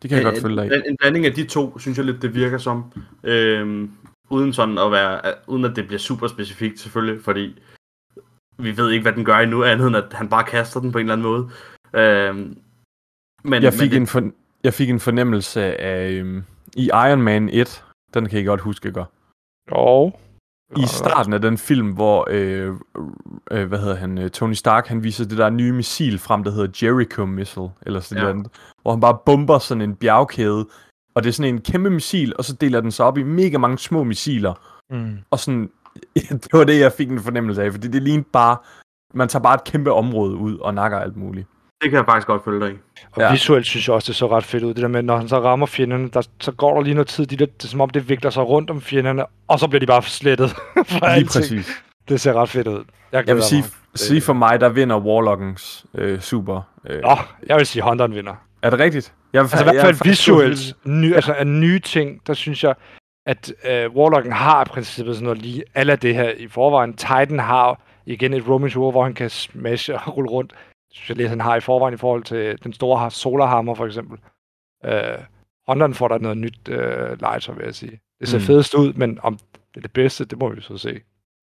det 0.03 0.09
kan 0.11 0.17
jeg 0.17 0.25
godt 0.25 0.37
En- 0.37 0.43
følge 0.43 0.57
dig. 0.57 0.67
En, 0.67 0.83
en 0.89 0.97
blanding 1.01 1.27
af 1.27 1.33
de 1.33 1.45
to, 1.47 1.79
synes 1.79 1.99
jeg 1.99 2.07
lidt, 2.07 2.23
det 2.23 2.35
virker 2.35 2.59
som. 2.59 2.93
Øhm, 3.25 3.91
uden 4.31 4.53
sådan 4.53 4.79
at 4.79 4.93
være, 4.93 5.21
uden 5.47 5.65
at 5.65 5.77
det 5.77 5.87
bliver 5.87 5.99
super 5.99 6.27
specifikt 6.27 6.81
selvfølgelig, 6.81 7.25
fordi 7.25 7.59
vi 8.59 8.77
ved 8.77 8.91
ikke, 8.91 9.03
hvad 9.03 9.13
den 9.13 9.25
gør 9.25 9.37
endnu, 9.37 9.65
andet 9.65 9.87
end 9.87 9.97
at 9.97 10.13
han 10.13 10.29
bare 10.29 10.45
kaster 10.45 10.81
den 10.81 10.93
på 10.93 10.99
en 10.99 11.11
eller 11.11 11.13
anden 11.13 11.27
måde. 11.27 11.51
Øhm, 11.95 12.59
men, 13.45 13.63
Jeg 13.63 13.73
fik, 13.75 13.93
men 13.93 14.03
en, 14.03 14.07
for, 14.07 14.31
jeg 14.65 14.75
fik 14.75 14.91
en 14.91 15.01
fornemmelse 15.01 15.63
af, 15.81 16.11
øhm, 16.11 16.43
i 16.77 16.85
Iron 16.87 17.23
Man 17.23 17.49
1, 17.49 17.85
den 18.15 18.29
kan 18.29 18.41
I 18.41 18.45
godt 18.45 18.61
huske, 18.61 18.89
ikke? 18.89 19.05
og... 19.71 20.21
I 20.77 20.87
starten 20.87 21.33
af 21.33 21.41
den 21.41 21.59
film, 21.59 21.93
hvor, 21.93 22.27
øh, 22.31 22.75
øh, 23.51 23.69
hvad 23.69 23.79
hedder 23.79 23.95
han, 23.97 24.19
øh, 24.19 24.31
Tony 24.31 24.53
Stark, 24.53 24.87
han 24.87 25.03
viser 25.03 25.25
det 25.25 25.39
der 25.39 25.51
nye 25.51 25.73
missil 25.73 26.19
frem, 26.19 26.45
der 26.45 26.51
hedder 26.51 26.87
Jericho 26.87 27.25
Missile, 27.27 27.69
eller 27.83 28.01
sådan 28.01 28.25
ja. 28.25 28.33
noget, 28.33 28.49
hvor 28.83 28.91
han 28.91 29.01
bare 29.01 29.19
bomber 29.27 29.59
sådan 29.59 29.83
en 29.83 29.95
bjergkæde, 29.97 30.67
og 31.15 31.23
det 31.23 31.29
er 31.29 31.33
sådan 31.33 31.55
en 31.55 31.61
kæmpe 31.61 31.91
missil, 31.91 32.33
og 32.39 32.45
så 32.45 32.53
deler 32.53 32.81
den 32.81 32.91
sig 32.91 33.07
op 33.07 33.19
i 33.19 33.23
mega 33.23 33.59
mange 33.59 33.79
små 33.79 34.05
missiler, 34.05 34.55
Mm. 34.91 35.19
og 35.31 35.39
sådan, 35.39 35.71
det 36.43 36.53
var 36.53 36.65
det, 36.65 36.81
jeg 36.81 36.93
fik 36.93 37.11
en 37.11 37.21
fornemmelse 37.21 37.63
af, 37.63 37.73
fordi 37.73 37.89
det 37.89 38.03
lignede 38.03 38.29
bare, 38.33 38.57
man 39.15 39.29
tager 39.29 39.43
bare 39.43 39.55
et 39.55 39.65
kæmpe 39.65 39.93
område 39.93 40.37
ud 40.37 40.59
og 40.59 40.75
nakker 40.75 40.99
alt 40.99 41.17
muligt. 41.17 41.49
Det 41.83 41.91
kan 41.91 41.97
jeg 41.97 42.05
faktisk 42.05 42.27
godt 42.27 42.45
følge 42.45 42.61
dig 42.61 42.71
i. 42.75 42.77
Og 43.13 43.23
Ja. 43.23 43.31
visuelt 43.31 43.67
synes 43.67 43.89
jeg 43.89 43.95
også, 43.95 44.07
det 44.09 44.17
så 44.17 44.27
ret 44.27 44.45
fedt 44.45 44.63
ud. 44.65 44.69
Det 44.75 44.83
der 44.83 44.89
med, 44.89 45.03
når 45.03 45.17
han 45.17 45.29
så 45.29 45.41
rammer 45.41 45.67
fjenderne, 45.67 46.09
der, 46.11 46.23
så 46.41 46.53
går 46.53 46.75
der 46.75 46.83
lige 46.83 46.95
noget 46.95 47.09
tid. 47.09 47.27
De 47.27 47.37
der, 47.37 47.47
det 47.47 47.65
er 47.65 47.69
som 47.69 47.81
om, 47.81 47.91
det 47.91 48.09
vikler 48.09 48.31
sig 48.31 48.43
rundt 48.49 48.71
om 48.71 48.81
fjenderne, 48.81 49.25
og 49.49 49.59
så 49.59 49.69
bliver 49.69 49.81
de 49.81 49.87
bare 49.87 50.03
slettet. 50.03 50.51
for 50.75 50.85
Lige 51.01 51.05
alting. 51.05 51.29
præcis. 51.29 51.83
Det 52.09 52.21
ser 52.21 52.33
ret 52.33 52.49
fedt 52.49 52.67
ud. 52.69 52.85
Jeg, 53.13 53.25
Jeg 53.27 53.35
vil 53.35 53.43
sige, 53.45 53.63
mig. 53.63 53.71
sige 53.95 54.21
for 54.21 54.33
mig, 54.33 54.61
der 54.61 54.69
vinder 54.69 54.99
Warlockens 55.01 55.87
øh, 55.95 56.21
super. 56.21 56.61
Øh, 56.89 57.03
Nå, 57.03 57.17
jeg 57.47 57.57
vil 57.57 57.67
sige, 57.67 57.83
Hunteren 57.83 58.15
vinder. 58.15 58.35
Er 58.63 58.71
det 58.71 58.79
rigtigt? 58.79 59.13
Jeg, 59.33 59.41
Altså 59.43 59.61
i 59.61 59.63
hvert 59.63 59.81
fald 59.85 60.05
visuelt, 60.05 60.75
ny, 60.85 61.15
altså 61.15 61.33
af 61.33 61.47
nye 61.47 61.79
ting, 61.79 62.21
der 62.27 62.35
synes 62.35 62.65
jeg, 62.65 62.75
at 63.27 63.53
øh, 63.71 63.91
Warlocken 63.97 64.33
har 64.33 64.63
i 64.63 64.65
princippet 64.69 65.15
sådan 65.15 65.25
noget 65.25 65.39
lige 65.43 65.65
alle 65.75 65.97
det 65.97 66.15
her 66.15 66.31
i 66.31 66.49
forvejen. 66.49 66.95
Titan 66.97 67.39
har 67.39 67.81
igen 68.07 68.35
et 68.35 68.49
roaming 68.49 68.73
tour, 68.73 68.91
hvor 68.91 69.03
han 69.05 69.15
kan 69.15 69.31
smashe 69.31 69.95
og 69.99 70.17
rulle 70.17 70.31
rundt. 70.31 70.53
Det 70.97 71.05
synes 71.05 71.09
jeg 71.09 71.17
lidt, 71.17 71.29
han 71.29 71.41
har 71.41 71.57
i 71.57 71.61
forvejen 71.61 71.95
i 71.95 71.97
forhold 71.97 72.23
til 72.23 72.59
den 72.65 72.73
store 72.73 73.11
solarhammer 73.11 73.75
for 73.75 73.87
eksempel. 73.87 74.19
Øh, 74.85 75.19
Hunteren 75.69 75.95
får 75.95 76.09
der 76.09 76.19
noget 76.19 76.37
nyt 76.39 76.69
øh, 76.69 77.21
legetøj, 77.21 77.55
vil 77.55 77.65
jeg 77.65 77.75
sige. 77.75 78.01
Det 78.21 78.29
ser 78.29 78.39
Mm. 78.39 78.45
fedest 78.45 78.75
ud, 78.75 78.93
men 78.93 79.19
om 79.23 79.39
det 79.75 79.77
er 79.77 79.81
det 79.81 79.93
bedste, 79.93 80.25
det 80.25 80.39
må 80.39 80.49
vi 80.49 80.61
så 80.61 80.79
se. 80.79 81.01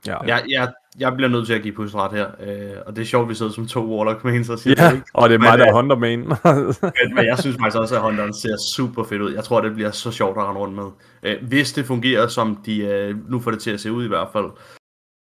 Ja. 0.07 0.17
Jeg, 0.23 0.43
jeg, 0.49 0.73
jeg 0.99 1.13
bliver 1.15 1.29
nødt 1.29 1.47
til 1.47 1.53
at 1.53 1.61
give 1.61 1.73
pusten 1.73 1.99
ret 2.01 2.11
her, 2.11 2.27
øh, 2.39 2.77
og 2.85 2.95
det 2.95 3.01
er 3.01 3.05
sjovt, 3.05 3.23
at 3.23 3.29
vi 3.29 3.35
sidder 3.35 3.51
som 3.51 3.67
to 3.67 3.97
Warlock 3.97 4.23
mains 4.23 4.49
og 4.49 4.59
siger 4.59 4.75
ja, 4.83 4.89
det, 4.89 4.95
ikke? 4.95 5.07
og 5.13 5.29
det 5.29 5.35
er 5.35 5.39
mig, 5.39 5.57
der 5.57 5.65
er 5.65 5.69
øh, 5.69 5.75
Hunter 5.75 5.95
main. 5.95 6.19
Men, 6.99 7.15
men 7.15 7.25
jeg 7.25 7.39
synes 7.39 7.57
faktisk 7.59 7.77
også, 7.77 7.95
at 7.95 8.01
Hunteren 8.01 8.33
ser 8.33 8.57
super 8.75 9.03
fedt 9.03 9.21
ud. 9.21 9.33
Jeg 9.33 9.43
tror, 9.43 9.61
det 9.61 9.73
bliver 9.73 9.91
så 9.91 10.11
sjovt 10.11 10.37
at 10.37 10.43
rende 10.43 10.59
rundt 10.61 10.75
med. 10.75 10.85
Øh, 11.23 11.47
hvis 11.47 11.73
det 11.73 11.85
fungerer, 11.85 12.27
som 12.27 12.55
de 12.65 12.79
øh, 12.85 13.29
nu 13.31 13.39
får 13.39 13.51
det 13.51 13.59
til 13.61 13.71
at 13.71 13.79
se 13.79 13.91
ud 13.91 14.05
i 14.05 14.07
hvert 14.07 14.27
fald. 14.33 14.45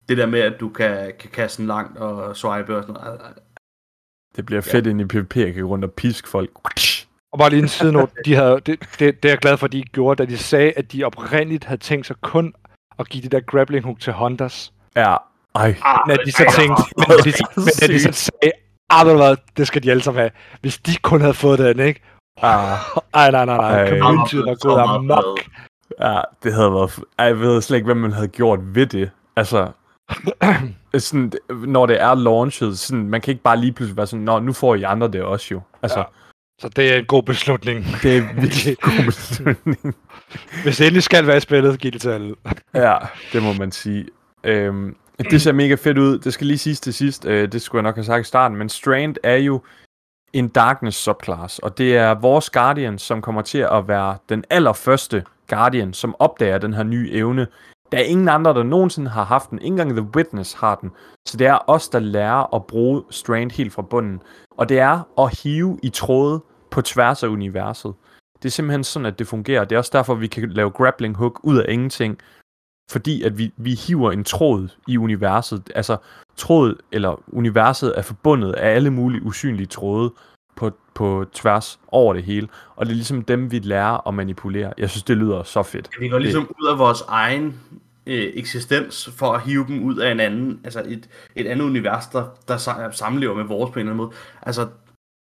Det 0.09 0.17
der 0.17 0.25
med, 0.25 0.39
at 0.39 0.53
du 0.59 0.69
kan, 0.69 1.11
kan 1.19 1.29
kaste 1.29 1.61
den 1.61 1.67
langt 1.67 1.97
og 1.97 2.37
swipe 2.37 2.77
og 2.77 2.83
sådan 2.83 3.01
noget. 3.03 3.19
Det 4.35 4.45
bliver 4.45 4.61
fedt 4.61 4.87
ind 4.87 5.01
i 5.01 5.05
PvP, 5.05 5.35
jeg 5.37 5.53
kan 5.53 5.63
gå 5.63 5.69
rundt 5.69 5.85
og 5.85 5.91
piske 5.91 6.29
folk. 6.29 6.49
Og 7.33 7.39
bare 7.39 7.49
lige 7.49 7.61
en 7.61 7.67
sidenote, 7.67 8.13
de 8.25 8.35
havde, 8.35 8.59
det, 8.65 8.79
det, 8.99 9.23
det 9.23 9.25
er 9.25 9.29
jeg 9.29 9.37
glad 9.37 9.57
for, 9.57 9.65
at 9.65 9.71
de 9.71 9.83
gjorde, 9.83 10.23
da 10.23 10.29
de 10.29 10.37
sagde, 10.37 10.71
at 10.75 10.91
de 10.91 11.03
oprindeligt 11.03 11.63
havde 11.63 11.81
tænkt 11.81 12.07
sig 12.07 12.15
kun 12.21 12.53
at 12.99 13.09
give 13.09 13.23
det 13.23 13.31
der 13.31 13.39
grappling 13.39 13.85
hook 13.85 13.99
til 13.99 14.13
Hunters. 14.13 14.73
Ja, 14.95 15.15
ej. 15.55 15.75
Ah, 15.83 15.97
Men 16.07 16.11
at 16.19 16.19
de 16.25 16.31
så 16.31 16.43
ej, 16.43 16.51
tænkte, 16.51 16.83
men 16.97 17.05
at 17.19 17.25
de, 17.25 17.33
men 17.55 17.67
at 17.83 17.89
de 17.89 17.99
så 17.99 18.11
sagde, 18.11 18.51
ah, 18.89 19.37
det 19.57 19.67
skal 19.67 19.83
de 19.83 19.91
alle 19.91 20.03
sammen 20.03 20.19
have. 20.19 20.31
Hvis 20.61 20.77
de 20.77 20.95
kun 21.01 21.21
havde 21.21 21.33
fået 21.33 21.59
den, 21.59 21.79
ikke? 21.79 22.01
Ah, 22.41 22.77
Ej, 23.13 23.31
nej, 23.31 23.45
nej, 23.45 23.57
nej. 23.57 23.83
Ej. 23.83 23.99
Community 23.99 24.35
var 24.35 24.55
gået 24.67 24.81
amok. 24.81 25.39
ja, 25.99 26.21
det 26.43 26.53
havde 26.53 26.73
været... 26.73 26.89
f- 26.89 27.01
Ej, 27.19 27.25
jeg 27.25 27.39
ved 27.39 27.61
slet 27.61 27.77
ikke, 27.77 27.85
hvad 27.85 27.95
man 27.95 28.11
havde 28.11 28.27
gjort 28.27 28.59
ved 28.75 28.85
det. 28.85 29.11
Altså, 29.35 29.67
sådan, 30.97 31.31
når 31.49 31.85
det 31.85 32.01
er 32.01 32.15
launchet, 32.15 32.79
sådan, 32.79 33.07
man 33.09 33.21
kan 33.21 33.31
ikke 33.31 33.43
bare 33.43 33.57
lige 33.57 33.71
pludselig 33.71 33.97
være 33.97 34.07
sådan, 34.07 34.25
Nå, 34.25 34.39
nu 34.39 34.53
får 34.53 34.75
I 34.75 34.83
andre 34.83 35.07
det 35.07 35.21
også 35.21 35.47
jo. 35.51 35.61
Altså, 35.81 35.99
Ja. 35.99 36.03
Så 36.61 36.69
det 36.69 36.93
er 36.93 36.97
en 36.97 37.05
god 37.05 37.23
beslutning. 37.23 37.85
det 38.03 38.17
er 38.17 38.33
virkelig 38.41 38.77
god 38.81 39.05
beslutning. 39.11 39.95
Hvis 40.63 40.77
det 40.77 40.85
endelig 40.87 41.03
skal 41.03 41.27
være 41.27 41.37
i 41.37 41.39
spillet, 41.39 41.79
giv 41.79 41.91
det 41.91 42.01
til 42.01 42.09
alle. 42.09 42.35
Ja, 42.73 42.97
det 43.33 43.43
må 43.43 43.53
man 43.53 43.71
sige. 43.71 44.05
Øhm, 44.43 44.95
det 45.17 45.41
ser 45.41 45.51
mega 45.51 45.75
fedt 45.75 45.97
ud. 45.97 46.19
Det 46.19 46.33
skal 46.33 46.47
lige 46.47 46.57
siges 46.57 46.79
til 46.79 46.93
sidst. 46.93 47.25
Øh, 47.25 47.51
det 47.51 47.61
skulle 47.61 47.79
jeg 47.79 47.83
nok 47.83 47.95
have 47.95 48.03
sagt 48.05 48.25
i 48.25 48.27
starten. 48.27 48.57
Men 48.57 48.69
Strand 48.69 49.15
er 49.23 49.35
jo 49.35 49.61
en 50.33 50.47
Darkness 50.47 50.97
subclass. 50.97 51.59
Og 51.59 51.77
det 51.77 51.97
er 51.97 52.13
vores 52.13 52.49
Guardian, 52.49 52.99
som 52.99 53.21
kommer 53.21 53.41
til 53.41 53.57
at 53.71 53.87
være 53.87 54.17
den 54.29 54.43
allerførste 54.49 55.23
Guardian, 55.47 55.93
som 55.93 56.15
opdager 56.19 56.57
den 56.57 56.73
her 56.73 56.83
nye 56.83 57.09
evne. 57.11 57.47
Der 57.91 57.97
er 57.97 58.03
ingen 58.03 58.29
andre, 58.29 58.53
der 58.53 58.63
nogensinde 58.63 59.09
har 59.09 59.23
haft 59.23 59.49
den. 59.49 59.59
Ikke 59.59 59.67
engang 59.67 59.91
The 59.91 60.07
Witness 60.15 60.53
har 60.53 60.75
den. 60.75 60.91
Så 61.27 61.37
det 61.37 61.47
er 61.47 61.57
os, 61.67 61.89
der 61.89 61.99
lærer 61.99 62.55
at 62.55 62.65
bruge 62.65 63.03
Strand 63.09 63.51
helt 63.51 63.73
fra 63.73 63.81
bunden. 63.81 64.21
Og 64.57 64.69
det 64.69 64.79
er 64.79 65.21
at 65.21 65.39
hive 65.39 65.79
i 65.83 65.89
tråde 65.89 66.43
på 66.71 66.81
tværs 66.81 67.23
af 67.23 67.27
universet. 67.27 67.93
Det 68.35 68.45
er 68.45 68.51
simpelthen 68.51 68.83
sådan, 68.83 69.05
at 69.05 69.19
det 69.19 69.27
fungerer. 69.27 69.65
Det 69.65 69.75
er 69.75 69.79
også 69.79 69.91
derfor, 69.93 70.15
vi 70.15 70.27
kan 70.27 70.49
lave 70.49 70.71
grappling 70.71 71.17
hook 71.17 71.39
ud 71.43 71.57
af 71.57 71.65
ingenting 71.69 72.17
fordi 72.91 73.23
at 73.23 73.37
vi, 73.37 73.53
vi 73.57 73.73
hiver 73.73 74.11
en 74.11 74.23
tråd 74.23 74.67
i 74.87 74.97
universet. 74.97 75.71
Altså, 75.75 75.97
tråd 76.37 76.75
eller 76.91 77.23
universet 77.27 77.93
er 77.97 78.01
forbundet 78.01 78.53
af 78.53 78.75
alle 78.75 78.89
mulige 78.89 79.23
usynlige 79.23 79.67
tråde 79.67 80.13
på, 80.55 80.71
på 80.93 81.25
tværs 81.33 81.79
over 81.87 82.13
det 82.13 82.23
hele. 82.23 82.47
Og 82.75 82.85
det 82.85 82.91
er 82.91 82.95
ligesom 82.95 83.21
dem, 83.21 83.51
vi 83.51 83.59
lærer 83.59 84.07
at 84.07 84.13
manipulere. 84.13 84.73
Jeg 84.77 84.89
synes, 84.89 85.03
det 85.03 85.17
lyder 85.17 85.43
så 85.43 85.63
fedt. 85.63 85.89
Vi 85.99 86.09
går 86.09 86.19
ligesom 86.19 86.55
ud 86.61 86.67
af 86.67 86.79
vores 86.79 87.01
egen 87.07 87.59
øh, 88.07 88.31
eksistens 88.33 89.09
for 89.17 89.31
at 89.33 89.41
hive 89.41 89.65
dem 89.67 89.83
ud 89.83 89.97
af 89.97 90.11
en 90.11 90.19
anden, 90.19 90.61
altså 90.63 90.83
et, 90.87 91.09
et 91.35 91.47
andet 91.47 91.65
univers, 91.65 92.07
der, 92.07 92.25
der 92.47 92.57
sa- 92.57 92.91
samlever 92.91 93.33
med 93.35 93.43
vores 93.43 93.71
på 93.71 93.79
en 93.79 93.79
eller 93.79 93.91
anden 93.93 94.05
måde. 94.05 94.11
Altså, 94.41 94.67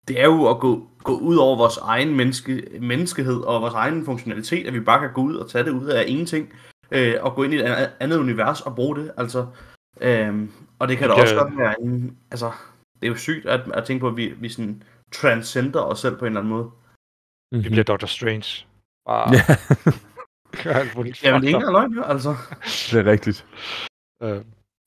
det 0.08 0.20
er 0.22 0.26
jo 0.26 0.50
at 0.50 0.60
gå, 0.60 0.88
gå 1.04 1.18
ud 1.18 1.36
over 1.36 1.58
vores 1.58 1.78
egen 1.78 2.16
menneske, 2.16 2.68
menneskehed 2.82 3.42
og 3.42 3.62
vores 3.62 3.74
egen 3.74 4.06
funktionalitet, 4.06 4.68
at 4.68 4.74
vi 4.74 4.80
bare 4.80 5.00
kan 5.00 5.14
gå 5.14 5.22
ud 5.22 5.36
og 5.36 5.50
tage 5.50 5.64
det 5.64 5.72
ud 5.72 5.86
af 5.86 6.04
ingenting, 6.08 6.54
øh, 6.92 7.14
og 7.22 7.36
gå 7.36 7.44
ind 7.44 7.54
i 7.54 7.58
et 7.58 7.62
andet- 7.62 7.92
andet 8.00 8.18
univers 8.18 8.62
og 8.62 8.76
bruge 8.76 8.96
det. 8.96 9.12
Altså, 9.18 9.46
øh, 10.02 10.50
og 10.80 10.88
det 10.88 10.98
kan 10.98 11.10
da 11.10 11.14
Det- 11.16 11.22
også 11.24 11.36
godt 11.36 11.58
være 11.58 11.82
en, 11.82 12.18
altså, 12.32 12.52
det 13.02 13.08
er 13.08 13.12
jo 13.12 13.16
sygt 13.18 13.46
at, 13.46 13.62
at 13.74 13.84
tænke 13.86 14.02
på, 14.02 14.08
at 14.08 14.18
vi, 14.18 14.34
vi 14.40 14.50
sådan 14.50 14.84
transcender 15.12 15.80
os 15.82 16.00
selv 16.00 16.16
på 16.16 16.26
en 16.26 16.32
eller 16.32 16.40
anden 16.40 16.54
måde. 16.54 16.64
Mm-hmm. 17.52 17.64
Vi 17.64 17.70
bliver 17.70 17.84
Doctor 17.84 18.08
Strange. 18.08 18.66
Bare 19.08 19.28
muligt. 19.28 20.00
Jamen, 21.24 21.42
det 21.42 21.52
er 21.52 21.58
ikke 21.58 21.72
løgn, 21.72 21.94
jo, 21.94 22.04
altså. 22.04 22.36
det 22.92 22.94
er 22.94 23.12
rigtigt. 23.12 23.46
Øh, 24.24 24.42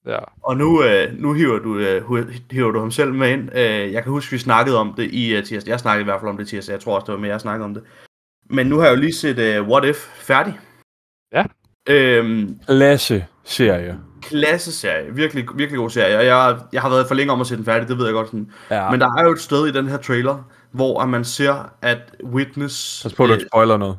ja. 0.06 0.18
Og 0.42 0.56
nu, 0.56 0.84
øh, 0.84 1.18
nu 1.18 1.32
hiver, 1.32 1.58
du, 1.58 1.78
øh, 1.78 2.28
hiver 2.50 2.70
du 2.70 2.78
ham 2.80 2.90
selv 2.90 3.14
med 3.14 3.30
ind. 3.30 3.56
Øh, 3.56 3.92
jeg 3.92 4.02
kan 4.02 4.12
huske, 4.12 4.30
vi 4.30 4.38
snakkede 4.38 4.78
om 4.78 4.94
det 4.96 5.10
i 5.12 5.38
uh, 5.38 5.44
tirsdag. 5.44 5.70
Jeg 5.70 5.80
snakkede 5.80 6.02
i 6.02 6.04
hvert 6.04 6.20
fald 6.20 6.30
om 6.30 6.36
det 6.36 6.48
tirsdag. 6.48 6.72
Jeg 6.72 6.80
tror 6.80 6.94
også, 6.94 7.06
det 7.06 7.12
var 7.12 7.20
med, 7.20 7.28
jeg 7.28 7.40
snakkede 7.40 7.64
om 7.64 7.74
det. 7.74 7.82
Men 8.50 8.66
nu 8.66 8.78
har 8.78 8.86
jeg 8.86 8.96
jo 8.96 9.00
lige 9.00 9.14
set 9.14 9.60
uh, 9.60 9.68
What 9.68 9.84
If 9.84 9.96
færdig. 9.96 10.58
Ja. 11.32 11.44
Øhm, 11.88 12.58
Lasse 12.68 13.26
serie. 13.44 13.98
klasse 14.22 14.72
serie. 14.72 15.14
Virkelig, 15.14 15.46
virkelig 15.54 15.78
god 15.78 15.90
serie. 15.90 16.18
Og 16.18 16.26
jeg, 16.26 16.58
jeg 16.72 16.82
har 16.82 16.88
været 16.88 17.08
for 17.08 17.14
længe 17.14 17.32
om 17.32 17.40
at 17.40 17.46
se 17.46 17.56
den 17.56 17.64
færdig, 17.64 17.88
det 17.88 17.98
ved 17.98 18.04
jeg 18.04 18.14
godt. 18.14 18.26
Sådan. 18.26 18.50
Ja, 18.70 18.90
Men 18.90 19.00
der 19.00 19.12
er 19.18 19.24
jo 19.24 19.32
et 19.32 19.40
sted 19.40 19.66
i 19.66 19.72
den 19.72 19.88
her 19.88 19.96
trailer, 19.96 20.48
hvor 20.70 21.00
at 21.00 21.08
man 21.08 21.24
ser, 21.24 21.72
at 21.82 21.98
Witness... 22.24 23.02
pas 23.02 23.14
på, 23.14 23.24
at 23.24 23.28
du 23.28 23.34
øh, 23.34 23.40
spoiler 23.52 23.76
noget. 23.76 23.98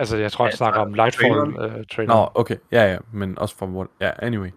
Altså, 0.00 0.16
jeg 0.16 0.32
tror, 0.32 0.44
han 0.44 0.52
Ja, 0.52 0.56
snakker 0.56 0.80
om 0.80 0.94
Lightfall 0.94 1.32
uh, 1.32 1.84
trailer. 1.92 2.14
Nå, 2.14 2.28
okay. 2.34 2.56
Ja, 2.72 2.92
ja, 2.92 2.98
men 3.12 3.38
også 3.38 3.56
fra 3.56 3.66
hvor... 3.66 3.90
Ja, 4.00 4.10
anyway. 4.18 4.50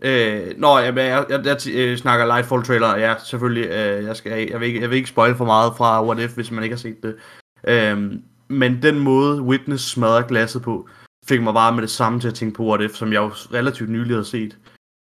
Øh, 0.00 0.54
nå, 0.58 0.78
jeg, 0.78 0.96
jeg, 0.96 1.26
jeg, 1.30 1.46
jeg 1.46 1.58
øh, 1.74 1.96
snakker 1.96 2.26
Lightfall 2.26 2.62
trailer, 2.64 2.96
ja, 2.96 3.14
selvfølgelig. 3.18 3.64
Øh, 3.70 4.04
jeg, 4.04 4.16
skal, 4.16 4.48
jeg, 4.50 4.60
vil 4.60 4.66
ikke, 4.68 4.80
jeg 4.80 4.90
vil 4.90 4.96
ikke 4.96 5.08
spoil 5.08 5.34
for 5.34 5.44
meget 5.44 5.76
fra 5.76 6.04
What 6.04 6.18
If, 6.18 6.34
hvis 6.34 6.50
man 6.50 6.64
ikke 6.64 6.74
har 6.74 6.78
set 6.78 7.02
det. 7.02 7.16
Øh, 7.64 8.12
men 8.48 8.82
den 8.82 8.98
måde 8.98 9.42
Witness 9.42 9.90
smadrer 9.90 10.26
glasset 10.26 10.62
på, 10.62 10.88
fik 11.26 11.42
mig 11.42 11.54
bare 11.54 11.72
med 11.74 11.82
det 11.82 11.90
samme 11.90 12.20
til 12.20 12.28
at 12.28 12.34
tænke 12.34 12.56
på 12.56 12.64
What 12.64 12.80
If, 12.80 12.94
som 12.94 13.12
jeg 13.12 13.18
jo 13.18 13.28
relativt 13.28 13.90
nylig 13.90 14.14
havde 14.14 14.24
set. 14.24 14.58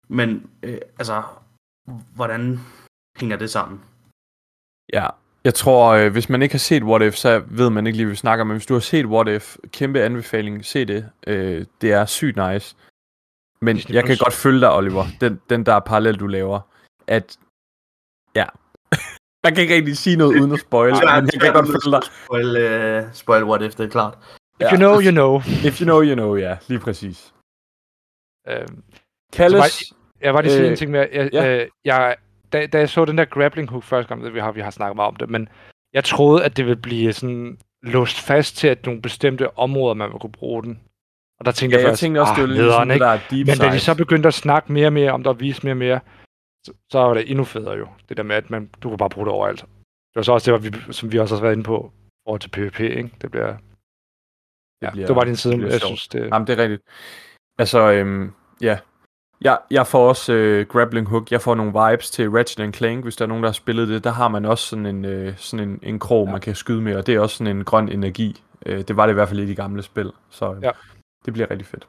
Men, 0.07 0.49
øh, 0.63 0.77
altså, 0.99 1.23
hvordan 2.15 2.59
hænger 3.19 3.37
det 3.37 3.49
sammen? 3.49 3.81
Ja, 4.93 5.07
jeg 5.43 5.53
tror, 5.53 5.91
øh, 5.91 6.11
hvis 6.11 6.29
man 6.29 6.41
ikke 6.41 6.53
har 6.53 6.59
set 6.59 6.83
What 6.83 7.01
If, 7.01 7.15
så 7.15 7.43
ved 7.47 7.69
man 7.69 7.87
ikke 7.87 7.97
lige, 7.97 8.05
hvad 8.05 8.11
vi 8.11 8.17
snakker 8.17 8.41
om. 8.41 8.47
Men 8.47 8.57
hvis 8.57 8.65
du 8.65 8.73
har 8.73 8.81
set 8.81 9.05
What 9.05 9.27
If, 9.27 9.57
kæmpe 9.71 10.01
anbefaling, 10.01 10.65
se 10.65 10.85
det. 10.85 11.09
Øh, 11.27 11.65
det 11.81 11.91
er 11.91 12.05
sygt 12.05 12.37
nice. 12.37 12.75
Men 13.61 13.75
Disney 13.75 13.95
jeg 13.95 14.03
kan 14.03 14.17
godt 14.17 14.33
følge 14.33 14.59
dig, 14.59 14.71
Oliver. 14.73 15.05
Den, 15.21 15.41
den 15.49 15.65
der 15.65 15.79
parallel, 15.79 16.15
du 16.19 16.27
laver. 16.27 16.59
At, 17.07 17.37
ja. 18.35 18.45
man 19.43 19.53
kan 19.53 19.61
ikke 19.61 19.75
rigtig 19.75 19.97
sige 19.97 20.15
noget 20.15 20.39
uden 20.39 20.51
at 20.51 20.59
spoil, 20.59 20.93
men 20.93 21.29
jeg 21.33 21.41
kan 21.41 21.53
godt 21.53 21.67
følge 21.67 21.91
dig. 21.95 22.03
Spoil, 22.25 22.57
øh, 22.57 23.03
spoil 23.13 23.43
What 23.43 23.61
If, 23.61 23.75
det 23.75 23.85
er 23.85 23.89
klart. 23.89 24.17
If 24.61 24.71
you 24.71 24.77
know, 24.77 25.01
you 25.01 25.11
know. 25.11 25.39
If 25.67 25.81
you 25.81 25.85
know, 25.85 26.01
you 26.03 26.15
know, 26.15 26.35
ja, 26.35 26.57
lige 26.67 26.79
præcis. 26.79 27.33
Øhm, 28.47 28.83
Kalles... 29.33 29.93
Jeg 30.21 30.33
var 30.33 30.41
lige 30.41 30.51
sige 30.51 30.65
Øh, 30.65 30.71
en 30.71 30.77
ting 30.77 30.91
med, 30.91 31.07
jeg, 31.11 31.29
ja. 31.33 31.61
øh, 31.61 31.67
jeg, 31.85 32.15
da, 32.53 32.65
da 32.67 32.77
jeg 32.77 32.89
så 32.89 33.05
den 33.05 33.17
der 33.17 33.25
grappling 33.25 33.69
hook 33.69 33.83
første 33.83 34.07
gang, 34.07 34.23
det 34.23 34.33
vi 34.33 34.39
har, 34.39 34.51
vi 34.51 34.61
har 34.61 34.69
snakket 34.71 34.95
meget 34.95 35.07
om 35.07 35.15
det, 35.15 35.29
men 35.29 35.49
jeg 35.93 36.03
troede, 36.03 36.45
at 36.45 36.57
det 36.57 36.65
ville 36.65 36.81
blive 36.81 37.13
sådan 37.13 37.57
låst 37.83 38.19
fast 38.19 38.57
til, 38.57 38.67
at 38.67 38.85
nogle 38.85 39.01
bestemte 39.01 39.57
områder, 39.57 39.93
man 39.93 40.11
kunne 40.11 40.31
bruge 40.31 40.63
den. 40.63 40.79
Og 41.39 41.45
der 41.45 41.51
tænkte 41.51 41.75
Ja, 41.75 41.79
jeg 41.79 41.85
jeg 41.85 41.91
først, 41.91 41.99
tænkte 42.01 42.19
også, 42.21 42.33
det 42.35 42.41
var 42.41 42.43
ah, 42.43 42.49
lidt 42.49 42.57
ligesom 42.57 42.71
nederen, 42.71 42.89
det 42.89 42.95
ikke? 42.95 43.03
der 43.05 43.11
er 43.11 43.19
deep 43.31 43.47
Men 43.47 43.57
da 43.57 43.75
de 43.75 43.79
så 43.79 43.95
begyndte 43.97 44.27
at 44.27 44.33
snakke 44.33 44.71
mere 44.73 44.87
og 44.87 44.93
mere 44.93 45.11
om 45.11 45.23
det, 45.23 45.27
og 45.27 45.39
vise 45.39 45.63
mere 45.63 45.73
og 45.73 45.77
mere, 45.77 45.99
så, 46.65 46.73
så 46.91 46.99
var 46.99 47.13
det 47.13 47.29
endnu 47.31 47.43
federe 47.43 47.73
jo. 47.77 47.87
Det 48.09 48.17
der 48.17 48.23
med, 48.23 48.35
at 48.35 48.49
man, 48.49 48.69
du 48.81 48.89
kunne 48.89 48.97
bare 48.97 49.09
bruge 49.09 49.25
det 49.25 49.33
overalt. 49.33 49.59
Det 49.61 50.15
var 50.15 50.21
så 50.21 50.31
også 50.33 50.57
det, 50.57 50.63
vi, 50.87 50.93
som 50.93 51.11
vi 51.11 51.19
også 51.19 51.35
har 51.35 51.41
været 51.41 51.53
inde 51.53 51.63
på, 51.63 51.91
over 52.25 52.37
til 52.37 52.49
PvP, 52.49 52.79
ikke? 52.79 53.09
Det 53.21 53.31
bliver... 53.31 53.47
Ja, 53.47 53.53
det, 54.85 54.91
bliver- 54.91 55.07
det 55.07 55.15
var 55.15 55.21
bare 55.21 55.25
din 55.29 55.35
side, 55.35 55.53
det 55.53 55.71
jeg 55.71 55.81
synes, 55.81 56.07
det... 56.07 56.29
Jamen, 56.33 56.47
det 56.47 56.59
er 56.59 56.63
rigtigt. 56.63 56.81
Altså, 57.59 57.91
øhm, 57.91 58.31
ja. 58.61 58.77
Jeg, 59.43 59.57
jeg 59.71 59.87
får 59.87 60.09
også 60.09 60.33
øh, 60.33 60.67
Grappling 60.67 61.07
Hook. 61.07 61.31
Jeg 61.31 61.41
får 61.41 61.55
nogle 61.55 61.71
vibes 61.71 62.11
til 62.11 62.29
Ratchet 62.29 62.75
Clank, 62.75 63.03
hvis 63.03 63.15
der 63.15 63.25
er 63.25 63.27
nogen, 63.27 63.43
der 63.43 63.49
har 63.49 63.53
spillet 63.53 63.87
det. 63.87 64.03
Der 64.03 64.11
har 64.11 64.27
man 64.27 64.45
også 64.45 64.67
sådan 64.67 64.85
en, 64.85 65.05
øh, 65.05 65.33
sådan 65.37 65.69
en, 65.69 65.79
en 65.83 65.99
krog, 65.99 66.25
ja. 66.25 66.31
man 66.31 66.41
kan 66.41 66.55
skyde 66.55 66.81
med, 66.81 66.95
og 66.95 67.07
det 67.07 67.15
er 67.15 67.19
også 67.19 67.37
sådan 67.37 67.57
en 67.57 67.63
grøn 67.63 67.89
energi. 67.89 68.43
Øh, 68.65 68.81
det 68.87 68.97
var 68.97 69.05
det 69.05 69.13
i 69.13 69.19
hvert 69.19 69.27
fald 69.29 69.39
i 69.39 69.45
de 69.45 69.55
gamle 69.55 69.83
spil, 69.83 70.11
så 70.29 70.53
øh, 70.53 70.63
Ja. 70.63 70.71
det 71.25 71.33
bliver 71.33 71.51
rigtig 71.51 71.67
fedt. 71.67 71.87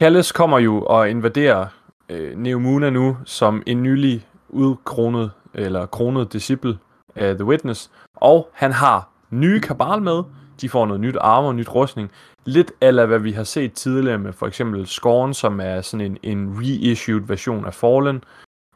Kalles 0.00 0.32
kommer 0.32 0.58
jo 0.58 0.82
og 0.82 1.10
invaderer 1.10 1.66
øh, 2.08 2.38
Neomuna 2.38 2.90
nu 2.90 3.16
som 3.24 3.62
en 3.66 3.82
nylig 3.82 4.26
udkronet, 4.48 5.30
eller 5.54 5.86
kronet 5.86 6.32
disciple 6.32 6.78
af 7.14 7.34
The 7.34 7.44
Witness, 7.44 7.90
og 8.16 8.50
han 8.52 8.72
har 8.72 9.08
nye 9.30 9.60
kabal 9.60 10.02
med. 10.02 10.22
De 10.60 10.68
får 10.68 10.86
noget 10.86 11.00
nyt 11.00 11.16
armor, 11.20 11.52
nyt 11.52 11.74
rustning. 11.74 12.10
Lidt 12.44 12.72
eller 12.80 13.06
hvad 13.06 13.18
vi 13.18 13.32
har 13.32 13.44
set 13.44 13.72
tidligere 13.72 14.18
med 14.18 14.32
for 14.32 14.46
eksempel 14.46 14.86
Scorn, 14.86 15.34
som 15.34 15.60
er 15.60 15.80
sådan 15.80 16.06
en, 16.06 16.18
en 16.22 16.58
reissued 16.58 17.20
version 17.26 17.66
af 17.66 17.74
Fallen, 17.74 18.24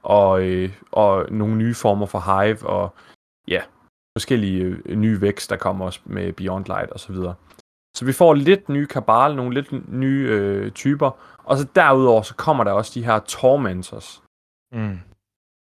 og, 0.02 0.42
øh, 0.42 0.72
og 0.92 1.26
nogle 1.30 1.56
nye 1.56 1.74
former 1.74 2.06
for 2.06 2.18
Hive, 2.18 2.66
og 2.66 2.94
ja, 3.48 3.62
forskellige 4.18 4.62
øh, 4.62 4.96
nye 4.96 5.20
vækst, 5.20 5.50
der 5.50 5.56
kommer 5.56 5.84
også 5.84 6.00
med 6.04 6.32
Beyond 6.32 6.66
Light 6.66 6.92
osv. 6.92 7.14
Så, 7.14 7.34
så 7.96 8.04
vi 8.04 8.12
får 8.12 8.34
lidt 8.34 8.68
nye 8.68 8.86
kabal, 8.86 9.36
nogle 9.36 9.54
lidt 9.54 9.92
nye 9.92 10.28
øh, 10.30 10.72
typer, 10.72 11.10
og 11.44 11.58
så 11.58 11.66
derudover 11.74 12.22
så 12.22 12.34
kommer 12.34 12.64
der 12.64 12.72
også 12.72 12.92
de 12.94 13.04
her 13.04 13.18
Tormentors. 13.18 14.22
Mm. 14.72 14.98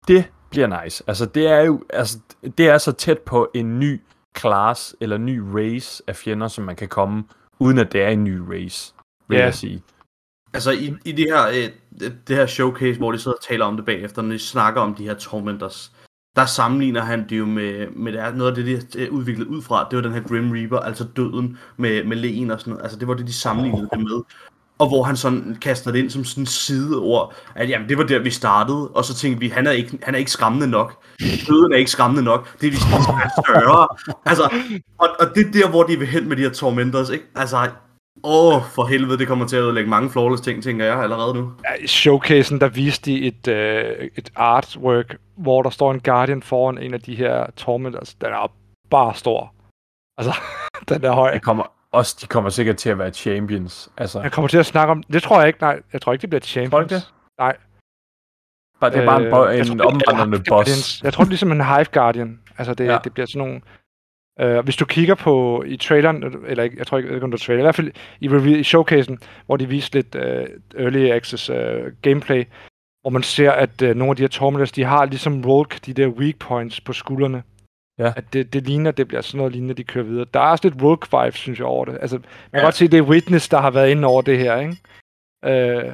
Det 0.09 0.33
bliver 0.51 0.83
nice. 0.83 1.05
Altså 1.07 1.27
det 1.27 1.47
er 1.47 1.61
jo 1.61 1.85
altså, 1.91 2.19
det 2.59 2.69
er 2.69 2.79
så 2.79 2.93
tæt 2.93 3.19
på 3.19 3.51
en 3.55 3.81
ny 3.81 4.01
class 4.39 4.97
eller 5.01 5.19
ny 5.19 5.39
race 5.55 6.03
af 6.07 6.17
fjender, 6.17 6.49
som 6.49 6.65
man 6.65 6.77
kan 6.77 6.89
komme, 6.89 7.25
uden 7.59 7.79
at 7.79 7.93
det 7.93 8.03
er 8.03 8.09
en 8.09 8.25
ny 8.25 8.37
race, 8.39 8.95
vil 9.29 9.37
Ja. 9.37 9.45
jeg 9.45 9.55
sige. 9.55 9.83
Altså 10.55 10.71
i, 10.71 10.95
i 11.05 11.13
det, 11.13 11.25
her, 11.25 11.49
øh, 11.49 12.09
det, 12.29 12.37
her 12.37 12.47
showcase, 12.47 12.99
hvor 12.99 13.13
de 13.13 13.19
sidder 13.19 13.37
og 13.37 13.45
taler 13.45 13.65
om 13.65 13.77
det 13.77 13.85
bagefter, 13.85 14.23
når 14.23 14.31
de 14.33 14.39
snakker 14.39 14.81
om 14.81 14.95
de 14.95 15.05
her 15.05 15.15
Tormentors, 15.15 15.93
der 16.37 16.47
sammenligner 16.47 17.01
han 17.01 17.29
det 17.29 17.39
jo 17.39 17.47
med, 17.47 17.91
med 17.91 18.13
det 18.13 18.37
noget 18.37 18.51
af 18.51 18.65
det, 18.65 18.93
de 18.95 19.05
er 19.05 19.09
udviklet 19.11 19.47
ud 19.47 19.63
fra. 19.63 19.87
Det 19.91 19.97
var 19.97 20.03
den 20.03 20.13
her 20.13 20.23
Grim 20.23 20.51
Reaper, 20.51 20.79
altså 20.79 21.05
døden 21.17 21.59
med, 21.77 22.05
med 22.05 22.17
len 22.17 22.51
og 22.51 22.61
sådan 22.61 22.71
noget. 22.71 22.83
Altså 22.83 22.99
det 22.99 23.09
var 23.09 23.15
det, 23.15 23.27
de 23.27 23.33
sammenlignede 23.33 23.89
det 23.93 24.01
med. 24.01 24.23
Og 24.83 24.89
hvor 24.89 25.03
han 25.03 25.17
sådan 25.17 25.57
kaster 25.61 25.93
det 25.93 25.99
ind 25.99 26.11
som 26.11 26.25
sådan 26.25 26.47
sideord, 26.47 27.35
at 27.55 27.69
jamen, 27.69 27.89
det 27.89 27.99
var 27.99 28.05
der, 28.05 28.19
vi 28.19 28.31
startede, 28.31 28.89
og 28.89 29.05
så 29.05 29.15
tænkte 29.15 29.41
vi, 29.41 29.49
han 29.49 29.67
er 29.67 29.71
ikke, 29.71 29.99
han 30.03 30.15
er 30.15 30.19
ikke 30.19 30.31
skræmmende 30.31 30.67
nok. 30.67 31.05
Døden 31.49 31.73
er 31.73 31.77
ikke 31.77 31.91
skræmmende 31.91 32.23
nok. 32.23 32.61
Det 32.61 32.67
er, 32.67 32.71
vi 32.71 32.77
skal 32.77 32.91
være 32.91 33.31
større. 33.45 33.89
Altså, 34.27 34.43
og, 34.99 35.09
og 35.21 35.27
det 35.35 35.47
er 35.47 35.51
der, 35.53 35.71
hvor 35.71 35.83
de 35.83 35.99
vil 35.99 36.09
hen 36.09 36.29
med 36.29 36.37
de 36.37 36.43
her 36.43 36.51
Tormentors, 36.51 37.11
ikke? 37.11 37.25
Altså, 37.37 37.69
åh, 38.25 38.63
for 38.75 38.85
helvede, 38.85 39.19
det 39.19 39.29
kommer 39.29 39.47
til 39.47 39.57
at 39.57 39.63
ødelægge 39.63 39.91
mange 39.91 40.11
flawless 40.11 40.43
ting, 40.43 40.63
tænker 40.63 40.85
jeg 40.85 41.03
allerede 41.03 41.35
nu. 41.35 41.53
Ja, 41.65 41.85
I 41.85 41.87
showcasen, 41.87 42.61
der 42.61 42.69
viste 42.69 43.11
de 43.11 43.27
et, 43.27 43.49
øh, 43.49 44.09
et 44.17 44.33
artwork, 44.37 45.17
hvor 45.37 45.63
der 45.63 45.71
står 45.71 45.93
en 45.93 46.01
Guardian 46.01 46.43
foran 46.43 46.79
en 46.79 46.95
af 46.95 47.01
de 47.01 47.15
her 47.15 47.47
Tormentors. 47.57 48.15
Den 48.15 48.29
er 48.29 48.53
bare 48.91 49.15
stor. 49.15 49.55
Altså, 50.19 50.33
den 50.89 51.05
er 51.05 51.13
høj. 51.13 51.33
Det 51.33 51.43
kommer 51.43 51.82
også, 51.93 52.17
de 52.21 52.27
kommer 52.27 52.51
sikkert 52.51 52.77
til 52.77 52.91
at 52.91 52.99
være 52.99 53.11
champions. 53.13 53.91
Altså, 53.97 54.21
Jeg 54.21 54.33
kommer 54.33 54.49
til 54.49 54.59
at 54.59 54.67
snakke 54.67 54.91
om... 54.91 55.03
Det 55.03 55.23
tror 55.23 55.39
jeg 55.41 55.47
ikke, 55.49 55.61
nej. 55.61 55.81
Jeg 55.93 56.01
tror 56.03 56.13
ikke, 56.13 56.23
det 56.23 56.31
bliver 56.31 56.41
champions. 56.41 56.71
Tror 56.71 56.81
ikke 56.81 56.95
det? 56.95 57.13
Nej. 57.39 57.57
bare, 58.81 58.91
det 58.91 58.99
er 58.99 59.07
bare 59.07 59.25
en, 59.25 59.31
bo- 59.31 59.47
Øh, 59.47 59.59
en 59.59 59.79
tror, 59.79 59.87
omvandrende 59.91 60.39
det- 60.39 60.47
boss. 60.49 61.03
Jeg 61.03 61.13
tror, 61.13 61.25
det 61.25 61.29
er 61.29 61.31
ligesom 61.31 61.53
en 61.53 61.65
Hive 61.65 61.85
Guardian. 61.93 62.41
Altså, 62.59 62.75
det, 62.75 62.85
Ja. 62.87 62.99
det 63.05 63.15
bliver 63.15 63.27
sådan 63.27 63.39
nogle... 63.49 63.61
Øh, 64.41 64.65
hvis 64.65 64.77
du 64.77 64.85
kigger 64.85 65.15
på 65.15 65.63
i 65.67 65.77
traileren, 65.77 66.25
eller 66.47 66.69
jeg 66.79 66.87
tror 66.87 66.99
ikke, 66.99 67.07
jeg 67.07 67.11
ved 67.11 67.17
ikke, 67.17 67.25
om 67.25 67.31
det 67.31 67.41
er 67.41 67.45
trailer, 67.45 67.61
i 67.63 67.65
hvert 67.65 67.75
fald 67.75 67.91
i, 68.21 68.29
review, 68.29 68.57
i 68.59 68.63
showcasen, 68.63 69.19
hvor 69.47 69.57
de 69.57 69.67
viste 69.69 69.95
lidt 69.97 70.15
øh, 70.15 70.47
early 70.79 71.11
access 71.11 71.51
øh, 71.51 71.93
gameplay, 72.03 72.45
hvor 73.01 73.11
man 73.11 73.23
ser, 73.23 73.51
at 73.53 73.83
øh, 73.83 73.97
nogle 73.97 74.11
af 74.11 74.17
de 74.17 74.23
her 74.23 74.29
Tormentors, 74.29 74.73
de 74.73 74.85
har 74.85 75.05
ligesom 75.05 75.43
Rolk, 75.45 75.87
de 75.87 75.93
der 75.93 76.07
weak 76.09 76.37
points 76.39 76.81
på 76.81 76.93
skuldrene. 76.93 77.43
Ja. 78.03 78.13
At 78.17 78.33
det, 78.33 78.53
det 78.53 78.63
ligner, 78.67 78.91
det 78.91 79.09
bliver 79.09 79.21
sådan 79.23 79.39
noget 79.39 79.53
lignende, 79.53 79.75
de 79.75 79.85
kører 79.85 80.05
videre. 80.05 80.27
Der 80.35 80.41
er 80.41 80.45
også 80.45 80.69
lidt 80.69 80.83
Rolk 80.83 81.07
vibe, 81.13 81.37
synes 81.37 81.59
jeg, 81.59 81.67
over 81.67 81.85
det. 81.85 81.99
Altså, 82.01 82.17
man 82.17 82.23
kan 82.53 82.61
Ja. 82.61 82.65
godt 82.65 82.75
se, 82.75 82.89
det 82.89 82.99
er 82.99 83.03
Witness, 83.03 83.49
der 83.49 83.59
har 83.61 83.71
været 83.71 83.91
inde 83.91 84.07
over 84.09 84.23
det 84.23 84.39
her, 84.39 84.57
ikke? 84.57 84.77
Øh, 85.45 85.93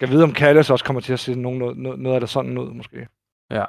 jeg 0.00 0.08
vide, 0.08 0.22
om 0.24 0.34
Callis 0.34 0.70
også 0.70 0.84
kommer 0.84 1.00
til 1.02 1.12
at 1.12 1.20
se 1.20 1.34
nogen, 1.34 1.58
noget, 1.58 1.76
noget, 1.76 1.98
noget 1.98 2.14
af 2.14 2.20
det 2.20 2.30
sådan 2.30 2.58
ud, 2.58 2.70
måske. 2.74 3.08
Ja. 3.50 3.64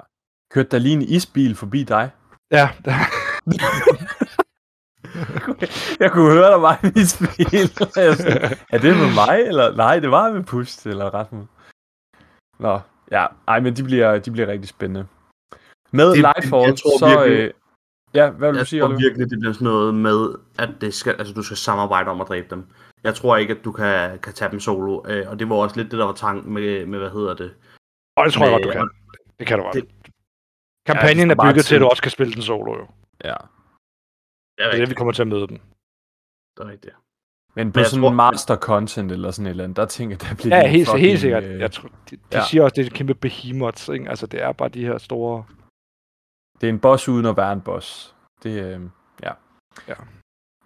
Kørte 0.51 0.69
der 0.69 0.77
lige 0.79 0.93
en 0.93 1.01
isbil 1.01 1.55
forbi 1.55 1.83
dig? 1.83 2.09
Ja, 2.51 2.69
Jeg 5.99 6.11
kunne 6.11 6.31
høre, 6.33 6.51
der 6.51 6.57
var 6.57 6.79
en 6.83 6.93
isbil. 6.95 7.67
Sådan, 7.67 8.57
er 8.69 8.77
det 8.77 8.97
med 8.97 9.13
mig? 9.15 9.39
Eller 9.47 9.75
nej, 9.75 9.99
det 9.99 10.11
var 10.11 10.31
med 10.31 10.43
Pust 10.43 10.85
eller 10.85 11.05
Rasmus. 11.05 11.47
Nå, 12.59 12.79
ja. 13.11 13.25
Ej, 13.47 13.59
men 13.59 13.75
de 13.75 13.83
bliver, 13.83 14.19
de 14.19 14.31
bliver 14.31 14.47
rigtig 14.47 14.69
spændende. 14.69 15.07
Med 15.91 16.09
Det- 16.11 16.17
Lightfall, 16.17 16.63
jeg 16.63 16.77
tror 16.77 16.97
så... 16.99 17.07
virkelig- 17.07 17.37
øh, 17.39 17.53
ja, 18.19 18.25
hvad 18.29 18.47
vil 18.49 18.53
du 18.53 18.57
Jeg 18.59 18.67
sige, 18.67 18.79
tror 18.79 18.87
Oliver? 18.87 19.01
virkelig, 19.01 19.29
det 19.31 19.39
bliver 19.39 19.53
sådan 19.53 19.65
noget 19.73 19.93
med, 20.07 20.19
at 20.59 20.69
det 20.81 20.93
skal, 20.93 21.15
altså, 21.19 21.33
du 21.33 21.43
skal 21.43 21.57
samarbejde 21.57 22.09
om 22.13 22.21
at 22.21 22.27
dræbe 22.27 22.47
dem. 22.49 22.61
Jeg 23.03 23.15
tror 23.15 23.37
ikke, 23.37 23.53
at 23.57 23.63
du 23.65 23.71
kan, 23.71 24.19
kan 24.19 24.33
tage 24.33 24.51
dem 24.51 24.59
solo. 24.59 25.03
Øh, 25.09 25.29
og 25.29 25.39
det 25.39 25.49
var 25.49 25.55
også 25.55 25.75
lidt 25.79 25.91
det, 25.91 25.99
der 25.99 26.05
var 26.05 26.13
tanken 26.13 26.53
med, 26.53 26.85
med 26.85 26.99
hvad 26.99 27.09
hedder 27.09 27.33
det. 27.35 27.49
og 28.17 28.25
det 28.25 28.33
tror 28.33 28.45
jeg 28.45 28.51
med- 28.53 28.63
godt, 28.63 28.73
du 28.75 28.79
kan. 28.79 28.89
Det 29.39 29.47
kan 29.47 29.57
du 29.57 29.63
godt. 29.63 29.75
Det- 29.75 29.87
Kampagnen 30.85 31.27
Ja, 31.29 31.35
er 31.35 31.51
bygget 31.51 31.65
til, 31.65 31.75
at 31.75 31.81
du 31.81 31.87
også 31.87 32.01
kan 32.03 32.11
spille 32.11 32.33
den 32.33 32.41
solo, 32.41 32.71
jo. 32.81 32.87
Ja. 33.23 33.33
Det 34.57 34.65
er 34.65 34.69
Det 34.69 34.73
er 34.73 34.79
det, 34.79 34.89
vi 34.89 34.93
kommer 34.95 35.13
til 35.13 35.21
at 35.21 35.27
møde 35.27 35.47
dem. 35.47 35.57
Det 36.57 36.63
er 36.65 36.69
rigtigt. 36.71 36.93
Men 37.55 37.71
på 37.71 37.79
jeg 37.79 37.87
sådan 37.87 38.01
tror- 38.03 38.13
master 38.13 38.55
content 38.55 39.11
eller 39.11 39.31
sådan 39.31 39.45
et 39.45 39.49
eller 39.49 39.63
andet, 39.63 39.77
der 39.77 39.85
tænker 39.85 40.15
jeg, 40.21 40.29
der 40.29 40.35
bliver 40.35 40.57
Ja, 40.57 40.67
helt, 40.67 40.87
fucking, 40.87 41.07
helt 41.07 41.19
sikkert. 41.19 41.43
øh, 41.43 41.59
Jeg 41.59 41.71
tror, 41.71 41.89
de, 42.09 42.15
de 42.15 42.21
ja. 42.33 42.43
siger 42.49 42.63
også, 42.63 42.73
det 42.75 42.81
er 42.81 42.85
et 42.85 42.93
kæmpe 42.93 43.13
behemoths, 43.15 43.89
ikke? 43.89 44.09
Altså, 44.09 44.27
det 44.27 44.41
er 44.41 44.51
bare 44.51 44.69
de 44.69 44.85
her 44.85 44.97
store... 44.97 45.45
Det 46.61 46.67
er 46.67 46.73
en 46.73 46.79
boss 46.79 47.09
uden 47.09 47.25
at 47.25 47.37
være 47.37 47.53
en 47.53 47.61
boss. 47.61 48.15
Det, 48.43 48.63
øh, 48.63 48.81
ja. 49.23 49.31
Ja. 49.87 49.93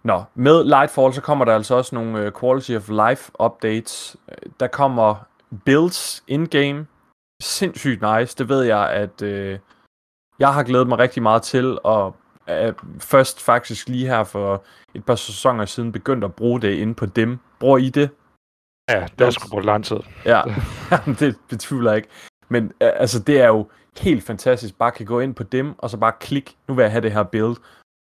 Nå, 0.02 0.24
med 0.34 0.64
Lightfall, 0.64 1.12
så 1.14 1.20
kommer 1.20 1.44
der 1.44 1.54
altså 1.54 1.74
også 1.74 1.94
nogle 1.94 2.20
øh, 2.20 2.32
Quality 2.40 2.72
of 2.72 2.88
Life 2.88 3.32
updates. 3.44 4.16
Øh, 4.28 4.52
Der 4.60 4.66
kommer 4.66 5.14
builds 5.64 6.24
in-game. 6.26 6.86
Sindssygt 7.42 8.02
nice. 8.02 8.38
Det 8.38 8.48
ved 8.48 8.62
jeg, 8.62 8.90
at 8.90 9.22
øh, 9.22 9.58
jeg 10.38 10.54
har 10.54 10.62
glædet 10.62 10.88
mig 10.88 10.98
rigtig 10.98 11.22
meget 11.22 11.42
til, 11.42 11.78
og 11.84 12.16
øh, 12.50 12.74
først 12.98 13.42
faktisk 13.42 13.88
lige 13.88 14.06
her 14.06 14.24
for 14.24 14.64
et 14.94 15.04
par 15.04 15.14
sæsoner 15.14 15.64
siden 15.64 15.92
begyndt 15.92 16.24
at 16.24 16.34
bruge 16.34 16.60
det 16.60 16.74
inde 16.74 16.94
på 16.94 17.06
dem. 17.06 17.38
Bruger 17.60 17.78
I 17.78 17.88
det? 17.88 18.10
Ja, 18.90 19.06
det 19.18 19.20
har 19.20 19.30
sgu 19.30 19.48
brugt 19.48 19.64
lang 19.64 19.84
tid. 19.84 19.96
Ja, 20.24 20.42
det 21.20 21.36
betvivler 21.48 21.90
jeg 21.90 21.96
ikke. 21.96 22.08
Men 22.52 22.64
øh, 22.64 22.90
altså, 22.96 23.18
det 23.18 23.40
er 23.40 23.46
jo 23.46 23.66
helt 24.00 24.24
fantastisk. 24.24 24.78
Bare 24.78 24.90
kan 24.90 25.06
gå 25.06 25.20
ind 25.20 25.34
på 25.34 25.42
dem, 25.42 25.74
og 25.78 25.90
så 25.90 25.96
bare 25.96 26.12
klik, 26.20 26.56
nu 26.68 26.74
vil 26.74 26.82
jeg 26.82 26.90
have 26.92 27.02
det 27.02 27.12
her 27.12 27.22
build, 27.22 27.56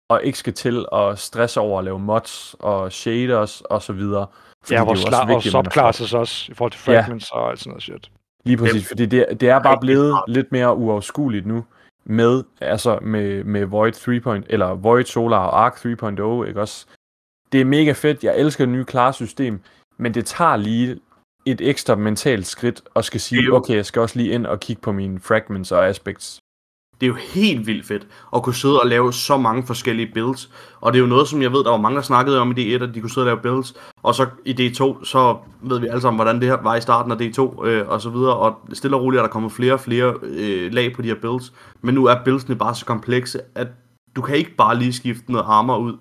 og 0.10 0.24
ikke 0.24 0.38
skal 0.38 0.54
til 0.54 0.86
at 0.94 1.20
stresse 1.20 1.60
over 1.60 1.80
at 1.80 1.86
lave 1.86 2.00
mods 2.00 2.56
og 2.60 2.92
shaders 2.92 3.62
og 3.62 3.82
så 3.82 3.94
videre. 3.94 4.28
Ja, 4.70 4.76
det 4.76 4.82
er 4.82 4.86
vores 4.86 5.06
jo 5.06 5.18
og 5.22 5.28
vigtigt, 5.28 5.56
er 5.56 5.64
subclasses 5.64 6.14
også, 6.14 6.52
i 6.52 6.56
forhold 6.56 6.72
til 6.72 6.92
Ja. 6.92 7.00
fragments 7.02 7.32
og 7.32 7.50
alt 7.50 7.60
sådan 7.60 7.70
noget 7.70 7.84
shit. 7.84 8.12
Lige 8.46 8.58
præcis, 8.58 8.88
fordi 8.88 9.06
det, 9.06 9.26
det 9.42 9.50
er 9.50 9.60
bare 9.60 9.78
blevet 9.82 10.22
lidt 10.28 10.52
mere 10.52 10.76
uoverskueligt 10.76 11.46
nu 11.46 11.66
med, 12.06 12.44
altså 12.62 13.00
med, 13.02 13.44
med 13.44 13.66
Void 13.66 13.92
3. 13.92 14.42
eller 14.50 14.68
Void 14.74 15.06
Solar 15.06 15.38
og 15.38 15.66
Arc 15.66 15.86
3.0, 15.86 16.48
ikke 16.48 16.62
også? 16.62 16.86
Det 17.52 17.62
er 17.62 17.66
mega 17.66 17.92
fedt, 17.92 18.24
jeg 18.24 18.38
elsker 18.38 18.66
det 18.66 18.74
nye 18.74 18.86
klarsystem, 18.86 19.62
men 19.98 20.14
det 20.14 20.26
tager 20.26 20.56
lige 20.56 21.00
et 21.46 21.62
ekstra 21.62 21.96
mentalt 21.96 22.48
skridt 22.48 22.82
og 22.94 23.04
skal 23.04 23.20
sige, 23.20 23.54
okay, 23.54 23.76
jeg 23.76 23.86
skal 23.86 24.02
også 24.02 24.20
lige 24.20 24.32
ind 24.32 24.46
og 24.46 24.60
kigge 24.60 24.82
på 24.82 24.92
mine 24.92 25.20
fragments 25.20 25.72
og 25.72 25.88
aspects. 25.88 26.40
Det 27.02 27.08
er 27.08 27.12
jo 27.12 27.18
helt 27.34 27.68
vildt 27.68 27.86
fedt 27.86 28.08
at 28.36 28.44
kunne 28.44 28.56
sidde 28.56 28.82
og 28.82 28.88
lave 28.88 29.14
så 29.14 29.38
mange 29.38 29.64
forskellige 29.64 30.12
builds. 30.14 30.50
Og 30.82 30.94
det 30.94 31.00
er 31.00 31.02
jo 31.02 31.08
noget, 31.08 31.28
som 31.28 31.42
jeg 31.42 31.52
ved, 31.52 31.64
der 31.64 31.70
var 31.70 31.78
mange, 31.78 31.96
der 31.96 32.02
snakkede 32.02 32.40
om 32.40 32.54
i 32.58 32.76
D1, 32.76 32.84
at 32.84 32.96
de 32.96 33.02
kunne 33.02 33.10
sidde 33.10 33.26
og 33.26 33.28
lave 33.28 33.42
builds. 33.42 33.74
Og 34.04 34.16
så 34.16 34.28
i 34.46 34.52
D2, 34.52 35.06
så 35.06 35.38
ved 35.62 35.80
vi 35.80 35.88
alle 35.88 36.02
sammen, 36.02 36.18
hvordan 36.18 36.40
det 36.42 36.50
her 36.50 36.62
var 36.64 36.76
i 36.76 36.82
starten 36.82 37.12
af 37.12 37.16
D2 37.16 37.66
øh, 37.66 37.88
og 37.88 38.02
så 38.02 38.10
videre. 38.10 38.36
Og 38.36 38.60
stille 38.74 38.98
og 38.98 39.04
roligt 39.04 39.20
er 39.20 39.24
der 39.24 39.32
kommet 39.32 39.52
flere 39.52 39.74
og 39.74 39.80
flere 39.80 40.14
øh, 40.24 40.74
lag 40.74 40.94
på 40.94 41.02
de 41.02 41.08
her 41.08 41.22
builds. 41.22 41.54
Men 41.82 41.96
nu 41.96 42.06
er 42.06 42.16
buildsene 42.26 42.56
bare 42.56 42.76
så 42.76 42.86
komplekse, 42.86 43.40
at 43.56 43.68
du 44.16 44.22
kan 44.22 44.36
ikke 44.36 44.56
bare 44.56 44.78
lige 44.78 44.94
skifte 44.94 45.32
noget 45.32 45.46
armor 45.48 45.78
ud, 45.78 45.98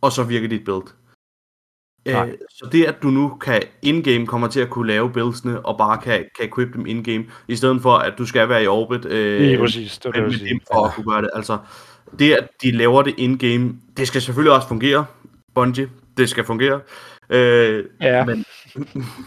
og 0.00 0.12
så 0.12 0.22
virker 0.22 0.48
dit 0.48 0.64
build. 0.64 0.86
Nej. 2.12 2.28
Øh, 2.28 2.34
så 2.50 2.68
det, 2.72 2.84
at 2.84 3.02
du 3.02 3.08
nu 3.08 3.28
kan 3.28 3.62
in-game 3.82 4.26
kommer 4.26 4.48
til 4.48 4.60
at 4.60 4.70
kunne 4.70 4.86
lave 4.86 5.12
buildsene, 5.12 5.66
og 5.66 5.78
bare 5.78 5.98
kan, 5.98 6.24
kan 6.38 6.48
equip 6.48 6.74
dem 6.74 6.86
in-game, 6.86 7.24
i 7.48 7.56
stedet 7.56 7.82
for, 7.82 7.92
at 7.94 8.14
du 8.18 8.26
skal 8.26 8.48
være 8.48 8.64
i 8.64 8.66
orbit 8.66 9.04
øh, 9.04 9.58
præcis, 9.58 9.98
det 9.98 10.22
med 10.22 10.48
dem 10.48 10.60
for 10.72 10.84
at 10.84 10.92
kunne 10.94 11.12
gøre 11.12 11.22
det. 11.22 11.30
Altså, 11.34 11.58
det, 12.18 12.32
at 12.32 12.48
de 12.62 12.70
laver 12.70 13.02
det 13.02 13.14
in-game, 13.18 13.74
det 13.96 14.08
skal 14.08 14.22
selvfølgelig 14.22 14.52
også 14.52 14.68
fungere, 14.68 15.06
Bungie. 15.54 15.90
Det 16.16 16.28
skal 16.28 16.44
fungere. 16.44 16.80
Øh, 17.30 17.84
Ja. 18.00 18.24
Men, 18.24 18.44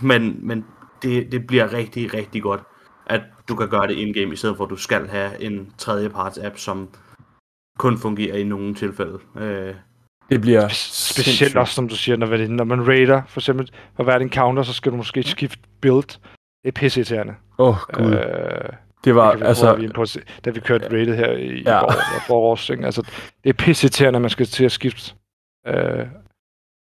men, 0.02 0.40
men 0.42 0.66
det, 1.02 1.32
det 1.32 1.48
bliver 1.48 1.74
rigtig, 1.74 2.14
rigtig 2.14 2.42
godt, 2.42 2.62
at 3.06 3.22
du 3.50 3.56
kan 3.56 3.70
gøre 3.70 3.88
det 3.88 3.94
in-game, 3.94 4.34
i 4.34 4.36
stedet 4.36 4.58
for, 4.58 4.64
at 4.64 4.70
du 4.70 4.76
skal 4.76 5.08
have 5.08 5.42
en 5.42 5.74
tredjeparts 5.78 6.38
app, 6.38 6.58
som 6.58 6.90
kun 7.80 7.98
fungerer 7.98 8.38
i 8.38 8.44
nogle 8.44 8.76
tilfælde. 8.76 9.20
Øh, 9.38 9.74
Det 10.30 10.42
bliver 10.42 10.68
Specielt 10.68 11.26
sindssygt. 11.38 11.58
også, 11.58 11.74
som 11.74 11.90
du 11.90 11.96
siger, 11.96 12.16
når, 12.18 12.28
det- 12.28 12.50
når 12.50 12.64
man 12.64 12.88
raider, 12.88 13.22
for 13.28 13.40
eksempel 13.40 13.70
for 13.96 14.04
hver 14.04 14.18
encounter, 14.18 14.64
så 14.64 14.74
skal 14.74 14.92
du 14.92 14.98
måske 14.98 15.24
skifte 15.24 15.60
build. 15.82 16.08
Det 16.64 16.68
er 16.68 16.72
pisseirriterende. 16.72 17.36
Åh, 17.58 17.68
oh, 17.70 17.76
gud. 17.94 18.14
Øh, 18.14 18.70
det 19.04 19.16
var, 19.16 19.32
det 19.32 19.40
vi 19.40 19.46
altså, 19.46 19.76
altså, 19.76 19.94
på, 19.96 20.06
da 20.46 20.50
vi 20.50 20.60
kørte 20.60 20.86
rated 20.86 21.16
her 21.16 21.32
i, 21.32 21.64
Ja. 21.66 21.74
ja. 21.74 21.80
går, 21.80 21.88
og 21.88 22.22
forårs, 22.28 22.70
ikke? 22.70 22.86
Altså, 22.86 23.02
det 23.44 23.50
er 23.50 23.54
pisseirriterende, 23.54 24.18
at 24.18 24.22
man 24.22 24.30
skal 24.30 24.46
til 24.46 24.66
at 24.66 24.72
skifte. 24.72 25.14
Øh, 25.68 26.06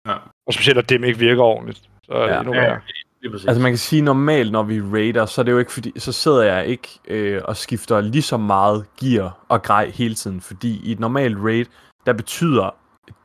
Ja. 0.07 0.13
Og 0.47 0.53
specielt, 0.53 0.77
at 0.77 0.89
dem 0.89 1.03
ikke 1.03 1.19
virker 1.19 1.43
ordentligt. 1.43 1.81
Så 2.03 2.13
Ja. 2.17 2.39
endnu 2.39 2.53
Ja. 2.53 2.75
lige 3.21 3.31
præcis. 3.31 3.47
Altså 3.47 3.61
man 3.61 3.71
kan 3.71 3.77
sige 3.77 4.01
normalt, 4.01 4.51
når 4.51 4.63
vi 4.63 4.81
raider, 4.81 5.25
så 5.25 5.41
er 5.41 5.43
det 5.45 5.51
jo 5.51 5.57
ikke 5.59 5.71
fordi, 5.71 5.99
så 5.99 6.11
sidder 6.11 6.43
jeg 6.43 6.65
ikke 6.67 6.87
øh, 7.07 7.41
og 7.45 7.57
skifter 7.57 8.01
lige 8.01 8.21
så 8.21 8.37
meget 8.37 8.85
gear 8.99 9.37
og 9.49 9.63
grej 9.63 9.89
hele 9.89 10.15
tiden, 10.15 10.41
fordi 10.41 10.81
i 10.83 10.91
et 10.91 10.99
normalt 10.99 11.37
raid, 11.43 11.65
der 12.05 12.13
betyder 12.13 12.75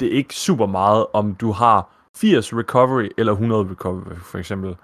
det 0.00 0.08
er 0.08 0.16
ikke 0.16 0.34
super 0.34 0.66
meget, 0.66 1.06
om 1.12 1.34
du 1.34 1.52
har 1.52 1.90
80 2.16 2.54
recovery 2.54 3.08
eller 3.18 3.32
100 3.32 3.70
recovery 3.70 4.16
for 4.16 4.38
eksempel. 4.38 4.76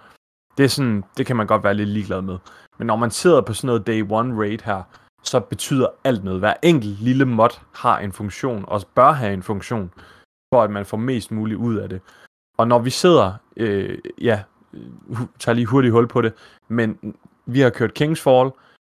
Det 0.57 0.65
er 0.65 0.69
sådan, 0.69 1.05
det 1.17 1.27
kan 1.27 1.37
man 1.37 1.47
godt 1.47 1.65
være 1.65 1.75
lidt 1.75 1.89
ligeglad 1.89 2.23
med. 2.23 2.39
Men 2.79 2.87
når 2.87 2.97
man 2.97 3.11
sidder 3.11 3.41
på 3.41 3.55
sådan 3.55 3.67
noget 3.67 3.87
day 3.87 4.07
one 4.11 4.41
raid 4.41 4.59
her, 4.65 4.83
så 5.23 5.41
betyder 5.41 5.87
alt 6.05 6.25
noget. 6.25 6.41
Hver 6.41 6.55
enkelt 6.63 7.01
lille 7.01 7.25
mod 7.25 7.61
har 7.75 7.99
en 7.99 8.13
funktion, 8.13 8.65
og 8.69 8.83
bør 8.95 9.13
have 9.13 9.35
en 9.35 9.43
funktion, 9.43 9.91
for 10.55 10.63
at 10.63 10.71
man 10.71 10.87
får 10.87 10.97
mest 10.97 11.31
muligt 11.31 11.59
ud 11.59 11.77
af 11.77 11.89
det. 11.89 12.01
Og 12.59 12.69
når 12.69 12.79
vi 12.79 12.91
sidder, 12.91 13.33
øh, 13.57 13.99
ja, 14.21 14.43
tager 15.39 15.55
lige 15.55 15.67
hurtigt 15.67 15.93
hul 15.93 16.09
på 16.09 16.21
det, 16.21 16.33
men 16.69 17.15
vi 17.47 17.61
har 17.61 17.71
kørt 17.71 17.95
Kingsfall, 17.95 18.51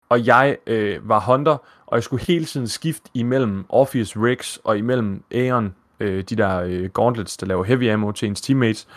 og 0.08 0.26
jeg 0.26 0.56
øh, 0.66 1.08
var 1.08 1.20
hunter, 1.20 1.56
og 1.86 1.96
jeg 1.96 2.02
skulle 2.02 2.24
hele 2.24 2.44
tiden 2.44 2.68
skifte 2.68 3.10
imellem 3.14 3.64
Orpheus 3.68 4.16
Rigs 4.16 4.60
og 4.64 4.78
imellem 4.78 5.22
Aeon, 5.30 5.74
øh, 6.00 6.24
de 6.24 6.36
der 6.36 6.60
øh, 6.60 6.90
gauntlets, 6.90 7.36
der 7.36 7.46
laver 7.46 7.64
heavy 7.64 7.90
ammo 7.90 8.12
til 8.12 8.28
ens 8.28 8.40
teammates. 8.40 8.88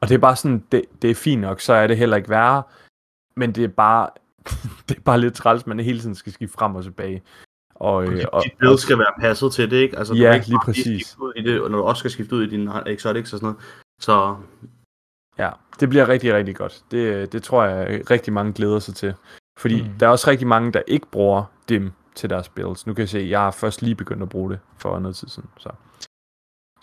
Og 0.00 0.08
det 0.08 0.14
er 0.14 0.18
bare 0.18 0.36
sådan, 0.36 0.64
det, 0.72 0.82
det 1.02 1.10
er 1.10 1.14
fint 1.14 1.40
nok, 1.40 1.60
så 1.60 1.72
er 1.72 1.86
det 1.86 1.96
heller 1.96 2.16
ikke 2.16 2.30
værre, 2.30 2.62
men 3.36 3.52
det 3.52 3.64
er 3.64 3.68
bare, 3.68 4.08
det 4.88 4.96
er 4.96 5.00
bare 5.00 5.20
lidt 5.20 5.34
træls, 5.34 5.66
man 5.66 5.80
hele 5.80 6.00
tiden 6.00 6.14
skal 6.14 6.32
skifte 6.32 6.54
frem 6.54 6.74
og 6.74 6.82
tilbage. 6.82 7.22
Og, 7.74 8.04
øh, 8.04 8.24
og, 8.32 8.42
dit 8.44 8.52
build 8.58 8.78
skal 8.78 8.98
være 8.98 9.12
passet 9.20 9.52
til 9.52 9.70
det, 9.70 9.76
ikke? 9.76 9.98
Altså, 9.98 10.14
du 10.14 10.18
Ja, 10.18 10.26
kan 10.26 10.34
ikke 10.34 10.48
lige 10.48 10.60
præcis. 10.64 11.06
skifte 11.06 11.22
ud 11.22 11.32
i 11.36 11.42
det, 11.42 11.60
og 11.60 11.70
når 11.70 11.78
du 11.78 11.84
også 11.84 12.00
skal 12.00 12.10
skifte 12.10 12.36
ud 12.36 12.42
i 12.42 12.50
din 12.50 12.68
exotics 12.86 13.32
og 13.32 13.38
sådan 13.38 13.46
noget. 13.46 13.56
Så 14.00 14.36
Ja, 15.38 15.50
det 15.80 15.88
bliver 15.88 16.08
rigtig, 16.08 16.34
rigtig 16.34 16.56
godt. 16.56 16.84
Det, 16.90 17.32
det 17.32 17.42
tror 17.42 17.64
jeg 17.64 18.10
rigtig 18.10 18.32
mange 18.32 18.52
glæder 18.52 18.78
sig 18.78 18.94
til. 18.94 19.14
Fordi 19.58 19.82
mm. 19.82 19.88
Mm. 19.88 19.98
der 19.98 20.06
er 20.06 20.10
også 20.10 20.30
rigtig 20.30 20.46
mange, 20.46 20.72
der 20.72 20.82
ikke 20.86 21.06
bruger 21.06 21.44
dem 21.68 21.92
til 22.14 22.30
deres 22.30 22.48
builds. 22.48 22.86
Nu 22.86 22.94
kan 22.94 23.00
jeg 23.00 23.08
se, 23.08 23.18
at 23.18 23.30
jeg 23.30 23.40
har 23.40 23.50
først 23.50 23.82
lige 23.82 23.94
begyndt 23.94 24.22
at 24.22 24.28
bruge 24.28 24.50
det 24.50 24.58
for 24.78 24.98
noget 24.98 25.16
tid 25.16 25.28
siden. 25.28 25.48
Så, 25.58 25.70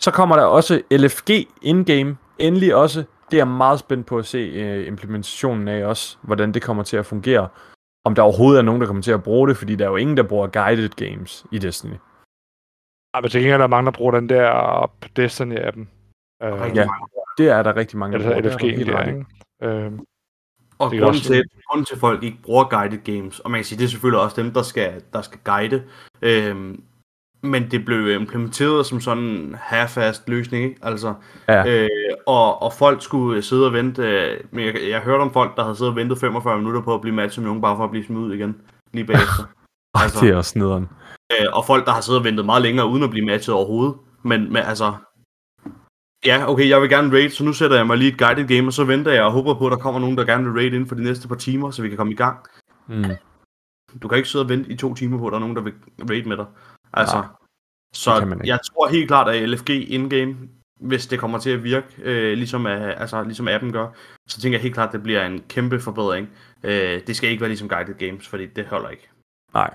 så 0.00 0.10
kommer 0.10 0.36
der 0.36 0.44
også 0.44 0.82
LFG 0.90 1.30
in-game. 1.62 2.16
Endelig 2.38 2.74
også. 2.74 3.04
Det 3.30 3.36
er 3.36 3.40
jeg 3.40 3.48
meget 3.48 3.78
spændt 3.78 4.06
på 4.06 4.18
at 4.18 4.26
se 4.26 4.78
uh, 4.80 4.86
implementationen 4.86 5.68
af 5.68 5.84
også, 5.86 6.16
hvordan 6.22 6.54
det 6.54 6.62
kommer 6.62 6.82
til 6.82 6.96
at 6.96 7.06
fungere. 7.06 7.48
Om 8.04 8.14
der 8.14 8.22
overhovedet 8.22 8.58
er 8.58 8.62
nogen, 8.62 8.80
der 8.80 8.86
kommer 8.86 9.02
til 9.02 9.12
at 9.12 9.22
bruge 9.22 9.48
det, 9.48 9.56
fordi 9.56 9.76
der 9.76 9.84
er 9.84 9.88
jo 9.90 9.96
ingen, 9.96 10.16
der 10.16 10.22
bruger 10.22 10.46
guided 10.46 10.88
games 10.88 11.46
i 11.52 11.58
Destiny. 11.58 11.94
Ej, 13.14 13.20
men 13.20 13.30
til 13.30 13.40
gengæld 13.40 13.54
er 13.54 13.58
der 13.58 13.66
mange, 13.66 13.86
der 13.86 13.96
bruger 13.98 14.12
den 14.12 14.28
der 14.28 14.90
Destiny-appen. 15.18 15.86
Øh, 16.42 16.52
rigtig 16.60 16.74
ja. 16.76 16.88
Det 17.38 17.48
er 17.48 17.62
der 17.62 17.76
rigtig 17.76 17.98
mange, 17.98 18.18
der 18.18 18.24
bruger. 18.24 18.40
LFG, 18.40 18.86
der, 18.86 19.02
ikke? 19.04 19.24
Øh, 19.62 19.92
Og 20.78 20.90
grunden 20.90 21.04
også- 21.04 21.22
til, 21.22 21.44
grunden 21.68 21.84
til, 21.84 21.94
at 21.94 22.00
folk 22.00 22.22
ikke 22.22 22.38
bruger 22.42 22.64
guided 22.64 22.98
games, 22.98 23.40
og 23.40 23.50
man 23.50 23.58
kan 23.58 23.64
sige, 23.64 23.78
det 23.78 23.84
er 23.84 23.88
selvfølgelig 23.88 24.20
også 24.20 24.42
dem, 24.42 24.52
der 24.52 24.62
skal, 24.62 25.02
der 25.12 25.22
skal 25.22 25.40
guide, 25.44 25.84
øhm, 26.22 26.82
men 27.42 27.70
det 27.70 27.84
blev 27.84 28.08
implementeret 28.20 28.86
som 28.86 29.00
sådan 29.00 29.22
en 29.24 29.54
half-fast 29.58 30.28
løsning, 30.28 30.64
ikke? 30.64 30.76
Altså, 30.82 31.14
Ja. 31.48 31.82
øh, 31.82 31.88
og, 32.26 32.62
og 32.62 32.72
folk 32.72 33.02
skulle 33.02 33.42
sidde 33.42 33.66
og 33.66 33.72
vente, 33.72 34.02
øh, 34.02 34.40
men 34.50 34.66
jeg, 34.66 34.74
jeg 34.88 35.00
hørte 35.00 35.22
om 35.22 35.32
folk, 35.32 35.56
der 35.56 35.62
havde 35.62 35.76
siddet 35.76 35.90
og 35.90 35.96
ventet 35.96 36.18
45 36.18 36.58
minutter 36.58 36.80
på 36.80 36.94
at 36.94 37.00
blive 37.00 37.14
matchet 37.14 37.42
med 37.42 37.48
nogen, 37.48 37.62
bare 37.62 37.76
for 37.76 37.84
at 37.84 37.90
blive 37.90 38.04
smidt 38.06 38.20
ud 38.20 38.34
igen, 38.34 38.56
lige 38.92 39.04
bagefter. 39.12 39.44
Altså- 39.94 40.24
det 40.26 40.32
er 40.32 40.36
også 40.36 40.58
nederen. 40.58 40.88
Øh, 41.32 41.46
og 41.52 41.64
folk, 41.66 41.86
der 41.86 41.92
har 41.92 42.00
siddet 42.00 42.18
og 42.18 42.24
ventet 42.24 42.44
meget 42.46 42.62
længere, 42.62 42.86
uden 42.88 43.02
at 43.02 43.10
blive 43.10 43.26
matchet 43.26 43.54
overhovedet. 43.54 43.94
Men, 44.22 44.52
men 44.52 44.56
altså... 44.62 44.92
Ja, 46.26 46.50
okay, 46.50 46.68
jeg 46.68 46.80
vil 46.80 46.88
gerne 46.90 47.12
raid, 47.12 47.30
så 47.30 47.44
nu 47.44 47.52
sætter 47.52 47.76
jeg 47.76 47.86
mig 47.86 47.96
lige 47.98 48.12
et 48.12 48.18
guided 48.18 48.48
game, 48.48 48.68
og 48.68 48.72
så 48.72 48.84
venter 48.84 49.12
jeg 49.12 49.22
og 49.22 49.32
håber 49.32 49.54
på, 49.54 49.66
at 49.66 49.70
der 49.72 49.78
kommer 49.78 50.00
nogen, 50.00 50.16
der 50.18 50.24
gerne 50.24 50.44
vil 50.44 50.52
raid 50.52 50.66
inden 50.66 50.86
for 50.86 50.94
de 50.94 51.02
næste 51.02 51.28
par 51.28 51.34
timer, 51.34 51.70
så 51.70 51.82
vi 51.82 51.88
kan 51.88 51.96
komme 51.96 52.12
i 52.12 52.16
gang. 52.16 52.38
Mm. 52.86 53.04
Du 54.02 54.08
kan 54.08 54.16
ikke 54.16 54.28
sidde 54.28 54.44
og 54.44 54.48
vente 54.48 54.70
i 54.70 54.76
to 54.76 54.94
timer 54.94 55.18
på, 55.18 55.26
at 55.26 55.30
der 55.30 55.36
er 55.36 55.40
nogen, 55.40 55.56
der 55.56 55.62
vil 55.62 55.72
raid 56.10 56.22
med 56.24 56.36
dig. 56.36 56.46
Altså, 56.98 57.16
Nej, 57.16 57.24
så 57.92 58.40
jeg 58.44 58.58
tror 58.66 58.88
helt 58.88 59.08
klart, 59.08 59.28
at 59.28 59.48
LFG 59.48 59.70
in-game, 59.70 60.36
hvis 60.80 61.06
det 61.06 61.18
kommer 61.18 61.38
til 61.38 61.50
at 61.50 61.64
virke, 61.64 61.86
øh, 62.02 62.32
ligesom, 62.38 62.66
altså, 62.66 63.22
ligesom 63.22 63.48
appen 63.48 63.72
gør, 63.72 63.88
så 64.28 64.40
tænker 64.40 64.58
jeg 64.58 64.62
helt 64.62 64.74
klart, 64.74 64.88
at 64.88 64.92
det 64.92 65.02
bliver 65.02 65.26
en 65.26 65.42
kæmpe 65.48 65.80
forbedring. 65.80 66.28
Øh, 66.62 67.00
det 67.06 67.16
skal 67.16 67.30
ikke 67.30 67.40
være 67.40 67.48
ligesom 67.48 67.68
guided 67.68 67.94
games, 67.94 68.28
fordi 68.28 68.46
det 68.46 68.66
holder 68.66 68.88
ikke. 68.88 69.08
Nej. 69.54 69.74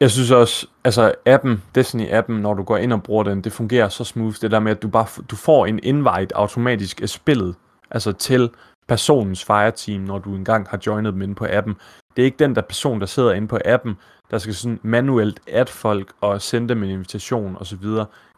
Jeg 0.00 0.10
synes 0.10 0.30
også, 0.30 0.66
altså 0.84 1.14
appen, 1.26 1.62
Destiny-appen, 1.78 2.32
når 2.32 2.54
du 2.54 2.62
går 2.62 2.76
ind 2.76 2.92
og 2.92 3.02
bruger 3.02 3.24
den, 3.24 3.44
det 3.44 3.52
fungerer 3.52 3.88
så 3.88 4.04
smooth, 4.04 4.36
det 4.40 4.50
der 4.50 4.60
med, 4.60 4.72
at 4.72 4.82
du 4.82 4.88
bare 4.88 5.06
du 5.30 5.36
får 5.36 5.66
en 5.66 5.80
invite 5.82 6.36
automatisk 6.36 7.02
af 7.02 7.08
spillet, 7.08 7.54
altså 7.90 8.12
til 8.12 8.50
personens 8.88 9.44
fireteam, 9.44 10.00
når 10.00 10.18
du 10.18 10.34
engang 10.34 10.68
har 10.68 10.78
joinet 10.86 11.12
dem 11.12 11.22
inde 11.22 11.34
på 11.34 11.46
appen. 11.50 11.76
Det 12.16 12.22
er 12.22 12.26
ikke 12.26 12.38
den 12.38 12.54
der 12.54 12.60
person, 12.60 13.00
der 13.00 13.06
sidder 13.06 13.32
inde 13.32 13.48
på 13.48 13.58
appen, 13.64 13.96
der 14.30 14.38
skal 14.38 14.54
sådan 14.54 14.80
manuelt 14.82 15.40
add 15.46 15.70
folk 15.70 16.12
og 16.20 16.42
sende 16.42 16.68
dem 16.68 16.82
en 16.82 16.90
invitation 16.90 17.56
osv. 17.60 17.84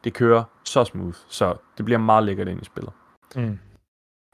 Det 0.04 0.14
kører 0.14 0.44
så 0.64 0.84
smooth, 0.84 1.16
så 1.28 1.54
det 1.76 1.84
bliver 1.84 1.98
meget 1.98 2.24
lækkert 2.24 2.48
ind 2.48 2.62
i 2.62 2.64
spillet. 2.64 2.92
mm. 3.36 3.58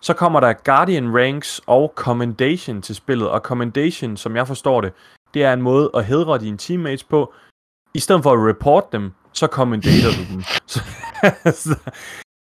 Så 0.02 0.14
kommer 0.14 0.40
der 0.40 0.52
Guardian 0.52 1.18
Ranks 1.18 1.60
og 1.66 1.92
Commendation 1.96 2.82
til 2.82 2.94
spillet, 2.94 3.30
og 3.30 3.40
Commendation, 3.40 4.16
som 4.16 4.36
jeg 4.36 4.46
forstår 4.46 4.80
det, 4.80 4.92
det 5.34 5.44
er 5.44 5.52
en 5.52 5.62
måde 5.62 5.90
at 5.94 6.04
hedre 6.04 6.38
dine 6.38 6.58
teammates 6.58 7.04
på. 7.04 7.34
I 7.94 7.98
stedet 7.98 8.22
for 8.22 8.32
at 8.32 8.48
report 8.48 8.92
dem, 8.92 9.12
så 9.32 9.46
commendater 9.46 10.10
du 10.18 10.34
dem. 10.34 10.42
Så, 10.66 10.80
så, 11.64 11.78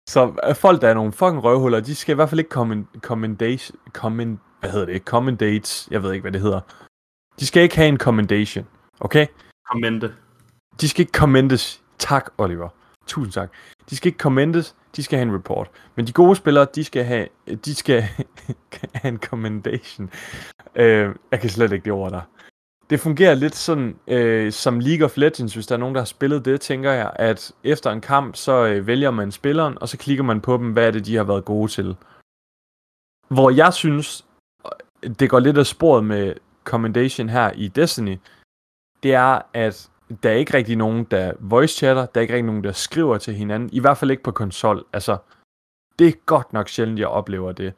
så 0.09 0.53
folk, 0.55 0.81
der 0.81 0.89
er 0.89 0.93
nogle 0.93 1.11
fucking 1.11 1.43
røvhuller, 1.43 1.79
de 1.79 1.95
skal 1.95 2.13
i 2.13 2.15
hvert 2.15 2.29
fald 2.29 2.39
ikke 2.39 2.49
comment, 2.49 2.87
commendation, 3.01 3.77
comment, 3.93 4.39
hvad 4.59 4.69
hedder 4.69 4.85
det, 4.85 5.01
commendates, 5.01 5.87
jeg 5.91 6.03
ved 6.03 6.11
ikke, 6.13 6.21
hvad 6.21 6.31
det 6.31 6.41
hedder. 6.41 6.61
De 7.39 7.45
skal 7.47 7.63
ikke 7.63 7.75
have 7.75 7.87
en 7.87 7.97
commendation, 7.97 8.67
okay? 8.99 9.27
Kommente. 9.71 10.13
De 10.81 10.89
skal 10.89 11.01
ikke 11.01 11.11
commentes. 11.11 11.81
Tak, 11.97 12.31
Oliver. 12.37 12.69
Tusind 13.07 13.33
tak. 13.33 13.49
De 13.89 13.95
skal 13.95 14.07
ikke 14.07 14.19
commentes, 14.19 14.75
de 14.95 15.03
skal 15.03 15.19
have 15.19 15.29
en 15.29 15.35
report. 15.35 15.69
Men 15.95 16.07
de 16.07 16.11
gode 16.11 16.35
spillere, 16.35 16.67
de 16.75 16.83
skal 16.83 17.03
have, 17.03 17.27
de 17.65 17.75
skal 17.75 18.01
have 18.93 19.13
en 19.13 19.17
commendation. 19.17 20.09
Øh, 20.75 21.15
jeg 21.31 21.39
kan 21.39 21.49
slet 21.49 21.71
ikke 21.71 21.85
det 21.85 21.93
ord 21.93 22.11
der. 22.11 22.21
Det 22.89 22.99
fungerer 22.99 23.33
lidt 23.35 23.55
sådan 23.55 23.95
øh, 24.07 24.51
som 24.51 24.79
League 24.79 25.05
of 25.05 25.17
Legends, 25.17 25.53
hvis 25.53 25.67
der 25.67 25.75
er 25.75 25.79
nogen, 25.79 25.95
der 25.95 26.01
har 26.01 26.05
spillet 26.05 26.45
det, 26.45 26.61
tænker 26.61 26.91
jeg, 26.91 27.11
at 27.15 27.51
efter 27.63 27.91
en 27.91 28.01
kamp, 28.01 28.35
så 28.35 28.65
øh, 28.65 28.87
vælger 28.87 29.11
man 29.11 29.31
spilleren, 29.31 29.77
og 29.81 29.89
så 29.89 29.97
klikker 29.97 30.23
man 30.23 30.41
på 30.41 30.57
dem, 30.57 30.71
hvad 30.71 30.87
er 30.87 30.91
det, 30.91 31.05
de 31.05 31.15
har 31.15 31.23
været 31.23 31.45
gode 31.45 31.71
til. 31.71 31.95
Hvor 33.27 33.49
jeg 33.49 33.73
synes, 33.73 34.25
det 35.19 35.29
går 35.29 35.39
lidt 35.39 35.57
af 35.57 35.65
sporet 35.65 36.03
med 36.03 36.33
commendation 36.63 37.29
her 37.29 37.51
i 37.51 37.67
Destiny, 37.67 38.17
det 39.03 39.13
er, 39.13 39.41
at 39.53 39.91
der 40.23 40.29
er 40.29 40.33
ikke 40.33 40.53
rigtig 40.53 40.75
nogen, 40.75 41.03
der 41.03 41.33
voice 41.39 41.75
chatter, 41.75 42.05
der 42.05 42.19
er 42.19 42.21
ikke 42.21 42.33
rigtig 42.33 42.47
nogen, 42.47 42.63
der 42.63 42.71
skriver 42.71 43.17
til 43.17 43.33
hinanden, 43.33 43.69
i 43.73 43.79
hvert 43.79 43.97
fald 43.97 44.11
ikke 44.11 44.23
på 44.23 44.31
konsol. 44.31 44.85
Altså, 44.93 45.17
det 45.99 46.07
er 46.07 46.11
godt 46.25 46.53
nok 46.53 46.69
sjældent, 46.69 46.99
jeg 46.99 47.07
oplever 47.07 47.51
det. 47.51 47.73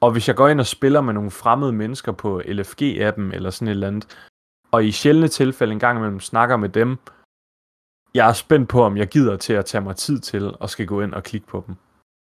Og 0.00 0.12
hvis 0.12 0.28
jeg 0.28 0.36
går 0.36 0.48
ind 0.48 0.60
og 0.60 0.66
spiller 0.66 1.00
med 1.00 1.14
nogle 1.14 1.30
fremmede 1.30 1.72
mennesker 1.72 2.12
på 2.12 2.42
LFG-appen 2.44 3.34
eller 3.34 3.50
sådan 3.50 3.68
et 3.68 3.72
eller 3.72 3.86
andet, 3.86 4.28
og 4.70 4.84
i 4.84 4.92
sjældne 4.92 5.28
tilfælde 5.28 5.72
en 5.72 5.78
gang 5.78 5.98
imellem 5.98 6.20
snakker 6.20 6.56
med 6.56 6.68
dem, 6.68 6.98
jeg 8.14 8.28
er 8.28 8.32
spændt 8.32 8.68
på, 8.68 8.82
om 8.82 8.96
jeg 8.96 9.08
gider 9.08 9.36
til 9.36 9.52
at 9.52 9.64
tage 9.64 9.84
mig 9.84 9.96
tid 9.96 10.20
til 10.20 10.54
og 10.60 10.70
skal 10.70 10.86
gå 10.86 11.00
ind 11.00 11.14
og 11.14 11.22
klikke 11.22 11.46
på 11.46 11.64
dem. 11.66 11.74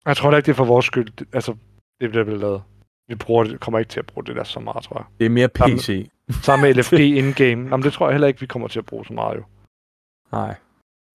Jeg 0.05 0.17
tror 0.17 0.31
da 0.31 0.37
ikke, 0.37 0.45
det 0.45 0.51
er 0.51 0.55
for 0.55 0.65
vores 0.65 0.85
skyld. 0.85 1.33
Altså, 1.33 1.57
det 2.01 2.09
bliver 2.09 2.23
blevet 2.23 2.41
lavet. 2.41 2.63
Vi 3.07 3.15
bruger 3.15 3.43
det, 3.43 3.59
kommer 3.59 3.79
ikke 3.79 3.89
til 3.89 3.99
at 3.99 4.05
bruge 4.05 4.25
det 4.25 4.35
der 4.35 4.43
så 4.43 4.59
meget, 4.59 4.83
tror 4.83 4.97
jeg. 4.97 5.05
Det 5.19 5.25
er 5.25 5.29
mere. 5.29 5.49
PC. 5.49 6.09
Sammen 6.29 6.67
med 6.67 6.75
LFG 6.83 6.99
in-game. 6.99 7.69
Jamen, 7.69 7.83
det 7.83 7.93
tror 7.93 8.07
jeg 8.07 8.13
heller 8.13 8.27
ikke, 8.27 8.39
vi 8.39 8.45
kommer 8.45 8.67
til 8.67 8.79
at 8.79 8.85
bruge 8.85 9.05
så 9.05 9.13
meget, 9.13 9.37
jo. 9.37 9.43
Nej. 10.31 10.55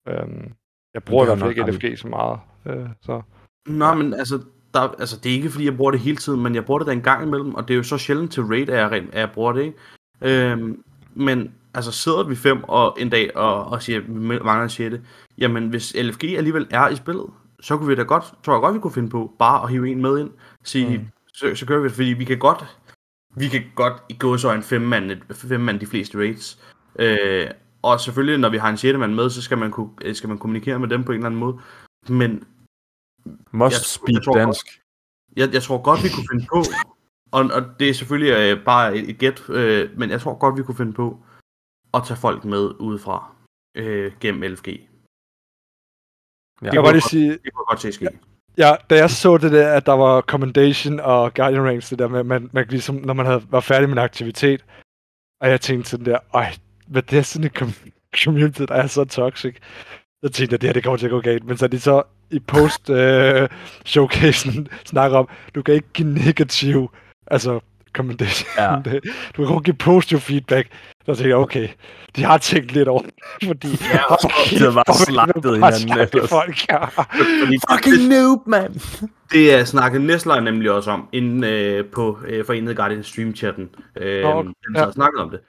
Øhm, 0.08 0.52
jeg 0.94 1.02
bruger 1.02 1.24
i 1.24 1.26
hvert 1.26 1.38
fald 1.38 1.50
ikke 1.50 1.70
LFG 1.70 1.98
så 1.98 2.08
meget. 2.08 2.40
Øh, 2.66 2.88
så. 3.00 3.22
Nå, 3.66 3.94
men 3.94 4.14
altså, 4.14 4.40
der, 4.74 4.80
altså, 4.80 5.20
det 5.20 5.30
er 5.30 5.34
ikke 5.36 5.50
fordi, 5.50 5.64
jeg 5.64 5.76
bruger 5.76 5.90
det 5.90 6.00
hele 6.00 6.16
tiden, 6.16 6.42
men 6.42 6.54
jeg 6.54 6.64
bruger 6.64 6.78
det 6.78 6.86
da 6.86 6.92
en 6.92 7.02
gang 7.02 7.26
imellem, 7.26 7.54
og 7.54 7.68
det 7.68 7.74
er 7.74 7.78
jo 7.78 7.82
så 7.82 7.98
sjældent 7.98 8.32
til 8.32 8.42
raid, 8.42 8.68
at 8.68 8.78
jeg, 8.78 8.92
at 8.92 9.20
jeg 9.20 9.30
bruger 9.30 9.52
det, 9.52 9.62
ikke? 9.62 9.78
Øhm, 10.20 10.82
men 11.14 11.54
altså 11.74 11.92
sidder 11.92 12.24
vi 12.24 12.36
fem 12.36 12.64
og 12.64 12.96
en 13.00 13.10
dag 13.10 13.36
og, 13.36 13.64
og 13.64 13.82
siger, 13.82 13.98
at 13.98 14.08
vi 14.08 14.12
mangler 14.14 14.62
en 14.62 14.68
sjette, 14.68 15.02
jamen 15.38 15.68
hvis 15.68 15.96
LFG 16.02 16.24
alligevel 16.24 16.66
er 16.70 16.88
i 16.88 16.96
spillet, 16.96 17.26
så 17.60 17.76
kunne 17.76 17.88
vi 17.88 17.94
da 17.94 18.02
godt, 18.02 18.24
tror 18.42 18.54
jeg 18.54 18.60
godt, 18.60 18.74
vi 18.74 18.80
kunne 18.80 18.92
finde 18.92 19.08
på 19.08 19.32
bare 19.38 19.62
at 19.62 19.70
hive 19.70 19.90
en 19.90 20.02
med 20.02 20.18
ind, 20.18 20.30
sige, 20.64 20.98
mm. 20.98 21.06
Så, 21.36 21.54
så 21.54 21.66
gør 21.66 21.78
vi 21.78 21.84
det, 21.88 21.92
fordi 21.92 22.08
vi 22.08 22.24
kan 22.24 22.38
godt, 22.38 22.62
vi 23.36 23.48
kan 23.48 23.62
godt 23.74 24.02
i 24.08 24.16
gå 24.18 24.36
så 24.36 24.52
en 24.52 24.62
fem 24.62 24.82
mand, 24.82 25.34
fem 25.34 25.60
mand 25.60 25.80
de 25.80 25.86
fleste 25.86 26.18
raids, 26.18 26.46
øh, 26.98 27.50
og 27.82 28.00
selvfølgelig, 28.00 28.38
når 28.38 28.48
vi 28.48 28.56
har 28.58 28.70
en 28.70 28.76
sjette 28.76 28.98
mand 28.98 29.14
med, 29.14 29.30
så 29.30 29.42
skal 29.42 29.58
man, 29.58 29.70
kunne, 29.70 29.90
øh, 30.02 30.14
skal 30.14 30.28
man 30.28 30.38
kommunikere 30.38 30.78
med 30.78 30.88
dem 30.88 31.04
på 31.04 31.12
en 31.12 31.16
eller 31.18 31.26
anden 31.26 31.40
måde, 31.40 31.60
men 32.08 32.44
Must 33.50 33.74
Jeg- 33.74 33.84
speak 33.84 34.14
jeg 34.14 34.22
tror 34.24 34.32
godt- 34.32 34.42
dansk. 34.46 34.66
jeg, 35.36 35.52
jeg 35.52 35.62
tror 35.62 35.82
godt, 35.82 36.00
vi 36.04 36.08
kunne 36.14 36.28
finde 36.32 36.46
på, 36.52 36.58
og, 37.32 37.42
og 37.56 37.78
det 37.80 37.88
er 37.90 37.94
selvfølgelig 37.94 38.32
øh, 38.32 38.64
bare 38.64 38.96
et, 38.96 39.10
et 39.10 39.18
gæt, 39.18 39.48
øh, 39.50 39.98
men 39.98 40.10
jeg 40.10 40.20
tror 40.20 40.38
godt, 40.38 40.56
vi 40.58 40.62
kunne 40.62 40.76
finde 40.76 40.92
på 40.92 41.24
at 41.94 42.02
tage 42.06 42.20
folk 42.20 42.44
med 42.44 42.80
udefra 42.80 43.34
øh, 43.74 44.12
gennem 44.20 44.42
LFG. 44.52 44.64
Det 44.64 44.80
Ja. 46.62 46.66
Jeg 46.66 46.72
vil 46.72 46.82
bare 46.86 46.92
lige 46.92 47.10
sige, 47.10 47.28
kunne 47.28 47.40
jeg 47.44 47.52
godt 47.68 47.80
se 47.80 47.92
ske. 47.92 48.08
Ja, 48.58 48.74
da 48.90 48.96
jeg 48.96 49.10
så 49.10 49.38
det 49.38 49.52
der, 49.52 49.72
at 49.72 49.86
der 49.86 49.92
var 49.92 50.20
Commendation 50.20 51.00
og 51.00 51.34
Guardian 51.34 51.64
Ranks, 51.64 51.88
det 51.88 51.98
der 51.98 52.08
med, 52.08 52.24
man, 52.24 52.50
man 52.52 52.66
ligesom, 52.68 52.94
når 52.94 53.14
man 53.14 53.26
havde, 53.26 53.42
var 53.50 53.60
færdig 53.60 53.88
med 53.88 53.96
en 53.96 54.04
aktivitet, 54.04 54.64
og 55.40 55.50
jeg 55.50 55.60
tænkte 55.60 55.90
sådan 55.90 56.06
der, 56.06 56.18
ej, 56.34 56.54
hvad 56.86 57.02
det 57.02 57.18
er 57.18 57.22
sådan 57.22 57.44
en 57.44 57.56
com- 57.56 57.90
community, 58.24 58.62
der 58.62 58.74
er 58.74 58.86
så 58.86 59.04
toxic. 59.04 59.56
Så 60.24 60.30
tænkte 60.30 60.54
jeg, 60.54 60.60
det 60.60 60.68
her, 60.68 60.72
det 60.72 60.84
kommer 60.84 60.96
til 60.96 61.06
at 61.06 61.10
gå 61.10 61.20
galt. 61.20 61.44
Men 61.44 61.56
så 61.56 61.66
de 61.66 61.80
så 61.80 62.02
i 62.30 62.38
post 62.38 62.90
øh, 62.90 63.48
snakker 64.86 65.18
om, 65.18 65.28
du 65.54 65.62
kan 65.62 65.74
ikke 65.74 65.88
give 65.94 66.08
negativ, 66.08 66.90
altså 67.26 67.60
commendation. 67.96 68.48
Ja. 68.58 68.76
Det- 68.84 69.00
Du 69.36 69.44
kan 69.44 69.46
kun 69.46 69.62
give 69.62 69.76
positiv 69.76 70.18
feedback. 70.20 70.68
Så 71.00 71.14
tænkte 71.14 71.28
jeg, 71.28 71.36
okay, 71.36 71.68
de 72.16 72.24
har 72.24 72.38
tænkt 72.38 72.72
lidt 72.72 72.88
over 72.88 73.02
det, 73.02 73.10
fordi... 73.48 73.68
Ja, 73.92 74.02
og 74.12 74.18
så- 74.20 74.32
de 74.50 74.58
havde 74.58 74.72
bare 74.72 74.84
Hvor 74.86 74.94
vil 75.06 75.14
slagtet 75.14 75.54
hinanden 75.54 76.28
folk, 76.28 76.68
ja. 76.70 76.84
Fordi 77.42 77.56
Fucking 77.70 78.08
noob, 78.08 78.46
man! 78.46 78.80
det 79.32 79.54
er 79.54 79.64
snakket 79.64 80.00
Nestlere 80.00 80.40
nemlig 80.42 80.70
også 80.70 80.90
om, 80.90 81.08
inde 81.12 81.48
øh, 81.48 81.84
på 81.94 82.18
øh, 82.28 82.44
Forenet 82.46 82.76
Guardian 82.76 83.02
stream-chatten. 83.02 83.68
Øh, 84.00 84.24
okay. 84.24 84.48
Den 84.48 84.76
ja. 84.76 84.90
snakket 84.92 85.20
om 85.20 85.30
det. 85.30 85.40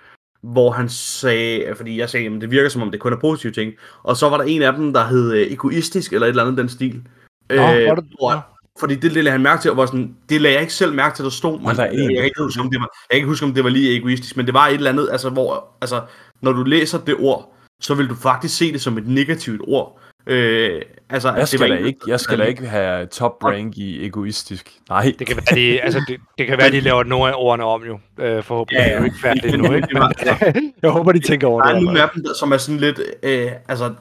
Hvor 0.43 0.71
han 0.71 0.89
sagde, 0.89 1.73
fordi 1.77 1.99
jeg 1.99 2.09
sagde, 2.09 2.25
at 2.35 2.41
det 2.41 2.51
virker 2.51 2.69
som 2.69 2.81
om 2.81 2.91
det 2.91 2.99
kun 2.99 3.13
er 3.13 3.17
positive 3.17 3.51
ting. 3.53 3.73
Og 4.03 4.17
så 4.17 4.29
var 4.29 4.37
der 4.37 4.43
en 4.43 4.61
af 4.61 4.73
dem, 4.73 4.93
der 4.93 5.03
hed 5.07 5.33
øh, 5.33 5.51
egoistisk, 5.51 6.13
eller 6.13 6.25
et 6.27 6.29
eller 6.29 6.43
andet 6.43 6.57
den 6.57 6.69
stil. 6.69 7.01
Øh, 7.49 7.57
Nå, 7.57 7.63
var 7.63 7.95
det- 7.95 8.03
hvor. 8.19 8.45
Fordi 8.79 8.95
det, 8.95 9.03
det 9.03 9.23
lagde 9.23 9.31
han 9.31 9.41
mærke 9.41 9.61
til, 9.61 9.71
og 9.71 9.77
var 9.77 9.85
sådan, 9.85 10.15
det 10.29 10.41
lagde 10.41 10.53
jeg 10.53 10.61
ikke 10.61 10.73
selv 10.73 10.93
mærke 10.93 11.15
til, 11.15 11.23
der 11.25 11.31
stod. 11.31 11.59
Men, 11.59 11.75
der 11.75 11.83
er 11.83 11.91
jeg, 11.91 11.99
der 11.99 12.15
kan 12.15 12.25
ikke 12.25 12.43
huske, 12.43 12.61
om 12.61 12.69
det 12.71 12.79
var, 12.79 12.89
jeg 13.09 13.15
kan 13.15 13.17
ikke 13.17 13.27
huske, 13.27 13.45
om 13.45 13.53
det 13.53 13.63
var 13.63 13.69
lige 13.69 13.97
egoistisk, 13.97 14.37
men 14.37 14.45
det 14.45 14.53
var 14.53 14.67
et 14.67 14.73
eller 14.73 14.89
andet, 14.91 15.09
altså, 15.11 15.29
hvor, 15.29 15.67
altså, 15.81 16.01
når 16.41 16.51
du 16.51 16.63
læser 16.63 16.97
det 16.97 17.15
ord, 17.19 17.53
så 17.81 17.93
vil 17.95 18.09
du 18.09 18.15
faktisk 18.15 18.57
se 18.57 18.73
det 18.73 18.81
som 18.81 18.97
et 18.97 19.07
negativt 19.07 19.61
ord. 19.67 19.99
Øh, 20.27 20.81
altså, 21.09 21.29
Jeg 21.29 21.37
det 21.39 21.47
skal, 21.47 21.59
var 21.69 21.75
da 21.75 21.85
ikke, 21.85 21.99
jeg 22.07 22.19
skal 22.19 22.39
da 22.39 22.43
ikke 22.43 22.67
have 22.67 23.05
top 23.05 23.43
rank 23.43 23.77
i 23.77 24.05
egoistisk. 24.05 24.71
Nej. 24.89 25.13
Det 25.19 25.27
kan 25.27 25.35
være, 25.35 25.55
de, 25.55 25.81
altså, 25.81 26.01
det, 26.07 26.19
det 26.37 26.47
kan 26.47 26.57
være, 26.57 26.71
de 26.71 26.79
laver 26.79 27.03
nogle 27.03 27.31
af 27.31 27.33
ordene 27.37 27.63
om 27.65 27.83
jo. 27.83 27.99
Øh, 28.19 28.43
forhåbentlig 28.43 28.77
Ja, 28.79 28.83
ja, 28.83 28.89
er 28.89 28.93
det 28.93 28.99
jo 28.99 29.05
ikke 29.05 29.19
færdigt 29.21 29.53
endnu, 29.53 29.73
ikke? 29.73 29.87
Det 29.87 30.53
Men, 30.55 30.73
jeg 30.83 30.89
håber, 30.91 31.11
de 31.11 31.19
tænker 31.19 31.47
over 31.47 31.61
Der 31.61 31.69
det. 31.69 31.75
er 31.75 31.79
i 31.79 31.83
hvert 31.83 31.93
nogle 31.93 32.01
af 32.01 32.09
dem, 32.15 32.23
der, 32.23 32.33
som 32.39 32.51
er 32.51 32.57
sådan 32.57 32.79
lidt, 32.79 32.99
øh, 33.23 33.51
altså, 33.67 33.93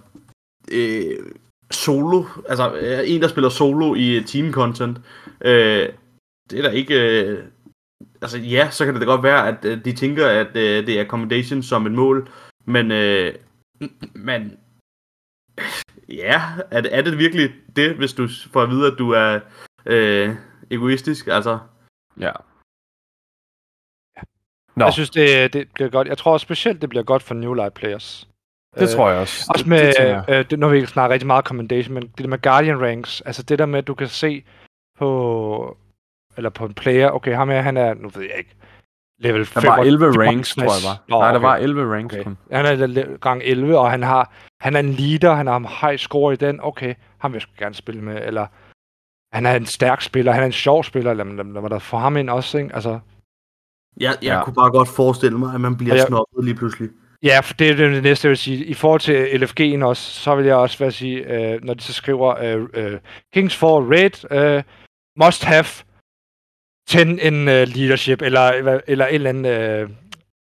øh, 0.73 1.17
solo, 1.71 2.25
altså 2.49 2.75
øh, 2.75 3.11
en, 3.11 3.23
der 3.23 3.29
spiller 3.29 3.49
solo 3.49 3.95
i 3.95 4.23
team 4.27 4.53
content, 4.53 4.99
øh, 5.41 5.89
det 6.51 6.59
er 6.59 6.63
der 6.63 6.71
ikke, 6.71 7.21
øh, 7.21 7.45
altså 8.23 8.39
ja, 8.39 8.71
så 8.71 8.85
kan 8.85 8.95
det 8.95 9.01
da 9.01 9.07
godt 9.07 9.23
være, 9.23 9.49
at 9.49 9.65
øh, 9.65 9.85
de 9.85 9.93
tænker, 9.93 10.29
at 10.29 10.57
øh, 10.57 10.87
det 10.87 10.89
er 10.89 11.05
accommodation 11.05 11.63
som 11.63 11.87
et 11.87 11.93
mål, 11.93 12.29
men, 12.65 12.91
øh, 12.91 13.35
men, 14.15 14.59
ja, 16.09 16.43
er 16.71 16.81
det, 16.81 16.97
er 16.97 17.03
det 17.03 17.19
virkelig 17.19 17.51
det, 17.77 17.97
hvis 17.97 18.13
du 18.13 18.29
får 18.53 18.63
at 18.63 18.71
vide, 18.71 18.93
at 18.93 18.99
du 18.99 19.11
er 19.11 19.41
øh, 19.87 20.35
egoistisk, 20.71 21.27
altså, 21.27 21.59
Ja. 22.21 22.33
Nå, 24.77 24.85
Jeg 24.85 24.93
synes, 24.93 25.11
det, 25.11 25.53
det 25.53 25.69
bliver 25.75 25.91
godt. 25.91 26.09
Jeg 26.09 26.19
tror 26.19 26.39
specielt, 26.39 26.81
det 26.81 26.89
bliver 26.89 27.03
godt 27.03 27.23
for 27.23 27.35
New 27.35 27.55
Light 27.55 27.75
Players. 27.75 28.29
Det 28.81 28.91
tror 28.91 29.11
jeg 29.11 29.21
også. 29.21 29.47
Også 29.55 29.65
det, 29.65 29.73
det 29.99 30.25
med, 30.29 30.37
øh, 30.39 30.45
det, 30.51 30.59
nu 30.59 30.67
har 30.67 30.71
vi 30.71 30.77
ikke 30.77 30.89
snakket 30.91 31.13
rigtig 31.13 31.27
meget 31.27 31.45
commendation, 31.45 31.95
men 31.95 32.03
det 32.03 32.19
der 32.19 32.27
med 32.29 32.43
Guardian 32.43 32.83
Ranks, 32.83 33.21
altså 33.21 33.43
det 33.43 33.59
der 33.59 33.67
med, 33.67 33.79
at 33.79 33.87
du 33.87 33.95
kan 33.95 34.09
se 34.09 34.45
på, 34.99 35.77
eller 36.37 36.51
på 36.51 36.65
en 36.67 36.75
player, 36.75 37.11
okay, 37.11 37.35
ham 37.35 37.49
her, 37.49 37.61
han 37.61 37.77
er, 37.77 37.95
nu 37.95 38.09
ved 38.09 38.23
jeg 38.23 38.39
ikke, 38.39 38.55
level 39.19 39.45
Der 39.55 39.67
var 39.69 39.77
11 39.79 40.05
55. 40.13 40.29
ranks, 40.29 40.55
tror 40.55 40.63
jeg 40.63 40.71
var. 40.91 41.03
Nå, 41.09 41.19
Nej, 41.19 41.29
der 41.31 41.39
okay. 41.39 41.47
var 41.47 41.57
11 41.57 41.95
ranks 41.95 42.15
Okay. 42.15 42.25
kun. 42.25 42.39
Han 42.53 42.67
er 42.67 43.17
gang 43.19 43.43
11, 43.45 43.79
og 43.79 43.91
han 43.91 44.03
har 44.03 44.33
han 44.61 44.77
er 44.77 44.81
en 44.81 44.93
leader, 44.93 45.35
han 45.35 45.47
har 45.47 45.57
en 45.57 45.67
high 45.81 45.99
score 45.99 46.33
i 46.33 46.37
den. 46.37 46.61
Okay, 46.63 46.95
ham 47.19 47.33
vil 47.33 47.39
jeg 47.49 47.59
gerne 47.59 47.75
spille 47.75 48.03
med. 48.03 48.23
Eller 48.27 48.47
han 49.33 49.47
er 49.47 49.55
en 49.57 49.67
stærk 49.67 50.01
spiller, 50.01 50.33
han 50.33 50.43
er 50.43 50.47
en 50.47 50.53
sjov 50.53 50.85
spiller. 50.85 51.15
Lad, 51.15 51.25
lad, 51.25 51.45
lad 51.45 51.63
mig 51.63 51.71
da 51.71 51.77
få 51.79 51.97
ham 51.97 52.17
ind 52.17 52.31
også, 52.31 52.59
ikke? 52.59 52.75
Altså, 52.75 52.91
jeg, 52.91 53.01
jeg 54.01 54.17
Ja. 54.23 54.45
kunne 54.45 54.55
bare 54.55 54.71
godt 54.71 54.89
forestille 54.89 55.39
mig, 55.39 55.55
at 55.55 55.61
man 55.61 55.77
bliver 55.77 55.95
jeg- 55.95 56.05
snobbet 56.07 56.45
lige 56.45 56.55
pludselig. 56.55 56.91
Ja, 57.27 57.41
for 57.41 57.55
det 57.55 57.71
er 57.71 57.75
det 57.75 58.03
næste, 58.03 58.27
jeg 58.27 58.31
vil 58.31 58.39
sige. 58.39 58.65
I 58.65 58.75
forhold 58.75 59.01
til 59.01 59.27
LFG'en 59.27 59.85
også, 59.85 60.03
så 60.03 60.35
vil 60.35 60.47
jeg 60.47 60.57
også 60.57 60.79
være 60.79 60.93
sige, 60.93 61.19
øh, 61.19 61.65
når 61.65 61.75
de 61.75 61.83
så 61.83 61.93
skriver 61.93 62.39
øh, 62.39 62.69
øh, 62.75 62.99
Kings 63.35 63.57
for 63.57 63.91
Raid, 63.91 64.33
øh, 64.33 64.63
must 65.25 65.45
have 65.45 65.65
10 66.89 66.99
in 67.01 67.49
øh, 67.49 67.69
leadership, 67.69 68.23
eller, 68.23 68.41
eller, 68.41 68.81
eller 68.87 69.07
et 69.07 69.15
eller 69.15 69.31
andet, 69.31 69.51
øh, 69.51 69.91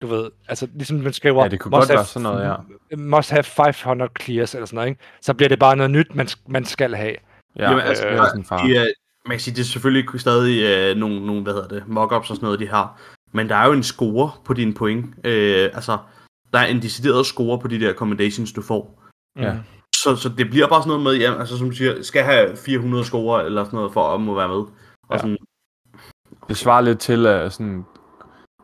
du 0.01 0.07
ved, 0.07 0.29
altså 0.47 0.67
ligesom 0.73 0.97
man 0.97 1.13
skriver, 1.13 1.43
Ja, 1.43 1.49
det 1.49 1.59
kunne 1.59 1.69
must 1.69 1.79
godt 1.79 1.89
være 1.89 1.97
have 1.97 2.05
sådan 2.05 2.23
noget, 2.23 2.57
ja. 2.91 2.95
must 2.97 3.31
have 3.31 3.43
500 3.43 4.11
clears, 4.21 4.55
eller 4.55 4.65
sådan 4.65 4.75
noget, 4.75 4.89
ikke? 4.89 5.01
Så 5.21 5.33
bliver 5.33 5.49
det 5.49 5.59
bare 5.59 5.75
noget 5.75 5.91
nyt, 5.91 6.15
man, 6.15 6.27
man 6.47 6.65
skal 6.65 6.95
have. 6.95 7.15
Ja, 7.55 7.63
Jamen, 7.69 7.83
altså, 7.83 8.03
det 8.03 8.13
er 8.13 8.25
sådan 8.25 8.39
en 8.39 8.45
far. 8.45 8.65
De, 8.65 8.75
er, 8.75 8.87
man 9.25 9.35
kan 9.35 9.39
sige, 9.39 9.55
det 9.55 9.61
er 9.61 9.65
selvfølgelig 9.65 10.19
stadig 10.21 10.63
øh, 10.63 10.97
nogle, 10.97 11.25
nogle, 11.25 11.43
hvad 11.43 11.53
hedder 11.53 11.67
det, 11.67 11.83
mockups 11.87 12.29
og 12.29 12.35
sådan 12.35 12.45
noget, 12.45 12.59
de 12.59 12.67
har. 12.67 13.01
Men 13.33 13.49
der 13.49 13.55
er 13.55 13.65
jo 13.65 13.73
en 13.73 13.83
score 13.83 14.31
på 14.45 14.53
dine 14.53 14.73
point. 14.73 15.05
Øh, 15.23 15.69
altså, 15.73 15.97
der 16.53 16.59
er 16.59 16.65
en 16.65 16.81
decideret 16.81 17.25
score 17.25 17.59
på 17.59 17.67
de 17.67 17.79
der 17.79 17.89
accommodations, 17.89 18.51
du 18.53 18.61
får. 18.61 19.03
Ja. 19.39 19.53
Mm. 19.53 19.59
Så, 19.95 20.15
så 20.15 20.29
det 20.29 20.49
bliver 20.49 20.67
bare 20.67 20.81
sådan 20.81 20.87
noget 20.89 21.03
med, 21.03 21.13
ja, 21.13 21.39
altså 21.39 21.57
som 21.57 21.69
du 21.69 21.75
siger, 21.75 22.03
skal 22.03 22.23
have 22.23 22.57
400 22.57 23.05
score 23.05 23.45
eller 23.45 23.63
sådan 23.63 23.77
noget, 23.77 23.93
for 23.93 24.13
at 24.13 24.21
må 24.21 24.35
være 24.35 24.47
med. 24.47 24.55
Og 24.57 24.71
Ja. 25.11 25.17
sådan, 25.17 25.37
Det 26.47 26.57
svarer 26.57 26.81
lidt 26.81 26.99
til, 26.99 27.25
at 27.25 27.53
sådan, 27.53 27.85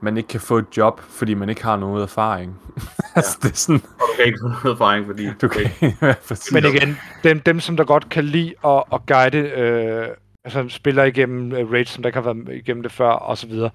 man 0.01 0.17
ikke 0.17 0.27
kan 0.27 0.39
få 0.39 0.57
et 0.57 0.65
job, 0.77 0.99
fordi 0.99 1.33
man 1.33 1.49
ikke 1.49 1.63
har 1.63 1.77
noget 1.77 2.03
erfaring. 2.03 2.59
altså, 3.15 3.37
det 3.41 3.51
er 3.51 3.55
sådan, 3.55 3.81
og 3.83 3.99
du 3.99 4.13
kan 4.17 4.25
ikke 4.25 4.39
få 4.41 4.47
noget 4.47 4.65
erfaring, 4.75 5.05
fordi 5.05 5.27
du 5.41 5.47
kan 5.47 5.61
ja, 6.01 6.13
præcis. 6.27 6.51
Men 6.53 6.65
igen, 6.65 6.97
dem, 7.23 7.39
dem 7.39 7.59
som 7.59 7.77
der 7.77 7.83
godt 7.83 8.09
kan 8.09 8.23
lide 8.23 8.53
at, 8.65 8.83
at 8.93 9.05
guide, 9.05 9.37
øh, 9.37 10.07
altså 10.43 10.65
spiller 10.69 11.03
igennem 11.03 11.51
øh, 11.51 11.71
raids, 11.71 11.89
som 11.89 12.03
der 12.03 12.09
ikke 12.09 12.21
har 12.21 12.33
været 12.33 12.57
igennem 12.57 12.83
det 12.83 12.91
før, 12.91 13.09
og 13.09 13.37
så 13.37 13.47
videre, 13.47 13.69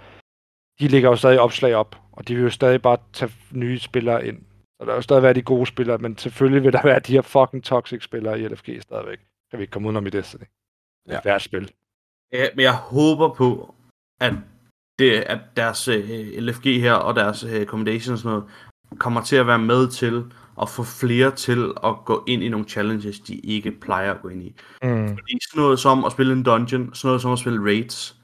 de 0.80 0.88
lægger 0.88 1.10
jo 1.10 1.16
stadig 1.16 1.40
opslag 1.40 1.74
op, 1.74 1.96
og 2.12 2.28
de 2.28 2.34
vil 2.34 2.44
jo 2.44 2.50
stadig 2.50 2.82
bare 2.82 2.96
tage 3.12 3.32
nye 3.52 3.78
spillere 3.78 4.26
ind. 4.26 4.38
Så 4.38 4.84
der 4.84 4.84
vil 4.84 4.94
jo 4.94 5.00
stadig 5.02 5.22
være 5.22 5.32
de 5.34 5.42
gode 5.42 5.66
spillere, 5.66 5.98
men 5.98 6.18
selvfølgelig 6.18 6.62
vil 6.64 6.72
der 6.72 6.82
være 6.84 6.98
de 7.00 7.12
her 7.12 7.22
fucking 7.22 7.64
toxic 7.64 8.04
spillere 8.04 8.40
i 8.40 8.48
LFG 8.48 8.82
stadigvæk. 8.82 9.18
Kan 9.50 9.58
vi 9.58 9.62
ikke 9.62 9.70
komme 9.72 9.88
udenom 9.88 10.06
i 10.06 10.10
Destiny. 10.10 10.40
Det 10.40 10.48
er 11.06 11.12
Ja. 11.12 11.20
ja. 11.24 11.30
værd 11.30 11.40
spil. 11.40 11.70
Ja, 12.32 12.46
men 12.56 12.62
jeg 12.62 12.74
håber 12.74 13.28
på, 13.34 13.74
at, 14.20 14.32
det, 14.98 15.10
at 15.12 15.38
deres 15.56 15.88
øh, 15.88 16.08
LFG 16.38 16.64
her 16.80 16.92
og 16.94 17.14
deres 17.14 17.44
øh, 17.44 17.54
accommodation 17.60 18.12
og 18.12 18.18
sådan 18.18 18.30
noget, 18.30 18.50
kommer 18.98 19.22
til 19.22 19.36
at 19.36 19.46
være 19.46 19.58
med 19.58 19.88
til 19.88 20.24
at 20.62 20.68
få 20.68 20.82
flere 20.82 21.30
til 21.30 21.72
at 21.84 21.94
gå 22.04 22.24
ind 22.28 22.42
i 22.42 22.48
nogle 22.48 22.68
challenges, 22.68 23.20
de 23.20 23.34
ikke 23.36 23.70
plejer 23.70 24.14
at 24.14 24.22
gå 24.22 24.28
ind 24.28 24.42
i. 24.42 24.54
Mm. 24.82 25.08
Fordi 25.08 25.38
sådan 25.50 25.62
noget 25.62 25.78
som 25.78 26.04
at 26.04 26.12
spille 26.12 26.32
en 26.32 26.42
dungeon, 26.42 26.94
sådan 26.94 27.08
noget 27.08 27.22
som 27.22 27.32
at 27.32 27.38
spille 27.38 27.64
raids, 27.64 28.16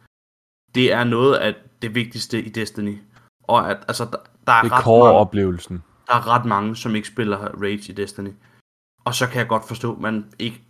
det 0.74 0.92
er 0.92 1.04
noget 1.04 1.34
af 1.34 1.54
det 1.82 1.94
vigtigste 1.94 2.42
i 2.42 2.48
Destiny. 2.48 2.98
Og 3.42 3.70
at, 3.70 3.84
altså, 3.88 4.04
der, 4.04 4.16
der, 4.46 4.52
er 4.52 4.62
Det 4.62 4.70
er 4.72 4.76
ret 4.76 4.84
mange, 4.84 4.84
core-oplevelsen. 4.84 5.82
der 6.06 6.14
er 6.14 6.28
ret 6.28 6.44
mange, 6.44 6.76
som 6.76 6.94
ikke 6.94 7.08
spiller 7.08 7.38
raids 7.62 7.88
i 7.88 7.92
Destiny. 7.92 8.32
Og 9.04 9.14
så 9.14 9.26
kan 9.26 9.38
jeg 9.38 9.48
godt 9.48 9.68
forstå, 9.68 9.92
at 9.92 10.00
man 10.00 10.32
ikke 10.38 10.62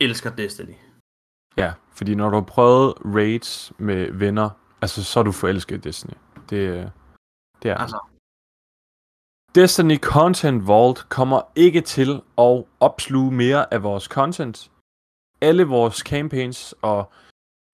elsker 0.00 0.30
Destiny. 0.30 0.74
Ja, 1.56 1.72
fordi 1.92 2.14
når 2.14 2.30
du 2.30 2.36
har 2.36 2.44
prøvet 2.44 2.94
raids 3.04 3.72
med 3.78 4.12
venner, 4.12 4.50
altså 4.82 5.04
så 5.04 5.20
er 5.20 5.24
du 5.24 5.32
forelsket 5.32 5.76
i 5.76 5.80
Destiny. 5.80 6.14
Det, 6.50 6.56
øh, 6.56 6.86
det 7.62 7.70
er 7.70 7.76
Altså, 7.76 8.00
Destiny 9.54 9.98
Content 9.98 10.66
Vault 10.68 11.08
kommer 11.08 11.40
ikke 11.56 11.80
til 11.80 12.22
at 12.38 12.64
opsluge 12.80 13.32
mere 13.32 13.74
af 13.74 13.82
vores 13.82 14.04
content. 14.04 14.70
Alle 15.40 15.64
vores 15.64 15.96
campaigns 15.96 16.74
og 16.82 17.12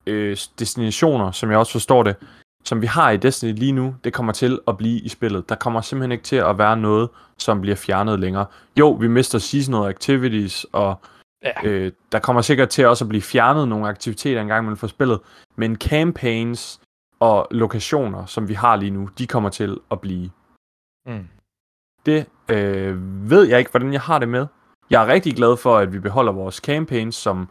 øh, 0.07 0.37
destinationer, 0.59 1.31
som 1.31 1.51
jeg 1.51 1.59
også 1.59 1.73
forstår 1.73 2.03
det, 2.03 2.17
som 2.65 2.83
vi 2.83 2.87
har 2.87 3.11
i 3.11 3.17
Destiny 3.17 3.59
lige 3.59 3.73
nu, 3.73 3.95
det 4.05 4.13
kommer 4.13 4.33
til 4.33 4.59
at 4.69 4.77
blive 4.77 5.01
i 5.01 5.09
spillet. 5.09 5.49
Der 5.49 5.55
kommer 5.55 5.81
simpelthen 5.81 6.13
ikke 6.13 6.25
til 6.25 6.37
at 6.37 6.59
være 6.59 6.77
noget, 6.77 7.09
som 7.39 7.61
bliver 7.61 7.77
fjernet 7.77 8.21
længere. 8.21 8.47
Jo, 8.79 8.91
vi 8.91 9.09
mister 9.09 9.39
seasonal 9.39 9.89
activities 9.91 10.67
og 10.73 11.01
Ja. 11.45 11.69
Øh, 11.69 11.93
der 12.13 12.19
kommer 12.19 12.43
sikkert 12.43 12.69
til 12.69 12.87
også 12.87 13.05
at 13.05 13.09
blive 13.09 13.23
fjernet 13.23 13.69
nogle 13.69 13.89
aktiviteter 13.89 14.41
engang 14.41 14.67
man 14.67 14.77
får 14.77 14.87
spillet, 14.87 15.21
men 15.57 15.77
campaigns 15.77 16.81
og 17.21 17.49
lokationer, 17.51 18.27
som 18.27 18.49
vi 18.49 18.55
har 18.55 18.77
lige 18.77 18.91
nu, 18.91 19.09
de 19.19 19.27
kommer 19.27 19.51
til 19.51 19.79
at 19.91 20.01
blive. 20.01 20.31
Mm. 21.07 21.29
Det 22.07 22.27
øh, 22.49 23.31
ved 23.31 23.49
jeg 23.49 23.59
ikke, 23.59 23.71
hvordan 23.71 23.93
jeg 23.93 24.01
har 24.01 24.19
det 24.19 24.29
med. 24.29 24.47
Jeg 24.91 25.03
er 25.03 25.07
rigtig 25.07 25.35
glad 25.37 25.57
for, 25.57 25.77
at 25.79 25.93
vi 25.93 25.99
beholder 25.99 26.33
vores 26.33 26.57
campaigns, 26.57 27.15
som 27.15 27.49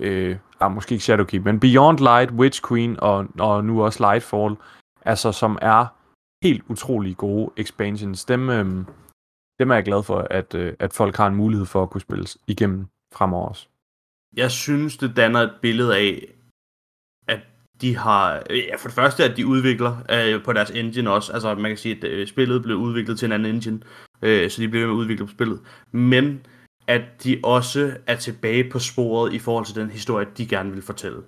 øh, 0.00 0.36
ah, 0.60 0.72
måske 0.72 0.92
ikke 0.92 1.04
Shadowkeep, 1.04 1.44
men 1.44 1.60
Beyond 1.60 1.98
Light, 1.98 2.30
Witch 2.30 2.62
Queen 2.68 3.00
og, 3.00 3.26
og 3.38 3.64
nu 3.64 3.84
også 3.84 4.00
Lightfall, 4.00 4.56
altså 5.04 5.32
som 5.32 5.58
er 5.62 5.86
helt 6.42 6.62
utrolig 6.68 7.16
gode 7.16 7.50
expansions. 7.56 8.24
Dem, 8.24 8.50
øh, 8.50 8.64
dem 9.58 9.70
er 9.70 9.74
jeg 9.74 9.84
glad 9.84 10.02
for, 10.02 10.18
at, 10.30 10.54
øh, 10.54 10.74
at 10.78 10.92
folk 10.92 11.16
har 11.16 11.26
en 11.26 11.34
mulighed 11.34 11.66
for 11.66 11.82
at 11.82 11.90
kunne 11.90 12.00
spille 12.00 12.26
igennem 12.46 12.86
fremover 13.14 13.48
også. 13.48 13.66
Jeg 14.36 14.50
synes, 14.50 14.96
det 14.96 15.16
danner 15.16 15.40
et 15.40 15.52
billede 15.62 15.96
af, 15.96 16.34
at 17.28 17.40
de 17.80 17.96
har... 17.96 18.42
Øh, 18.50 18.58
ja, 18.58 18.76
for 18.76 18.88
det 18.88 18.94
første, 18.94 19.24
at 19.24 19.36
de 19.36 19.46
udvikler 19.46 19.96
øh, 20.10 20.44
på 20.44 20.52
deres 20.52 20.70
engine 20.70 21.10
også. 21.10 21.32
Altså, 21.32 21.54
man 21.54 21.70
kan 21.70 21.76
sige, 21.76 21.96
at 21.96 22.04
øh, 22.04 22.26
spillet 22.26 22.62
blev 22.62 22.76
udviklet 22.76 23.18
til 23.18 23.26
en 23.26 23.32
anden 23.32 23.54
engine, 23.54 23.80
øh, 24.22 24.50
så 24.50 24.62
de 24.62 24.68
blev 24.68 24.86
med 24.86 24.94
at 24.94 24.98
udvikle 24.98 25.26
på 25.26 25.32
spillet. 25.32 25.60
Men 25.92 26.46
at 26.92 27.24
de 27.24 27.40
også 27.44 27.96
er 28.06 28.16
tilbage 28.16 28.70
på 28.70 28.78
sporet 28.78 29.32
i 29.32 29.38
forhold 29.38 29.66
til 29.66 29.74
den 29.74 29.90
historie, 29.90 30.26
de 30.36 30.46
gerne 30.46 30.72
vil 30.72 30.82
fortælle. 30.82 31.22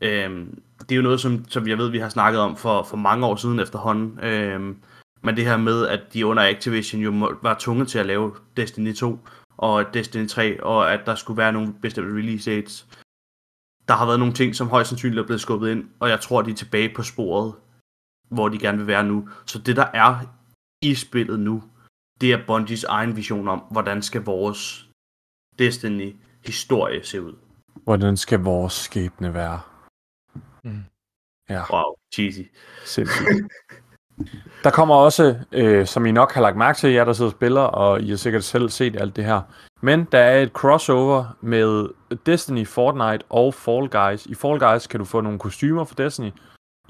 Øhm, 0.00 0.62
det 0.80 0.92
er 0.92 0.96
jo 0.96 1.02
noget, 1.02 1.20
som, 1.20 1.44
som 1.48 1.68
jeg 1.68 1.78
ved, 1.78 1.90
vi 1.90 1.98
har 1.98 2.08
snakket 2.08 2.40
om 2.40 2.56
for, 2.56 2.82
for 2.82 2.96
mange 2.96 3.26
år 3.26 3.36
siden 3.36 3.60
efterhånden. 3.60 4.18
Øhm, 4.24 4.82
men 5.22 5.36
det 5.36 5.44
her 5.44 5.56
med, 5.56 5.86
at 5.86 6.00
de 6.12 6.26
under 6.26 6.48
Activision 6.48 7.02
jo 7.02 7.10
må, 7.10 7.34
var 7.42 7.56
tvunget 7.58 7.88
til 7.88 7.98
at 7.98 8.06
lave 8.06 8.34
Destiny 8.56 8.94
2 8.94 9.18
og 9.56 9.94
Destiny 9.94 10.28
3, 10.28 10.64
og 10.64 10.92
at 10.92 11.00
der 11.06 11.14
skulle 11.14 11.38
være 11.38 11.52
nogle 11.52 11.74
bestemte 11.82 12.14
release 12.16 12.50
dates. 12.50 12.86
Der 13.88 13.94
har 13.94 14.06
været 14.06 14.18
nogle 14.18 14.34
ting, 14.34 14.54
som 14.54 14.68
højst 14.68 14.88
sandsynligt 14.88 15.20
er 15.20 15.26
blevet 15.26 15.40
skubbet 15.40 15.70
ind, 15.70 15.84
og 16.00 16.08
jeg 16.08 16.20
tror, 16.20 16.42
de 16.42 16.50
er 16.50 16.54
tilbage 16.54 16.94
på 16.94 17.02
sporet, 17.02 17.54
hvor 18.30 18.48
de 18.48 18.58
gerne 18.58 18.78
vil 18.78 18.86
være 18.86 19.04
nu. 19.04 19.28
Så 19.46 19.58
det, 19.58 19.76
der 19.76 19.86
er 19.94 20.18
i 20.82 20.94
spillet 20.94 21.40
nu, 21.40 21.62
det 22.22 22.32
er 22.32 22.46
Bungies 22.46 22.84
egen 22.84 23.16
vision 23.16 23.48
om, 23.48 23.58
hvordan 23.70 24.02
skal 24.02 24.24
vores 24.24 24.88
Destiny-historie 25.58 27.04
se 27.04 27.22
ud. 27.22 27.34
Hvordan 27.84 28.16
skal 28.16 28.38
vores 28.40 28.72
skæbne 28.72 29.34
være? 29.34 29.60
Mm. 30.64 30.84
Ja, 31.50 31.62
Wow, 31.72 31.94
cheesy. 32.14 32.40
sindssygt. 32.84 33.28
Der 34.64 34.70
kommer 34.70 34.94
også, 34.94 35.38
øh, 35.52 35.86
som 35.86 36.06
I 36.06 36.12
nok 36.12 36.32
har 36.32 36.40
lagt 36.40 36.56
mærke 36.56 36.76
til, 36.78 36.90
jer 36.92 37.04
der 37.04 37.12
sidder 37.12 37.30
og 37.30 37.36
spiller, 37.36 37.60
og 37.60 38.00
I 38.02 38.08
har 38.08 38.16
sikkert 38.16 38.44
selv 38.44 38.68
set 38.68 38.96
alt 39.00 39.16
det 39.16 39.24
her, 39.24 39.40
men 39.80 40.04
der 40.12 40.18
er 40.18 40.42
et 40.42 40.50
crossover 40.52 41.36
med 41.40 41.88
Destiny, 42.26 42.66
Fortnite 42.66 43.24
og 43.30 43.54
Fall 43.54 43.88
Guys. 43.88 44.26
I 44.26 44.34
Fall 44.34 44.60
Guys 44.60 44.86
kan 44.86 44.98
du 45.00 45.04
få 45.04 45.20
nogle 45.20 45.38
kostymer 45.38 45.84
for 45.84 45.94
Destiny, 45.94 46.30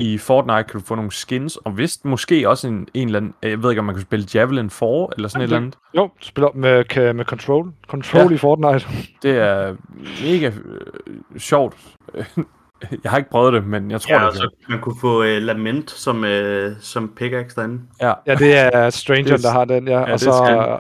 i 0.03 0.19
Fortnite 0.19 0.63
kan 0.65 0.81
du 0.81 0.87
få 0.87 0.95
nogle 0.95 1.13
skins, 1.13 1.57
og 1.57 1.79
vist 1.79 2.05
måske 2.05 2.49
også 2.49 2.69
en, 2.69 2.89
en 2.95 3.09
eller 3.09 3.19
anden, 3.19 3.35
jeg 3.43 3.63
ved 3.63 3.71
ikke 3.71 3.79
om 3.81 3.85
man 3.85 3.95
kan 3.95 4.03
spille 4.03 4.27
Javelin 4.35 4.71
4, 4.71 5.09
eller 5.17 5.29
sådan 5.29 5.41
et 5.41 5.45
eller 5.45 5.57
andet. 5.57 5.79
Jo, 5.97 6.03
du 6.03 6.11
spiller 6.27 6.51
med, 6.55 7.13
med 7.15 7.25
Control. 7.25 7.73
Control 7.89 8.23
Ja. 8.23 8.31
i 8.35 8.37
Fortnite. 8.37 8.87
Det 9.23 9.39
er 9.39 9.77
mega 10.25 10.47
øh, 10.47 11.39
sjovt. 11.41 11.77
Jeg 13.05 13.11
har 13.11 13.19
ikke 13.19 13.31
prøvet 13.31 13.53
det, 13.53 13.67
men 13.67 13.91
jeg 13.91 14.01
tror, 14.01 14.15
Ja, 14.15 14.21
det 14.21 14.27
altså, 14.27 14.49
man 14.69 14.81
kunne 14.81 14.97
få 15.01 15.19
uh, 15.21 15.25
Lament 15.27 15.91
som, 15.91 16.17
uh, 16.25 16.73
som 16.81 17.09
pickaxe 17.17 17.57
derinde. 17.57 17.81
Ja, 18.01 18.13
Ja, 18.27 18.35
det 18.35 18.59
er 18.77 18.91
Stranger, 18.91 19.23
Det 19.25 19.33
er- 19.45 19.49
der 19.49 19.51
har 19.59 19.65
den, 19.65 19.89
ja. 19.89 20.01
ja, 20.01 20.13
og 20.13 20.21
så, 20.21 20.79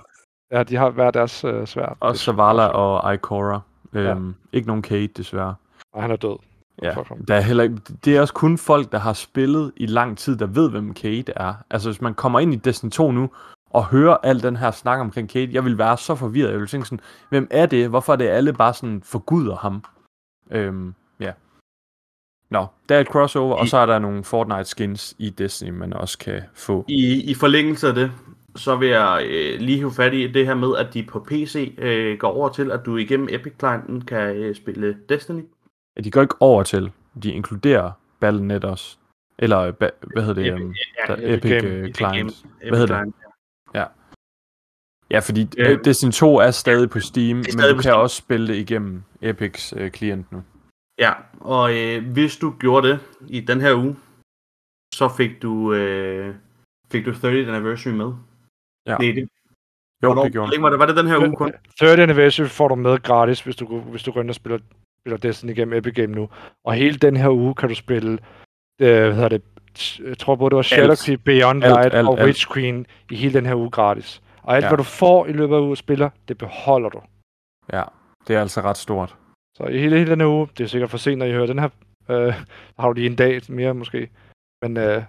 ja, 0.52 0.62
de 0.62 0.76
har 0.76 0.90
hver 0.90 1.10
deres 1.10 1.44
øh, 1.44 1.66
svær. 1.66 1.96
og 2.00 2.16
Zavala 2.16 2.62
og 2.66 3.14
Ikora. 3.14 3.60
Øhm, 3.92 4.06
Ja. 4.06 4.32
Ikke 4.52 4.66
nogen 4.68 4.82
Kate, 4.82 5.06
desværre. 5.06 5.54
Og 5.92 6.02
han 6.02 6.10
er 6.10 6.16
død. 6.16 6.36
Ja, 6.82 6.94
der 7.28 7.34
er 7.34 7.40
heller 7.40 7.62
ikke, 7.64 7.76
det 8.04 8.16
er 8.16 8.20
også 8.20 8.34
kun 8.34 8.58
folk, 8.58 8.92
der 8.92 8.98
har 8.98 9.12
spillet 9.12 9.72
i 9.76 9.86
lang 9.86 10.18
tid, 10.18 10.36
der 10.36 10.46
ved, 10.46 10.70
hvem 10.70 10.94
Kate 10.94 11.32
er. 11.36 11.54
Altså, 11.70 11.88
hvis 11.90 12.00
man 12.00 12.14
kommer 12.14 12.40
ind 12.40 12.54
i 12.54 12.56
Destiny 12.56 12.90
2 12.90 13.10
nu, 13.12 13.30
og 13.70 13.86
hører 13.86 14.16
al 14.22 14.42
den 14.42 14.56
her 14.56 14.70
snak 14.70 15.00
omkring 15.00 15.28
Kate, 15.28 15.52
jeg 15.52 15.64
vil 15.64 15.78
være 15.78 15.96
så 15.98 16.14
forvirret. 16.14 16.50
Jeg 16.50 16.60
vil 16.60 16.68
tænke 16.68 16.86
sådan, 16.86 17.00
hvem 17.28 17.48
er 17.50 17.66
det? 17.66 17.88
Hvorfor 17.88 18.12
er 18.12 18.16
det 18.16 18.28
alle 18.28 18.52
bare 18.52 18.74
sådan 18.74 19.02
forguder 19.04 19.56
ham? 19.56 19.84
Øhm, 20.50 20.94
ja. 21.20 21.32
Nå, 22.50 22.66
der 22.88 22.96
er 22.96 23.00
et 23.00 23.06
crossover, 23.06 23.54
og 23.56 23.64
I- 23.64 23.68
så 23.68 23.76
er 23.76 23.86
der 23.86 23.98
nogle 23.98 24.24
Fortnite 24.24 24.64
skins 24.64 25.14
i 25.18 25.30
Destiny, 25.30 25.70
man 25.70 25.92
også 25.92 26.18
kan 26.18 26.42
få. 26.54 26.84
I, 26.88 27.30
I 27.30 27.34
forlængelse 27.34 27.88
af 27.88 27.94
det, 27.94 28.12
så 28.56 28.76
vil 28.76 28.88
jeg 28.88 29.22
øh, 29.28 29.60
lige 29.60 29.78
hive 29.78 29.92
fat 29.92 30.14
i 30.14 30.26
det 30.32 30.46
her 30.46 30.54
med, 30.54 30.76
at 30.76 30.94
de 30.94 31.02
på 31.02 31.20
PC 31.28 31.74
øh, 31.78 32.18
går 32.18 32.28
over 32.28 32.48
til, 32.48 32.70
at 32.72 32.80
du 32.86 32.96
igennem 32.96 33.28
Epic-clienten 33.30 34.00
kan 34.00 34.36
øh, 34.36 34.54
spille 34.56 34.96
Destiny. 35.08 35.42
Ja, 35.96 36.00
de 36.00 36.10
går 36.10 36.22
ikke 36.22 36.34
over 36.40 36.62
til, 36.62 36.92
de 37.22 37.32
inkluderer 37.32 37.92
Battle.net 38.20 38.64
også. 38.64 38.96
Eller, 39.38 39.72
ba- 39.72 40.06
hvad 40.12 40.22
hedder 40.26 40.42
det? 40.42 40.52
Epic- 40.52 40.62
Um, 40.64 40.74
ja, 40.98 41.14
der, 41.14 41.34
Epic 41.34 41.50
Epic, 41.52 41.62
Game- 41.62 41.66
Epic 41.66 41.96
Client. 41.96 42.32
Game- 42.32 42.68
Hvad 42.68 42.78
hedder 42.78 42.94
det? 42.94 43.08
Epic-client. 43.08 43.90
Ja, 45.10 45.18
fordi 45.18 45.48
Ja. 45.58 45.72
øh, 45.72 45.84
Destiny 45.84 46.10
2 46.12 46.36
er 46.36 46.50
stadig 46.50 46.90
på 46.90 47.00
Steam, 47.00 47.36
men 47.36 47.44
stadig 47.44 47.70
du 47.70 47.74
på 47.74 47.82
kan 47.82 47.82
Steam. 47.82 48.00
også 48.00 48.16
spille 48.16 48.48
det 48.48 48.56
igennem 48.56 49.02
Epics 49.22 49.74
øh, 49.76 49.90
klient 49.90 50.32
nu. 50.32 50.42
Ja, 50.98 51.12
og 51.40 51.76
øh, 51.78 52.12
hvis 52.12 52.36
du 52.36 52.54
gjorde 52.60 52.88
det 52.88 53.00
i 53.28 53.40
den 53.40 53.60
her 53.60 53.74
uge, 53.74 53.96
så 54.94 55.08
fik 55.16 55.42
du, 55.42 55.72
øh, 55.72 56.34
fik 56.92 57.04
du 57.06 57.10
30th 57.12 57.26
anniversary 57.50 57.92
med. 57.92 58.12
Ja. 58.86 58.96
Det 59.00 59.08
er 59.08 59.14
det. 59.14 59.28
Jo, 60.02 60.08
Hvornår, 60.08 60.22
det 60.24 60.32
gjorde 60.32 60.62
var 60.62 60.70
det, 60.70 60.78
var 60.78 60.86
det 60.86 60.96
den 60.96 61.06
her 61.06 61.18
uge 61.18 61.36
kun? 61.36 61.52
Third 61.80 61.98
Anniversary 61.98 62.46
får 62.46 62.68
du 62.68 62.74
med 62.74 63.02
gratis, 63.02 63.40
hvis 63.40 63.56
du, 63.56 63.80
hvis 63.80 64.02
du 64.02 64.12
går 64.12 64.20
ind 64.20 64.28
og 64.28 64.34
spiller, 64.34 64.58
spiller 65.02 65.16
Destiny 65.18 65.50
igennem 65.50 65.74
Epic 65.78 65.94
Game 65.94 66.14
nu. 66.14 66.28
Og 66.64 66.74
hele 66.74 66.96
den 66.98 67.16
her 67.16 67.28
uge 67.30 67.54
kan 67.54 67.68
du 67.68 67.74
spille, 67.74 68.12
øh, 68.80 68.88
hvad 69.06 69.14
hedder 69.14 69.28
det, 69.28 69.42
jeg 70.08 70.18
tror 70.18 70.36
både 70.36 70.50
det 70.50 70.56
var 70.56 70.62
Shadowkeep, 70.62 71.20
Beyond 71.24 71.64
Alt, 71.64 71.74
Light 71.74 71.94
alt, 71.94 72.08
og 72.08 72.18
alt. 72.18 72.26
Witch 72.26 72.52
Queen 72.52 72.86
i 73.10 73.16
hele 73.16 73.34
den 73.34 73.46
her 73.46 73.54
uge 73.54 73.70
gratis. 73.70 74.22
Og 74.42 74.54
alt, 74.56 74.62
Ja. 74.64 74.68
hvad 74.68 74.76
du 74.78 74.82
får 74.82 75.26
i 75.26 75.32
løbet 75.32 75.54
af 75.56 75.60
ugen 75.60 75.76
spiller, 75.76 76.10
det 76.28 76.38
beholder 76.38 76.88
du. 76.88 77.00
Ja, 77.72 77.82
det 78.28 78.36
er 78.36 78.40
altså 78.40 78.60
ret 78.60 78.76
stort. 78.76 79.16
Så 79.56 79.64
i 79.64 79.78
hele, 79.78 79.98
hele 79.98 80.10
den 80.10 80.20
her 80.20 80.28
uge, 80.28 80.48
det 80.58 80.64
er 80.64 80.68
sikkert 80.68 80.90
for 80.90 80.98
sent, 80.98 81.18
når 81.18 81.26
I 81.26 81.32
hører 81.32 81.46
den 81.46 81.58
her, 81.58 81.68
øh, 82.08 82.16
der 82.16 82.80
har 82.82 82.88
du 82.88 82.92
lige 82.92 83.06
en 83.10 83.16
dag 83.16 83.40
mere 83.48 83.74
måske. 83.74 84.10
Men 84.62 84.76
øh, 84.76 85.02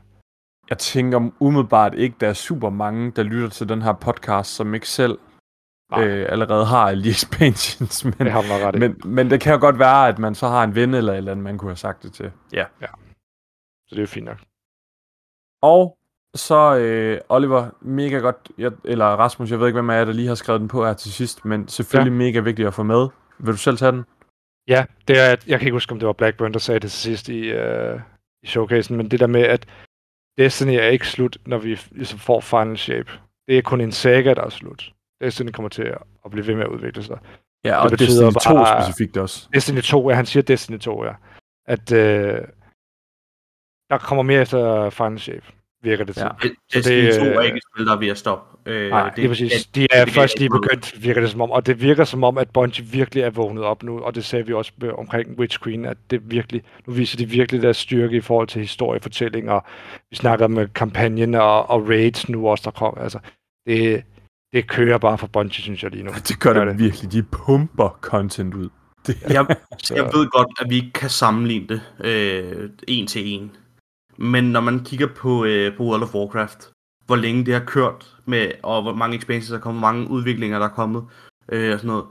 Jeg 0.70 0.78
tænker 0.78 1.30
umiddelbart 1.40 1.94
ikke, 1.96 2.16
der 2.20 2.30
er 2.30 2.34
super 2.34 2.70
mange, 2.70 3.12
der 3.12 3.24
lytter 3.24 3.50
til 3.50 3.70
den 3.70 3.82
her 3.82 3.94
podcast, 3.94 4.56
som 4.56 4.74
ikke 4.74 4.90
selv 4.90 5.18
Nej. 5.98 6.08
øh, 6.08 6.26
allerede 6.30 6.66
har 6.66 6.90
alle 6.90 7.04
de 7.04 7.10
expansions. 7.10 8.06
Men, 8.06 8.14
det 8.20 8.32
har 8.32 8.42
nok 8.42 8.68
ret 8.68 8.76
i. 8.76 8.80
men, 8.80 9.02
men 9.06 9.30
det 9.30 9.42
kan 9.42 9.54
jo 9.54 9.60
godt 9.60 9.80
være, 9.80 10.08
at 10.08 10.20
man 10.20 10.36
så 10.36 10.48
har 10.48 10.64
en 10.64 10.76
ven 10.76 10.94
eller 10.94 11.14
et 11.14 11.18
eller 11.18 11.32
andet, 11.32 11.44
man 11.44 11.58
kunne 11.58 11.70
have 11.70 11.78
sagt 11.78 12.04
det 12.04 12.14
til. 12.14 12.32
Ja. 12.54 12.66
Så 12.82 13.90
det 13.90 13.98
er 13.98 14.02
jo 14.02 14.08
fint 14.08 14.26
nok. 14.26 14.38
Og 15.62 15.98
så, 16.36 16.78
øh, 16.78 17.22
Oliver, 17.30 17.70
mega 17.82 18.18
godt, 18.18 18.52
jeg, 18.58 18.72
eller 18.84 19.06
Rasmus, 19.06 19.52
jeg 19.52 19.60
ved 19.60 19.68
ikke, 19.68 19.76
hvem 19.76 19.90
af 19.90 19.98
jer, 19.98 20.06
der 20.06 20.14
lige 20.14 20.28
har 20.28 20.36
skrevet 20.36 20.62
den 20.62 20.68
på 20.68 20.86
her 20.86 20.94
til 20.94 21.14
sidst, 21.14 21.46
men 21.46 21.68
selvfølgelig 21.68 22.12
ja. 22.12 22.18
mega 22.18 22.40
vigtigt 22.40 22.68
at 22.68 22.74
få 22.74 22.84
med. 22.84 23.08
Vil 23.40 23.54
du 23.54 23.58
selv 23.58 23.78
tage 23.78 23.92
den? 23.92 24.04
Ja, 24.68 24.86
det 25.08 25.20
er, 25.20 25.36
jeg 25.48 25.60
kan 25.60 25.62
ikke 25.62 25.72
huske, 25.72 25.92
om 25.92 26.00
det 26.00 26.08
var 26.08 26.14
Blackburn, 26.14 26.54
der 26.54 26.60
sagde 26.60 26.80
det 26.80 26.92
til 26.92 27.00
sidst 27.00 27.30
i, 27.30 27.40
øh, 27.40 28.00
i 28.44 28.48
showcasen, 28.48 28.98
men 28.98 29.12
det 29.12 29.20
der 29.20 29.28
med, 29.28 29.42
at 29.42 29.68
Destiny 30.38 30.74
er 30.74 30.88
ikke 30.88 31.08
slut, 31.08 31.38
når 31.46 31.58
vi 31.58 31.80
ligesom 31.92 32.20
får 32.20 32.40
Final 32.40 32.78
Shape. 32.78 33.12
Det 33.48 33.58
er 33.58 33.62
kun 33.62 33.82
en 33.82 33.92
saga, 33.92 34.34
der 34.34 34.44
er 34.44 34.50
slut. 34.50 34.94
Destiny 35.24 35.50
kommer 35.50 35.70
til 35.70 35.84
at, 36.26 36.32
blive 36.32 36.48
ved 36.48 36.56
med 36.56 36.64
at 36.64 36.70
udvikle 36.70 37.04
sig. 37.04 37.18
Ja, 37.66 37.76
og 37.78 37.90
Det 37.90 38.00
betyder 38.00 38.30
Destiny 38.30 38.54
2 38.54 38.54
bare- 38.56 38.84
specifikt 38.84 39.18
også. 39.18 39.48
Destiny 39.54 39.82
2, 39.82 40.10
ja, 40.10 40.16
han 40.16 40.26
siger 40.26 40.44
Destiny 40.44 40.78
2, 40.80 41.04
ja. 41.06 41.12
At 41.68 41.92
øh, 41.92 42.42
der 43.90 43.98
kommer 43.98 44.24
mere 44.24 44.42
efter 44.42 44.90
Final 44.90 45.20
Shape, 45.20 45.44
virker 45.84 46.04
det 46.06 46.16
til. 46.16 46.24
Ja. 46.44 46.50
Destiny 46.74 47.06
det, 47.06 47.16
2 47.16 47.22
er 47.26 47.40
øh, 47.40 47.46
ikke 47.46 47.58
et 47.58 47.64
spil, 47.74 47.86
der 47.86 47.96
er 47.96 48.00
ved 48.00 48.08
at 48.08 48.18
stoppe. 48.18 48.72
Øh, 48.72 48.90
Nej, 48.90 49.04
det, 49.10 49.16
det 49.16 49.24
er 49.26 49.28
præcis. 49.28 49.66
De 49.66 49.88
er 49.92 50.06
det- 50.06 50.14
først 50.14 50.40
lige 50.40 50.50
begyndt, 50.50 51.04
virker 51.04 51.22
det 51.22 51.30
som 51.30 51.42
om. 51.42 51.52
Og 51.52 51.66
det 51.66 51.82
virker 51.82 52.04
som 52.04 52.24
om, 52.24 52.38
at 52.38 52.50
Bungie 52.50 52.86
virkelig 52.86 53.24
er 53.24 53.30
vågnet 53.30 53.64
op 53.64 53.84
nu. 53.84 54.00
Og 54.00 54.16
det 54.16 54.26
sagde 54.26 54.46
vi 54.46 54.54
også 54.54 54.72
med- 54.82 54.92
omkring 54.92 55.40
Witch 55.40 55.64
Queen, 55.64 55.86
at 55.86 55.98
det 56.10 56.32
virkelig, 56.32 56.64
nu 56.88 56.94
viser 56.94 57.18
de 57.18 57.26
virkelig 57.26 57.62
deres 57.62 57.78
styrke 57.78 58.18
i 58.18 58.22
forhold 58.22 58.48
til 58.48 58.62
historiefortælling. 58.62 59.52
Og 59.52 59.64
vi 60.10 60.16
snakker 60.16 60.48
med 60.48 60.68
kampagnen 60.68 61.36
og, 61.36 61.70
og 61.70 61.90
raids 61.90 62.30
nu 62.30 62.48
også, 62.48 62.62
der 62.66 62.72
kom. 62.72 62.98
Altså, 63.02 63.20
det, 63.68 64.04
det 64.54 64.68
kører 64.68 64.98
bare 64.98 65.18
for 65.18 65.28
Bungie, 65.28 65.62
synes 65.64 65.84
jeg 65.84 65.92
lige 65.92 66.04
nu. 66.04 66.12
Det 66.28 66.40
gør 66.40 66.54
det 66.54 66.68
det. 66.68 66.80
virkelig. 66.80 67.12
De 67.12 67.24
pumper 67.24 67.98
content 68.02 68.54
ud. 68.54 68.70
Det, 69.08 69.22
Jeg, 69.30 69.46
Så- 69.84 69.96
jeg 69.96 70.04
ved 70.14 70.28
godt, 70.30 70.48
at 70.62 70.70
vi 70.70 70.76
ikke 70.76 70.92
kan 70.94 71.10
sammenligne 71.10 71.68
det 71.68 71.82
øh, 72.04 72.70
en 72.88 73.08
til 73.08 73.22
en. 73.34 73.52
Men 74.18 74.44
når 74.44 74.60
man 74.62 74.80
kigger 74.80 75.08
på, 75.16 75.46
øh, 75.46 75.78
på 75.78 75.84
World 75.84 76.04
of 76.04 76.16
Warcraft, 76.16 76.70
hvor 77.06 77.16
længe 77.16 77.46
det 77.46 77.54
har 77.54 77.62
kørt 77.66 78.16
med, 78.26 78.52
og 78.64 78.82
hvor 78.82 78.94
mange 78.94 79.18
expansions 79.18 79.50
der 79.50 79.58
er 79.58 79.62
kommet, 79.62 79.82
hvor 79.82 79.92
mange 79.92 80.10
udviklinger 80.10 80.60
der 80.60 80.66
er 80.66 80.70
kommet, 80.70 81.04
øh, 81.52 81.74
og 81.74 81.80
sådan 81.80 81.88
noget. 81.88 82.04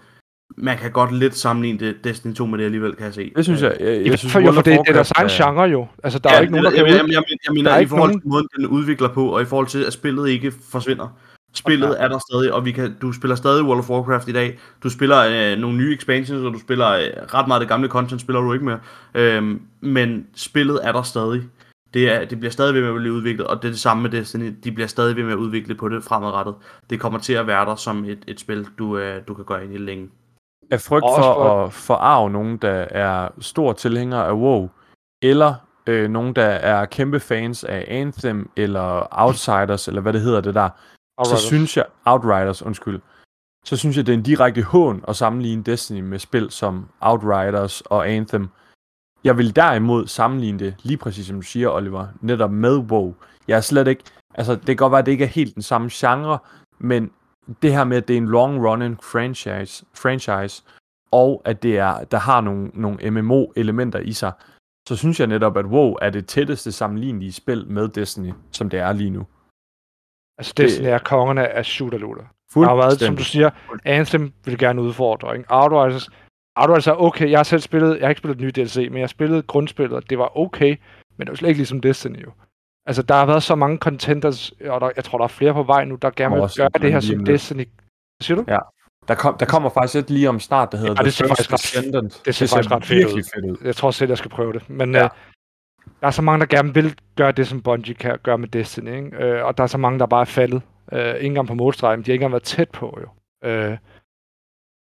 Man 0.57 0.78
kan 0.78 0.90
godt 0.93 1.14
lidt 1.14 1.36
sammenligne 1.36 1.78
det, 1.78 2.05
Destiny 2.05 2.34
2 2.34 2.47
med 2.47 2.59
det 2.59 2.64
alligevel, 2.64 2.95
kan 2.97 3.05
jeg 3.07 3.14
se. 3.14 3.32
det 3.36 3.45
synes 3.45 3.62
jeg. 3.62 3.76
Jeg, 3.80 3.86
Jeg 3.88 4.07
jeg 4.07 4.18
synes, 4.18 4.32
for, 4.32 4.40
jo, 4.40 4.53
for 4.53 4.62
det, 4.62 4.80
det 4.80 4.88
er 4.88 4.93
deres 4.93 5.11
egen 5.11 5.28
genre 5.28 5.62
jo. 5.62 5.86
Altså, 6.05 6.18
der 6.18 6.28
er 6.30 6.32
ja, 6.32 6.38
jo 6.38 6.43
ikke 6.43 6.53
nogen, 6.53 6.64
der 6.64 6.70
jeg, 6.70 6.78
kan 6.78 6.86
jeg, 6.86 6.95
jeg, 6.97 7.09
jeg, 7.12 7.22
jeg 7.28 7.38
Der 7.47 7.53
mener, 7.53 7.70
er 7.70 7.78
i 7.80 7.86
forhold 7.86 8.11
nogen- 8.11 8.20
til 8.20 8.28
måden, 8.28 8.49
den 8.57 8.66
udvikler 8.66 9.09
på, 9.09 9.26
og 9.34 9.43
i 9.43 9.45
forhold 9.45 9.66
til, 9.66 9.84
at 9.84 9.93
spillet 9.93 10.28
ikke 10.28 10.53
forsvinder. 10.72 11.18
Spillet 11.55 11.90
Okay. 11.90 12.05
er 12.05 12.09
der 12.09 12.18
stadig, 12.30 12.53
og 12.53 12.64
vi 12.64 12.72
kan, 12.72 12.96
du 13.03 13.12
spiller 13.12 13.34
stadig 13.34 13.64
World 13.64 13.78
of 13.78 13.90
Warcraft 13.90 14.28
i 14.28 14.32
dag. 14.32 14.59
Du 14.82 14.90
spiller 14.90 15.18
øh, 15.53 15.59
nogle 15.59 15.76
nye 15.76 15.94
expansions, 15.94 16.44
og 16.44 16.53
du 16.53 16.59
spiller 16.59 16.88
øh, 16.88 17.03
ret 17.34 17.48
meget 17.48 17.61
af 17.61 17.64
det 17.64 17.68
gamle 17.68 17.88
content, 17.88 18.20
spiller 18.20 18.40
du 18.40 18.53
ikke 18.53 18.64
mere. 18.64 18.78
Øhm, 19.14 19.62
men 19.80 20.26
spillet 20.36 20.80
er 20.82 20.92
der 20.92 21.03
stadig. 21.03 21.42
Det, 21.94 22.12
er, 22.14 22.24
det 22.24 22.38
bliver 22.38 22.50
stadig 22.53 22.74
ved 22.74 22.80
med 22.80 22.88
at 22.90 22.96
blive 22.96 23.12
udviklet, 23.12 23.46
og 23.46 23.57
det 23.62 23.68
er 23.68 23.72
det 23.72 23.80
samme 23.80 24.03
med 24.03 24.11
Destiny. 24.11 24.55
De 24.64 24.72
bliver 24.72 24.86
stadig 24.88 25.16
ved 25.16 25.22
med 25.24 25.32
at 25.32 25.36
udvikle 25.38 25.74
på 25.74 25.88
det 25.88 26.05
fremadrettet. 26.05 26.55
Det 26.90 27.00
kommer 27.00 27.18
til 27.18 27.32
at 27.32 27.46
være 27.46 27.66
der 27.66 27.74
som 27.76 28.05
et, 28.05 28.18
et 28.26 28.40
spil, 28.40 28.66
du, 28.78 28.98
øh, 28.98 29.22
du 29.28 29.34
kan 29.34 29.44
gå 29.44 29.57
ind 29.57 29.74
i 29.74 29.78
længe. 29.78 30.09
Af 30.70 30.80
frygt 30.80 31.05
for 31.16 31.22
for- 31.22 31.64
at 31.64 31.72
forarve 31.72 32.30
nogen, 32.30 32.57
der 32.57 32.86
er 32.90 33.28
stor 33.40 33.72
tilhænger 33.72 34.18
af 34.22 34.32
WoW, 34.32 34.68
eller 35.22 35.55
øh, 35.86 36.11
nogen, 36.11 36.32
der 36.36 36.44
er 36.44 36.84
kæmpe 36.84 37.20
fans 37.20 37.64
af 37.64 37.84
Anthem, 37.88 38.50
eller 38.57 39.09
Outsiders, 39.11 39.88
eller 39.88 40.00
hvad 40.00 40.12
det 40.12 40.20
hedder 40.20 40.40
det 40.40 40.55
der, 40.55 40.68
så 41.25 41.37
synes 41.37 41.77
jeg, 41.77 41.87
Outriders, 42.05 42.63
undskyld, 42.63 43.01
så 43.65 43.77
synes 43.77 43.97
jeg, 43.97 44.07
det 44.07 44.13
er 44.13 44.17
en 44.17 44.23
direkte 44.23 44.63
hån 44.63 45.05
at 45.09 45.17
sammenligne 45.17 45.63
Destiny 45.63 46.01
med 46.01 46.19
spil 46.19 46.51
som 46.51 46.89
Outriders 47.01 47.81
og 47.81 48.09
Anthem. 48.09 48.49
Jeg 49.25 49.39
vil 49.39 49.57
derimod 49.57 50.07
sammenligne 50.07 50.59
det, 50.59 50.75
lige 50.83 50.97
præcis 50.97 51.27
som 51.27 51.37
du 51.37 51.43
siger, 51.43 51.69
Oliver, 51.69 52.07
netop 52.21 52.51
med 52.51 52.77
WoW. 52.77 53.15
Jeg 53.49 53.57
er 53.57 53.61
slet 53.61 53.89
ikke, 53.89 54.05
altså 54.35 54.55
det 54.55 54.67
kan 54.67 54.77
godt 54.77 54.91
være, 54.91 54.99
at 54.99 55.07
det 55.07 55.13
ikke 55.13 55.25
er 55.25 55.29
helt 55.29 55.55
den 55.55 55.63
samme 55.63 55.89
genre, 55.93 56.39
men 56.79 57.11
det 57.63 57.73
her 57.73 57.85
med, 57.85 57.97
at 57.97 58.09
det 58.09 58.15
er 58.15 58.19
en 58.19 58.29
long 58.29 58.67
running 58.69 59.05
franchise, 59.05 59.85
franchise 59.95 60.63
og 61.11 61.43
at 61.45 61.63
det 61.63 61.79
er, 61.79 62.05
der 62.05 62.19
har 62.19 62.41
nogle, 62.41 62.71
nogle 62.75 63.11
MMO-elementer 63.11 63.99
i 63.99 64.13
sig, 64.13 64.33
så 64.89 64.97
synes 64.97 65.21
jeg 65.21 65.27
netop, 65.27 65.57
at 65.57 65.67
WoW 65.67 65.97
er 66.03 66.11
det 66.11 66.27
tætteste 66.27 66.73
sammenlignelige 66.73 67.33
spil 67.33 67.67
med 67.69 67.89
Destiny, 67.89 68.33
som 68.51 68.71
det 68.71 68.81
er 68.81 68.93
lige 68.93 69.11
nu. 69.11 69.27
Altså, 70.43 70.55
Destiny 70.57 70.86
er 70.86 70.99
kongerne 70.99 71.49
af 71.49 71.64
shooter-looter. 71.64 72.22
Der 72.22 72.53
Fuldt 72.53 72.68
har 72.68 72.76
været, 72.76 73.01
som 73.01 73.16
du 73.16 73.24
siger, 73.24 73.51
Anthem 73.84 74.32
vil 74.45 74.59
gerne 74.59 74.82
udfordre, 74.82 75.36
ikke? 75.36 75.47
Outriders, 75.49 76.09
Outriders 76.57 76.86
er 76.86 76.93
okay. 76.93 77.30
Jeg 77.30 77.38
har 77.38 77.45
selv 77.45 77.61
spillet, 77.61 77.99
jeg 77.99 78.05
har 78.05 78.09
ikke 78.09 78.18
spillet 78.18 78.38
den 78.38 78.45
nye 78.47 78.53
DLC, 78.57 78.76
men 78.76 78.95
jeg 78.99 79.03
har 79.03 79.07
spillet 79.07 79.47
grundspillet, 79.47 79.97
og 79.97 80.11
det 80.11 80.18
var 80.18 80.38
okay, 80.38 80.76
men 81.16 81.26
det 81.26 81.28
var 81.28 81.36
slet 81.36 81.49
ikke 81.49 81.59
ligesom 81.59 81.80
Destiny 81.80 82.22
jo. 82.24 82.30
Altså, 82.86 83.03
der 83.03 83.14
har 83.14 83.26
været 83.26 83.43
så 83.43 83.55
mange 83.55 83.78
contenders, 83.78 84.51
og 84.68 84.80
der, 84.80 84.90
jeg 84.97 85.05
tror, 85.05 85.18
der 85.18 85.24
er 85.24 85.28
flere 85.28 85.53
på 85.55 85.62
vej 85.62 85.84
nu, 85.84 85.95
der 85.95 86.11
gerne 86.16 86.34
vil 86.34 86.49
gøre 86.57 86.68
det 86.82 86.93
her 86.93 87.01
som. 87.01 87.24
Destiny. 87.24 87.64
Hvad 87.64 88.22
siger 88.22 88.36
du? 88.36 88.45
Ja. 88.49 88.59
Der, 89.09 89.14
kom, 89.14 89.36
der 89.38 89.47
kommer 89.47 89.68
faktisk 89.70 89.97
et 90.05 90.11
lige 90.11 90.28
om 90.28 90.40
snart, 90.40 90.72
der 90.72 90.78
hedder 90.78 90.95
Ja, 90.99 91.03
det 91.05 91.12
ser 91.12 91.26
faktisk 91.28 91.53
ret- 91.53 91.59
Descendant. 91.59 92.22
det 92.24 92.34
ser 92.34 92.47
faktisk 92.47 92.70
ret 92.70 92.84
fedt 92.84 93.07
ud. 93.07 93.22
fedt 93.34 93.45
ud. 93.51 93.57
Jeg 93.64 93.76
tror 93.76 93.90
selv, 93.90 94.09
jeg 94.11 94.18
skal 94.18 94.30
prøve 94.30 94.53
det. 94.53 94.70
Men 94.70 94.95
ja. 94.95 95.05
øh, 95.05 95.11
der 96.01 96.07
er 96.07 96.11
så 96.11 96.22
mange, 96.22 96.41
der 96.41 96.57
gerne 96.57 96.74
vil 96.74 96.95
gøre 97.16 97.33
det, 97.33 97.49
som 97.49 97.62
Bungie 97.62 97.95
kan 97.95 98.18
gøre 98.22 98.39
med 98.39 98.49
Destiny. 98.49 98.97
Ikke? 98.97 99.16
Øh, 99.16 99.45
og 99.45 99.57
der 99.59 99.62
er 99.62 99.66
så 99.68 99.78
mange, 99.78 99.99
der 99.99 100.07
bare 100.07 100.20
er 100.20 100.24
faldet. 100.24 100.62
Øh, 100.93 101.14
ikke 101.14 101.26
engang 101.26 101.49
på 101.49 101.55
målstregen, 101.55 102.01
de 102.01 102.05
har 102.05 102.12
ikke 102.12 102.24
engang 102.24 102.33
været 102.33 102.43
tæt 102.43 102.70
på, 102.70 102.99
jo. 103.03 103.09
Øh, 103.49 103.76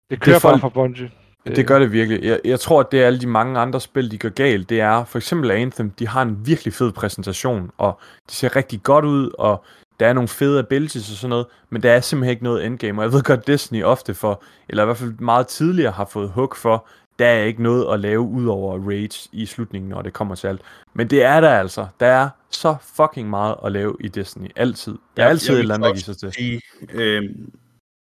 det 0.10 0.22
kører 0.22 0.40
folk- 0.40 0.54
bare 0.54 0.60
for 0.60 0.70
Bungie. 0.70 1.12
Det 1.46 1.68
gør 1.68 1.80
det 1.80 1.92
virkelig. 1.92 2.24
Jeg, 2.24 2.40
jeg 2.46 2.60
tror, 2.60 2.80
at 2.80 2.92
det 2.92 3.02
er 3.02 3.08
alle 3.08 3.22
de 3.22 3.28
mange 3.28 3.60
andre 3.60 3.82
spil, 3.82 4.12
de 4.12 4.18
gør 4.18 4.30
galt. 4.30 4.70
Det 4.70 4.82
er 4.82 5.04
for 5.06 5.18
eksempel 5.18 5.52
Anthem, 5.52 5.90
de 5.90 6.08
har 6.08 6.22
en 6.22 6.48
virkelig 6.48 6.74
fed 6.74 6.92
præsentation, 6.92 7.72
og 7.78 8.00
de 8.30 8.36
ser 8.36 8.56
rigtig 8.56 8.84
godt 8.84 9.06
ud, 9.06 9.32
og 9.40 9.64
der 10.00 10.08
er 10.08 10.14
nogle 10.14 10.28
fede 10.28 10.60
abilities 10.60 11.12
og 11.12 11.18
sådan 11.18 11.30
noget, 11.30 11.46
men 11.70 11.84
der 11.84 11.92
er 11.92 12.00
simpelthen 12.00 12.32
ikke 12.32 12.44
noget 12.44 12.66
endgame. 12.66 13.02
Og 13.02 13.04
jeg 13.04 13.14
ved 13.14 13.24
godt, 13.24 13.48
Destiny 13.48 13.84
ofte 13.84 14.14
for, 14.14 14.44
eller 14.70 14.84
i 14.84 14.86
hvert 14.86 14.98
fald 14.98 15.20
meget 15.20 15.48
tidligere 15.48 15.92
har 15.92 16.06
fået 16.06 16.30
hug 16.30 16.56
for, 16.56 16.88
der 17.20 17.28
er 17.28 17.44
ikke 17.44 17.64
noget 17.64 17.94
at 17.94 18.00
lave 18.00 18.22
ud 18.22 18.46
over 18.46 18.90
rage 18.90 19.30
i 19.32 19.46
slutningen, 19.46 19.90
når 19.90 20.02
det 20.02 20.14
kommer 20.14 20.36
til 20.36 20.48
alt. 20.48 20.62
Men 20.94 21.08
det 21.08 21.24
er 21.24 21.42
der 21.42 21.50
altså. 21.50 21.88
Der 22.00 22.06
er 22.08 22.30
så 22.50 22.76
fucking 22.96 23.30
meget 23.30 23.56
at 23.66 23.72
lave 23.72 23.96
i 24.00 24.08
Destiny. 24.08 24.48
Altid. 24.56 24.92
Der 24.92 24.98
er 25.24 25.26
Jeg- 25.26 25.30
altid 25.30 25.50
jeg 25.50 25.56
et 25.56 25.62
eller 25.62 25.76
andet, 25.76 25.88
der 25.88 25.94
giver 25.94 26.04
sig 26.04 26.18
til. 26.18 26.34
sige, 26.34 26.62
øh, 26.94 27.24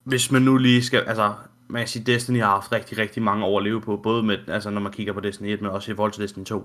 hvis 0.04 0.30
man 0.32 0.42
nu 0.42 0.56
lige 0.56 0.82
skal, 0.84 1.00
altså, 1.06 1.32
man 1.68 1.80
kan 1.80 1.88
sige, 1.88 2.04
Destiny 2.04 2.40
har 2.40 2.50
haft 2.50 2.72
rigtig, 2.72 2.98
rigtig 2.98 3.22
mange 3.22 3.44
år 3.44 3.58
at 3.58 3.64
leve 3.64 3.80
på, 3.80 3.96
både 3.96 4.22
med, 4.22 4.38
altså, 4.48 4.70
når 4.70 4.80
man 4.80 4.92
kigger 4.92 5.12
på 5.12 5.20
Destiny 5.20 5.48
1, 5.48 5.62
men 5.62 5.70
også 5.70 5.92
i 5.92 5.94
forhold 5.94 6.12
til 6.12 6.22
Destiny 6.22 6.44
2. 6.44 6.64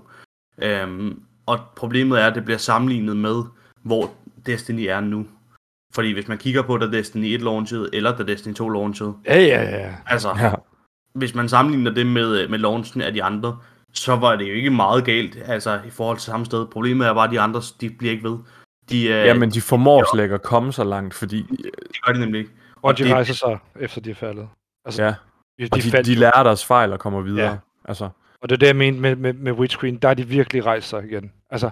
Øhm, 0.62 1.22
og 1.46 1.58
problemet 1.76 2.20
er, 2.22 2.26
at 2.26 2.34
det 2.34 2.44
bliver 2.44 2.58
sammenlignet 2.58 3.16
med, 3.16 3.42
hvor 3.82 4.10
Destiny 4.46 4.80
er 4.88 5.00
nu. 5.00 5.26
Fordi 5.94 6.12
hvis 6.12 6.28
man 6.28 6.38
kigger 6.38 6.62
på, 6.62 6.76
da 6.78 6.86
Destiny 6.86 7.24
1 7.34 7.40
launchede, 7.42 7.88
eller 7.92 8.16
da 8.16 8.22
Destiny 8.22 8.54
2 8.54 8.68
launchede, 8.68 9.14
Ja, 9.26 9.40
ja, 9.40 9.62
ja. 9.62 9.94
altså, 10.06 10.28
Ja. 10.38 10.52
Hvis 11.18 11.34
man 11.34 11.48
sammenligner 11.48 11.90
det 11.90 12.06
med, 12.06 12.48
med 12.48 12.58
launchen 12.58 13.00
af 13.02 13.12
de 13.12 13.22
andre, 13.22 13.58
så 13.92 14.16
var 14.16 14.36
det 14.36 14.48
jo 14.48 14.52
ikke 14.54 14.70
meget 14.70 15.04
galt, 15.04 15.38
altså 15.46 15.80
i 15.86 15.90
forhold 15.90 16.16
til 16.18 16.24
samme 16.24 16.46
sted. 16.46 16.66
Problemet 16.66 17.06
er 17.06 17.14
bare, 17.14 17.24
at 17.24 17.30
de 17.32 17.40
andre, 17.40 17.60
de 17.80 17.90
bliver 17.90 18.12
ikke 18.12 18.28
ved. 18.30 18.38
De, 18.90 19.02
øh, 19.04 19.10
Ja, 19.26 19.34
men 19.34 19.50
de 19.50 19.60
formår 19.60 20.14
slet 20.14 20.22
ikke 20.22 20.34
at 20.34 20.42
komme 20.42 20.72
så 20.72 20.84
langt, 20.84 21.14
fordi 21.14 21.42
det 21.42 22.02
gør 22.06 22.12
de 22.12 22.20
nemlig 22.20 22.38
ikke. 22.38 22.50
Bungie 22.82 23.04
det- 23.06 23.12
rejser 23.14 23.34
sig, 23.34 23.58
efter 23.80 24.00
de 24.00 24.10
er 24.10 24.14
faldet. 24.14 24.48
Altså, 24.84 25.02
ja, 25.02 25.08
de, 25.08 25.68
og 25.72 25.76
de, 25.76 25.82
de, 25.82 25.90
faldt, 25.90 26.06
de 26.06 26.14
lærer 26.14 26.42
deres 26.42 26.64
fejl 26.64 26.92
og 26.92 26.98
kommer 26.98 27.20
videre. 27.20 27.50
Ja. 27.50 27.56
Altså, 27.84 28.04
Og 28.42 28.48
det 28.48 28.52
er 28.52 28.58
det, 28.58 28.66
jeg 28.66 28.76
mente 28.76 29.00
med, 29.00 29.16
med, 29.16 29.32
med 29.32 29.52
Witch 29.52 29.80
Queen. 29.80 29.96
Der 29.96 30.08
har 30.08 30.14
de 30.14 30.28
virkelig 30.28 30.66
rejst 30.66 30.88
sig 30.88 31.04
igen. 31.04 31.32
Altså, 31.50 31.70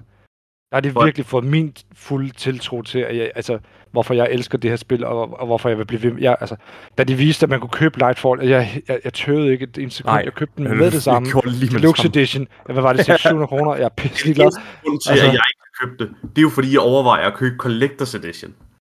der 0.73 0.77
har 0.77 0.81
de 0.81 0.91
Hvor- 0.91 1.05
virkelig 1.05 1.27
fået 1.27 1.45
min 1.45 1.75
fulde 1.95 2.31
tiltro 2.33 2.83
til, 2.83 2.99
at 2.99 3.17
jeg, 3.17 3.31
altså, 3.35 3.59
hvorfor 3.91 4.15
jeg 4.15 4.29
elsker 4.31 4.59
det 4.59 4.71
her 4.71 4.77
spil, 4.77 5.05
og, 5.05 5.41
og 5.41 5.47
hvorfor 5.47 5.69
jeg 5.69 5.79
vil 5.79 5.85
blive 5.85 6.03
ved. 6.03 6.13
Jeg, 6.21 6.37
altså, 6.41 6.57
da 6.99 7.05
de 7.05 7.15
viste, 7.15 7.45
at 7.45 7.51
man 7.51 7.61
kunne 7.61 7.71
købe 7.71 7.99
Lightfall, 7.99 8.49
jeg, 8.49 8.83
jeg, 8.89 9.01
jeg 9.05 9.13
tøvede 9.15 9.53
ikke 9.53 9.63
et 9.65 9.79
en 9.79 9.91
sekund. 9.91 10.13
Nej, 10.15 10.23
jeg 10.25 10.33
købte 10.35 10.63
den 10.65 10.79
med 10.79 10.91
det 10.91 11.03
samme. 11.03 11.29
det 11.29 11.61
det 11.61 11.71
Deluxe. 11.73 12.07
Edition. 12.09 12.47
Ja, 12.69 12.73
Hvad 12.73 12.83
var 12.83 12.93
det? 12.93 13.05
600 13.15 13.47
kroner? 13.47 13.75
Jeg 13.75 13.85
er 13.85 13.89
pisselig 13.89 14.35
glad. 14.35 14.51
Grunden 14.85 15.01
til, 15.01 15.11
Altså- 15.11 15.25
jeg 15.27 15.33
ikke 15.33 15.63
har 15.81 15.87
købt 15.87 15.99
det, 16.01 16.11
det 16.23 16.39
er 16.39 16.43
jo 16.43 16.49
fordi, 16.51 16.73
jeg 16.73 16.81
overvejer 16.81 17.27
at 17.27 17.35
købe 17.35 17.57
Collector's 17.63 18.17
Edition. 18.17 18.55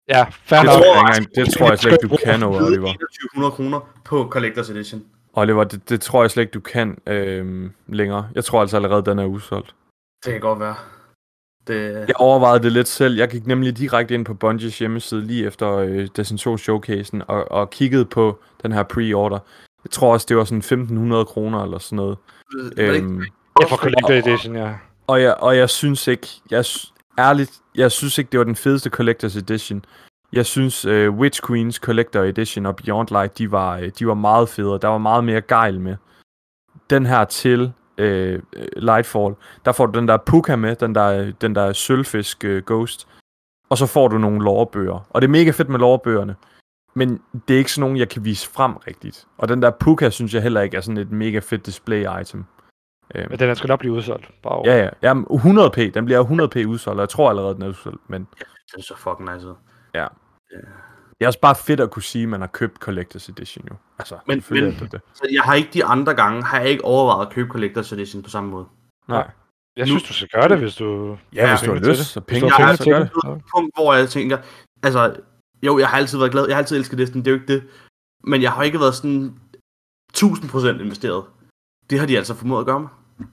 Ja, 0.08 0.24
fair 0.30 0.58
det, 0.58 0.66
nok. 0.66 0.74
tror 0.74 0.94
jeg, 0.94 1.00
engang, 1.00 1.34
det 1.36 1.52
tror 1.54 1.68
jeg 1.68 1.78
slet 1.78 1.92
ikke, 1.92 2.08
du 2.08 2.16
kan, 2.24 2.42
Oliver. 2.42 2.92
2100 2.92 3.50
kroner 3.52 3.80
på 4.04 4.32
Collector's 4.36 4.70
Edition. 4.72 5.02
Oliver, 5.36 5.64
det, 5.64 5.88
det 5.88 6.00
tror 6.00 6.22
jeg 6.22 6.30
slet 6.30 6.42
ikke, 6.42 6.52
du 6.52 6.60
kan 6.60 6.98
øhm, 7.06 7.72
længere. 7.88 8.28
Jeg 8.34 8.44
tror 8.44 8.60
altså 8.60 8.76
allerede, 8.76 9.02
den 9.04 9.18
er 9.18 9.24
udsolgt. 9.24 9.74
Det 10.24 10.32
kan 10.32 10.40
godt 10.40 10.60
være. 10.60 10.74
Det, 11.66 12.04
Jeg 12.08 12.16
overvejede 12.16 12.62
det 12.62 12.72
lidt 12.72 12.88
selv. 12.88 13.16
Jeg 13.16 13.28
gik 13.28 13.46
nemlig 13.46 13.78
direkte 13.78 14.14
ind 14.14 14.24
på 14.24 14.34
Bungies 14.34 14.78
hjemmeside 14.78 15.26
lige 15.26 15.46
efter 15.46 15.76
øh, 15.76 16.08
Destiny 16.16 16.38
2 16.38 16.56
showcasen 16.56 17.22
og, 17.28 17.52
og 17.52 17.70
kiggede 17.70 18.04
på 18.04 18.38
den 18.62 18.72
her 18.72 18.82
pre-order. 18.82 19.38
Jeg 19.84 19.90
tror 19.90 20.12
også, 20.12 20.26
det 20.28 20.36
var 20.36 20.44
sådan 20.44 20.58
1500 20.58 21.24
kroner 21.24 21.62
eller 21.62 21.78
sådan 21.78 21.96
noget. 21.96 22.16
Øhm, 22.76 23.22
Ja, 23.60 23.66
for 23.66 23.76
Collector 23.76 24.14
Edition, 24.14 24.56
ja. 24.56 24.74
og, 25.06 25.22
jeg, 25.22 25.34
og 25.34 25.56
jeg 25.56 25.70
synes 25.70 26.08
ikke, 26.08 26.28
jeg, 26.50 26.64
ærligt, 27.18 27.50
jeg 27.74 27.92
synes 27.92 28.18
ikke, 28.18 28.30
det 28.32 28.38
var 28.38 28.44
den 28.44 28.56
fedeste 28.56 28.90
Collector's 29.00 29.38
Edition. 29.38 29.84
Jeg 30.32 30.46
synes, 30.46 30.86
uh, 30.86 31.18
Witch 31.18 31.46
Queens 31.46 31.76
Collector 31.76 32.20
Edition 32.20 32.66
og 32.66 32.76
Beyond 32.76 33.08
Light, 33.10 33.38
de 33.38 33.50
var, 33.50 33.78
øh, 33.78 33.90
de 33.98 34.06
var 34.06 34.14
meget 34.14 34.48
federe. 34.48 34.78
Der 34.78 34.88
var 34.88 34.98
meget 34.98 35.24
mere 35.24 35.40
gejl 35.40 35.80
med. 35.80 35.96
Den 36.90 37.06
her 37.06 37.24
til 37.24 37.72
uh, 37.98 38.42
Lightfall, 38.76 39.34
der 39.64 39.72
får 39.72 39.86
du 39.86 39.98
den 39.98 40.08
der 40.08 40.16
Puka 40.16 40.56
med, 40.56 40.76
den 40.76 40.94
der, 40.94 41.32
den 41.40 41.54
der 41.54 41.72
sølvfisk 41.72 42.44
uh, 42.48 42.56
Ghost. 42.56 43.08
Og 43.68 43.78
så 43.78 43.86
får 43.86 44.08
du 44.08 44.18
nogle 44.18 44.44
lorebøger. 44.44 45.06
Og 45.10 45.22
det 45.22 45.28
er 45.28 45.32
mega 45.32 45.50
fedt 45.50 45.68
med 45.68 45.78
lorebøgerne. 45.78 46.36
Men 46.94 47.22
det 47.48 47.54
er 47.54 47.58
ikke 47.58 47.72
sådan 47.72 47.80
nogen, 47.80 47.96
jeg 47.96 48.08
kan 48.08 48.24
vise 48.24 48.50
frem 48.50 48.76
rigtigt. 48.76 49.26
Og 49.38 49.48
den 49.48 49.62
der 49.62 49.70
Puka, 49.70 50.10
synes 50.10 50.34
jeg 50.34 50.42
heller 50.42 50.60
ikke 50.60 50.76
er 50.76 50.80
sådan 50.80 50.98
et 50.98 51.10
mega 51.10 51.38
fedt 51.38 51.66
display 51.66 52.20
item. 52.20 52.44
Øhm, 53.14 53.30
Men 53.30 53.38
den 53.38 53.46
her 53.46 53.54
skal 53.54 53.68
nok 53.68 53.78
blive 53.78 53.92
udsolgt. 53.92 54.30
Bare 54.42 54.54
over. 54.54 54.70
Ja, 54.70 54.82
ja. 54.82 54.88
Jamen, 55.02 55.26
100p. 55.30 55.90
Den 55.90 56.04
bliver 56.04 56.24
100p 56.24 56.66
udsolgt, 56.66 56.98
og 56.98 57.00
jeg 57.00 57.08
tror 57.08 57.30
allerede, 57.30 57.54
den 57.54 57.62
er 57.62 57.68
udsolgt. 57.68 58.10
Men 58.10 58.28
det 58.72 58.78
er 58.78 58.82
så 58.82 58.96
fucking 58.96 59.34
nice 59.34 59.48
ud. 59.48 59.54
det 61.18 61.24
er 61.24 61.26
også 61.26 61.40
bare 61.40 61.54
fedt 61.54 61.80
at 61.80 61.90
kunne 61.90 62.02
sige, 62.02 62.22
at 62.22 62.28
man 62.28 62.40
har 62.40 62.46
købt 62.48 62.88
Collector's 62.88 63.30
Edition 63.30 63.66
jo. 63.70 63.74
Altså, 63.98 64.18
Men- 64.26 64.44
men- 64.50 64.64
det 64.64 64.92
det. 64.92 65.00
Så 65.14 65.28
jeg 65.32 65.42
har 65.42 65.54
ikke 65.54 65.70
de 65.74 65.84
andre 65.84 66.14
gange, 66.14 66.42
har 66.42 66.60
jeg 66.60 66.68
ikke 66.68 66.84
overvejet 66.84 67.26
at 67.26 67.32
købe 67.32 67.58
Collector's 67.58 67.94
Edition 67.94 68.22
på 68.22 68.30
samme 68.30 68.50
måde. 68.50 68.66
Nej. 69.08 69.30
Jeg 69.76 69.82
Nu- 69.82 69.86
synes, 69.86 70.02
du 70.02 70.12
skal 70.12 70.28
gøre 70.28 70.48
det, 70.48 70.58
hvis 70.58 70.76
du... 70.76 71.18
Ja, 71.34 71.48
hvis 71.48 71.60
du 71.60 71.72
har 71.72 71.78
lyst, 71.80 71.98
det. 71.98 72.06
så 72.06 72.20
penge 72.20 72.46
Jeg 72.46 72.52
er 72.54 72.66
penge 72.66 72.76
så 72.76 72.84
gør 72.84 72.98
til 72.98 73.10
det. 73.30 73.36
et 73.36 73.42
punkt, 73.54 73.74
hvor 73.76 73.94
jeg 73.94 74.08
tænker, 74.08 74.38
altså, 74.82 75.16
jo, 75.62 75.78
jeg 75.78 75.88
har 75.88 75.96
altid 75.98 76.18
været 76.18 76.30
glad, 76.32 76.46
jeg 76.46 76.56
har 76.56 76.62
altid 76.62 76.76
elsket 76.76 76.98
Destiny, 76.98 77.20
det 77.24 77.26
er 77.26 77.30
jo 77.34 77.40
ikke 77.40 77.52
det, 77.54 77.68
men 78.24 78.42
jeg 78.42 78.52
har 78.52 78.62
ikke 78.62 78.80
været 78.80 78.94
sådan 78.94 79.34
1000% 80.16 80.80
investeret. 80.82 81.24
Det 81.90 81.98
har 81.98 82.06
de 82.06 82.16
altså 82.16 82.34
formået 82.34 82.60
at 82.60 82.66
gøre 82.66 82.80
mig. 82.80 82.88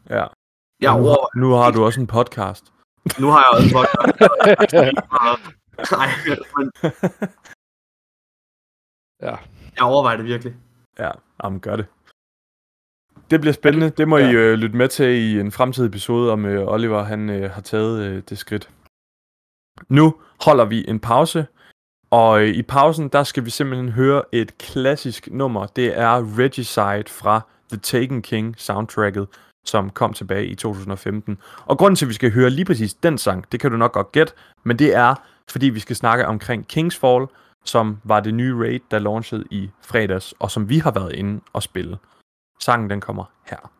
Ja. 0.09 0.25
Jeg 0.81 0.97
nu, 0.97 1.07
over, 1.07 1.37
nu 1.39 1.51
har 1.51 1.71
du 1.71 1.83
også 1.85 2.01
en 2.01 2.07
podcast. 2.07 2.73
nu 3.19 3.27
har 3.27 3.37
jeg 3.37 3.57
også 3.57 3.73
godt 3.73 3.89
Nej, 5.91 6.09
men 6.27 6.37
Ja. 9.21 9.35
jeg 9.75 9.83
overvejer 9.83 10.17
det 10.17 10.25
virkelig. 10.25 10.53
Ja, 10.99 11.11
jamen 11.43 11.59
gør 11.59 11.75
det. 11.75 11.85
Det 13.31 13.41
bliver 13.41 13.53
spændende. 13.53 13.89
Det 13.89 14.07
må 14.07 14.17
I 14.17 14.31
øh, 14.31 14.53
lytte 14.53 14.77
med 14.77 14.87
til 14.87 15.05
i 15.05 15.39
en 15.39 15.51
fremtidig 15.51 15.87
episode, 15.87 16.31
om 16.31 16.45
øh, 16.45 16.67
Oliver 16.67 17.03
han 17.03 17.29
øh, 17.29 17.51
har 17.51 17.61
taget 17.61 18.03
øh, 18.03 18.23
det 18.29 18.37
skridt. 18.37 18.69
Nu 19.89 20.15
holder 20.45 20.65
vi 20.65 20.85
en 20.87 20.99
pause, 20.99 21.45
og 22.11 22.41
øh, 22.41 22.47
i 22.47 22.61
pausen, 22.61 23.09
der 23.09 23.23
skal 23.23 23.45
vi 23.45 23.49
simpelthen 23.49 23.89
høre 23.89 24.23
et 24.31 24.57
klassisk 24.57 25.29
nummer. 25.31 25.65
Det 25.65 25.97
er 25.99 26.37
Regicide 26.39 27.03
fra 27.07 27.41
The 27.71 27.79
Taken 27.79 28.21
King 28.21 28.55
soundtracket, 28.57 29.27
som 29.65 29.89
kom 29.89 30.13
tilbage 30.13 30.45
i 30.45 30.55
2015. 30.55 31.37
Og 31.65 31.77
grunden 31.77 31.95
til, 31.95 32.05
at 32.05 32.09
vi 32.09 32.13
skal 32.13 32.31
høre 32.31 32.49
lige 32.49 32.65
præcis 32.65 32.93
den 32.93 33.17
sang, 33.17 33.51
det 33.51 33.59
kan 33.59 33.71
du 33.71 33.77
nok 33.77 33.91
godt 33.91 34.11
gætte, 34.11 34.33
men 34.63 34.79
det 34.79 34.95
er, 34.95 35.15
fordi 35.49 35.69
vi 35.69 35.79
skal 35.79 35.95
snakke 35.95 36.25
omkring 36.25 36.67
Kingsfall, 36.67 37.27
som 37.63 38.01
var 38.03 38.19
det 38.19 38.33
nye 38.33 38.55
raid, 38.55 38.79
der 38.91 38.99
launchede 38.99 39.45
i 39.51 39.69
fredags, 39.81 40.33
og 40.39 40.51
som 40.51 40.69
vi 40.69 40.77
har 40.77 40.91
været 40.91 41.13
inde 41.13 41.41
og 41.53 41.63
spille. 41.63 41.97
Sangen 42.59 42.89
den 42.89 43.01
kommer 43.01 43.23
her. 43.45 43.71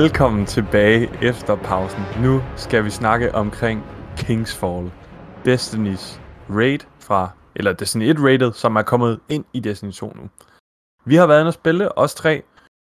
Velkommen 0.00 0.46
tilbage 0.46 1.24
efter 1.24 1.56
pausen. 1.56 2.02
Nu 2.22 2.40
skal 2.56 2.84
vi 2.84 2.90
snakke 2.90 3.34
omkring 3.34 3.84
Kingsfall. 4.16 4.92
Destiny's 5.46 6.20
raid 6.50 6.78
fra, 7.00 7.30
eller 7.56 7.72
Destiny 7.72 8.02
1 8.02 8.16
Raided, 8.18 8.52
som 8.52 8.76
er 8.76 8.82
kommet 8.82 9.20
ind 9.28 9.44
i 9.52 9.60
Destiny 9.60 9.92
2 9.92 10.12
nu. 10.14 10.30
Vi 11.04 11.14
har 11.14 11.26
været 11.26 11.40
inde 11.40 11.48
og 11.48 11.54
spille, 11.54 11.98
os 11.98 12.14
tre, 12.14 12.42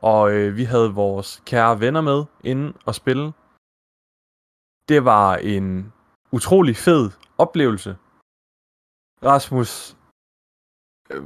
og 0.03 0.32
øh, 0.32 0.57
vi 0.57 0.64
havde 0.64 0.94
vores 0.94 1.42
kære 1.46 1.80
venner 1.80 2.01
med 2.01 2.24
inden 2.44 2.76
og 2.86 2.94
spille. 2.94 3.32
Det 4.88 5.05
var 5.05 5.36
en 5.36 5.92
utrolig 6.32 6.76
fed 6.76 7.11
oplevelse. 7.38 7.96
Rasmus, 9.24 9.96
øh, 11.11 11.22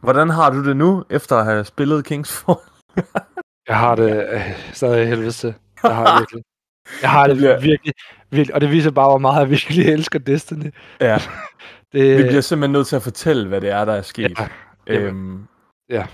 hvordan 0.00 0.30
har 0.30 0.50
du 0.50 0.64
det 0.64 0.76
nu, 0.76 1.04
efter 1.10 1.36
at 1.36 1.44
have 1.44 1.64
spillet 1.64 2.04
Kingsfall? 2.04 2.58
Jeg 3.70 3.78
har 3.78 3.94
det 3.94 4.26
øh, 4.32 4.40
stadig 4.72 5.08
helvede 5.08 5.32
til. 5.32 5.54
Jeg 5.82 5.94
har 5.96 6.06
det 6.06 6.20
virkelig. 6.20 6.44
Jeg 7.02 7.10
har 7.10 7.26
det, 7.26 7.36
virkelig, 7.70 7.94
virkelig, 8.30 8.54
og 8.54 8.60
det 8.60 8.70
viser 8.70 8.90
bare, 8.90 9.08
hvor 9.08 9.18
meget 9.18 9.40
jeg 9.40 9.50
virkelig 9.50 9.86
elsker 9.88 10.18
Destiny. 10.18 10.74
Ja, 11.00 11.18
Det, 11.92 12.18
vi 12.18 12.22
bliver 12.22 12.40
simpelthen 12.40 12.72
nødt 12.72 12.86
til 12.86 12.96
at 12.96 13.02
fortælle, 13.02 13.48
hvad 13.48 13.60
det 13.60 13.70
er, 13.70 13.84
der 13.84 13.92
er 13.92 14.02
sket. 14.02 14.38
ja, 14.38 14.48
jamen, 14.86 15.06
øhm, 15.06 15.46
ja. 15.90 16.06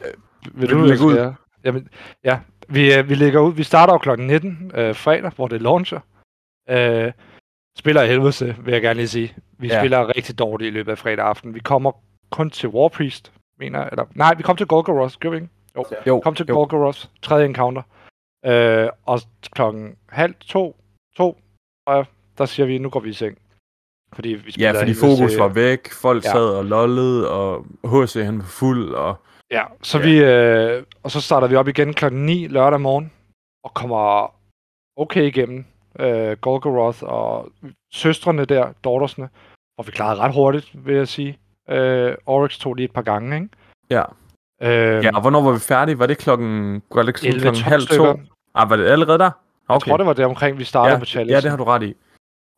vil 0.54 0.61
Vil 0.61 0.70
du 0.70 0.84
lægge 0.84 1.04
ud? 1.04 1.12
ud? 1.12 1.32
Jamen, 1.64 1.88
ja, 2.24 2.38
vi, 2.68 2.94
øh, 2.94 3.09
vi 3.09 3.14
lægger 3.14 3.40
ud. 3.40 3.54
Vi 3.54 3.62
starter 3.62 3.92
jo 3.94 3.98
klokken 3.98 4.26
19 4.26 4.70
øh, 4.74 4.94
fredag, 4.94 5.32
hvor 5.36 5.48
det 5.48 5.62
launcher. 5.62 6.00
Øh, 6.70 7.12
spiller 7.78 8.02
i 8.02 8.07
helvede 8.09 8.57
vil 8.64 8.72
jeg 8.72 8.82
gerne 8.82 8.94
lige 8.96 9.09
sige. 9.09 9.34
Vi 9.59 9.66
Ja. 9.68 9.74
ja. 9.74 9.80
spiller 9.80 10.16
rigtig 10.16 10.38
dårligt 10.38 10.68
i 10.68 10.70
løbet 10.72 10.92
af 10.92 10.98
fredag 10.98 11.24
aften. 11.26 11.54
Vi 11.54 11.61
kommer 11.61 11.92
kun 12.30 12.50
til 12.50 12.68
War 12.68 12.88
Priest, 12.88 13.32
mener 13.59 13.78
jeg. 13.78 13.88
Eller, 13.92 14.04
nej, 14.14 14.34
vi 14.34 14.42
kom 14.42 14.57
til 14.57 14.66
Golgoroth, 14.66 15.14
gør 15.20 15.30
vi 15.30 15.36
ikke? 15.36 15.48
Jo. 15.77 15.85
jo, 16.07 16.20
Kom 16.20 16.35
til. 16.35 16.47
Golgoroth, 16.47 17.05
tredje 17.22 17.47
encounter. 17.47 17.83
Øh, 18.47 18.89
og 19.07 19.20
klokken 19.51 19.97
halv 20.09 20.35
to, 20.41 20.77
to, 21.16 21.41
og 21.87 22.07
der 22.39 22.45
siger 22.47 22.66
vi, 22.66 22.79
nu 22.79 22.91
går 22.91 23.01
vi 23.01 23.11
i 23.11 23.12
seng. 23.12 23.39
Fordi 24.12 24.29
vi 24.29 24.55
Ja, 24.59 24.72
fordi 24.81 24.95
fokus 24.95 25.31
til- 25.33 25.39
var 25.41 25.49
væk, 25.49 25.93
folk 25.93 26.24
Ja. 26.24 26.31
sad 26.31 26.49
og 26.49 26.64
lollede, 26.64 27.31
og 27.31 27.66
HC 27.85 28.24
han 28.24 28.39
var 28.39 28.45
fuld, 28.45 28.95
og 28.95 29.16
Ja, 29.51 29.64
så 29.83 29.99
Ja. 29.99 30.05
vi, 30.05 30.18
øh, 30.24 30.85
og 31.03 31.11
så 31.11 31.20
starter 31.20 31.49
vi 31.49 31.57
op 31.57 31.68
igen 31.68 31.95
klokken 31.95 32.27
9 32.27 32.47
lørdag 32.47 32.81
morgen, 32.81 33.12
og 33.64 33.74
kommer 33.74 34.35
okay 34.97 35.22
igennem 35.22 35.64
øh, 35.99 36.37
Golgoroth 36.41 36.99
og 37.03 37.49
søstrene 37.93 38.45
der, 38.45 38.72
daughtersne, 38.85 39.29
og 39.79 39.87
vi 39.87 39.93
klarede 39.93 40.20
ret 40.20 40.35
hurtigt, 40.35 40.87
vil 40.87 40.95
jeg 40.97 41.09
sige. 41.09 41.39
Øh, 41.68 42.14
Oryx 42.27 42.59
tog 42.59 42.74
lige 42.74 42.85
et 42.85 42.93
par 42.93 43.03
gange, 43.03 43.37
ikke? 43.37 43.49
ja. 43.91 44.03
Øh, 44.62 45.04
ja. 45.04 45.11
og 45.14 45.20
hvornår 45.20 45.40
var 45.42 45.52
vi 45.52 45.59
færdige? 45.59 45.98
Var 45.98 46.07
det 46.07 46.18
klokken, 46.18 46.82
var 46.94 47.02
det 47.02 47.18
sådan 47.18 47.28
11, 47.28 47.40
klokken 47.42 47.62
12 47.62 47.70
halv 47.72 47.86
to? 47.86 48.20
Ah, 48.54 48.70
var 48.70 48.76
det 48.76 48.86
allerede 48.86 49.18
der? 49.18 49.24
Jeg 49.24 49.76
Okay. 49.76 49.90
tror, 49.90 49.96
det 49.96 50.07
var 50.07 50.12
det 50.12 50.24
omkring, 50.24 50.59
vi 50.59 50.64
startede 50.64 50.92
ja, 50.94 50.98
på 50.98 51.04
challenge. 51.04 51.34
ja, 51.34 51.40
det 51.40 51.50
har 51.50 51.57
du 51.57 51.64
ret 51.64 51.82
i. 51.82 51.94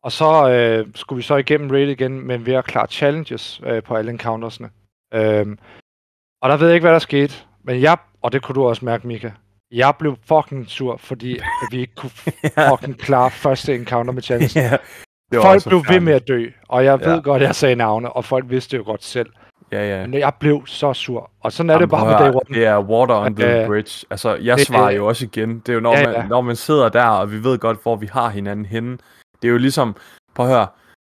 Og 0.03 0.11
så 0.11 0.49
øh, 0.49 0.87
skulle 0.95 1.17
vi 1.17 1.21
så 1.23 1.35
igennem 1.35 1.69
raid 1.71 1.87
igen, 1.89 2.27
men 2.27 2.45
ved 2.45 2.53
at 2.53 2.65
klare 2.65 2.87
challenges 2.87 3.61
øh, 3.65 3.83
på 3.83 3.95
alle 3.95 4.11
encountersne. 4.11 4.69
Øhm, 5.13 5.57
og 6.41 6.49
der 6.49 6.57
ved 6.57 6.67
jeg 6.67 6.75
ikke, 6.75 6.83
hvad 6.83 6.93
der 6.93 6.99
skete, 6.99 7.33
men 7.63 7.81
jeg, 7.81 7.97
og 8.21 8.31
det 8.31 8.41
kunne 8.41 8.55
du 8.55 8.67
også 8.67 8.85
mærke, 8.85 9.07
Mika, 9.07 9.31
jeg 9.71 9.93
blev 9.99 10.17
fucking 10.27 10.67
sur, 10.69 10.97
fordi 10.97 11.37
at 11.37 11.43
vi 11.71 11.79
ikke 11.79 11.95
kunne 11.95 12.11
fucking 12.69 12.97
klare 12.97 13.31
første 13.31 13.75
encounter 13.75 14.13
med 14.13 14.21
challenge. 14.21 14.61
var 15.31 15.41
Folk 15.41 15.65
blev 15.67 15.83
ved 15.89 15.99
med 15.99 16.13
at 16.13 16.27
dø, 16.27 16.45
og 16.67 16.85
jeg 16.85 16.99
ved 16.99 17.13
Ja. 17.15 17.19
godt, 17.21 17.41
at 17.41 17.47
jeg 17.47 17.55
sagde 17.55 17.75
navne, 17.75 18.13
og 18.13 18.25
folk 18.25 18.45
vidste 18.49 18.77
jo 18.77 18.83
godt 18.83 19.03
selv. 19.03 19.29
Ja, 19.71 19.99
ja. 19.99 20.07
Men 20.07 20.19
jeg 20.19 20.33
blev 20.39 20.63
så 20.67 20.93
sur, 20.93 21.29
og 21.41 21.51
sådan 21.51 21.69
er 21.69 21.73
Jamen, 21.73 21.81
det 21.81 21.89
bare 21.89 21.99
prøv 22.01 22.09
med 22.11 22.19
Day 22.19 22.29
One. 22.33 22.55
Det 22.55 22.65
er 22.65 22.79
water 22.79 23.15
on 23.15 23.35
the 23.35 23.61
Øh, 23.61 23.67
bridge. 23.67 24.05
Altså, 24.09 24.35
jeg 24.35 24.57
det- 24.57 24.67
svarer 24.67 24.91
jo 24.91 25.05
også 25.07 25.25
igen. 25.25 25.59
Det 25.59 25.69
er 25.69 25.73
jo, 25.73 25.79
når, 25.79 25.97
Ja, 25.97 26.05
man, 26.05 26.13
ja. 26.15 26.27
når 26.27 26.41
man 26.41 26.55
sidder 26.55 26.89
der, 26.89 27.05
og 27.05 27.31
vi 27.31 27.43
ved 27.43 27.57
godt, 27.57 27.77
hvor 27.83 27.95
vi 27.95 28.09
har 28.13 28.29
hinanden 28.29 28.65
henne. 28.65 28.97
Det 29.41 29.47
er 29.47 29.51
jo 29.51 29.57
ligesom, 29.57 29.95
prøv 30.35 30.45
at 30.45 30.51
høre, 30.51 30.67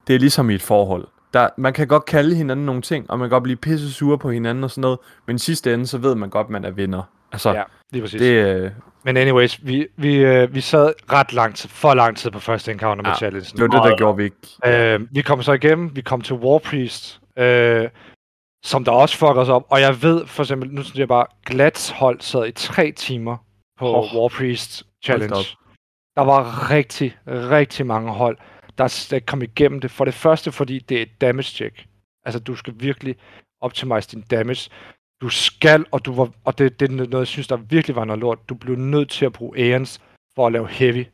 det 0.08 0.16
er 0.16 0.20
ligesom 0.20 0.50
i 0.50 0.56
et 0.56 0.62
forhold. 0.62 1.08
Der, 1.34 1.50
man 1.58 1.74
kan 1.74 1.88
godt 1.88 2.06
kalde 2.06 2.36
hinanden 2.36 2.66
nogle 2.66 2.82
ting, 2.82 3.12
og 3.12 3.20
man 3.20 3.26
kan 3.26 3.30
godt 3.30 3.44
blive 3.44 3.58
pisse 3.58 3.94
sure 3.94 4.18
på 4.18 4.30
hinanden 4.32 4.64
og 4.64 4.72
sådan 4.72 4.82
noget, 4.82 5.00
men 5.26 5.36
i 5.36 5.40
sidste 5.40 5.74
ende, 5.74 5.88
så 5.88 5.98
ved 5.98 6.16
man 6.16 6.30
godt, 6.30 6.50
man 6.50 6.66
er 6.66 6.72
vinder. 6.72 7.02
Altså, 7.32 7.54
Ja, 7.54 7.64
lige 7.92 8.02
præcis. 8.02 8.20
det, 8.22 8.46
øh, 8.46 8.72
Men 9.04 9.18
anyways, 9.18 9.60
vi, 9.64 9.88
vi, 9.98 10.16
øh, 10.16 10.54
vi 10.56 10.62
sad 10.62 10.94
ret 11.12 11.34
lang 11.34 11.56
tid, 11.56 11.70
for 11.70 11.94
lang 11.94 12.18
tid 12.18 12.32
på 12.32 12.40
første 12.40 12.72
encounter 12.72 13.04
med 13.04 13.12
Ja, 13.12 13.16
challenge. 13.18 13.48
det 13.54 13.62
var 13.62 13.68
det, 13.68 13.92
der 13.92 13.98
gjorde 13.98 14.18
vi 14.18 14.24
ikke. 14.24 14.94
Øh, 14.94 15.00
vi 15.12 15.22
kom 15.22 15.42
så 15.42 15.54
igennem, 15.54 15.96
vi 15.96 16.02
kom 16.02 16.22
til 16.22 16.36
War 16.36 16.58
Priest, 16.58 17.20
øh, 17.38 17.88
som 18.64 18.84
der 18.84 18.92
også 18.92 19.18
fucker 19.18 19.42
os 19.42 19.50
op. 19.50 19.66
Og 19.70 19.82
jeg 19.82 20.02
ved 20.02 20.26
for 20.26 20.44
eksempel, 20.44 20.70
nu 20.74 20.84
synes 20.84 21.00
jeg 21.00 21.08
bare, 21.08 21.26
Glats 21.46 21.90
hold 21.90 22.22
sad 22.22 22.48
i 22.48 22.52
tre 22.52 22.92
timer 22.92 23.38
på 23.80 23.96
oh, 23.96 24.16
War 24.16 24.28
Priest 24.38 24.84
Challenge. 25.04 25.46
Der 26.16 26.22
var 26.22 26.72
rigtig, 26.72 27.18
rigtig 27.28 27.86
mange 27.86 28.12
hold, 28.12 28.38
der 28.78 29.08
der 29.12 29.20
kom 29.20 29.42
igennem 29.42 29.80
det. 29.80 29.92
For 29.92 30.06
det 30.06 30.14
første, 30.14 30.52
fordi 30.52 30.80
det 30.80 30.98
er 30.98 31.02
et 31.02 31.22
damage 31.22 31.44
check. 31.44 31.86
Altså, 32.26 32.40
du 32.40 32.56
skal 32.56 32.74
virkelig 32.78 33.16
optimize 33.62 34.10
din 34.10 34.22
damage. 34.22 34.70
Du 35.22 35.30
skal, 35.30 35.86
og, 35.92 36.06
du 36.06 36.14
var, 36.14 36.30
og 36.44 36.58
det, 36.58 36.80
det 36.80 36.92
er 36.92 36.94
noget, 36.94 37.14
jeg 37.14 37.28
synes, 37.28 37.48
der 37.48 37.56
virkelig 37.56 37.96
var 37.96 38.06
noget 38.06 38.20
lort. 38.20 38.50
Du 38.50 38.56
blev 38.56 38.76
nødt 38.76 39.10
til 39.10 39.26
at 39.26 39.34
bruge 39.34 39.58
Aeons 39.58 40.02
for 40.36 40.48
at 40.48 40.54
lave 40.54 40.68
heavy. 40.68 41.06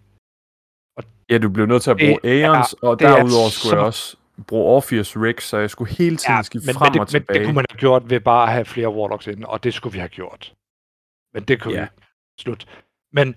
Ja, 1.30 1.38
du 1.38 1.50
blev 1.50 1.66
nødt 1.66 1.84
til 1.84 1.92
at 1.92 1.98
bruge 1.98 2.20
Aeons, 2.24 2.74
og 2.74 2.92
er 2.92 2.96
derudover 2.96 3.50
skulle 3.50 3.78
jeg 3.78 3.86
også 3.86 4.18
bruge 4.48 4.66
Orpheus 4.76 5.18
Rigs, 5.18 5.44
så 5.44 5.58
jeg 5.58 5.70
skulle 5.70 5.94
hele 5.94 6.18
tiden 6.18 6.36
ja, 6.36 6.42
skifte 6.42 6.66
men, 6.66 6.76
frem 6.76 6.92
men, 6.92 7.00
og 7.02 7.08
det, 7.08 7.14
men 7.14 7.22
tilbage. 7.22 7.40
det 7.40 7.46
kunne 7.48 7.56
man 7.56 7.66
have 7.72 7.78
gjort 7.80 8.10
ved 8.10 8.20
bare 8.20 8.48
at 8.48 8.54
have 8.54 8.66
flere 8.66 8.90
Warlocks 8.90 9.28
inde, 9.28 9.48
og 9.48 9.64
det 9.64 9.74
skulle 9.74 9.94
vi 9.94 10.00
have 10.00 10.10
gjort. 10.10 10.54
Men 11.34 11.44
det 11.44 11.62
kunne 11.62 11.74
Ja. 11.74 11.82
vi. 11.82 12.04
Slut. 12.40 12.66
Men 13.12 13.36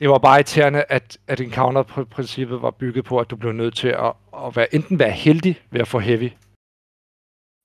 det 0.00 0.08
var 0.08 0.18
bare 0.18 0.36
irriterende, 0.36 0.84
at, 0.88 1.18
at 1.28 1.40
encounter-princippet 1.40 2.62
var 2.62 2.70
bygget 2.70 3.04
på, 3.04 3.18
at 3.18 3.30
du 3.30 3.36
blev 3.36 3.52
nødt 3.52 3.76
til 3.76 3.88
at, 3.88 4.12
at 4.44 4.56
være, 4.56 4.74
enten 4.74 4.98
være 4.98 5.10
heldig 5.10 5.62
ved 5.70 5.80
at 5.80 5.88
få 5.88 5.98
heavy, 5.98 6.30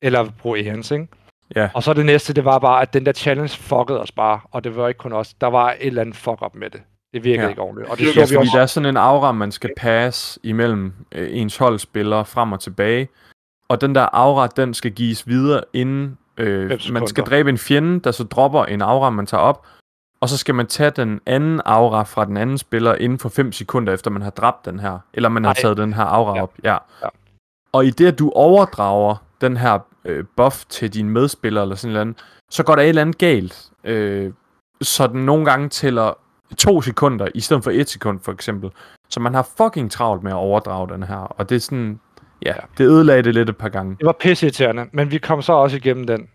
eller 0.01 0.32
bruge 0.38 0.60
Aeons, 0.60 0.91
ikke? 0.91 1.07
Ja. 1.55 1.70
Og 1.74 1.84
så 1.84 1.93
det 1.93 2.05
næste, 2.05 2.34
det 2.34 2.45
var 2.45 2.60
bare, 2.60 2.82
at 2.82 2.93
den 2.93 3.05
der 3.05 3.14
challenge 3.14 3.49
fuckede 3.57 4.01
os 4.01 4.12
bare, 4.12 4.41
og 4.51 4.64
det 4.64 4.76
var 4.76 4.88
ikke 4.88 4.97
kun 4.97 5.14
os. 5.14 5.34
Der 5.34 5.47
var 5.47 5.72
et 5.72 5.78
eller 5.88 6.01
andet 6.01 6.16
fuck-up 6.16 6.55
med 6.55 6.70
det. 6.70 6.82
Det 7.14 7.24
virkede 7.24 7.43
Ja. 7.43 7.49
ikke 7.49 7.62
ordentligt. 7.62 7.89
Og 7.89 7.97
det 7.97 8.05
Ja, 8.05 8.12
så 8.14 8.20
vi 8.20 8.26
fordi 8.36 8.47
også. 8.47 8.51
der 8.57 8.62
er 8.62 8.66
sådan 8.66 8.89
en 8.89 8.97
aura, 8.97 9.32
man 9.32 9.51
skal 9.51 9.70
passe 9.78 10.39
imellem 10.43 10.93
øh, 11.12 11.28
ens 11.32 11.57
holdspillere 11.57 12.26
frem 12.26 12.51
og 12.51 12.60
tilbage. 12.60 13.10
Og 13.70 13.82
den 13.82 13.95
der 13.95 14.07
aura, 14.14 14.47
den 14.47 14.74
skal 14.74 14.91
gives 14.91 15.28
videre, 15.28 15.62
inden 15.74 16.18
øh, 16.38 16.80
man 16.91 17.07
skal 17.07 17.24
dræbe 17.24 17.49
en 17.49 17.57
fjende, 17.57 17.99
der 17.99 18.12
så 18.12 18.24
dropper 18.24 18.66
en 18.66 18.82
aura, 18.82 19.10
man 19.10 19.26
tager 19.26 19.41
op. 19.41 19.66
og 20.22 20.30
så 20.30 20.38
skal 20.38 20.55
man 20.55 20.68
tage 20.68 20.89
den 20.91 21.20
anden 21.26 21.62
aura 21.66 22.03
fra 22.03 22.26
den 22.26 22.38
anden 22.38 22.57
spiller 22.57 22.95
inden 22.95 23.20
for 23.20 23.30
5 23.30 23.51
sekunder 23.51 23.93
efter 23.93 24.12
man 24.12 24.22
har 24.22 24.30
dræbt 24.30 24.66
den 24.66 24.80
her, 24.80 24.99
eller 25.14 25.30
man 25.30 25.43
har 25.45 25.53
taget 25.53 25.78
den 25.78 25.93
her 25.93 26.03
aura 26.03 26.36
Ja. 26.36 26.43
op. 26.43 26.53
Ja. 26.64 26.78
Ja. 27.03 27.07
Og 27.72 27.86
i 27.86 27.89
det, 27.89 28.07
at 28.07 28.20
du 28.20 28.32
overdrager 28.36 29.16
den 29.41 29.57
her 29.57 29.80
øh, 30.05 30.24
buff 30.36 30.66
til 30.70 30.93
din 30.93 31.10
medspiller 31.10 31.62
eller 31.62 31.76
sådan 31.76 31.93
noget, 31.93 32.18
så 32.51 32.64
går 32.64 32.76
der 32.76 32.84
et 32.84 32.89
eller 32.89 33.01
andet 33.01 33.18
galt. 33.18 33.70
Øh, 33.84 34.34
så 34.82 35.07
den 35.07 35.26
nogle 35.26 35.45
gange 35.45 35.70
tæller 35.70 36.18
to 36.58 36.82
sekunder 36.82 37.28
i 37.36 37.39
stedet 37.39 37.64
for 37.64 37.72
et 37.72 37.89
sekund 37.89 38.20
for 38.20 38.32
eksempel. 38.32 38.72
Så 39.10 39.20
man 39.20 39.34
har 39.34 39.50
fucking 39.58 39.91
travlt 39.91 40.24
med 40.24 40.32
at 40.32 40.36
overdrage 40.36 40.89
den 40.89 41.04
her, 41.04 41.18
og 41.18 41.50
det 41.50 41.56
er 41.56 41.60
sådan, 41.60 42.00
ja, 42.45 42.54
det 42.78 42.84
ødelagde 42.86 43.24
det 43.24 43.34
lidt 43.34 43.50
et 43.50 43.58
par 43.58 43.70
gange. 43.70 43.95
Det 44.00 44.06
var 44.06 44.16
pisseirriterende, 44.20 44.86
men 44.93 45.12
vi 45.12 45.18
kom 45.18 45.41
så 45.41 45.54
også 45.54 45.78
igennem 45.78 46.08
den. 46.08 46.30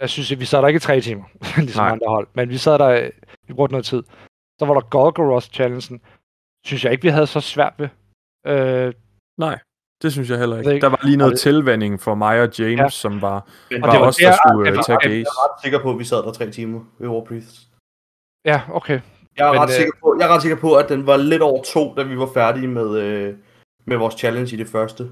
Jeg 0.00 0.10
synes, 0.10 0.32
at 0.32 0.40
vi 0.40 0.44
sad 0.44 0.62
der 0.62 0.66
ikke 0.68 0.76
i 0.76 0.80
tre 0.80 1.00
timer, 1.00 1.24
ligesom 1.56 1.84
Nej. 1.84 1.92
andre 1.92 2.06
hold. 2.08 2.28
Men 2.34 2.48
vi 2.48 2.56
sad 2.56 2.78
der, 2.78 2.88
øh, 2.88 3.10
vi 3.46 3.52
brugte 3.54 3.72
noget 3.72 3.86
tid. 3.86 4.02
Så 4.58 4.66
var 4.66 4.74
der 4.74 4.80
Golgoros-challengen. 4.80 6.00
Synes 6.66 6.84
jeg 6.84 6.92
ikke, 6.92 7.02
vi 7.02 7.08
havde 7.08 7.26
så 7.26 7.40
svært 7.40 7.72
ved. 7.78 7.88
Øh, 8.46 8.94
Nej, 9.38 9.58
det 10.02 10.12
synes 10.12 10.30
jeg 10.30 10.38
heller 10.38 10.56
Jeg 10.56 10.64
ikke. 10.64 10.74
ikke- 10.74 10.84
Der 10.84 10.90
var 10.90 11.00
lige 11.04 11.16
noget 11.16 11.30
og 11.32 11.34
det- 11.34 11.40
tilvænning 11.40 12.00
for 12.00 12.14
mig 12.14 12.42
og 12.42 12.48
James, 12.58 12.78
Ja. 12.80 12.88
som 12.88 13.22
var, 13.22 13.46
Men 13.70 13.82
Og 13.82 13.86
var 13.86 13.92
det 13.94 14.00
var 14.00 14.06
os, 14.08 14.16
der- 14.16 14.26
der 14.30 14.36
skulle 14.48 14.70
det 14.70 14.78
øh, 14.78 14.84
tage 14.84 14.98
jeg 15.02 15.10
gaze. 15.10 15.20
er 15.20 15.44
ret 15.44 15.62
sikker 15.62 15.78
på, 15.82 15.90
at 15.90 15.98
vi 15.98 16.04
sad 16.04 16.16
der 16.16 16.32
tre 16.32 16.50
timer 16.50 16.80
ved 16.98 17.08
Warbriefs. 17.08 17.68
ja, 18.44 18.60
okay. 18.72 19.00
Jeg 19.36 19.48
er, 19.48 19.52
Men, 19.52 19.60
ret 19.60 19.68
øh, 19.70 19.74
sikker 19.76 19.92
på, 20.02 20.16
jeg 20.20 20.28
er 20.28 20.34
ret 20.34 20.42
sikker 20.42 20.56
på, 20.60 20.74
at 20.74 20.88
den 20.88 21.06
var 21.06 21.16
lidt 21.16 21.42
over 21.42 21.62
to, 21.62 21.94
da 21.94 22.02
vi 22.02 22.18
var 22.18 22.30
færdige 22.34 22.68
med, 22.68 22.98
øh, 22.98 23.36
med 23.84 23.96
vores 23.96 24.14
challenge 24.14 24.54
i 24.54 24.58
det 24.58 24.68
første. 24.68 25.10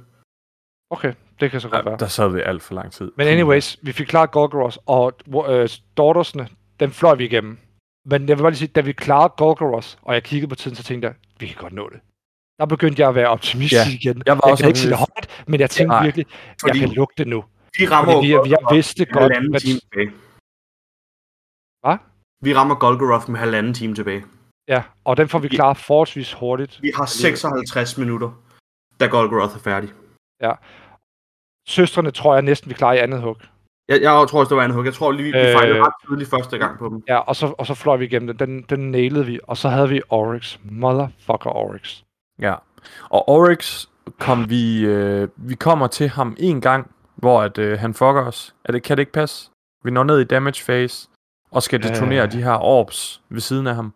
Okay, 0.91 1.15
det 1.41 1.51
kan 1.51 1.61
så 1.61 1.69
godt 1.69 1.85
Ja, 1.85 1.91
være. 1.91 1.99
der 1.99 2.07
sad 2.07 2.29
vi 2.33 2.41
alt 2.41 2.63
for 2.63 2.75
lang 2.75 2.93
tid. 2.93 3.13
Men 3.17 3.27
anyways, 3.27 3.77
vi 3.83 3.93
fik 3.93 4.07
klaret 4.07 4.31
Golgoros, 4.31 4.79
og 4.87 5.13
øh, 5.49 5.69
Dortersne, 5.97 6.49
den 6.81 6.91
fløj 6.91 7.15
vi 7.15 7.25
igennem. 7.25 7.59
Men 8.05 8.29
jeg 8.29 8.37
vil 8.39 8.43
bare 8.43 8.51
lige 8.51 8.59
sige, 8.59 8.69
da 8.69 8.81
vi 8.81 8.93
klarede 8.93 9.33
Golgoros, 9.37 9.99
og 10.03 10.15
jeg 10.15 10.23
kiggede 10.23 10.49
på 10.49 10.55
tiden, 10.55 10.77
så 10.77 10.83
tænkte 10.83 11.09
jeg, 11.09 11.15
vi 11.41 11.47
kan 11.47 11.57
godt 11.57 11.73
nå 11.73 11.89
det. 11.89 12.01
Der 12.59 12.67
begyndte 12.67 13.01
jeg 13.03 13.09
at 13.09 13.15
være 13.15 13.29
optimistisk 13.29 14.05
Ja, 14.05 14.11
igen. 14.11 14.23
jeg 14.27 14.37
var 14.37 14.43
jeg 14.45 14.53
også 14.53 14.63
kan 14.65 14.69
ikke 14.69 14.79
sige 14.79 14.91
det 14.91 14.99
højt, 14.99 15.45
men 15.49 15.61
jeg 15.61 15.71
tænkte 15.71 15.89
Nej, 15.95 16.03
virkelig, 16.05 16.27
fordi- 16.61 16.81
jeg 16.81 16.89
kan 16.89 16.97
lugte 16.97 17.15
det 17.25 17.29
nu. 17.29 17.45
Vi 17.79 17.87
rammer 17.87 18.13
Fordi 18.13 18.27
vi, 18.27 18.33
vi 18.45 18.51
har 18.51 18.75
vidste 18.75 19.05
godt, 19.05 19.33
hvad. 19.33 20.07
Hvad? 21.85 21.97
Vi 22.43 22.55
rammer 22.55 22.75
Golgoroth 22.75 23.31
med 23.31 23.39
halvanden 23.41 23.75
time 23.75 23.95
tilbage. 23.95 24.25
ja, 24.69 24.83
og 25.05 25.17
den 25.17 25.29
får 25.29 25.39
vi 25.39 25.49
klaret 25.49 25.77
forholdsvis 25.77 26.33
hurtigt. 26.33 26.79
Vi 26.83 26.93
har 26.95 27.07
56 27.07 27.99
minutter, 27.99 28.31
da 29.01 29.07
Golgoroth 29.07 29.55
er 29.55 29.59
færdig. 29.61 29.91
Søstrene 31.69 32.11
tror 32.11 32.35
jeg 32.35 32.43
næsten, 32.43 32.69
vi 32.69 32.75
klarer 32.75 32.95
i 32.95 32.99
andet 32.99 33.23
hug. 33.23 33.37
Jeg, 33.89 34.03
jeg 34.03 34.11
tror 34.29 34.41
også, 34.41 34.49
det 34.49 34.57
var 34.57 34.65
en 34.65 34.71
hug. 34.71 34.85
Jeg 34.85 34.95
tror 34.95 35.13
lige, 35.13 35.25
vi, 35.25 35.31
vi 35.33 35.39
Øh. 35.47 35.53
fejlede 35.53 35.83
ret 35.83 35.93
tydeligt 36.07 36.31
første 36.31 36.59
gang 36.59 36.79
på 36.79 36.89
dem. 36.89 37.03
Ja, 37.09 37.17
og 37.19 37.37
så, 37.37 37.55
og 37.59 37.67
så 37.67 37.75
fløj 37.75 37.97
vi 37.97 38.05
igennem 38.05 38.37
den. 38.37 38.49
Den, 38.49 38.63
den 38.63 38.91
nailede 38.91 39.27
vi, 39.27 39.41
og 39.43 39.57
så 39.57 39.69
havde 39.69 39.89
vi 39.89 40.03
Oryx. 40.09 40.59
Motherfucker 40.65 41.51
Oryx. 41.51 42.03
Ja. 42.41 42.55
Og 43.11 43.29
Oryx 43.29 43.87
kom 44.19 44.51
vi, 44.51 44.81
øh, 44.85 45.29
vi 45.37 45.55
kommer 45.55 45.87
til 45.87 46.09
ham 46.09 46.37
en 46.39 46.61
gang, 46.61 46.91
hvor 47.17 47.43
at, 47.43 47.59
øh, 47.59 47.79
han 47.79 47.95
fucker 47.95 48.23
os. 48.27 48.55
Er 48.65 48.73
det, 48.73 48.83
kan 48.83 48.97
det 48.97 49.01
ikke 49.01 49.13
passe? 49.13 49.51
Vi 49.85 49.91
når 49.91 50.05
ned 50.05 50.21
i 50.21 50.25
damage 50.25 50.65
phase, 50.65 51.09
og 51.51 51.63
skal 51.63 51.83
detonere 51.83 52.25
Øh. 52.27 52.33
de 52.33 52.43
her 52.43 52.53
orbs 52.55 53.21
ved 53.29 53.41
siden 53.41 53.67
af 53.67 53.75
ham. 53.75 53.93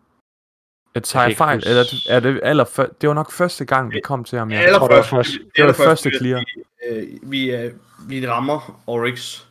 Et 0.95 1.03
tager 1.03 1.25
jeg 1.27 1.37
fejl? 1.37 1.63
Eller 1.67 1.83
er 2.09 2.19
det, 2.19 2.39
aller, 2.43 2.87
det 3.01 3.07
var 3.09 3.13
nok 3.15 3.31
første 3.31 3.65
gang, 3.65 3.91
vi 3.91 3.99
kom 4.03 4.23
til 4.23 4.39
ham. 4.39 4.51
Ja. 4.51 4.71
tror, 4.77 4.87
det 4.87 4.97
var 4.97 5.03
først- 5.03 5.37
det 5.55 5.63
var 5.63 5.67
det 5.67 5.75
første 5.75 6.11
clear. 6.17 6.43
Øh, 6.89 7.03
vi, 7.23 7.55
øh, 7.55 7.71
vi 8.09 8.27
rammer 8.29 8.81
Oryx 8.87 9.45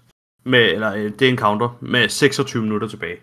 med, 0.44 0.60
eller 0.72 0.94
øh, 0.94 1.04
det 1.18 1.22
er 1.22 1.28
en 1.28 1.38
counter, 1.38 1.78
med 1.80 2.08
26 2.08 2.62
minutter 2.62 2.88
tilbage. 2.88 3.16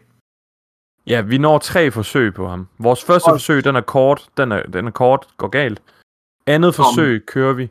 Ja, 1.08 1.22
vi 1.22 1.38
når 1.38 1.58
tre 1.58 1.92
forsøg 1.92 2.34
på 2.34 2.48
ham. 2.48 2.68
Vores 2.78 3.04
første 3.04 3.28
Og- 3.28 3.34
forsøg, 3.34 3.64
den 3.64 3.76
er 3.76 3.82
kort, 3.82 4.30
den 4.38 4.52
er, 4.52 4.64
den 4.64 4.88
er 4.88 4.92
kort, 4.92 5.28
går 5.38 5.48
galt. 5.48 5.82
Andet 6.48 6.76
forsøg 6.76 7.26
kører 7.26 7.54
vi. 7.54 7.70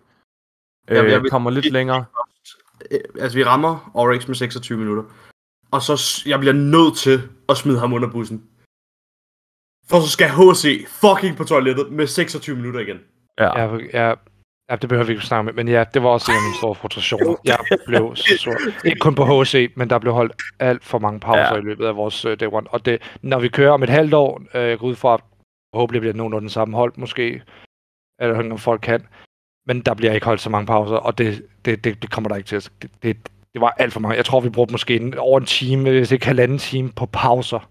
Jamen, 0.88 1.04
Øh, 1.04 1.12
jeg 1.12 1.22
vil- 1.22 1.30
kommer 1.30 1.50
lidt 1.50 1.72
længere. 1.72 2.04
Altså, 3.20 3.38
vi 3.38 3.44
rammer 3.44 3.90
Oryx 3.94 4.26
med 4.28 4.34
26 4.34 4.78
minutter. 4.78 5.02
Og 5.70 5.82
så 5.82 6.22
jeg 6.26 6.38
bliver 6.38 6.52
nødt 6.52 6.96
til 6.96 7.22
at 7.48 7.56
smide 7.56 7.78
ham 7.78 7.92
under 7.92 8.10
bussen. 8.10 8.42
For 9.88 10.00
så 10.00 10.10
skal 10.10 10.28
HC 10.28 10.86
fucking 10.88 11.36
på 11.36 11.44
toilettet 11.44 11.92
med 11.92 12.06
26 12.06 12.56
minutter 12.56 12.80
igen. 12.80 12.98
Ja. 13.38 13.60
Ja, 13.60 13.76
ja, 13.92 14.14
ja, 14.70 14.76
det 14.76 14.88
behøver 14.88 15.06
vi 15.06 15.12
ikke 15.12 15.26
snakke 15.26 15.44
med, 15.44 15.52
men 15.52 15.68
ja, 15.68 15.84
det 15.94 16.02
var 16.02 16.08
også 16.08 16.32
en 16.32 16.36
af 16.36 16.42
mine 16.42 16.56
store 16.56 16.74
frustrationer. 16.74 17.36
Jeg 17.44 17.58
blev 17.86 18.16
så 18.16 18.36
sur. 18.38 18.52
Ikke 18.84 18.98
kun 18.98 19.14
på 19.14 19.42
HC, 19.42 19.72
men 19.76 19.90
der 19.90 19.98
blev 19.98 20.12
holdt 20.12 20.42
alt 20.58 20.84
for 20.84 20.98
mange 20.98 21.20
pauser 21.20 21.54
Ja. 21.54 21.56
i 21.56 21.60
løbet 21.60 21.86
af 21.86 21.96
vores 21.96 22.24
uh, 22.24 22.32
day 22.40 22.46
one. 22.52 22.70
Og 22.70 22.84
det, 22.86 23.02
når 23.22 23.38
vi 23.38 23.48
kører 23.48 23.70
om 23.72 23.82
et 23.82 23.88
halvt 23.88 24.14
år, 24.14 24.42
øh, 24.54 24.68
jeg 24.68 24.78
går 24.78 24.86
ud 24.86 24.94
fra, 24.94 25.14
at 25.14 25.20
forhåbentlig 25.74 26.00
bliver 26.00 26.14
nogenlunde 26.14 26.42
den 26.42 26.50
samme 26.50 26.76
hold, 26.76 26.92
måske, 26.96 27.42
eller 28.20 28.52
om 28.52 28.58
folk 28.58 28.80
kan, 28.80 29.06
men 29.66 29.80
der 29.80 29.94
bliver 29.94 30.12
ikke 30.12 30.26
holdt 30.26 30.40
så 30.40 30.50
mange 30.50 30.66
pauser, 30.66 30.96
og 30.96 31.18
det, 31.18 31.46
det, 31.64 31.84
det, 31.84 32.02
det 32.02 32.10
kommer 32.10 32.28
der 32.28 32.36
ikke 32.36 32.46
til. 32.46 32.70
Det, 32.82 32.90
det, 33.02 33.16
det 33.52 33.60
var 33.60 33.74
alt 33.78 33.92
for 33.92 34.00
mange. 34.00 34.16
Jeg 34.16 34.24
tror, 34.24 34.40
vi 34.40 34.48
brugte 34.50 34.72
måske 34.72 34.96
en, 34.96 35.18
over 35.18 35.40
en 35.40 35.46
time, 35.46 35.90
hvis 35.90 36.12
ikke 36.12 36.26
halvanden 36.26 36.58
time 36.58 36.92
på 36.92 37.06
pauser. 37.06 37.68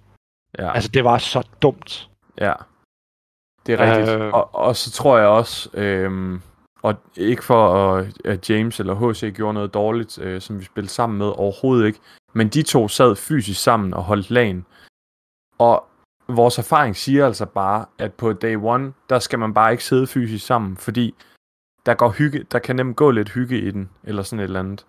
ja. 0.57 0.73
Altså, 0.73 0.89
det 0.93 1.03
var 1.03 1.17
så 1.17 1.47
dumt. 1.61 2.09
Ja, 2.37 2.53
det 3.65 3.73
er 3.73 3.79
rigtigt. 3.79 4.19
Øh. 4.19 4.27
Øh... 4.27 4.33
Og, 4.33 4.55
og 4.55 4.75
så 4.75 4.91
tror 4.91 5.17
jeg 5.17 5.27
også, 5.27 5.69
øhm, 5.73 6.41
og 6.81 6.95
ikke 7.15 7.43
for 7.43 7.93
at, 7.93 8.25
at 8.25 8.49
James 8.49 8.79
eller 8.79 8.95
HC 8.95 9.35
gjorde 9.35 9.53
noget 9.53 9.73
dårligt, 9.73 10.19
øh, 10.19 10.41
som 10.41 10.59
vi 10.59 10.63
spillede 10.63 10.93
sammen 10.93 11.17
med, 11.17 11.27
overhovedet 11.27 11.87
ikke, 11.87 11.99
men 12.33 12.49
de 12.49 12.61
to 12.63 12.87
sad 12.87 13.15
fysisk 13.15 13.63
sammen 13.63 13.93
og 13.93 14.03
holdt 14.03 14.31
lagen. 14.31 14.65
Og 15.57 15.83
vores 16.27 16.57
erfaring 16.57 16.95
siger 16.95 17.25
altså 17.25 17.45
bare, 17.45 17.85
at 17.97 18.13
på 18.13 18.33
day 18.33 18.55
one, 18.55 18.93
der 19.09 19.19
skal 19.19 19.39
man 19.39 19.53
bare 19.53 19.71
ikke 19.71 19.83
sidde 19.83 20.07
fysisk 20.07 20.45
sammen, 20.45 20.77
fordi 20.77 21.15
der, 21.85 21.93
går 21.93 22.09
hygge, 22.09 22.43
der 22.51 22.59
kan 22.59 22.75
nemt 22.75 22.95
gå 22.95 23.11
lidt 23.11 23.29
hygge 23.29 23.61
i 23.61 23.71
den, 23.71 23.89
eller 24.03 24.23
sådan 24.23 24.39
et 24.39 24.43
eller 24.43 24.59
andet. 24.59 24.85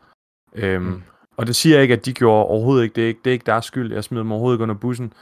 Øhm, 0.52 0.82
Mm. 0.84 1.02
Og 1.36 1.46
det 1.46 1.56
siger 1.56 1.74
jeg 1.76 1.82
ikke, 1.82 1.94
at 1.94 2.06
de 2.06 2.12
gjorde 2.12 2.44
overhovedet 2.46 2.82
ikke. 2.84 2.94
Det 2.94 3.04
er 3.04 3.08
ikke, 3.08 3.20
det 3.24 3.30
er 3.30 3.32
ikke 3.32 3.46
deres 3.46 3.64
skyld. 3.64 3.92
Jeg 3.92 4.04
smider 4.04 4.22
dem 4.22 4.32
overhovedet 4.32 4.56
ikke 4.56 4.62
under 4.62 4.74
bussen. 4.74 5.12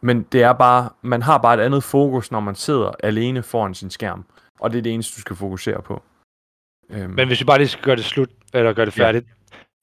Men 0.00 0.22
det 0.22 0.42
er 0.42 0.52
bare, 0.52 0.90
man 1.02 1.22
har 1.22 1.38
bare 1.38 1.54
et 1.54 1.60
andet 1.60 1.84
fokus, 1.84 2.30
når 2.30 2.40
man 2.40 2.54
sidder 2.54 2.90
alene 3.02 3.42
foran 3.42 3.74
sin 3.74 3.90
skærm. 3.90 4.24
Og 4.60 4.70
det 4.72 4.78
er 4.78 4.82
det 4.82 4.94
eneste, 4.94 5.16
du 5.16 5.20
skal 5.20 5.36
fokusere 5.36 5.82
på. 5.82 6.02
Øhm, 6.90 7.10
Men 7.10 7.26
hvis 7.28 7.40
vi 7.40 7.44
bare 7.44 7.58
lige 7.58 7.68
skal 7.68 7.84
gøre 7.84 7.96
det 7.96 8.04
slut, 8.04 8.28
eller 8.54 8.72
gøre 8.72 8.86
det 8.86 8.98
Ja. 8.98 9.04
færdigt. 9.04 9.26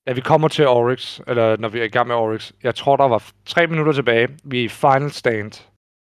Da 0.08 0.14
vi 0.14 0.22
kommer 0.22 0.48
til 0.48 0.68
Oryx, 0.68 1.20
eller 1.28 1.58
når 1.58 1.70
vi 1.70 1.80
er 1.80 1.84
i 1.84 1.88
gang 1.88 2.08
med 2.08 2.16
Oryx, 2.16 2.52
jeg 2.64 2.76
tror, 2.76 2.96
der 2.98 3.08
var 3.08 3.24
tre 3.46 3.68
minutter 3.68 3.92
tilbage. 3.94 4.30
Vi 4.44 4.60
er 4.60 4.64
i 4.64 4.68
Final 4.68 5.12
Stand. 5.12 5.52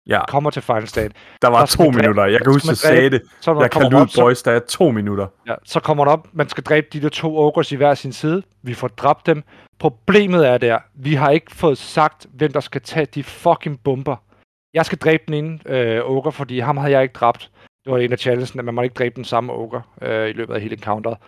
Ja, 0.06 0.26
Kommer 0.26 0.50
til 0.50 0.62
Final 0.62 0.88
Stand. 0.88 1.12
der 1.42 1.48
var 1.48 1.58
der 1.58 1.66
to 1.66 1.82
man 1.82 1.92
dræbe- 1.92 2.00
minutter. 2.02 2.24
Jeg 2.24 2.40
kan 2.42 2.52
huske, 2.52 2.68
jeg 2.68 2.76
sagde 2.76 3.10
det. 3.10 3.22
Så, 3.40 3.60
Jeg 3.60 3.70
kan 3.70 4.08
så, 4.08 4.20
boys, 4.22 4.42
der 4.42 4.52
er 4.52 4.58
to 4.58 4.90
minutter. 4.90 5.26
ja, 5.46 5.54
så 5.64 5.80
kommer 5.80 6.04
der 6.04 6.12
op, 6.12 6.28
man 6.32 6.48
skal 6.48 6.64
dræbe 6.64 6.86
de 6.92 7.00
der 7.00 7.08
to 7.08 7.36
ogres 7.38 7.72
i 7.72 7.76
hver 7.76 7.94
sin 7.94 8.12
side. 8.12 8.42
Vi 8.62 8.74
får 8.74 8.88
dræbt 8.88 9.26
dem. 9.26 9.42
Problemet 9.78 10.48
er 10.48 10.58
der, 10.58 10.78
vi 10.94 11.14
har 11.14 11.30
ikke 11.30 11.54
fået 11.54 11.78
sagt, 11.78 12.26
hvem 12.34 12.52
der 12.52 12.60
skal 12.60 12.80
tage 12.80 13.06
de 13.06 13.24
fucking 13.24 13.80
bomber. 13.84 14.16
Jeg 14.74 14.86
skal 14.86 14.98
dræbe 14.98 15.22
den 15.26 15.34
ene 15.34 15.58
øh, 15.66 16.00
ogre, 16.04 16.32
fordi 16.32 16.58
ham 16.58 16.76
havde 16.76 16.92
jeg 16.92 17.02
ikke 17.02 17.12
dræbt. 17.12 17.50
Det 17.84 17.92
var 17.92 17.98
en 17.98 18.12
af 18.12 18.18
challengen, 18.18 18.58
at 18.58 18.64
man 18.64 18.74
må 18.74 18.82
ikke 18.82 18.94
dræbe 18.94 19.16
den 19.16 19.24
samme 19.24 19.52
ogre 19.52 19.82
øh, 20.02 20.28
i 20.28 20.32
løbet 20.32 20.54
af 20.54 20.60
hele 20.60 20.74
encounteret. 20.76 21.18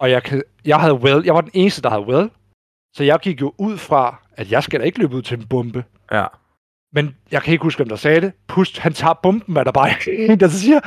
Og 0.00 0.10
jeg, 0.10 0.22
kan, 0.22 0.42
jeg 0.64 0.80
havde 0.80 0.94
well, 0.94 1.22
jeg 1.24 1.34
var 1.34 1.40
den 1.40 1.50
eneste, 1.54 1.82
der 1.82 1.90
havde 1.90 2.02
well. 2.06 2.30
Så 2.96 3.04
jeg 3.04 3.18
gik 3.20 3.40
jo 3.40 3.52
ud 3.58 3.78
fra, 3.78 4.22
at 4.36 4.50
jeg 4.52 4.62
skal 4.62 4.80
da 4.80 4.84
ikke 4.84 4.98
løbe 4.98 5.14
ud 5.16 5.22
til 5.22 5.38
en 5.38 5.46
bombe. 5.46 5.84
Ja. 6.12 6.26
Men 6.92 7.16
jeg 7.30 7.42
kan 7.42 7.52
ikke 7.52 7.62
huske, 7.62 7.78
hvem 7.78 7.88
der 7.88 7.96
sagde 7.96 8.20
det. 8.20 8.32
Pust, 8.46 8.78
han 8.78 8.92
tager 8.92 9.14
bomben, 9.22 9.54
hvad 9.54 9.64
der 9.64 9.72
bare 9.72 9.90
er 9.90 9.96
en, 10.30 10.40
der 10.40 10.48
siger, 10.48 10.80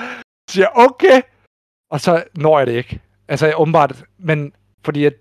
siger, 0.49 0.67
okay. 0.75 1.21
Og 1.91 2.01
så 2.01 2.23
når 2.35 2.57
jeg 2.57 2.67
det 2.67 2.73
ikke. 2.73 2.99
Altså, 3.27 3.45
jeg 3.45 3.59
åbenbart, 3.59 4.03
men 4.17 4.53
fordi 4.83 5.05
at 5.05 5.13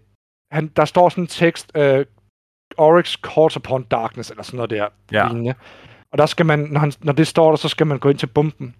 han, 0.52 0.68
der 0.76 0.84
står 0.84 1.08
sådan 1.08 1.24
en 1.24 1.28
tekst, 1.28 1.72
uh, 1.78 2.00
Oryx 2.76 3.16
calls 3.20 3.56
upon 3.56 3.82
darkness, 3.82 4.30
eller 4.30 4.42
sådan 4.42 4.56
noget 4.56 4.70
der. 4.70 4.88
Ja. 5.12 5.28
Lignende. 5.28 5.54
Og 6.12 6.18
der 6.18 6.26
skal 6.26 6.46
man, 6.46 6.58
når, 6.58 6.80
han, 6.80 6.92
når 7.02 7.12
det 7.12 7.26
står 7.26 7.50
der, 7.50 7.56
så 7.56 7.68
skal 7.68 7.86
man 7.86 7.98
gå 7.98 8.08
ind 8.08 8.18
til 8.18 8.26
bomben. 8.26 8.74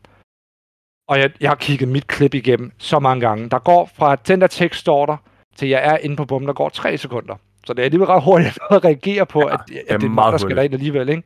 Og 1.08 1.18
jeg, 1.18 1.32
jeg 1.40 1.50
har 1.50 1.54
kigget 1.56 1.88
mit 1.88 2.06
klip 2.06 2.34
igennem 2.34 2.72
så 2.78 2.98
mange 2.98 3.20
gange. 3.20 3.50
Der 3.50 3.58
går 3.58 3.90
fra, 3.94 4.12
at 4.12 4.28
den 4.28 4.40
der 4.40 4.46
tekst 4.46 4.80
står 4.80 5.06
der, 5.06 5.16
til 5.56 5.68
jeg 5.68 5.86
er 5.86 5.96
inde 5.96 6.16
på 6.16 6.24
bomben, 6.24 6.46
der 6.46 6.54
går 6.54 6.68
tre 6.68 6.98
sekunder. 6.98 7.36
Så 7.66 7.72
det 7.72 7.80
er 7.80 7.84
alligevel 7.84 8.06
ret 8.06 8.22
hurtigt 8.22 8.58
at 8.70 8.84
reagere 8.84 9.26
på, 9.26 9.40
Ja, 9.40 9.54
at, 9.54 9.60
at 9.60 9.68
det 9.68 9.78
er 9.78 9.82
er, 9.88 9.94
er 9.94 9.98
mig, 9.98 10.10
meget 10.10 10.32
der 10.32 10.38
skal 10.38 10.56
derind 10.56 10.74
alligevel, 10.74 11.08
ikke? 11.08 11.22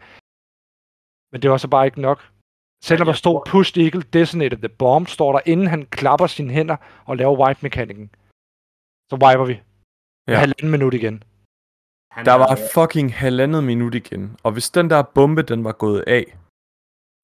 Men 1.33 1.43
det 1.43 1.51
var 1.51 1.57
så 1.57 1.69
bare 1.69 1.87
ikke 1.87 2.01
nok. 2.01 2.21
Selvom 2.85 3.07
der 3.07 3.13
stod 3.13 3.33
tror- 3.33 3.45
push 3.53 3.79
eagle 3.79 4.03
detonated 4.03 4.59
the 4.59 4.69
bomb, 4.69 5.09
står 5.09 5.33
der, 5.33 5.41
inden 5.47 5.67
han 5.67 5.87
klapper 5.87 6.27
sine 6.27 6.53
hænder 6.53 6.77
og 7.05 7.17
laver 7.17 7.47
wipe-mekanikken. 7.47 8.11
Så 9.11 9.17
wiper 9.23 9.45
vi. 9.45 9.61
Ja. 10.29 10.39
Halvanden 10.39 10.71
minut 10.71 10.95
igen. 10.95 11.23
Han 12.11 12.25
Der 12.27 12.33
er- 12.33 12.39
var 12.39 12.59
fucking 12.75 13.15
halvandet 13.15 13.65
minut 13.65 13.95
igen. 13.95 14.37
Og 14.43 14.53
hvis 14.53 14.71
den 14.71 14.91
der 14.91 15.03
bombe, 15.03 15.43
den 15.43 15.65
var 15.65 15.73
gået 15.73 16.05
af, 16.07 16.25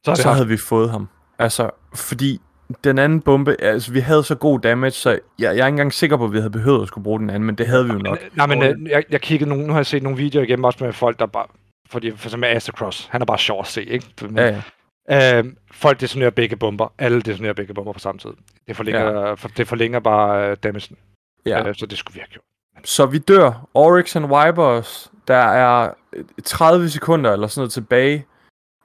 Så, 0.07 0.15
så 0.23 0.31
havde 0.33 0.49
vi 0.49 0.57
fået 0.57 0.91
ham. 0.91 1.09
Altså, 1.39 1.71
fordi 1.95 2.41
den 2.85 2.99
anden 2.99 3.21
bombe, 3.21 3.57
altså 3.61 3.93
vi 3.93 4.01
havde 4.01 4.25
så 4.25 4.35
god 4.35 4.61
damage, 4.61 4.91
så 4.91 5.11
jeg, 5.11 5.21
jeg 5.39 5.49
er 5.49 5.53
ikke 5.53 5.67
engang 5.67 5.93
sikker 5.93 6.17
på, 6.17 6.25
at 6.25 6.33
vi 6.33 6.37
havde 6.39 6.51
behøvet 6.51 6.83
at 6.83 6.89
skulle 6.89 7.05
bruge 7.05 7.21
den 7.21 7.31
anden, 7.31 7.45
men 7.47 7.55
det 7.55 7.67
havde 7.67 7.85
vi 7.87 7.93
jo 7.93 7.99
nok. 7.99 8.19
Nej, 8.37 8.47
men 8.47 8.63
øh, 8.63 8.91
jeg, 8.91 9.05
jeg 9.11 9.21
kiggede 9.21 9.49
nogle, 9.49 9.67
nu 9.67 9.73
har 9.73 9.79
jeg 9.81 9.87
set 9.87 10.03
nogle 10.03 10.19
videoer 10.19 10.45
igennem, 10.45 10.65
også 10.65 10.85
med 10.85 10.93
folk, 10.93 11.19
der 11.19 11.27
bare 11.27 11.47
fordi 11.91 12.17
for 12.17 12.29
eksempel 12.29 12.49
Astacross, 12.49 13.09
han 13.11 13.23
er 13.23 13.27
bare 13.27 13.39
sjov 13.39 13.61
at 13.61 13.67
se, 13.67 13.85
ikke? 13.85 14.07
Men, 14.23 14.39
Ja, 14.39 14.61
ja. 15.09 15.39
Øh, 15.39 15.45
folk 15.73 16.01
detonerer 16.01 16.31
begge 16.31 16.57
bomber. 16.57 16.93
Alle 16.99 17.23
detonerer 17.23 17.53
begge 17.53 17.75
bomber 17.75 17.93
på 17.93 17.99
samme 17.99 18.19
tid. 18.19 18.31
Det 18.67 18.77
forlænger, 18.77 19.21
ja. 19.21 19.35
for, 19.35 19.49
det 19.49 19.69
forlænger 19.69 20.01
bare 20.01 20.51
uh, 20.51 20.57
damagen. 20.63 20.97
ja. 21.47 21.69
Øh, 21.69 21.75
så 21.75 21.87
det 21.87 21.99
skulle 21.99 22.15
vi 22.15 22.21
have 22.21 22.29
gjort. 22.29 22.45
Så 22.85 23.07
vi 23.07 23.19
dør. 23.19 23.69
Oryx 23.75 24.17
and 24.17 24.25
Vipers. 24.27 25.11
Der 25.29 25.37
er 25.37 25.91
øh, 26.13 26.25
30 26.45 26.89
sekunder 26.89 27.33
eller 27.33 27.47
sådan 27.47 27.61
noget 27.61 27.73
tilbage. 27.73 28.27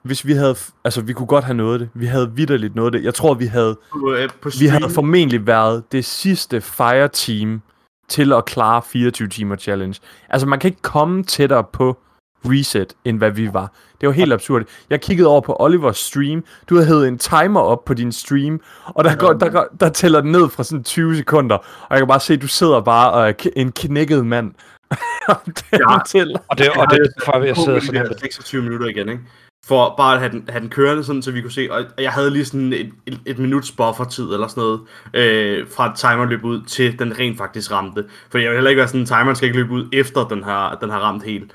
Hvis 0.02 0.26
vi 0.26 0.32
havde... 0.32 0.56
Altså, 0.84 1.00
vi 1.02 1.12
kunne 1.12 1.26
godt 1.26 1.44
have 1.44 1.56
nået 1.56 1.80
det. 1.80 1.90
Vi 1.94 2.06
havde 2.06 2.32
vidderligt 2.34 2.74
nået 2.74 2.92
det. 2.92 3.04
Jeg 3.04 3.14
tror, 3.14 3.34
vi 3.34 3.46
havde, 3.46 3.78
På, 3.92 4.12
øh, 4.12 4.28
på 4.42 4.50
vi 4.60 4.66
havde 4.66 4.90
formentlig 4.90 5.46
været 5.46 5.92
det 5.92 6.04
sidste 6.04 6.60
Fire 6.60 7.08
Team 7.08 7.62
til 8.08 8.32
at 8.32 8.44
klare 8.44 8.82
24 8.82 9.28
timer 9.28 9.56
challenge. 9.56 10.00
Altså, 10.28 10.46
man 10.46 10.58
kan 10.58 10.68
ikke 10.68 10.82
komme 10.82 11.24
tættere 11.24 11.64
på 11.64 11.98
reset, 12.44 12.94
end 13.04 13.18
hvad 13.18 13.30
vi 13.30 13.48
var. 13.52 13.72
Det 14.00 14.06
var 14.06 14.12
helt 14.12 14.32
absurd. 14.32 14.62
Jeg 14.90 15.00
kiggede 15.00 15.28
over 15.28 15.40
på 15.40 15.56
Olivers 15.60 15.98
stream. 15.98 16.44
Du 16.68 16.74
havde 16.74 16.86
hævet 16.86 17.08
en 17.08 17.18
timer 17.18 17.60
op 17.60 17.84
på 17.84 17.94
din 17.94 18.12
stream, 18.12 18.60
og 18.86 19.04
der, 19.04 19.16
går, 19.16 19.32
der, 19.32 19.48
går, 19.48 19.66
der 19.80 19.88
tæller 19.88 20.20
den 20.20 20.32
ned 20.32 20.48
fra 20.48 20.64
sådan 20.64 20.84
20 20.84 21.16
sekunder. 21.16 21.56
Og 21.56 21.86
jeg 21.90 21.98
kan 21.98 22.08
bare 22.08 22.20
se, 22.20 22.32
at 22.34 22.42
du 22.42 22.48
sidder 22.48 22.80
bare 22.80 23.12
og 23.12 23.28
er 23.28 23.32
en 23.56 23.72
knækket 23.72 24.26
mand. 24.26 24.52
Og 25.28 25.36
den 25.46 25.54
Ja. 25.72 25.98
tæller. 26.06 26.38
Og 26.48 26.58
det, 26.58 26.68
og 26.68 26.86
det 26.90 26.98
er 26.98 27.08
derfor, 27.18 27.44
jeg 27.44 27.56
sidder 27.56 27.80
sådan 27.80 28.00
her. 28.00 28.12
26 28.22 28.62
minutter 28.62 28.86
igen, 28.86 29.08
ikke? 29.08 29.22
For 29.66 29.94
bare 29.96 30.14
at 30.14 30.20
have 30.20 30.32
den, 30.32 30.44
have 30.48 30.60
den 30.60 30.68
kørende, 30.68 31.04
sådan, 31.04 31.22
så 31.22 31.30
vi 31.30 31.40
kunne 31.40 31.52
se, 31.52 31.68
og 31.72 31.84
jeg 31.98 32.12
havde 32.12 32.30
lige 32.30 32.44
sådan 32.44 32.72
et, 32.72 32.90
et, 33.06 33.20
et 33.26 33.38
minuts 33.38 33.70
buffer-tid 33.70 34.24
eller 34.24 34.46
sådan 34.48 34.60
noget, 34.62 34.80
øh, 35.14 35.66
fra 35.76 35.90
at 35.90 35.96
timer 35.96 36.24
løb 36.24 36.44
ud 36.44 36.62
til 36.62 36.98
den 36.98 37.18
rent 37.18 37.38
faktisk 37.38 37.72
ramte. 37.72 38.04
For 38.30 38.38
jeg 38.38 38.48
vil 38.48 38.56
heller 38.56 38.70
ikke 38.70 38.78
være 38.78 38.88
sådan, 38.88 39.06
timeren 39.06 39.36
skal 39.36 39.46
ikke 39.48 39.58
løbe 39.58 39.72
ud 39.72 39.88
efter 39.92 40.24
den 40.28 40.42
har, 40.44 40.78
den 40.80 40.90
har 40.90 40.98
ramt 40.98 41.22
helt. 41.24 41.52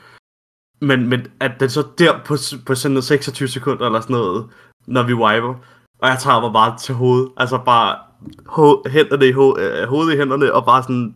Men, 0.79 1.07
men 1.09 1.27
at 1.39 1.51
den 1.59 1.69
så 1.69 1.87
der 1.97 2.19
på, 2.25 2.37
på 2.65 2.75
sådan 2.75 2.93
noget 2.93 3.03
26 3.03 3.47
sekunder 3.47 3.85
eller 3.85 4.01
sådan 4.01 4.15
noget, 4.15 4.49
når 4.87 5.03
vi 5.03 5.13
wiper, 5.13 5.53
og 5.99 6.09
jeg 6.09 6.17
tager 6.19 6.41
mig 6.41 6.53
bare 6.53 6.77
til 6.77 6.95
hovedet, 6.95 7.31
altså 7.37 7.57
bare 7.65 7.97
ho- 8.47 8.89
hænderne 8.89 9.27
i 9.27 9.31
ho- 9.31 9.59
øh, 9.59 9.87
hovedet 9.89 10.13
i 10.13 10.17
hænderne, 10.17 10.53
og 10.53 10.65
bare 10.65 10.83
sådan 10.83 11.15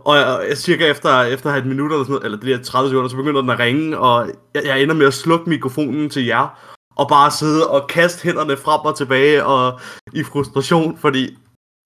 og 0.00 0.16
jeg, 0.16 0.46
jeg 0.48 0.58
cirka 0.58 0.86
efter, 0.90 1.22
efter 1.22 1.50
et 1.54 1.66
minut 1.66 1.92
eller 1.92 2.04
sådan 2.04 2.12
noget, 2.12 2.24
eller 2.24 2.38
det 2.38 2.58
der 2.58 2.64
30 2.64 2.90
sekunder, 2.90 3.08
så 3.08 3.16
begynder 3.16 3.40
den 3.40 3.50
at 3.50 3.58
ringe, 3.58 3.98
og 3.98 4.30
jeg, 4.54 4.62
jeg 4.64 4.82
ender 4.82 4.94
med 4.94 5.06
at 5.06 5.14
slukke 5.14 5.48
mikrofonen 5.50 6.10
til 6.10 6.24
jer, 6.26 6.58
og 6.96 7.08
bare 7.08 7.30
sidde 7.30 7.70
og 7.70 7.88
kaste 7.88 8.22
hænderne 8.22 8.56
frem 8.56 8.80
og 8.80 8.96
tilbage, 8.96 9.44
og 9.46 9.80
i 10.12 10.22
frustration, 10.24 10.96
fordi 10.98 11.38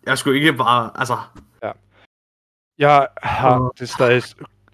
jeg 0.06 0.18
skulle 0.18 0.38
ikke 0.38 0.52
bare, 0.52 0.90
altså, 0.94 1.18
Jeg 2.78 3.08
har 3.22 3.72
det 3.78 3.88
stadig... 3.88 4.22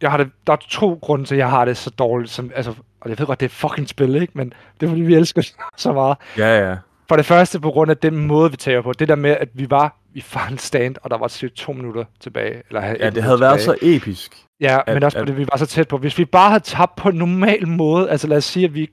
Jeg 0.03 0.11
har 0.11 0.17
det, 0.19 0.31
der 0.47 0.53
er 0.53 0.57
to 0.71 0.99
grunde 1.03 1.25
til, 1.25 1.35
at 1.35 1.39
jeg 1.39 1.51
har 1.51 1.65
det 1.65 1.77
så 1.77 1.91
dårligt. 1.91 2.31
Som, 2.31 2.51
altså, 2.55 2.75
og 3.01 3.11
jeg 3.11 3.19
ved 3.19 3.27
godt, 3.27 3.41
det 3.41 3.47
er 3.47 3.51
fucking 3.51 3.89
spil, 3.89 4.15
ikke? 4.23 4.33
Men 4.37 4.53
det 4.81 4.87
er 4.87 4.91
fordi, 4.91 5.03
vi 5.03 5.15
elsker 5.15 5.43
det 5.43 5.55
så 5.77 5.93
meget. 5.93 6.17
Ja, 6.39 6.69
ja. 6.69 6.77
For 7.09 7.17
det 7.17 7.27
første 7.27 7.61
på 7.61 7.71
grund 7.71 7.91
af 7.91 7.97
den 7.97 8.17
måde, 8.27 8.51
vi 8.51 8.57
tager 8.57 8.83
på. 8.83 8.93
Det 8.93 9.09
der 9.09 9.15
med, 9.15 9.31
at 9.31 9.49
vi 9.55 9.71
var 9.71 9.97
i 10.15 10.21
final 10.21 10.59
stand, 10.59 10.97
og 11.03 11.11
der 11.11 11.19
var 11.19 11.29
cirka 11.29 11.55
to 11.55 11.73
minutter 11.73 12.05
tilbage. 12.21 12.63
Eller 12.69 12.85
Ja, 12.87 13.11
det 13.11 13.23
havde 13.23 13.41
været 13.41 13.61
så 13.61 13.77
episk. 13.83 14.45
Ja, 14.61 14.79
at- 14.87 14.95
men 14.95 15.03
også 15.03 15.19
at- 15.19 15.27
det, 15.27 15.37
vi 15.37 15.47
var 15.53 15.57
så 15.59 15.67
tæt 15.67 15.89
på. 15.89 15.99
Hvis 15.99 16.19
vi 16.19 16.25
bare 16.25 16.49
havde 16.51 16.63
tabt 16.65 16.97
på 16.97 17.09
en 17.09 17.15
normal 17.17 17.69
måde, 17.69 18.11
altså 18.11 18.27
lad 18.27 18.37
os 18.37 18.45
sige, 18.45 18.65
at 18.65 18.75
vi, 18.75 18.91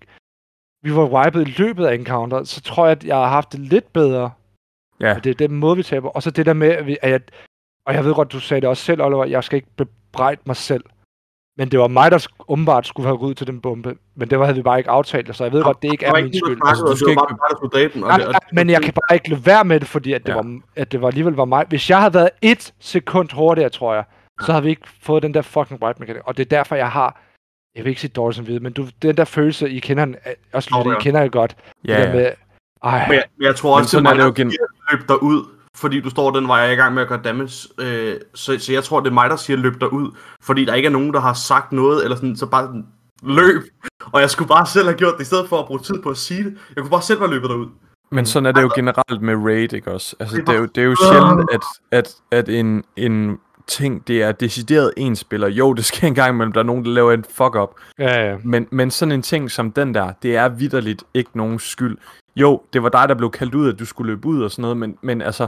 vi 0.84 0.96
var 0.96 1.06
wiped 1.06 1.42
i 1.48 1.54
løbet 1.58 1.86
af 1.86 1.96
encounter, 1.96 2.44
så 2.44 2.62
tror 2.62 2.86
jeg, 2.86 2.92
at 2.92 3.04
jeg 3.04 3.16
har 3.16 3.28
haft 3.28 3.52
det 3.52 3.60
lidt 3.60 3.94
bedre. 3.94 4.32
Ja. 5.00 5.14
Men 5.14 5.24
det 5.24 5.30
er 5.30 5.48
den 5.48 5.56
måde, 5.58 5.76
vi 5.78 5.84
taber. 5.84 6.10
Og 6.10 6.24
så 6.24 6.32
det 6.32 6.46
der 6.46 6.54
med, 6.54 6.70
at, 6.70 6.86
vi, 6.86 6.98
at 7.02 7.12
jeg, 7.12 7.20
og 7.86 7.94
jeg 7.94 8.06
ved 8.06 8.14
godt, 8.14 8.32
du 8.32 8.40
sagde 8.40 8.62
det 8.62 8.70
også 8.70 8.84
selv, 8.84 9.02
Oliver, 9.02 9.26
jeg 9.26 9.44
skal 9.44 9.56
ikke 9.56 9.68
bebrejde 9.78 10.42
mig 10.46 10.56
selv. 10.56 10.84
Men 11.58 11.72
det 11.72 11.80
var 11.80 11.88
mig, 11.88 12.12
der 12.12 12.28
åbenbart 12.48 12.88
skulle 12.88 13.08
have 13.08 13.18
ryddet 13.18 13.38
til 13.38 13.48
den 13.48 13.62
bombe. 13.62 13.96
Men 14.16 14.30
det 14.30 14.40
var, 14.40 14.46
havde 14.46 14.56
vi 14.58 14.62
bare 14.64 14.78
ikke 14.78 14.90
aftalt, 14.90 15.36
så 15.36 15.44
jeg 15.44 15.54
ved 15.54 15.64
godt, 15.64 15.82
det 15.82 15.92
ikke 15.92 16.06
er 16.06 16.14
min 16.14 16.34
skyld. 16.34 16.60
Altså, 16.66 16.84
du 16.86 16.96
skal 16.96 17.10
ikke- 17.10 17.20
bare 17.20 17.50
der 17.50 17.56
skulle 17.56 17.72
dræbe 17.72 17.94
den. 17.94 18.04
Og 18.04 18.08
Nej, 18.10 18.18
det, 18.18 18.26
og 18.28 18.32
nej, 18.32 18.40
men 18.54 18.70
jeg 18.70 18.82
kan 18.82 18.94
bare 18.94 19.16
ikke 19.16 19.30
lade 19.30 19.46
være 19.46 19.66
med 19.66 19.80
det, 19.80 19.88
fordi 19.88 20.14
at 20.14 20.22
det, 20.28 20.30
Ja. 20.34 20.36
var, 20.36 20.60
at 20.76 20.92
det 20.92 21.02
var 21.02 21.08
alligevel 21.08 21.34
var 21.34 21.46
mig. 21.46 21.66
Hvis 21.70 21.90
jeg 21.90 22.00
havde 22.00 22.14
været 22.14 22.30
et 22.42 22.74
sekund 22.80 23.30
hurtigere, 23.34 23.70
tror 23.70 23.94
jeg, 23.94 24.04
så 24.42 24.52
havde 24.52 24.64
vi 24.64 24.70
ikke 24.70 24.88
fået 25.02 25.24
den 25.24 25.34
der 25.34 25.42
fucking 25.42 25.84
white 25.84 26.00
mechanic. 26.00 26.22
Og 26.26 26.38
det 26.38 26.46
er 26.46 26.50
derfor, 26.58 26.76
jeg 26.76 26.92
har, 26.92 27.22
jeg 27.76 27.84
vil 27.84 27.90
ikke 27.90 28.02
sige 28.02 28.12
dårligt 28.16 28.36
som 28.38 28.48
vide, 28.48 28.60
men 28.60 28.74
du, 28.74 28.86
den 29.02 29.18
der 29.18 29.26
følelse, 29.26 29.70
I 29.70 29.80
kender 29.80 30.06
den, 30.06 30.16
øh, 30.26 30.32
også 30.54 30.70
lidt, 30.78 30.94
ja. 30.94 31.00
I 31.00 31.02
kender 31.02 31.22
det 31.24 31.32
godt. 31.32 31.56
Ja, 31.88 32.02
ja. 32.02 32.14
med, 32.14 32.32
ej, 32.84 33.08
Men 33.08 33.16
jeg, 33.16 33.24
men 33.38 33.46
jeg 33.46 33.56
tror 33.56 33.70
Men 33.76 33.80
også, 33.82 33.92
sådan 33.92 34.06
det 34.06 34.12
er 34.12 34.16
det 34.16 34.24
jo 34.24 34.34
gen- 34.36 34.54
løb 34.92 35.08
dig 35.08 35.24
ud, 35.24 35.46
fordi 35.78 36.02
du 36.02 36.10
står 36.10 36.32
den 36.32 36.48
vej, 36.48 36.58
jeg 36.58 36.68
er 36.68 36.72
i 36.72 36.76
gang 36.76 36.94
med 36.94 37.02
at 37.02 37.08
gøre 37.08 37.22
damage. 37.24 37.70
Øh, 37.80 38.16
så, 38.34 38.60
så 38.60 38.74
jeg 38.74 38.84
tror, 38.84 39.00
det 39.00 39.10
er 39.10 39.14
mig, 39.14 39.30
der 39.30 39.36
siger, 39.36 39.58
løb 39.58 39.82
dig 39.82 39.94
ud, 39.94 40.12
fordi 40.42 40.66
der 40.66 40.74
ikke 40.74 40.88
er 40.88 40.92
nogen, 40.92 41.14
der 41.14 41.20
har 41.20 41.34
sagt 41.34 41.72
noget, 41.72 42.04
eller 42.04 42.16
sådan, 42.16 42.38
så 42.38 42.46
bare 42.46 42.84
løb. 43.24 43.62
Og 44.12 44.22
jeg 44.22 44.30
skulle 44.30 44.48
bare 44.48 44.66
selv 44.66 44.86
have 44.86 44.98
gjort 44.98 45.14
det, 45.18 45.22
i 45.22 45.26
stedet 45.26 45.50
for 45.50 45.60
at 45.60 45.66
bruge 45.66 45.80
tid 45.80 46.02
på 46.02 46.10
at 46.10 46.18
sige 46.18 46.44
det. 46.44 46.58
Jeg 46.76 46.84
kunne 46.84 46.92
bare 46.92 47.02
selv 47.02 47.20
være 47.20 47.30
løbet 47.30 47.50
derud. 47.50 47.68
Men 48.12 48.26
sådan 48.26 48.46
er 48.46 48.52
det 48.52 48.62
jo 48.62 48.72
generelt 48.76 49.22
med 49.22 49.36
raid, 49.36 49.74
ikke 49.74 49.92
også? 49.92 50.16
Altså, 50.20 50.38
Det 50.38 50.50
er 50.50 50.54
jo, 50.54 50.66
det 50.66 50.82
er 50.82 50.86
jo 50.86 50.96
sjældent, 50.96 51.50
at, 51.54 51.62
at, 51.92 52.16
at 52.32 52.50
en, 52.50 52.84
en 52.96 53.38
ting, 53.68 54.08
det 54.08 54.22
er 54.24 54.32
decideret 54.32 54.94
en 54.98 55.16
spiller. 55.16 55.48
Jo, 55.48 55.74
det 55.74 55.86
sker 55.86 56.08
en 56.08 56.16
gang 56.16 56.30
imellem, 56.34 56.52
der 56.54 56.60
er 56.60 56.64
nogen, 56.66 56.86
der 56.86 56.92
laver 56.92 57.12
en 57.12 57.26
fuck-up. 57.30 57.70
ja, 58.00 58.30
ja. 58.30 58.38
Men, 58.44 58.68
men 58.72 58.92
sådan 58.92 59.12
en 59.12 59.22
ting 59.22 59.52
som 59.52 59.72
den 59.72 59.94
der, 59.94 60.12
det 60.24 60.36
er 60.36 60.50
vidderligt 60.50 61.04
ikke 61.14 61.30
nogen 61.34 61.60
skyld. 61.60 61.98
Jo, 62.36 62.62
det 62.74 62.84
var 62.84 62.90
dig, 62.90 63.10
der 63.10 63.16
blev 63.16 63.32
kaldt 63.32 63.56
ud, 63.56 63.74
at 63.74 63.80
du 63.80 63.86
skulle 63.86 64.12
løbe 64.14 64.28
ud 64.28 64.42
og 64.44 64.52
sådan 64.52 64.62
noget, 64.62 64.78
men, 64.78 64.98
men 65.02 65.22
altså, 65.22 65.48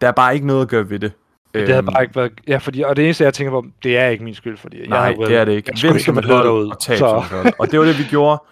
der 0.00 0.08
er 0.08 0.12
bare 0.12 0.34
ikke 0.34 0.46
noget 0.46 0.62
at 0.62 0.68
gøre 0.68 0.90
ved 0.90 0.98
det. 0.98 1.12
Det 1.54 1.68
havde 1.68 1.78
Øhm, 1.78 1.86
bare 1.86 2.02
ikke 2.02 2.16
været... 2.16 2.32
Ja, 2.48 2.56
fordi, 2.56 2.80
og 2.82 2.96
det 2.96 3.04
eneste, 3.04 3.24
jeg 3.24 3.34
tænker 3.34 3.50
på, 3.50 3.66
det 3.82 3.98
er 3.98 4.06
ikke 4.08 4.24
min 4.24 4.34
skyld, 4.34 4.56
fordi 4.56 4.80
jeg 4.80 4.88
Nej, 4.88 5.12
det 5.18 5.36
er 5.36 5.44
det 5.44 5.52
ikke. 5.52 5.72
Vind 5.82 5.98
som 5.98 6.18
et 6.18 6.24
hold 6.24 6.70
og 6.70 6.80
tab 6.80 6.98
så- 6.98 7.24
som 7.30 7.38
et 7.38 7.42
hold. 7.42 7.52
Og 7.58 7.70
det 7.70 7.78
var 7.78 7.84
det, 7.84 7.98
vi 7.98 8.04
gjorde. 8.10 8.42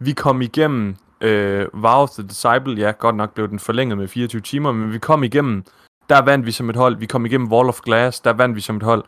Vi 0.00 0.12
kom 0.12 0.42
igennem 0.42 0.96
øh, 1.20 1.66
Vow 1.72 2.06
the 2.06 2.22
Disciple. 2.28 2.74
Ja, 2.86 2.90
godt 2.98 3.16
nok 3.16 3.34
blev 3.34 3.48
den 3.48 3.58
forlænget 3.58 3.98
med 3.98 4.08
24 4.08 4.40
timer, 4.42 4.72
men 4.72 4.92
vi 4.92 4.98
kom 4.98 5.24
igennem. 5.24 5.64
Der 6.08 6.22
vandt 6.22 6.46
vi 6.46 6.52
som 6.52 6.70
et 6.70 6.76
hold. 6.76 6.96
Vi 6.96 7.06
kom 7.06 7.26
igennem 7.26 7.52
Wall 7.52 7.68
of 7.68 7.80
Glass. 7.80 8.20
Der 8.20 8.32
vandt 8.32 8.56
vi 8.56 8.60
som 8.60 8.76
et 8.76 8.82
hold. 8.82 9.04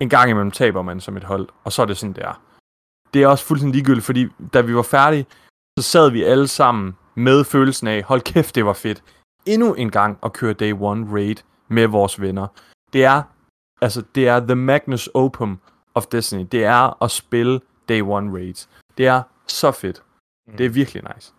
En 0.00 0.08
gang 0.08 0.30
imellem 0.30 0.50
taber 0.50 0.82
man 0.82 1.00
som 1.00 1.16
et 1.16 1.24
hold. 1.24 1.48
Og 1.64 1.72
så 1.72 1.82
er 1.82 1.86
det 1.86 1.96
sådan, 1.96 2.12
det 2.12 2.24
er. 2.24 2.42
Det 3.14 3.22
er 3.22 3.28
også 3.28 3.44
fuldstændig 3.44 3.74
ligegyldigt, 3.74 4.06
fordi 4.06 4.28
da 4.54 4.60
vi 4.60 4.74
var 4.74 4.82
færdige, 4.82 5.26
så 5.78 5.82
sad 5.82 6.10
vi 6.10 6.22
alle 6.22 6.48
sammen 6.48 6.96
med 7.14 7.44
følelsen 7.44 7.86
af, 7.88 8.02
hold 8.02 8.20
kæft, 8.20 8.54
det 8.54 8.64
var 8.66 8.72
fedt. 8.72 9.04
Endnu 9.46 9.74
en 9.74 9.90
gang 9.90 10.18
at 10.22 10.32
køre 10.32 10.52
Day 10.52 10.72
One 10.80 11.12
Raid 11.12 11.36
med 11.68 11.86
vores 11.86 12.20
venner. 12.20 12.46
Det 12.92 13.04
er, 13.04 13.22
altså, 13.80 14.02
det 14.14 14.28
er 14.28 14.40
the 14.40 14.54
Magnus 14.54 15.06
Opum 15.14 15.60
of 15.94 16.06
Destiny. 16.06 16.46
Det 16.52 16.64
er 16.64 17.02
at 17.02 17.10
spille 17.10 17.60
Day 17.88 18.02
One 18.02 18.32
Raids. 18.32 18.68
Det 18.98 19.06
er 19.06 19.22
så 19.46 19.70
fedt. 19.72 20.02
Det 20.58 20.66
er 20.66 20.70
virkelig 20.70 21.02
nice. 21.14 21.32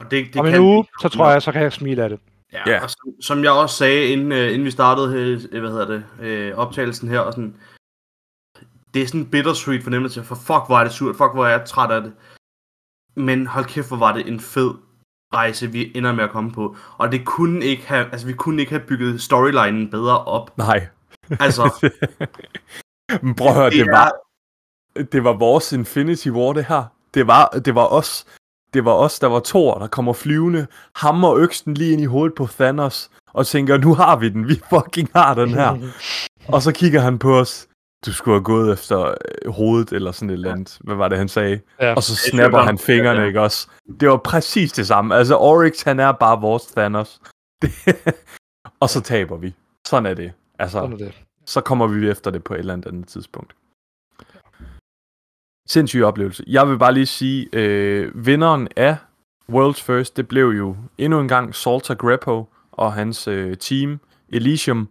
Og 0.00 0.10
det, 0.10 0.26
det 0.26 0.36
Om 0.36 0.46
en 0.46 0.52
kan 0.52 0.60
uge, 0.60 0.86
så 1.00 1.08
tror 1.08 1.30
jeg, 1.30 1.42
så 1.42 1.52
kan 1.52 1.62
jeg 1.62 1.72
smile 1.72 2.02
af 2.02 2.08
det. 2.08 2.20
Ja, 2.52 2.62
Ja. 2.70 2.82
og 2.82 2.90
som, 2.90 3.20
som 3.20 3.44
jeg 3.44 3.50
også 3.52 3.76
sagde, 3.76 4.06
inden, 4.08 4.32
øh, 4.32 4.48
inden 4.52 4.64
vi 4.64 4.70
startede 4.70 5.16
øh, 5.52 5.60
hvad 5.60 5.70
hedder 5.70 5.86
det, 5.86 6.04
øh, 6.20 6.56
optagelsen 6.56 7.08
her, 7.08 7.20
og 7.20 7.32
sådan, 7.32 7.56
det 8.94 9.02
er 9.02 9.06
sådan 9.06 9.20
en 9.20 9.30
bittersweet 9.30 9.82
fornemmelse, 9.82 10.24
for 10.24 10.34
fuck 10.34 10.66
hvor 10.66 10.78
er 10.78 10.84
det 10.84 10.92
surt, 10.92 11.16
fuck 11.16 11.32
hvor 11.34 11.46
er 11.46 11.50
jeg 11.50 11.64
træt 11.66 11.90
af 11.90 12.02
det. 12.02 12.12
Men 13.16 13.46
hold 13.46 13.64
kæft, 13.64 13.88
hvor 13.88 13.96
var 13.96 14.12
det 14.12 14.28
en 14.28 14.40
fed 14.40 14.70
rejse, 15.34 15.72
vi 15.72 15.92
ender 15.96 16.12
med 16.12 16.24
at 16.24 16.30
komme 16.30 16.52
på. 16.52 16.76
Og 16.98 17.12
det 17.12 17.26
kunne 17.26 17.64
ikke 17.64 17.86
have, 17.86 18.10
altså 18.12 18.26
vi 18.26 18.32
kunne 18.32 18.60
ikke 18.60 18.72
have 18.72 18.86
bygget 18.86 19.20
storylinen 19.22 19.90
bedre 19.90 20.24
op. 20.24 20.58
Nej. 20.58 20.86
Altså, 21.40 21.62
Men 23.22 23.34
prøv 23.34 23.48
at 23.48 23.54
høre, 23.54 23.70
det 23.70 23.80
er- 23.80 23.90
var, 23.90 24.12
det 25.12 25.24
var 25.24 25.32
vores 25.32 25.72
Infinity 25.72 26.28
War, 26.28 26.52
det 26.52 26.64
her. 26.64 26.84
Det 27.14 27.26
var, 27.26 27.48
det 27.48 27.74
var 27.74 27.86
os. 27.86 28.26
Det 28.74 28.84
var 28.84 28.92
os, 28.92 29.18
der 29.18 29.26
var 29.26 29.40
Thor, 29.44 29.78
der 29.78 29.86
kommer 29.86 30.12
flyvende, 30.12 30.66
hammer 30.96 31.34
øksen 31.34 31.74
lige 31.74 31.92
ind 31.92 32.00
i 32.00 32.04
hovedet 32.04 32.34
på 32.34 32.46
Thanos, 32.46 33.10
og 33.32 33.46
tænker, 33.46 33.78
nu 33.78 33.94
har 33.94 34.16
vi 34.16 34.28
den, 34.28 34.48
vi 34.48 34.60
fucking 34.70 35.08
har 35.14 35.34
den 35.34 35.48
her. 35.48 35.78
og 36.54 36.62
så 36.62 36.72
kigger 36.72 37.00
han 37.00 37.18
på 37.18 37.38
os. 37.38 37.68
Du 38.06 38.12
skulle 38.12 38.34
have 38.34 38.44
gået 38.44 38.72
efter 38.72 39.04
øh, 39.44 39.52
hovedet, 39.52 39.92
eller 39.92 40.12
sådan 40.12 40.30
et 40.30 40.34
eller 40.34 40.52
andet. 40.52 40.78
Hvad 40.80 40.94
var 40.94 41.08
det, 41.08 41.18
han 41.18 41.28
sagde? 41.28 41.60
Ja. 41.80 41.94
Og 41.94 42.02
så 42.02 42.16
snapper 42.16 42.58
han 42.62 42.78
fingrene, 42.78 43.20
Ja. 43.20 43.26
ikke 43.26 43.40
også? 43.40 43.68
Det 44.00 44.08
var 44.08 44.16
præcis 44.16 44.72
det 44.72 44.86
samme. 44.86 45.14
Altså, 45.14 45.36
Oryx, 45.36 45.82
han 45.82 46.00
er 46.00 46.12
bare 46.12 46.40
vores 46.40 46.66
Thanos. 46.66 47.20
Det, 47.62 47.70
og 48.80 48.90
så 48.90 49.00
taber 49.00 49.36
vi. 49.36 49.54
Sådan 49.86 50.06
er 50.06 50.14
det. 50.14 50.32
Altså, 50.58 50.78
Sådan 50.78 50.92
er 50.92 50.96
det. 50.96 51.12
så 51.46 51.60
kommer 51.60 51.86
vi 51.86 52.10
efter 52.10 52.30
det 52.30 52.44
på 52.44 52.54
et 52.54 52.58
eller 52.58 52.72
andet 52.72 52.86
andet 52.88 53.08
tidspunkt. 53.08 53.52
Sindssyg 55.66 56.02
oplevelse. 56.04 56.44
Jeg 56.46 56.68
vil 56.68 56.78
bare 56.78 56.94
lige 56.94 57.06
sige, 57.06 57.48
øh, 57.52 58.26
vinderen 58.26 58.68
af 58.76 58.96
World's 59.52 59.82
First, 59.82 60.16
det 60.16 60.28
blev 60.28 60.48
jo 60.48 60.76
endnu 60.98 61.20
en 61.20 61.28
gang 61.28 61.54
Salter 61.54 61.94
Grepo 61.94 62.48
og 62.72 62.92
hans 62.92 63.28
øh, 63.28 63.56
team 63.56 64.00
Elysium, 64.28 64.88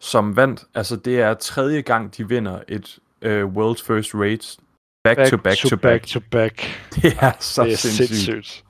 som 0.00 0.36
vandt. 0.36 0.64
Altså 0.74 0.96
det 0.96 1.20
er 1.20 1.34
tredje 1.34 1.80
gang, 1.80 2.16
de 2.16 2.28
vinder 2.28 2.60
et 2.68 2.98
øh, 3.22 3.44
World's 3.44 3.84
First 3.86 4.14
Race. 4.14 4.60
Back, 5.04 5.16
back 5.18 5.30
to 5.30 5.36
back 5.36 5.56
to 5.58 5.68
back. 5.76 5.82
back 5.82 6.06
to 6.06 6.20
back. 6.30 6.62
Det 7.02 7.12
er 7.20 7.32
så 7.40 7.64
det 7.64 7.72
er 7.72 7.76
sindssygt. 7.76 8.08
sindssygt. 8.18 8.64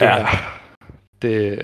Ja. 0.00 0.16
Ja. 0.16 0.26
Det, 1.22 1.58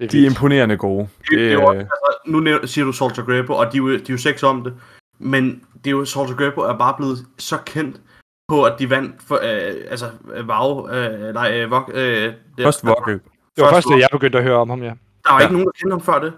det 0.00 0.04
er 0.04 0.08
De 0.08 0.22
er 0.22 0.30
imponerende 0.30 0.76
gode. 0.76 1.08
det, 1.30 1.38
det 1.38 1.52
er 1.52 1.56
Det, 1.56 1.58
også, 1.66 1.74
øh, 1.74 1.80
altså, 1.80 2.18
nu 2.26 2.40
nævner, 2.40 2.66
siger 2.66 2.84
du 2.84 2.92
Soldier 2.92 3.24
Grapple, 3.24 3.56
og 3.56 3.72
de, 3.72 3.76
er 3.78 3.82
jo- 3.82 3.96
de 3.98 4.02
er 4.02 4.06
jo 4.10 4.16
seks 4.18 4.42
om 4.42 4.64
det. 4.64 4.74
Men 5.18 5.64
det 5.84 5.86
er 5.86 5.90
jo, 5.90 6.04
Salter 6.04 6.34
Greppo 6.36 6.60
er 6.60 6.78
bare 6.78 6.94
blevet 6.96 7.18
så 7.38 7.58
kendt 7.66 8.00
på, 8.48 8.64
at 8.64 8.78
de 8.78 8.90
vandt 8.90 9.22
for, 9.22 9.34
øh, 9.34 9.74
altså, 9.90 10.10
VAV, 10.46 10.88
øh, 10.92 11.34
nej, 11.34 11.50
øh, 11.60 11.72
øh, 11.88 12.32
det, 12.56 12.64
Først 12.64 12.86
Vogge. 12.86 13.12
Det 13.12 13.64
var 13.64 13.70
Først 13.70 13.86
jeg 13.90 14.08
begyndte 14.12 14.38
at 14.38 14.44
høre 14.44 14.56
om 14.56 14.70
ham, 14.70 14.82
ja. 14.82 14.88
Der 15.24 15.32
var 15.32 15.40
Ja. 15.40 15.44
ikke 15.46 15.52
nogen, 15.52 15.66
der 15.66 15.72
kendte 15.72 15.92
ham 15.94 16.00
før 16.00 16.18
det. 16.18 16.32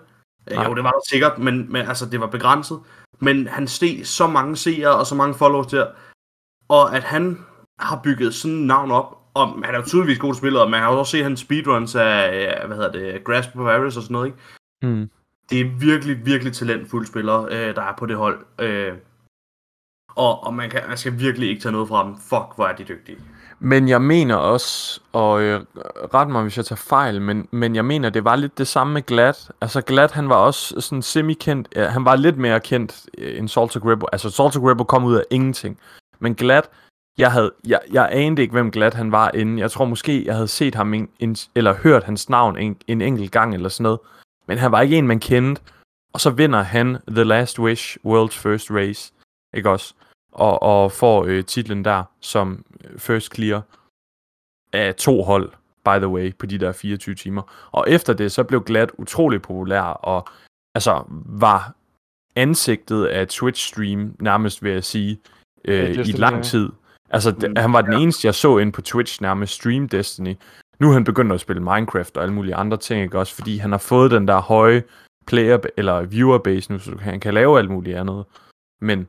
Øh, 0.50 0.56
Nej. 0.56 0.64
Jo, 0.64 0.74
det 0.74 0.84
var 0.84 0.90
der 0.90 1.00
sikkert, 1.10 1.38
men, 1.38 1.72
men 1.72 1.86
altså, 1.88 2.06
det 2.06 2.20
var 2.20 2.26
begrænset. 2.26 2.80
Men 3.18 3.46
han 3.46 3.66
steg 3.68 4.00
så 4.06 4.26
mange 4.26 4.56
seere 4.56 4.94
og 4.96 5.06
så 5.06 5.14
mange 5.14 5.34
followers 5.34 5.66
der. 5.66 5.86
Og 6.68 6.96
at 6.96 7.02
han 7.04 7.38
har 7.78 8.00
bygget 8.04 8.34
sådan 8.34 8.56
et 8.60 8.66
navn 8.66 8.90
op, 8.90 9.18
og 9.34 9.48
han 9.64 9.74
er 9.74 9.78
jo 9.78 9.84
tydeligvis 9.86 10.18
god 10.18 10.34
spiller, 10.34 10.60
og 10.60 10.70
man 10.70 10.80
har 10.82 10.92
jo 10.92 10.98
også 10.98 11.10
set 11.10 11.22
hans 11.22 11.40
speedruns 11.40 11.94
af, 11.94 12.32
øh, 12.62 12.66
hvad 12.66 12.76
hedder 12.76 12.92
det, 12.92 13.24
Grasp 13.24 13.56
of 13.56 13.60
Avarice 13.60 13.98
og 13.98 14.02
sådan 14.02 14.12
noget, 14.12 14.26
ikke? 14.26 14.38
Hmm. 14.82 15.10
Det 15.50 15.60
er 15.60 15.64
virkelig, 15.78 16.26
virkelig 16.26 16.52
talentfulde 16.52 17.06
spillere, 17.06 17.46
øh, 17.50 17.74
der 17.74 17.82
er 17.82 17.94
på 17.98 18.06
det 18.06 18.16
hold. 18.16 18.38
Øh, 18.58 18.92
og, 20.16 20.44
og 20.44 20.54
man, 20.54 20.70
kan, 20.70 20.80
man 20.88 20.96
skal 20.96 21.18
virkelig 21.18 21.48
ikke 21.48 21.62
tage 21.62 21.72
noget 21.72 21.88
fra 21.88 22.04
dem. 22.04 22.16
Fuck, 22.16 22.56
hvor 22.56 22.66
er 22.66 22.76
de 22.76 22.84
dygtige. 22.84 23.18
Men 23.58 23.88
jeg 23.88 24.02
mener 24.02 24.36
også, 24.36 25.00
og 25.12 25.42
øh, 25.42 25.60
ret 26.14 26.30
mig, 26.30 26.42
hvis 26.42 26.56
jeg 26.56 26.64
tager 26.64 26.76
fejl, 26.76 27.22
men, 27.22 27.48
men 27.50 27.76
jeg 27.76 27.84
mener, 27.84 28.10
det 28.10 28.24
var 28.24 28.36
lidt 28.36 28.58
det 28.58 28.68
samme 28.68 28.92
med 28.92 29.02
Glad. 29.02 29.50
Altså 29.60 29.80
Glad, 29.80 30.08
han 30.12 30.28
var 30.28 30.34
også 30.34 30.80
sådan 30.80 31.02
semi-kendt. 31.02 31.68
øh, 31.76 31.84
han 31.84 32.04
var 32.04 32.16
lidt 32.16 32.38
mere 32.38 32.60
kendt 32.60 33.06
øh, 33.18 33.38
end 33.38 33.48
Salter 33.48 33.80
Gribble. 33.80 34.08
Altså 34.12 34.30
Salter 34.30 34.60
Gribble 34.60 34.84
kom 34.84 35.04
ud 35.04 35.14
af 35.14 35.22
ingenting. 35.30 35.78
Men 36.18 36.34
Glad, 36.34 36.62
jeg, 37.18 37.32
havde, 37.32 37.52
jeg, 37.66 37.80
jeg 37.92 38.08
anede 38.12 38.42
ikke, 38.42 38.52
hvem 38.52 38.70
Glad 38.70 38.92
han 38.92 39.12
var 39.12 39.30
inden. 39.34 39.58
Jeg 39.58 39.70
tror 39.70 39.84
måske, 39.84 40.26
jeg 40.26 40.34
havde 40.34 40.48
set 40.48 40.74
ham, 40.74 40.94
en, 40.94 41.08
en, 41.18 41.36
eller 41.54 41.74
hørt 41.74 42.04
hans 42.04 42.28
navn 42.28 42.58
en, 42.58 42.76
en 42.86 43.00
enkelt 43.00 43.32
gang 43.32 43.54
eller 43.54 43.68
sådan 43.68 43.82
noget. 43.82 43.98
Men 44.50 44.58
han 44.58 44.72
var 44.72 44.80
ikke 44.80 44.98
en, 44.98 45.06
man 45.06 45.20
kendte. 45.20 45.62
Og 46.12 46.20
så 46.20 46.30
vinder 46.30 46.62
han 46.62 46.96
The 47.08 47.24
Last 47.24 47.58
Wish 47.58 47.98
World's 48.06 48.38
First 48.38 48.70
Race. 48.70 49.12
Ikke 49.54 49.70
også? 49.70 49.94
Og, 50.32 50.62
og 50.62 50.92
får 50.92 51.24
øh, 51.24 51.44
titlen 51.44 51.84
der 51.84 52.04
som 52.20 52.64
øh, 52.84 52.98
First 52.98 53.34
Clear 53.34 53.62
af 54.72 54.94
to 54.94 55.22
hold, 55.22 55.52
by 55.84 55.96
the 55.98 56.08
way, 56.08 56.36
på 56.36 56.46
de 56.46 56.58
der 56.58 56.72
24 56.72 57.14
timer. 57.14 57.68
Og 57.70 57.84
efter 57.88 58.12
det, 58.12 58.32
så 58.32 58.44
blev 58.44 58.64
Glad 58.64 58.88
utrolig 58.98 59.42
populær, 59.42 59.82
og 59.82 60.28
altså 60.74 61.04
var 61.26 61.74
ansigtet 62.36 63.06
af 63.06 63.26
Twitch-stream, 63.26 64.16
nærmest 64.20 64.62
vil 64.62 64.72
jeg 64.72 64.84
sige, 64.84 65.20
øh, 65.64 65.90
i 65.90 66.12
lang 66.12 66.44
tid. 66.44 66.68
Altså, 67.10 67.30
Mm, 67.30 67.48
mm, 67.48 67.56
han 67.56 67.72
var 67.72 67.82
den 67.82 67.92
eneste, 67.92 68.26
jeg 68.26 68.34
så 68.34 68.58
ind 68.58 68.72
på 68.72 68.82
Twitch 68.82 69.22
nærmest 69.22 69.54
stream 69.54 69.88
Destiny. 69.88 70.34
Nu 70.80 70.88
er 70.88 70.92
han 70.92 71.04
begyndt 71.04 71.32
at 71.32 71.40
spille 71.40 71.62
Minecraft 71.62 72.16
og 72.16 72.22
alle 72.22 72.34
mulige 72.34 72.54
andre 72.54 72.76
ting, 72.76 73.02
ikke 73.02 73.18
også? 73.18 73.34
Fordi 73.34 73.56
han 73.58 73.70
har 73.70 73.78
fået 73.78 74.10
den 74.10 74.28
der 74.28 74.40
høje 74.40 74.82
player 75.26 75.58
eller 75.76 76.02
viewer 76.02 76.38
base 76.38 76.72
nu, 76.72 76.78
så 76.78 76.96
han 77.00 77.20
kan 77.20 77.34
lave 77.34 77.58
alt 77.58 77.70
muligt 77.70 77.96
andet. 77.96 78.24
Men 78.80 79.08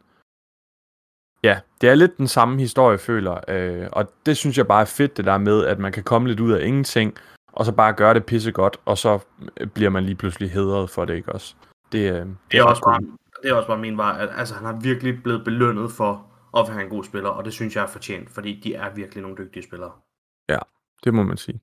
ja, 1.44 1.60
det 1.82 1.90
er 1.90 1.96
lidt 1.96 2.18
den 2.18 2.28
samme 2.28 2.60
historie, 2.60 2.98
føler. 2.98 3.40
Øh, 3.48 3.88
og 3.92 4.12
det 4.26 4.38
synes 4.38 4.58
jeg 4.58 4.68
bare 4.68 4.82
er 4.82 4.86
fedt, 4.86 5.18
det 5.18 5.26
der 5.26 5.38
med, 5.38 5.66
at 5.66 5.80
man 5.80 5.92
kan 5.92 6.04
komme 6.04 6.28
lidt 6.28 6.40
ud 6.40 6.52
af 6.52 6.66
ingenting, 6.66 7.16
og 7.54 7.66
så 7.66 7.72
bare 7.72 7.94
gøre 7.94 8.14
det 8.14 8.26
pisse 8.26 8.52
godt, 8.52 8.78
og 8.86 8.98
så 8.98 9.20
øh, 9.58 9.68
bliver 9.68 9.90
man 9.90 10.04
lige 10.04 10.16
pludselig 10.16 10.52
hedret 10.52 10.90
for 10.90 11.06
det, 11.06 11.16
ikke 11.16 11.32
også? 11.32 11.56
Det, 11.92 12.00
øh, 12.00 12.28
Det 12.52 12.60
er, 12.60 12.64
ret 12.64 12.70
også 12.70 12.82
cool. 12.82 12.94
bare, 12.94 13.18
det 13.44 13.52
er 13.52 13.54
også 13.54 13.68
bare 13.68 13.78
min 13.78 13.98
vej, 13.98 14.18
at 14.20 14.30
altså, 14.38 14.56
han 14.56 14.66
har 14.66 14.80
virkelig 14.82 15.24
blevet 15.24 15.44
belønnet 15.44 15.92
for 15.92 16.26
at 16.58 16.68
være 16.70 16.84
en 16.84 16.90
god 16.90 17.04
spiller, 17.04 17.30
og 17.30 17.46
det 17.46 17.54
synes 17.54 17.76
jeg 17.76 17.84
er 17.84 17.88
fortjent, 17.88 18.30
fordi 18.30 18.62
de 18.64 18.76
er 18.76 18.94
virkelig 18.96 19.22
nogle 19.22 19.38
dygtige 19.38 19.64
spillere. 19.64 19.92
Det 21.04 21.14
må 21.14 21.24
man 21.24 21.38
sige. 21.38 21.60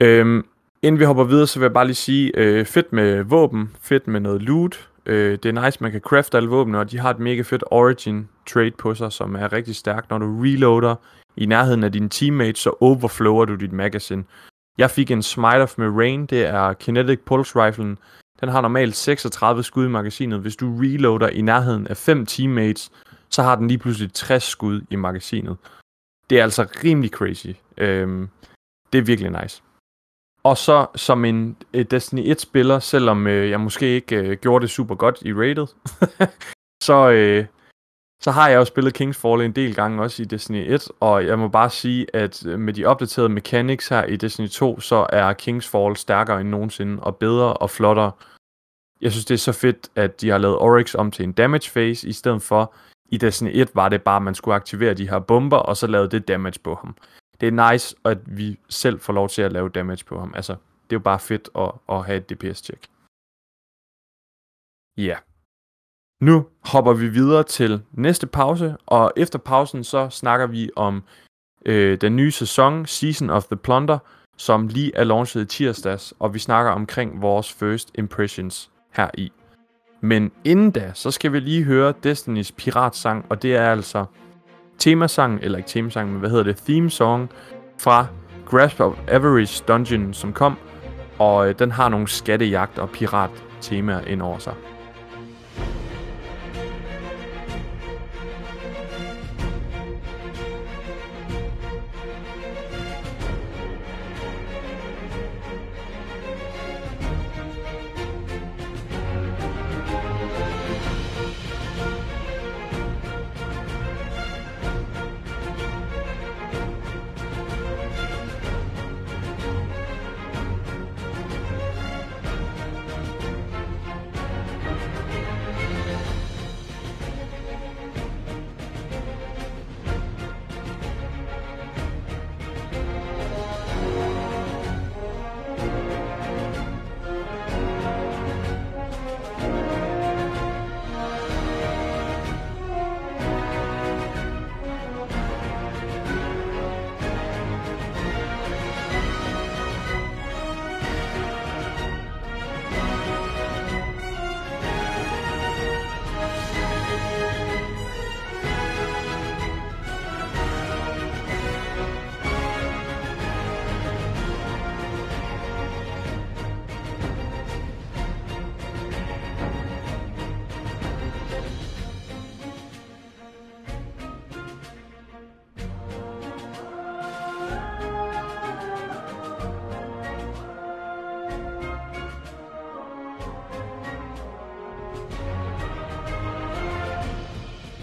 Øhm, 0.00 0.46
inden 0.82 0.98
vi 0.98 1.04
hopper 1.04 1.24
videre, 1.24 1.46
så 1.46 1.58
vil 1.58 1.64
jeg 1.64 1.72
bare 1.72 1.86
lige 1.86 1.94
sige, 1.94 2.32
øh, 2.34 2.66
fedt 2.66 2.92
med 2.92 3.22
våben, 3.22 3.76
fedt 3.80 4.06
med 4.06 4.20
noget 4.20 4.42
loot. 4.42 4.90
Øh, 5.06 5.38
det 5.42 5.46
er 5.46 5.64
nice, 5.64 5.82
man 5.82 5.92
kan 5.92 6.00
craft 6.00 6.34
alle 6.34 6.48
våben, 6.48 6.74
og 6.74 6.90
de 6.90 6.98
har 6.98 7.10
et 7.10 7.18
mega 7.18 7.42
fedt 7.42 7.64
origin 7.66 8.28
trade 8.46 8.70
på 8.70 8.94
sig, 8.94 9.12
som 9.12 9.34
er 9.34 9.52
rigtig 9.52 9.76
stærkt. 9.76 10.10
Når 10.10 10.18
du 10.18 10.40
reloader 10.40 10.94
i 11.36 11.46
nærheden 11.46 11.84
af 11.84 11.92
dine 11.92 12.08
teammates, 12.08 12.58
så 12.58 12.74
overflower 12.80 13.44
du 13.44 13.54
dit 13.54 13.72
magasin. 13.72 14.24
Jeg 14.78 14.90
fik 14.90 15.10
en 15.10 15.22
Smite 15.22 15.62
of 15.62 15.78
Rain, 15.78 16.26
det 16.26 16.46
er 16.46 16.72
Kinetic 16.72 17.20
Pulse 17.26 17.64
Riflen. 17.64 17.98
Den 18.40 18.48
har 18.48 18.60
normalt 18.60 18.96
36 18.96 19.62
skud 19.62 19.84
i 19.86 19.88
magasinet. 19.88 20.40
Hvis 20.40 20.56
du 20.56 20.78
reloader 20.78 21.28
i 21.28 21.42
nærheden 21.42 21.86
af 21.86 21.96
5 21.96 22.26
teammates, 22.26 22.90
så 23.30 23.42
har 23.42 23.56
den 23.56 23.68
lige 23.68 23.78
pludselig 23.78 24.12
60 24.12 24.42
skud 24.42 24.80
i 24.90 24.96
magasinet. 24.96 25.56
Det 26.30 26.38
er 26.38 26.42
altså 26.42 26.62
rimelig 26.84 27.10
crazy. 27.10 27.52
Øhm, 27.76 28.28
det 28.92 28.98
er 28.98 29.02
virkelig 29.02 29.42
nice. 29.42 29.62
Og 30.44 30.56
så 30.56 30.86
som 30.94 31.24
en 31.24 31.56
øh, 31.74 31.84
Destiny 31.90 32.34
1-spiller, 32.34 32.78
selvom 32.78 33.26
øh, 33.26 33.50
jeg 33.50 33.60
måske 33.60 33.86
ikke 33.86 34.16
øh, 34.16 34.36
gjorde 34.36 34.62
det 34.62 34.70
super 34.70 34.94
godt 34.94 35.18
i 35.22 35.32
rated, 35.32 35.66
så, 36.88 37.10
øh, 37.10 37.46
så 38.22 38.30
har 38.30 38.48
jeg 38.48 38.56
jo 38.56 38.64
spillet 38.64 38.94
Kingsfall 38.94 39.40
en 39.40 39.52
del 39.52 39.74
gange 39.74 40.02
også 40.02 40.22
i 40.22 40.26
Destiny 40.26 40.72
1, 40.72 40.88
og 41.00 41.26
jeg 41.26 41.38
må 41.38 41.48
bare 41.48 41.70
sige, 41.70 42.06
at 42.14 42.46
øh, 42.46 42.58
med 42.58 42.72
de 42.72 42.84
opdaterede 42.84 43.28
mechanics 43.28 43.88
her 43.88 44.04
i 44.04 44.16
Destiny 44.16 44.48
2, 44.48 44.80
så 44.80 45.06
er 45.12 45.32
Kingsfall 45.32 45.96
stærkere 45.96 46.40
end 46.40 46.48
nogensinde, 46.48 47.02
og 47.02 47.16
bedre 47.16 47.52
og 47.52 47.70
flottere. 47.70 48.12
Jeg 49.00 49.12
synes, 49.12 49.24
det 49.24 49.34
er 49.34 49.38
så 49.38 49.52
fedt, 49.52 49.88
at 49.94 50.20
de 50.20 50.28
har 50.28 50.38
lavet 50.38 50.58
Oryx 50.58 50.94
om 50.94 51.10
til 51.10 51.24
en 51.24 51.32
damage 51.32 51.70
phase, 51.72 52.08
i 52.08 52.12
stedet 52.12 52.42
for 52.42 52.74
i 53.08 53.16
Destiny 53.16 53.50
1 53.54 53.70
var 53.74 53.88
det 53.88 54.02
bare, 54.02 54.16
at 54.16 54.22
man 54.22 54.34
skulle 54.34 54.54
aktivere 54.54 54.94
de 54.94 55.08
her 55.08 55.18
bomber, 55.18 55.56
og 55.56 55.76
så 55.76 55.86
lavede 55.86 56.10
det 56.10 56.28
damage 56.28 56.60
på 56.64 56.74
ham. 56.74 56.96
Det 57.40 57.46
er 57.46 57.72
nice, 57.72 57.96
at 58.04 58.18
vi 58.38 58.58
selv 58.68 59.00
får 59.00 59.12
lov 59.12 59.28
til 59.28 59.42
at 59.42 59.52
lave 59.52 59.68
damage 59.68 60.04
på 60.04 60.18
ham. 60.18 60.32
Altså, 60.36 60.52
det 60.52 60.96
er 60.96 61.00
jo 61.00 61.00
bare 61.00 61.18
fedt 61.18 61.48
at, 61.58 61.72
at 61.88 62.06
have 62.06 62.16
et 62.16 62.30
DPS-check. 62.30 62.86
Ja. 64.96 65.02
Yeah. 65.02 65.18
Nu 66.20 66.46
hopper 66.64 66.92
vi 66.92 67.08
videre 67.08 67.42
til 67.42 67.82
næste 67.92 68.26
pause, 68.26 68.76
og 68.86 69.12
efter 69.16 69.38
pausen 69.38 69.84
så 69.84 70.08
snakker 70.10 70.46
vi 70.46 70.70
om 70.76 71.04
øh, 71.66 72.00
den 72.00 72.16
nye 72.16 72.30
sæson, 72.30 72.86
Season 72.86 73.30
of 73.30 73.44
the 73.44 73.56
Plunder, 73.56 73.98
som 74.36 74.68
lige 74.68 74.94
er 74.94 75.04
launchet 75.04 75.42
i 75.42 75.46
tirsdags, 75.46 76.14
og 76.18 76.34
vi 76.34 76.38
snakker 76.38 76.72
omkring 76.72 77.22
vores 77.22 77.52
first 77.52 77.90
impressions 77.94 78.70
her 78.92 79.10
i. 79.14 79.32
Men 80.06 80.30
inden 80.44 80.70
da, 80.70 80.90
så 80.94 81.10
skal 81.10 81.32
vi 81.32 81.40
lige 81.40 81.64
høre 81.64 81.94
Destinys 82.02 82.52
piratsang, 82.52 83.26
og 83.28 83.42
det 83.42 83.56
er 83.56 83.70
altså 83.70 84.04
temasang, 84.78 85.38
eller 85.42 85.58
ikke 85.58 85.68
temasang, 85.68 86.10
men 86.10 86.20
hvad 86.20 86.30
hedder 86.30 86.44
det, 86.44 86.56
theme 86.56 86.90
song 86.90 87.30
fra 87.78 88.06
Grasp 88.50 88.80
of 88.80 88.94
Avarice 89.08 89.64
Dungeon, 89.68 90.14
som 90.14 90.32
kom, 90.32 90.56
og 91.18 91.48
øh, 91.48 91.54
den 91.58 91.70
har 91.70 91.88
nogle 91.88 92.08
skattejagt 92.08 92.78
og 92.78 92.90
pirat 92.90 93.30
temaer 93.60 94.00
ind 94.00 94.22
over 94.22 94.38
sig. 94.38 94.54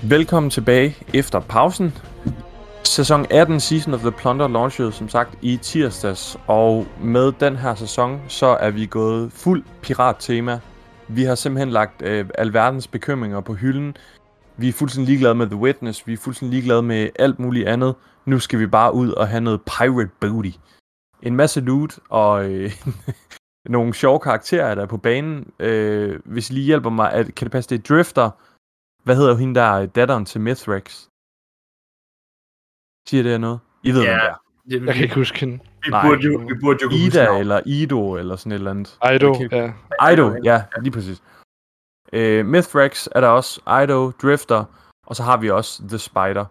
Velkommen 0.10 0.50
tilbage 0.50 0.98
efter 1.14 1.40
pausen. 1.40 1.94
Sæson 2.84 3.26
18, 3.32 3.60
Season 3.60 3.94
of 3.94 4.00
the 4.00 4.12
Plunder, 4.12 4.48
launchede 4.48 4.92
som 4.92 5.10
sagt 5.10 5.38
i 5.42 5.58
tirsdags, 5.58 6.38
og 6.48 6.88
med 7.02 7.32
den 7.40 7.56
her 7.56 7.76
sæson, 7.76 8.22
så 8.28 8.46
er 8.46 8.72
vi 8.72 8.86
gået 8.86 9.32
fuld 9.32 9.64
pirat-tema. 9.82 10.60
Vi 11.08 11.24
har 11.24 11.36
simpelthen 11.36 11.70
lagt 11.70 12.02
øh, 12.02 12.26
alverdens 12.36 12.88
bekymringer 12.88 13.42
på 13.42 13.54
hylden. 13.54 13.98
Vi 14.58 14.70
er 14.70 14.74
fuldstændig 14.74 15.08
ligeglade 15.08 15.36
med 15.36 15.48
The 15.48 15.56
Witness, 15.56 16.08
vi 16.08 16.14
er 16.14 16.18
fuldstændig 16.18 16.54
ligeglade 16.54 16.82
med 16.82 17.10
alt 17.20 17.40
muligt 17.40 17.68
andet. 17.68 17.96
Nu 18.26 18.40
skal 18.40 18.60
vi 18.60 18.68
bare 18.68 18.94
ud 18.94 19.12
og 19.12 19.28
have 19.28 19.42
noget 19.42 19.62
pirate 19.62 20.12
booty. 20.20 20.52
En 21.22 21.36
masse 21.36 21.62
loot 21.62 22.00
og 22.10 22.50
øh, 22.50 22.72
nogle 23.70 23.94
sjove 23.94 24.20
karakterer, 24.20 24.76
der 24.76 24.82
er 24.82 24.88
på 24.88 24.98
banen. 24.98 25.46
Øh, 25.60 26.20
hvis 26.26 26.50
I 26.50 26.54
lige 26.54 26.66
hjælper 26.66 26.90
mig, 26.90 27.12
at, 27.12 27.36
kan 27.36 27.46
det 27.46 27.52
passe, 27.52 27.70
det 27.70 27.80
er 27.80 27.96
Drifter, 27.96 28.30
hvad 29.04 29.16
hedder 29.16 29.36
hende 29.36 29.56
der, 29.60 29.86
datteren 29.86 30.26
til 30.26 30.42
Mithrax? 30.42 31.08
Siger 33.10 33.24
det 33.24 33.32
jer 33.32 33.38
noget? 33.38 33.60
I 33.84 33.92
ved, 33.92 34.02
Ja, 34.04 34.10
hvem 34.10 34.20
det 34.20 34.30
er. 34.30 34.80
Det, 34.80 34.86
Jeg 34.88 34.94
kan 34.96 35.04
ikke 35.04 35.16
huske 35.16 35.40
hende. 35.40 35.60
vi, 35.84 35.90
Nej. 35.90 36.06
burde 36.08 36.22
jo, 36.22 36.38
vi 36.48 36.54
burde 36.62 36.80
jo 36.84 36.88
kunne 36.90 37.00
huske 37.06 37.18
Ida 37.18 37.24
navnet. 37.24 37.40
eller 37.40 37.62
Ido 37.66 38.16
eller 38.16 38.36
sådan 38.36 38.52
et 38.52 38.56
eller 38.56 38.72
andet. 38.72 38.98
Kan- 39.50 39.74
ja. 40.02 40.10
Ido, 40.10 40.36
ja, 40.44 40.64
lige 40.82 40.92
præcis. 40.92 41.24
Øh, 42.14 42.46
Mithrax 42.46 43.08
er 43.12 43.22
der 43.22 43.28
også, 43.28 43.62
Ido, 43.84 44.12
Drifter, 44.12 44.66
og 45.08 45.16
så 45.16 45.24
har 45.24 45.38
vi 45.38 45.50
også 45.50 45.84
The 45.88 45.98
Spider. 45.98 46.46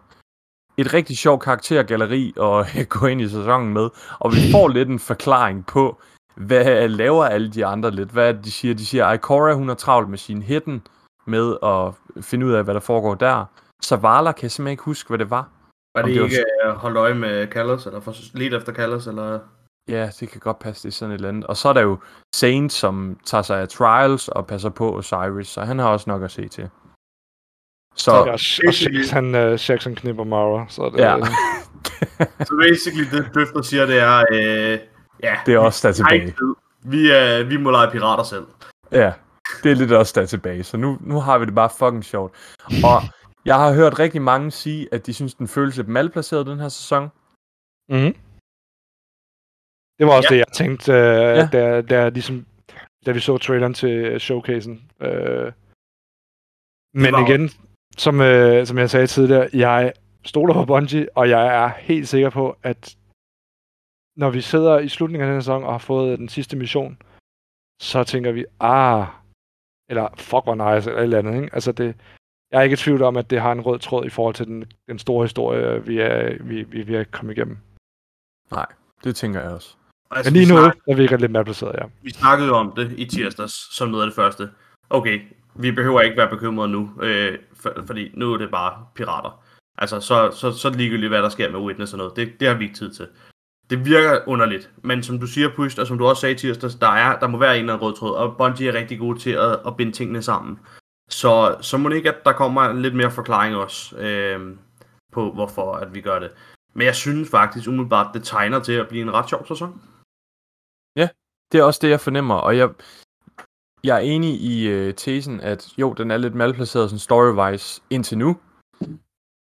Et 0.77 0.93
rigtig 0.93 1.17
sjovt 1.17 1.41
karaktergalleri 1.43 2.33
at 2.41 2.89
gå 2.99 3.05
ind 3.05 3.21
i 3.21 3.27
sæsonen 3.29 3.73
med, 3.73 3.89
og 4.19 4.31
vi 4.31 4.37
får 4.51 4.67
lidt 4.67 4.89
en 4.89 4.99
forklaring 4.99 5.65
på, 5.65 6.01
hvad 6.35 6.87
laver 6.89 7.25
alle 7.25 7.51
de 7.51 7.65
andre 7.65 7.91
lidt? 7.91 8.09
Hvad 8.09 8.27
er 8.29 8.31
det, 8.31 8.45
de 8.45 8.51
siger? 8.51 8.73
De 8.73 8.85
siger, 8.85 9.05
at 9.05 9.15
Ikora, 9.15 9.53
hun 9.53 9.69
er 9.69 9.73
travlt 9.73 10.09
med 10.09 10.17
sin 10.17 10.41
hidden 10.41 10.87
med 11.25 11.57
at 11.63 11.93
finde 12.21 12.45
ud 12.45 12.51
af, 12.51 12.63
hvad 12.63 12.73
der 12.73 12.79
foregår 12.79 13.15
der. 13.15 13.45
Zavala 13.83 14.31
kan 14.31 14.43
jeg 14.43 14.51
simpelthen 14.51 14.71
ikke 14.71 14.83
huske, 14.83 15.07
hvad 15.07 15.19
det 15.19 15.29
var. 15.29 15.49
Var 15.95 16.01
det 16.01 16.13
det 16.13 16.21
var 16.21 16.27
ikke 16.27 16.43
uh, 16.67 16.73
holdt 16.73 16.97
øje 16.97 17.13
med 17.13 17.47
Callas, 17.47 17.85
eller 17.85 17.99
for, 17.99 18.37
lidt 18.37 18.53
efter 18.53 18.73
Callas, 18.73 19.07
eller... 19.07 19.39
Ja, 19.87 20.09
det 20.19 20.29
kan 20.29 20.39
godt 20.39 20.59
passe, 20.59 20.83
det 20.83 20.93
er 20.93 20.97
sådan 20.97 21.11
et 21.11 21.15
eller 21.15 21.29
andet. 21.29 21.43
Og 21.43 21.57
så 21.57 21.69
er 21.69 21.73
der 21.73 21.81
jo 21.81 21.97
Saint, 22.35 22.73
som 22.73 23.19
tager 23.25 23.41
sig 23.41 23.61
af 23.61 23.69
Trials 23.69 24.27
og 24.27 24.47
passer 24.47 24.69
på 24.69 24.97
Osiris, 24.97 25.47
så 25.47 25.61
han 25.61 25.79
har 25.79 25.87
også 25.87 26.09
nok 26.09 26.23
at 26.23 26.31
se 26.31 26.47
til. 26.47 26.69
Så, 27.95 28.11
Ja, 28.11 28.31
og, 28.31 28.39
Shax, 28.39 29.09
han, 29.09 29.35
uh, 29.35 29.57
Shax, 29.57 29.83
han 29.83 29.95
knipper 29.95 30.23
Mara, 30.23 30.65
så 30.69 30.81
er 30.81 30.89
det... 30.89 30.99
Ja. 30.99 31.17
Så 32.47 32.67
basically, 32.69 33.05
det 33.11 33.35
Drifter 33.35 33.61
siger, 33.61 33.85
det 33.85 33.99
er... 33.99 34.23
Øh, 34.31 34.79
ja, 35.23 35.35
det 35.45 35.53
er 35.53 35.59
også 35.59 35.87
der 35.87 35.93
tilbage. 35.93 36.35
Vi, 36.83 37.11
er, 37.11 37.43
vi 37.43 37.57
må 37.57 37.71
lege 37.71 37.91
pirater 37.91 38.23
selv. 38.23 38.45
Ja, 38.91 39.13
det 39.63 39.71
er 39.71 39.75
lidt 39.75 39.91
også 39.91 40.19
der 40.19 40.25
tilbage. 40.25 40.63
Så 40.63 40.77
nu, 40.77 40.97
nu 41.01 41.19
har 41.19 41.37
vi 41.39 41.45
det 41.45 41.55
bare 41.55 41.69
fucking 41.79 42.05
sjovt. 42.05 42.31
Og 42.89 42.97
jeg 43.45 43.55
har 43.55 43.73
hørt 43.73 43.99
rigtig 43.99 44.21
mange 44.21 44.51
sige, 44.51 44.87
at 44.91 45.05
de 45.05 45.13
synes, 45.13 45.33
den 45.35 45.47
føles 45.47 45.77
lidt 45.77 45.87
malplaceret 45.87 46.45
den 46.47 46.59
her 46.59 46.69
sæson. 46.69 47.03
Mm-hmm. 47.89 48.13
Det 49.97 50.05
var 50.07 50.13
også 50.17 50.29
Ja. 50.31 50.35
det, 50.35 50.39
jeg 50.45 50.51
tænkte, 50.53 50.91
uh, 50.91 50.97
Ja. 51.39 51.47
da, 51.53 51.81
da, 51.81 52.09
ligesom, 52.09 52.45
da 53.05 53.11
vi 53.11 53.19
så 53.19 53.37
traileren 53.37 53.73
til 53.73 54.19
showcasen. 54.19 54.73
Uh, 54.99 55.47
men 57.01 57.11
var- 57.13 57.27
igen, 57.27 57.49
som, 57.97 58.15
uh, 58.15 58.65
som 58.67 58.77
jeg 58.77 58.89
sagde 58.89 59.07
tidligere, 59.07 59.49
jeg 59.53 59.93
stoler 60.25 60.53
på 60.53 60.65
Bungie, 60.65 61.07
og 61.17 61.29
jeg 61.29 61.47
er 61.63 61.67
helt 61.67 62.07
sikker 62.07 62.29
på, 62.29 62.57
at 62.63 62.97
når 64.17 64.29
vi 64.29 64.41
sidder 64.41 64.79
i 64.79 64.89
slutningen 64.89 65.21
af 65.23 65.27
den 65.27 65.35
her 65.35 65.41
sæson 65.41 65.63
og 65.63 65.71
har 65.71 65.77
fået 65.77 66.19
den 66.19 66.29
sidste 66.29 66.57
mission, 66.57 66.97
så 67.81 68.03
tænker 68.03 68.31
vi, 68.31 68.45
ah, 68.59 69.07
eller 69.93 70.07
fuck 70.17 70.43
hvor 70.43 70.55
nice, 70.55 70.89
eller 70.89 70.99
et 70.99 71.03
eller 71.03 71.17
andet. 71.19 71.35
Ikke? 71.35 71.49
Altså 71.55 71.71
det, 71.71 71.95
jeg 72.51 72.59
er 72.59 72.63
ikke 72.63 72.73
i 72.73 72.77
tvivl 72.77 73.01
om, 73.01 73.17
at 73.17 73.29
det 73.29 73.41
har 73.41 73.51
en 73.51 73.61
rød 73.61 73.79
tråd 73.79 74.05
i 74.05 74.09
forhold 74.09 74.35
til 74.35 74.45
den, 74.45 74.65
den 74.89 74.99
store 74.99 75.23
historie, 75.23 75.83
vi 75.85 75.99
er, 75.99 76.43
vi, 76.43 76.63
vi, 76.63 76.81
vi 76.81 76.95
er 76.95 77.03
kommet 77.03 77.37
igennem. 77.37 77.57
Det 79.03 79.15
tænker 79.15 79.41
jeg 79.41 79.51
også. 79.51 79.75
Altså, 80.11 80.31
Men 80.31 80.37
lige 80.41 80.53
nu 80.53 80.59
snak- 80.61 80.77
er 80.87 80.95
vi 80.95 81.01
ikke 81.01 81.17
lidt 81.17 81.31
mere 81.31 81.43
placeret, 81.45 81.75
ja. 81.81 81.85
Vi 82.01 82.09
snakkede 82.11 82.47
jo 82.49 82.55
om 82.55 82.73
det 82.75 82.93
i 82.97 83.05
tirsdags, 83.05 83.75
som 83.75 83.89
noget 83.89 84.03
af 84.03 84.07
det 84.07 84.15
første. 84.15 84.49
Okay, 84.89 85.21
vi 85.55 85.71
behøver 85.71 86.01
ikke 86.01 86.17
være 86.17 86.29
bekymrede 86.29 86.69
nu, 86.71 86.91
øh, 87.01 87.37
for, 87.53 87.73
fordi 87.87 88.11
nu 88.13 88.33
er 88.33 88.37
det 88.37 88.51
bare 88.51 88.85
pirater. 88.95 89.43
Altså, 89.77 89.99
så, 89.99 90.31
så, 90.31 90.51
så 90.51 90.69
det 90.69 90.77
ligegyldigt, 90.77 91.09
hvad 91.09 91.21
der 91.21 91.29
sker 91.29 91.51
med 91.51 91.59
Witness 91.59 91.93
og 91.93 91.97
noget. 91.97 92.15
Det, 92.15 92.39
det 92.39 92.47
har 92.47 92.55
vi 92.55 92.63
ikke 92.63 92.75
tid 92.75 92.93
til. 92.93 93.07
Det 93.73 93.85
virker 93.85 94.27
underligt, 94.27 94.71
men 94.83 95.03
som 95.03 95.19
du 95.19 95.27
siger, 95.27 95.49
Pust, 95.55 95.79
og 95.79 95.87
som 95.87 95.97
du 95.97 96.05
også 96.05 96.21
sagde 96.21 96.35
i 96.35 96.37
tirsdags, 96.37 96.75
der, 96.75 96.87
er, 96.87 97.19
der 97.19 97.27
må 97.27 97.37
være 97.37 97.55
en 97.55 97.59
eller 97.59 97.73
anden 97.73 97.87
rød 97.87 97.95
tråd, 97.95 98.15
og 98.15 98.37
Bungie 98.37 98.69
er 98.69 98.73
rigtig 98.73 98.99
gode 98.99 99.19
til 99.19 99.29
at, 99.29 99.59
at 99.67 99.77
binde 99.77 99.91
tingene 99.91 100.21
sammen. 100.21 100.59
Så, 101.09 101.57
så 101.61 101.77
må 101.77 101.89
det 101.89 101.95
ikke, 101.95 102.09
at 102.09 102.25
der 102.25 102.33
kommer 102.33 102.73
lidt 102.73 102.95
mere 102.95 103.11
forklaring 103.11 103.55
også 103.55 103.97
øh, 103.97 104.57
på, 105.11 105.31
hvorfor 105.31 105.73
at 105.73 105.93
vi 105.93 106.01
gør 106.01 106.19
det. 106.19 106.31
Men 106.73 106.85
jeg 106.85 106.95
synes 106.95 107.29
faktisk 107.29 107.67
umiddelbart, 107.67 108.13
det 108.13 108.23
tegner 108.23 108.59
til 108.59 108.73
at 108.73 108.87
blive 108.87 109.01
en 109.01 109.13
ret 109.13 109.29
sjov 109.29 109.47
sæson. 109.47 109.81
Ja, 110.95 111.09
Det 111.51 111.59
er 111.59 111.63
også 111.63 111.79
det, 111.83 111.89
jeg 111.89 111.99
fornemmer, 111.99 112.35
og 112.35 112.57
jeg, 112.57 112.69
jeg 113.83 113.95
er 113.95 113.99
enig 114.13 114.41
i 114.41 114.67
øh, 114.67 114.93
tesen, 114.93 115.41
at 115.41 115.73
jo, 115.77 115.93
den 115.93 116.11
er 116.11 116.17
lidt 116.17 116.35
malplaceret 116.35 116.89
sådan 116.89 116.99
story-wise 116.99 117.81
indtil 117.89 118.17
nu, 118.17 118.37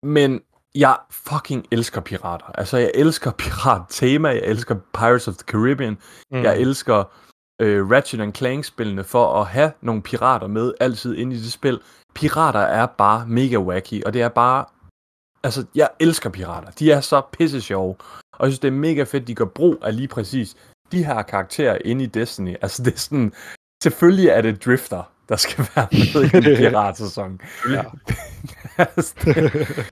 men 0.03 0.41
jeg 0.75 0.97
fucking 1.09 1.65
elsker 1.71 2.01
pirater. 2.01 2.45
Altså, 2.45 2.77
jeg 2.77 2.91
elsker 2.93 3.31
pirat-tema, 3.43 4.29
jeg 4.29 4.43
elsker 4.43 4.75
Pirates 4.93 5.27
of 5.27 5.35
the 5.35 5.45
Caribbean, 5.45 5.97
mm. 6.31 6.43
jeg 6.43 6.57
elsker 6.57 7.03
øh, 7.61 7.91
Ratchet 7.91 8.21
and 8.21 8.33
Clank-spillene 8.33 9.03
for 9.03 9.41
at 9.41 9.47
have 9.47 9.71
nogle 9.81 10.01
pirater 10.01 10.47
med 10.47 10.73
altid 10.79 11.15
ind 11.15 11.33
i 11.33 11.37
det 11.37 11.51
spil. 11.51 11.79
Pirater 12.15 12.59
er 12.59 12.85
bare 12.85 13.27
mega 13.27 13.57
wacky, 13.57 14.03
og 14.03 14.13
det 14.13 14.21
er 14.21 14.29
bare... 14.29 14.65
Altså, 15.43 15.65
jeg 15.75 15.89
elsker 15.99 16.29
pirater. 16.29 16.71
De 16.71 16.91
er 16.91 17.01
så 17.01 17.21
pisse 17.31 17.61
sjove. 17.61 17.95
Og 18.33 18.45
jeg 18.45 18.51
synes, 18.51 18.59
det 18.59 18.67
er 18.67 18.71
mega 18.71 19.03
fedt, 19.03 19.27
de 19.27 19.35
gør 19.35 19.45
brug 19.45 19.77
af 19.81 19.95
lige 19.95 20.07
præcis 20.07 20.55
de 20.91 21.05
her 21.05 21.21
karakterer 21.21 21.77
inde 21.85 22.03
i 22.03 22.07
Destiny. 22.07 22.55
Altså, 22.61 22.83
det 22.83 22.93
er 22.93 22.97
sådan... 22.97 23.33
Selvfølgelig 23.83 24.27
er 24.27 24.41
det 24.41 24.65
Drifter, 24.65 25.03
der 25.29 25.35
skal 25.35 25.67
være 25.75 25.87
med 25.91 26.43
i 26.43 26.49
en 26.49 26.57
piratsæson. 26.57 27.41
Ja. 27.69 27.83
altså, 28.95 29.13
det... 29.23 29.91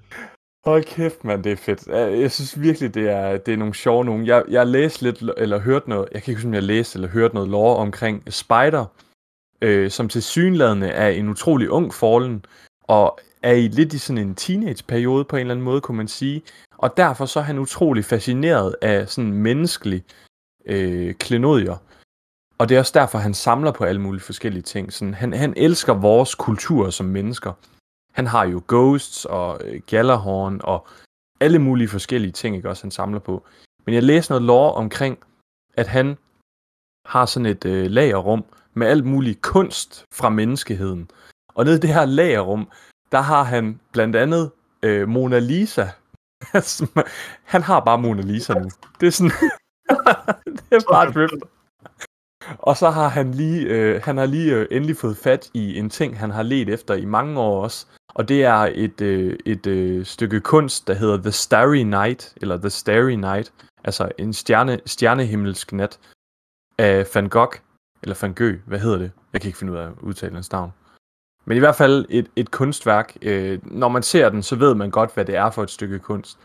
Hold 0.66 0.84
kæft, 0.84 1.24
mand, 1.24 1.44
det 1.44 1.52
er 1.52 1.56
fedt. 1.56 1.88
Jeg 1.88 2.20
jeg 2.20 2.32
synes 2.32 2.62
virkelig, 2.62 2.94
det 2.94 3.10
er, 3.10 3.38
det 3.38 3.54
er 3.54 3.58
nogle 3.58 3.74
sjove 3.74 4.06
nogen. 4.06 4.26
Jeg, 4.26 4.44
jeg 4.50 4.68
læste 4.68 5.04
lidt, 5.04 5.24
eller 5.38 5.60
hørte 5.60 5.90
noget, 5.90 6.10
jeg 6.12 6.24
kan 6.24 6.32
ikke 6.32 6.40
huske, 6.40 6.48
om 6.48 6.54
jeg 6.54 6.64
læste 6.64 6.98
eller 6.98 7.08
hørte 7.08 7.36
noget 7.36 7.50
lore 7.50 7.76
omkring 7.76 8.34
Spider, 8.34 8.86
øh, 9.62 9.92
som 9.92 10.10
til 10.10 10.24
synladende 10.24 10.88
er 10.88 11.10
en 11.10 11.30
utrolig 11.30 11.70
ung 11.70 11.94
forlen, 11.94 12.46
og 12.84 13.20
er 13.42 13.54
i 13.54 13.68
lidt 13.68 13.94
i 13.94 13.98
sådan 13.98 14.28
en 14.28 14.36
teenage-periode 14.36 15.26
på 15.26 15.36
en 15.36 15.40
eller 15.40 15.54
anden 15.54 15.66
måde, 15.66 15.82
kunne 15.82 15.98
man 15.98 16.08
sige. 16.08 16.42
Og 16.78 16.98
derfor 16.98 17.26
så 17.26 17.40
er 17.40 17.44
han 17.44 17.60
utrolig 17.60 18.06
fascineret 18.06 18.76
af 18.82 19.10
sådan 19.10 19.34
menneskelig 19.34 20.04
øh, 20.66 21.14
klenodier. 21.14 21.78
Og 22.58 22.70
det 22.70 22.76
er 22.76 22.80
også 22.80 22.92
derfor, 22.96 23.18
han 23.18 23.34
samler 23.34 23.72
på 23.72 23.84
alle 23.84 24.02
mulige 24.02 24.22
forskellige 24.22 24.64
ting. 24.64 24.94
Sådan, 24.94 25.14
han, 25.14 25.34
han 25.34 25.54
elsker 25.58 25.94
vores 25.94 26.36
kultur 26.36 26.90
som 26.90 27.06
mennesker. 27.06 27.54
Han 28.12 28.28
har 28.28 28.46
jo 28.46 28.62
Ghosts 28.68 29.26
og 29.26 29.62
øh, 29.64 29.82
Gjallarhorn 29.88 30.62
og 30.64 30.88
alle 31.40 31.60
mulige 31.60 31.88
forskellige 31.88 32.32
ting, 32.32 32.56
ikke 32.56 32.70
også, 32.70 32.84
han 32.84 32.92
samler 32.92 33.20
på. 33.20 33.46
Men 33.86 33.96
jeg 33.96 34.04
læste 34.04 34.32
noget 34.32 34.44
lore 34.44 34.74
omkring, 34.74 35.20
at 35.74 35.88
han 35.88 36.18
har 37.06 37.26
sådan 37.26 37.46
et 37.46 37.66
øh, 37.66 37.92
lagerrum 37.92 38.46
med 38.74 38.88
alt 38.88 39.06
mulig 39.06 39.42
kunst 39.42 40.06
fra 40.14 40.30
menneskeheden. 40.30 41.12
Og 41.54 41.66
nede 41.66 41.78
i 41.78 41.80
det 41.80 41.94
her 41.94 42.06
lagerrum, 42.06 42.70
der 43.12 43.22
har 43.22 43.44
han 43.44 43.80
blandt 43.92 44.16
andet 44.16 44.52
øh, 44.84 45.08
Mona 45.08 45.40
Lisa. 45.40 45.88
han 47.54 47.62
har 47.64 47.80
bare 47.80 47.98
Mona 47.98 48.22
Lisa 48.22 48.54
nu. 48.54 48.70
Det 49.00 49.08
er 49.08 49.12
sådan... 49.12 49.32
det 50.70 50.72
er 50.72 50.92
bare 50.92 51.12
drift. 51.12 51.34
Og 52.60 52.78
så 52.78 52.90
har 52.90 53.08
han 53.08 53.32
lige, 53.32 53.66
øh, 53.66 54.02
han 54.04 54.18
har 54.18 54.26
lige 54.26 54.56
øh, 54.56 54.68
endelig 54.72 54.98
fået 54.98 55.18
fat 55.18 55.50
i 55.54 55.80
en 55.80 55.90
ting, 55.90 56.20
han 56.20 56.32
har 56.32 56.44
let 56.44 56.70
efter 56.70 56.94
i 56.94 57.06
mange 57.06 57.40
år 57.40 57.64
også. 57.64 57.86
Og 58.20 58.28
det 58.28 58.44
er 58.44 58.72
et, 58.76 59.02
øh, 59.02 59.38
et 59.46 59.68
øh, 59.68 60.06
stykke 60.06 60.40
kunst, 60.40 60.88
der 60.88 60.94
hedder 60.94 61.18
The 61.18 61.32
Starry 61.32 61.78
Night, 61.78 62.34
eller 62.42 62.58
The 62.58 62.70
Starry 62.70 63.12
Night. 63.12 63.54
Altså 63.84 64.12
en 64.18 64.34
stjerne, 64.34 64.80
stjernehimmelsk 64.86 65.74
nat 65.74 66.00
af 66.78 67.06
Van 67.16 67.30
Gogh, 67.30 67.58
eller 68.04 68.18
Van 68.22 68.34
Gogh, 68.34 68.56
hvad 68.66 68.80
hedder 68.80 68.98
det? 68.98 69.12
Jeg 69.34 69.42
kan 69.42 69.48
ikke 69.48 69.58
finde 69.58 69.74
ud 69.74 69.78
af 69.78 69.88
at 69.88 69.94
udtale 70.02 70.34
hans 70.34 70.52
navn. 70.52 70.74
Men 71.46 71.58
i 71.58 71.60
hvert 71.60 71.76
fald 71.76 72.06
et, 72.10 72.28
et 72.36 72.52
kunstværk. 72.52 73.18
Øh, 73.22 73.60
når 73.64 73.90
man 73.90 74.04
ser 74.04 74.30
den, 74.30 74.44
så 74.44 74.56
ved 74.56 74.76
man 74.76 74.92
godt, 74.92 75.14
hvad 75.14 75.26
det 75.26 75.36
er 75.36 75.50
for 75.50 75.64
et 75.64 75.72
stykke 75.72 76.00
kunst. 76.00 76.40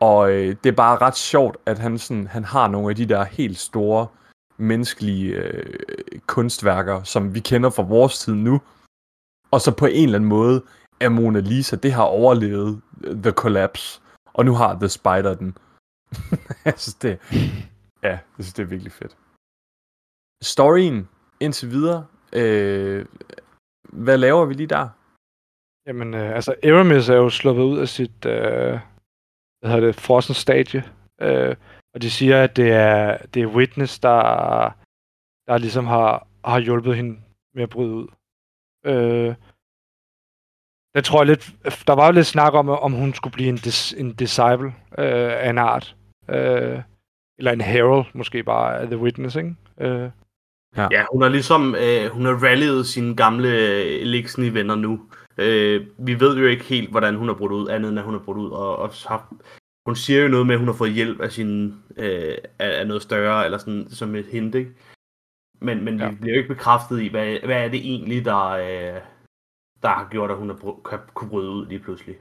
Og 0.00 0.30
øh, 0.30 0.56
det 0.64 0.70
er 0.70 0.76
bare 0.76 0.98
ret 0.98 1.16
sjovt, 1.16 1.56
at 1.66 1.78
han, 1.78 1.98
sådan, 1.98 2.26
han 2.26 2.44
har 2.44 2.68
nogle 2.68 2.90
af 2.90 2.96
de 2.96 3.06
der 3.06 3.24
helt 3.24 3.58
store 3.58 4.06
menneskelige 4.56 5.34
øh, 5.34 6.20
kunstværker, 6.26 7.02
som 7.02 7.34
vi 7.34 7.40
kender 7.40 7.70
fra 7.70 7.82
vores 7.82 8.18
tid 8.18 8.34
nu. 8.34 8.60
Og 9.54 9.60
så 9.60 9.70
på 9.82 9.86
en 9.86 10.04
eller 10.04 10.18
anden 10.18 10.28
måde 10.28 10.56
er 11.00 11.08
Mona 11.08 11.40
Lisa, 11.40 11.76
det 11.76 11.92
har 11.92 12.02
overlevet 12.02 12.82
The 13.24 13.32
Collapse. 13.32 14.02
Og 14.24 14.44
nu 14.44 14.54
har 14.54 14.78
The 14.82 14.88
Spider 14.88 15.34
den. 15.34 15.50
jeg 16.64 16.74
synes, 16.76 16.94
det, 16.94 17.12
ja, 18.02 18.14
jeg 18.36 18.40
synes, 18.40 18.52
det 18.52 18.62
er 18.62 18.66
virkelig 18.74 18.92
fedt. 18.92 19.16
Storyen 20.42 21.08
indtil 21.40 21.70
videre, 21.70 22.06
øh, 22.32 23.06
hvad 24.04 24.18
laver 24.18 24.44
vi 24.44 24.54
lige 24.54 24.66
der? 24.66 24.88
Jamen, 25.86 26.14
øh, 26.14 26.34
altså, 26.36 26.54
Aramis 26.64 27.08
er 27.08 27.14
jo 27.14 27.30
sluppet 27.30 27.62
ud 27.62 27.78
af 27.78 27.88
sit, 27.88 28.26
øh, 28.26 28.78
hvad 29.58 29.70
hedder 29.70 29.86
det, 29.86 29.94
frossen 29.94 30.34
stadie. 30.34 30.82
Øh, 31.20 31.56
og 31.94 32.02
de 32.02 32.10
siger, 32.10 32.42
at 32.42 32.56
det 32.56 32.72
er, 32.72 33.26
det 33.26 33.42
er 33.42 33.54
Witness, 33.56 33.98
der, 33.98 34.20
der 35.46 35.58
ligesom 35.58 35.86
har, 35.86 36.26
har 36.44 36.58
hjulpet 36.58 36.96
hende 36.96 37.20
med 37.54 37.62
at 37.62 37.70
bryde 37.70 37.94
ud. 37.94 38.08
Øh, 38.84 39.34
det 40.94 41.04
tror 41.04 41.20
jeg 41.20 41.26
lidt, 41.26 41.50
der 41.86 41.92
var 41.92 42.06
jo 42.06 42.12
lidt 42.12 42.26
snak 42.26 42.54
om, 42.54 42.68
om 42.68 42.92
hun 42.92 43.14
skulle 43.14 43.34
blive 43.34 43.48
en, 43.48 43.56
dis, 43.56 43.92
en 43.92 44.14
disciple 44.14 44.66
øh, 44.98 45.32
af 45.44 45.50
en 45.50 45.58
art. 45.58 45.96
Øh, 46.30 46.80
eller 47.38 47.52
en 47.52 47.60
herald, 47.60 48.04
måske 48.14 48.42
bare 48.42 48.78
af 48.78 48.86
The 48.86 48.98
Witness, 48.98 49.36
ikke? 49.36 49.54
Øh, 49.80 50.10
Ja. 50.76 50.88
ja, 50.90 51.04
hun 51.12 51.22
har 51.22 51.28
ligesom 51.28 51.74
øh, 51.74 52.10
hun 52.10 52.24
har 52.24 52.32
ralliet 52.44 52.86
sine 52.86 53.16
gamle 53.16 53.48
øh, 53.48 54.00
Elixni-venner 54.00 54.74
nu. 54.74 55.00
Øh, 55.38 55.86
vi 55.98 56.20
ved 56.20 56.36
jo 56.36 56.46
ikke 56.46 56.64
helt, 56.64 56.90
hvordan 56.90 57.14
hun 57.14 57.28
har 57.28 57.34
brudt 57.34 57.52
ud, 57.52 57.68
andet 57.68 57.90
end 57.90 57.98
at 57.98 58.04
hun 58.04 58.14
har 58.14 58.20
brudt 58.24 58.38
ud. 58.38 58.50
Og, 58.50 58.76
og 58.76 58.90
har, 59.06 59.34
hun 59.86 59.96
siger 59.96 60.22
jo 60.22 60.28
noget 60.28 60.46
med, 60.46 60.54
at 60.54 60.58
hun 60.58 60.68
har 60.68 60.74
fået 60.74 60.92
hjælp 60.92 61.20
af, 61.20 61.32
sin, 61.32 61.74
øh, 61.96 62.36
af, 62.58 62.80
af 62.80 62.86
noget 62.86 63.02
større, 63.02 63.44
eller 63.44 63.58
sådan 63.58 63.86
som 63.90 64.14
et 64.14 64.26
hint, 64.26 64.54
ikke? 64.54 64.70
Men, 65.60 65.84
men 65.84 65.98
ja. 65.98 66.08
vi 66.08 66.16
bliver 66.16 66.34
jo 66.34 66.40
ikke 66.42 66.54
bekræftet 66.54 67.00
i, 67.00 67.08
hvad, 67.08 67.40
hvad 67.46 67.64
er 67.64 67.68
det 67.68 67.80
egentlig, 67.80 68.24
der, 68.24 68.46
øh, 68.46 69.00
der 69.82 69.88
har 69.88 70.08
gjort, 70.10 70.30
at 70.30 70.36
hun 70.36 70.48
har 70.48 70.56
br- 70.56 70.88
kan, 70.88 70.98
kunne 71.14 71.30
bryde 71.30 71.50
ud 71.50 71.66
lige 71.66 71.78
pludselig. 71.78 72.16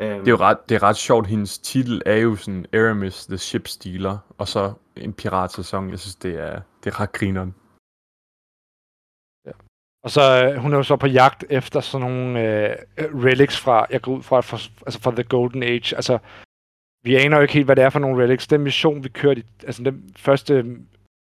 Øhm, 0.00 0.18
Det 0.18 0.28
er 0.28 0.32
jo 0.32 0.36
ret, 0.36 0.68
det 0.68 0.74
er 0.74 0.82
ret 0.82 0.96
sjovt, 0.96 1.26
hendes 1.26 1.58
titel 1.58 2.02
er 2.06 2.16
jo 2.16 2.36
sådan 2.36 2.66
Aramis 2.74 3.26
the 3.26 3.38
Ship 3.38 3.68
Stealer, 3.68 4.18
og 4.38 4.48
så 4.48 4.72
en 4.96 5.12
piratsæson. 5.12 5.90
Jeg 5.90 5.98
synes, 5.98 6.14
det 6.16 6.34
er, 6.34 6.60
det 6.84 6.90
er 6.90 7.00
ret 7.00 7.12
grineren. 7.12 7.54
Og 10.04 10.10
så 10.10 10.22
øh, 10.44 10.56
hun 10.62 10.72
er 10.72 10.76
jo 10.76 10.82
så 10.82 10.96
på 10.96 11.06
jagt 11.06 11.44
efter 11.50 11.80
sådan 11.80 12.06
nogle 12.06 12.40
øh, 12.40 12.76
relics 12.98 13.60
fra, 13.60 13.86
jeg 13.90 14.02
går 14.02 14.16
ud 14.16 14.22
fra, 14.22 14.40
for, 14.40 14.56
altså 14.86 15.00
fra 15.00 15.10
The 15.10 15.24
Golden 15.24 15.62
Age. 15.62 15.96
Altså, 15.96 16.18
vi 17.04 17.16
aner 17.16 17.36
jo 17.36 17.42
ikke 17.42 17.54
helt, 17.54 17.66
hvad 17.66 17.76
det 17.76 17.84
er 17.84 17.90
for 17.90 17.98
nogle 17.98 18.22
relics. 18.22 18.46
Den 18.46 18.60
mission, 18.60 19.04
vi 19.04 19.08
kørte 19.08 19.40
i, 19.40 19.44
altså 19.66 19.82
den 19.82 20.14
første 20.16 20.64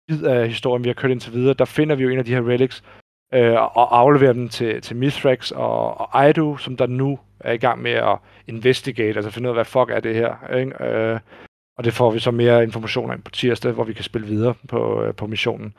bid 0.08 0.22
af 0.22 0.48
historien, 0.48 0.84
vi 0.84 0.88
har 0.88 0.94
kørt 0.94 1.10
indtil 1.10 1.32
videre, 1.32 1.54
der 1.54 1.64
finder 1.64 1.96
vi 1.96 2.02
jo 2.02 2.08
en 2.08 2.18
af 2.18 2.24
de 2.24 2.34
her 2.34 2.48
relics, 2.48 2.84
øh, 3.34 3.52
og 3.52 3.98
afleverer 3.98 4.32
dem 4.32 4.48
til, 4.48 4.82
til 4.82 4.96
Mithrax 4.96 5.50
og, 5.50 6.00
og 6.00 6.24
Aidu, 6.24 6.56
som 6.56 6.76
der 6.76 6.86
nu 6.86 7.18
er 7.40 7.52
i 7.52 7.56
gang 7.56 7.82
med 7.82 7.90
at 7.90 8.18
investigate, 8.46 9.16
altså 9.16 9.30
finde 9.30 9.46
ud 9.46 9.50
af, 9.50 9.56
hvad 9.56 9.64
fuck 9.64 9.90
er 9.90 10.00
det 10.00 10.14
her. 10.14 10.54
Ikke? 10.56 10.84
Øh, 10.84 11.20
og 11.78 11.84
det 11.84 11.92
får 11.92 12.10
vi 12.10 12.18
så 12.18 12.30
mere 12.30 12.62
information 12.62 13.10
om 13.10 13.22
på 13.22 13.30
tirsdag, 13.30 13.72
hvor 13.72 13.84
vi 13.84 13.92
kan 13.92 14.04
spille 14.04 14.26
videre 14.26 14.54
på, 14.68 15.02
øh, 15.02 15.14
på 15.14 15.26
missionen. 15.26 15.74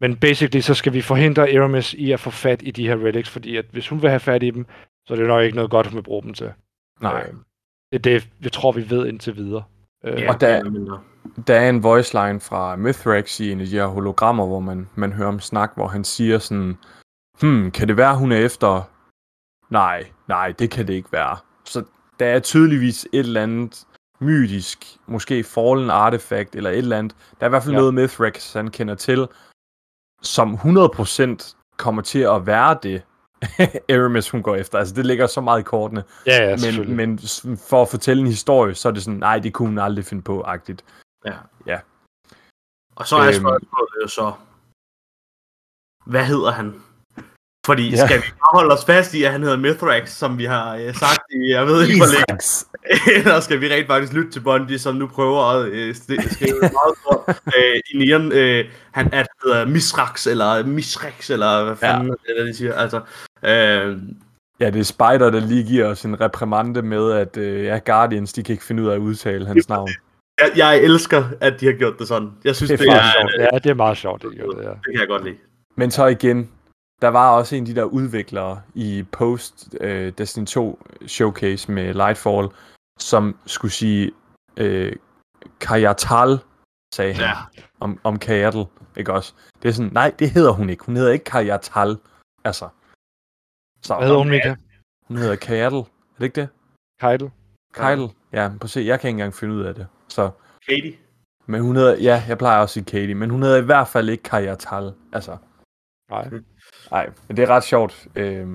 Men 0.00 0.16
basically, 0.16 0.60
så 0.60 0.74
skal 0.74 0.92
vi 0.92 1.00
forhindre 1.00 1.42
Aramis 1.42 1.94
i 1.94 2.12
at 2.12 2.20
få 2.20 2.30
fat 2.30 2.62
i 2.62 2.70
de 2.70 2.88
her 2.88 2.96
relics, 2.96 3.30
fordi 3.30 3.56
at 3.56 3.64
hvis 3.72 3.88
hun 3.88 4.02
vil 4.02 4.10
have 4.10 4.20
fat 4.20 4.42
i 4.42 4.50
dem, 4.50 4.66
så 5.06 5.14
er 5.14 5.18
det 5.18 5.26
nok 5.26 5.44
ikke 5.44 5.56
noget 5.56 5.70
godt, 5.70 5.86
hun 5.86 5.96
vil 5.96 6.02
bruge 6.02 6.22
dem 6.22 6.34
til. 6.34 6.52
Nej. 7.00 7.20
Øh, 7.28 7.34
det 7.92 7.98
er 7.98 8.18
det, 8.18 8.28
jeg 8.42 8.52
tror, 8.52 8.72
vi 8.72 8.90
ved 8.90 9.06
indtil 9.06 9.36
videre. 9.36 9.62
Øh, 10.04 10.20
ja, 10.20 10.32
og 10.32 10.40
der-. 10.40 11.00
Der 11.46 11.54
er 11.54 11.68
en 11.68 11.82
voice 11.82 12.14
line 12.14 12.40
fra 12.40 12.76
Mithrax 12.76 13.40
i 13.40 13.52
en 13.52 13.60
af 13.60 13.66
de 13.66 13.72
her 13.72 13.86
hologrammer, 13.86 14.46
hvor 14.46 14.60
man, 14.60 14.88
man 14.94 15.12
hører 15.12 15.28
om 15.28 15.40
snak, 15.40 15.72
hvor 15.74 15.86
han 15.88 16.04
siger 16.04 16.38
sådan, 16.38 16.78
hmm, 17.40 17.70
kan 17.70 17.88
det 17.88 17.96
være, 17.96 18.16
hun 18.16 18.32
er 18.32 18.36
efter? 18.36 18.82
Nej, 19.70 20.06
nej, 20.28 20.52
det 20.58 20.70
kan 20.70 20.86
det 20.86 20.92
ikke 20.92 21.12
være. 21.12 21.36
Så 21.64 21.84
der 22.20 22.26
er 22.26 22.40
tydeligvis 22.40 23.04
et 23.12 23.18
eller 23.18 23.42
andet 23.42 23.84
mytisk, 24.20 24.96
måske 25.06 25.44
fallen 25.44 25.90
artefakt, 25.90 26.56
eller 26.56 26.70
et 26.70 26.78
eller 26.78 26.98
andet. 26.98 27.16
Der 27.40 27.46
er 27.46 27.48
i 27.48 27.50
hvert 27.50 27.62
fald 27.62 27.74
Ja. 27.74 27.78
noget 27.78 27.94
Mithrax, 27.94 28.52
han 28.52 28.68
kender 28.68 28.94
til, 28.94 29.28
som 30.22 30.54
100% 30.54 31.54
kommer 31.76 32.02
til 32.02 32.18
at 32.18 32.46
være 32.46 32.78
det, 32.82 33.02
Aramis 33.94 34.30
hun 34.30 34.42
går 34.42 34.56
efter. 34.56 34.78
Altså, 34.78 34.94
det 34.94 35.06
ligger 35.06 35.26
så 35.26 35.40
meget 35.40 35.60
i 35.60 35.62
kortene. 35.62 36.04
ja, 36.26 36.50
ja, 36.50 36.56
men, 36.56 36.96
men 36.96 37.18
for 37.68 37.82
at 37.82 37.88
fortælle 37.88 38.20
en 38.20 38.26
historie, 38.26 38.74
så 38.74 38.88
er 38.88 38.92
det 38.92 39.02
sådan, 39.02 39.18
nej, 39.18 39.38
det 39.38 39.54
kunne 39.54 39.68
hun 39.68 39.78
aldrig 39.78 40.04
finde 40.04 40.22
på, 40.22 40.42
agtigt. 40.42 40.84
Ja. 41.24 41.34
Ja. 41.66 41.80
Og 42.96 43.06
så 43.06 43.16
er 43.16 43.24
Øhm. 43.26 43.34
spørgsmålet 43.34 43.94
jo 44.02 44.08
så, 44.08 44.32
hvad 46.06 46.24
hedder 46.24 46.50
han? 46.50 46.82
Fordi 47.68 47.90
Ja. 47.90 48.06
skal 48.06 48.16
vi 48.18 48.22
bare 48.42 48.58
holde 48.58 48.74
os 48.74 48.84
fast 48.84 49.14
i, 49.14 49.24
at 49.24 49.32
han 49.32 49.42
hedder 49.42 49.56
Mithrax, 49.56 50.10
som 50.10 50.38
vi 50.38 50.44
har 50.44 50.76
øh, 50.76 50.94
sagt 50.94 51.20
i, 51.30 51.50
jeg 51.56 51.66
ved 51.66 51.82
ikke 51.86 51.96
hvor 52.02 52.12
længe, 52.16 52.42
eller 53.18 53.40
skal 53.40 53.60
vi 53.60 53.66
rent 53.74 53.86
faktisk 53.86 54.12
lytte 54.12 54.30
til 54.30 54.40
Bondi, 54.40 54.78
som 54.78 54.94
nu 54.94 55.06
prøver 55.06 55.42
at 55.52 55.68
øh, 55.68 55.94
skrive 55.94 56.58
meget 56.60 56.94
stort 57.00 57.40
øh, 57.46 57.80
i 57.90 57.98
nieren, 57.98 58.32
øh, 58.32 58.64
han 58.90 59.08
at 59.12 59.26
hedder 59.44 59.66
Misrax, 59.66 60.26
eller 60.26 60.66
Misrex, 60.66 61.30
eller 61.30 61.64
hvad 61.64 61.76
fanden 61.76 62.08
ja. 62.08 62.34
det 62.34 62.40
er, 62.40 62.44
de 62.44 62.54
siger, 62.54 62.74
altså. 62.74 63.00
Øh, 63.44 63.96
Ja, 64.60 64.70
det 64.70 64.80
er 64.80 64.84
Spider, 64.84 65.30
der 65.30 65.40
lige 65.40 65.64
giver 65.64 65.86
os 65.86 66.02
en 66.04 66.20
reprimande 66.20 66.82
med, 66.82 67.12
at 67.12 67.36
øh, 67.36 67.64
ja, 67.64 67.78
Guardians, 67.86 68.32
de 68.32 68.42
kan 68.42 68.52
ikke 68.52 68.64
finde 68.64 68.82
ud 68.82 68.88
af 68.88 68.94
at 68.94 68.98
udtale 68.98 69.46
hans 69.46 69.68
navn. 69.68 69.88
jeg, 70.40 70.50
jeg 70.56 70.78
elsker, 70.82 71.24
at 71.40 71.60
de 71.60 71.66
har 71.66 71.72
gjort 71.72 71.94
det 71.98 72.08
sådan. 72.08 72.28
Jeg 72.44 72.56
synes, 72.56 72.70
Det 72.70 72.78
det 72.78 72.88
er 72.88 72.92
er, 72.94 73.02
det, 73.02 73.12
sjovt. 73.12 73.52
Ja, 73.52 73.58
det 73.58 73.70
er 73.70 73.74
meget 73.74 73.96
sjovt, 73.96 74.22
det 74.22 74.30
det, 74.30 74.38
ja. 74.38 74.68
det 74.68 74.78
kan 74.92 75.00
jeg 75.00 75.08
godt 75.08 75.24
lide. 75.24 75.36
Men 75.76 75.90
så 75.90 76.06
igen, 76.06 76.48
der 77.02 77.08
var 77.08 77.30
også 77.36 77.56
en 77.56 77.62
af 77.62 77.66
de 77.66 77.74
der 77.74 77.84
udviklere 77.84 78.62
i 78.74 79.02
Post 79.12 79.74
øh, 79.80 80.12
Destiny 80.18 80.46
2 80.46 80.82
Showcase 81.06 81.72
med 81.72 81.94
Lightfall, 81.94 82.48
som 82.98 83.38
skulle 83.46 83.72
sige 83.72 84.12
øh, 84.56 84.96
Kajatal, 85.60 86.38
sagde 86.94 87.14
han, 87.14 87.22
Ja. 87.24 87.62
om, 87.80 88.00
om 88.04 88.18
Kajatal, 88.18 88.64
ikke 88.96 89.12
også? 89.12 89.34
Det 89.62 89.68
er 89.68 89.72
sådan, 89.72 89.92
nej, 89.92 90.14
det 90.18 90.30
hedder 90.30 90.52
hun 90.52 90.70
ikke. 90.70 90.84
Hun 90.84 90.96
hedder 90.96 91.12
ikke 91.12 91.24
Kajatal, 91.24 91.96
altså. 92.44 92.68
Så, 93.82 93.94
Hvad 93.94 94.06
hedder 94.06 94.18
hun, 94.18 94.28
Mika? 94.30 94.54
Hun 95.08 95.16
hedder 95.16 95.36
Kajatal, 95.36 95.78
er 95.78 95.84
det 96.18 96.24
ikke 96.24 96.40
det? 96.40 96.48
Keidel? 97.00 97.30
Kajtel? 97.74 98.08
Ja, 98.32 98.48
prøv 98.48 98.58
at 98.64 98.70
se, 98.70 98.80
jeg 98.80 99.00
kan 99.00 99.08
ikke 99.08 99.14
engang 99.14 99.34
finde 99.34 99.54
ud 99.54 99.62
af 99.62 99.74
det. 99.74 99.86
Så, 100.08 100.30
Katie? 100.68 100.96
men 101.46 101.60
hun 101.62 101.76
hedder, 101.76 101.96
ja, 101.96 102.24
jeg 102.28 102.38
plejer 102.38 102.60
også 102.60 102.80
at 102.80 102.84
sige 102.86 103.00
Katie, 103.00 103.14
men 103.14 103.30
hun 103.30 103.42
hedder 103.42 103.56
i 103.56 103.64
hvert 103.64 103.88
fald 103.88 104.08
ikke 104.08 104.22
Kajatal, 104.22 104.92
altså. 105.12 105.36
Nej. 106.10 106.28
Nej, 106.90 107.08
men 107.28 107.36
det 107.36 107.42
er 107.42 107.46
ret 107.50 107.64
sjovt, 107.64 108.06
øh, 108.16 108.46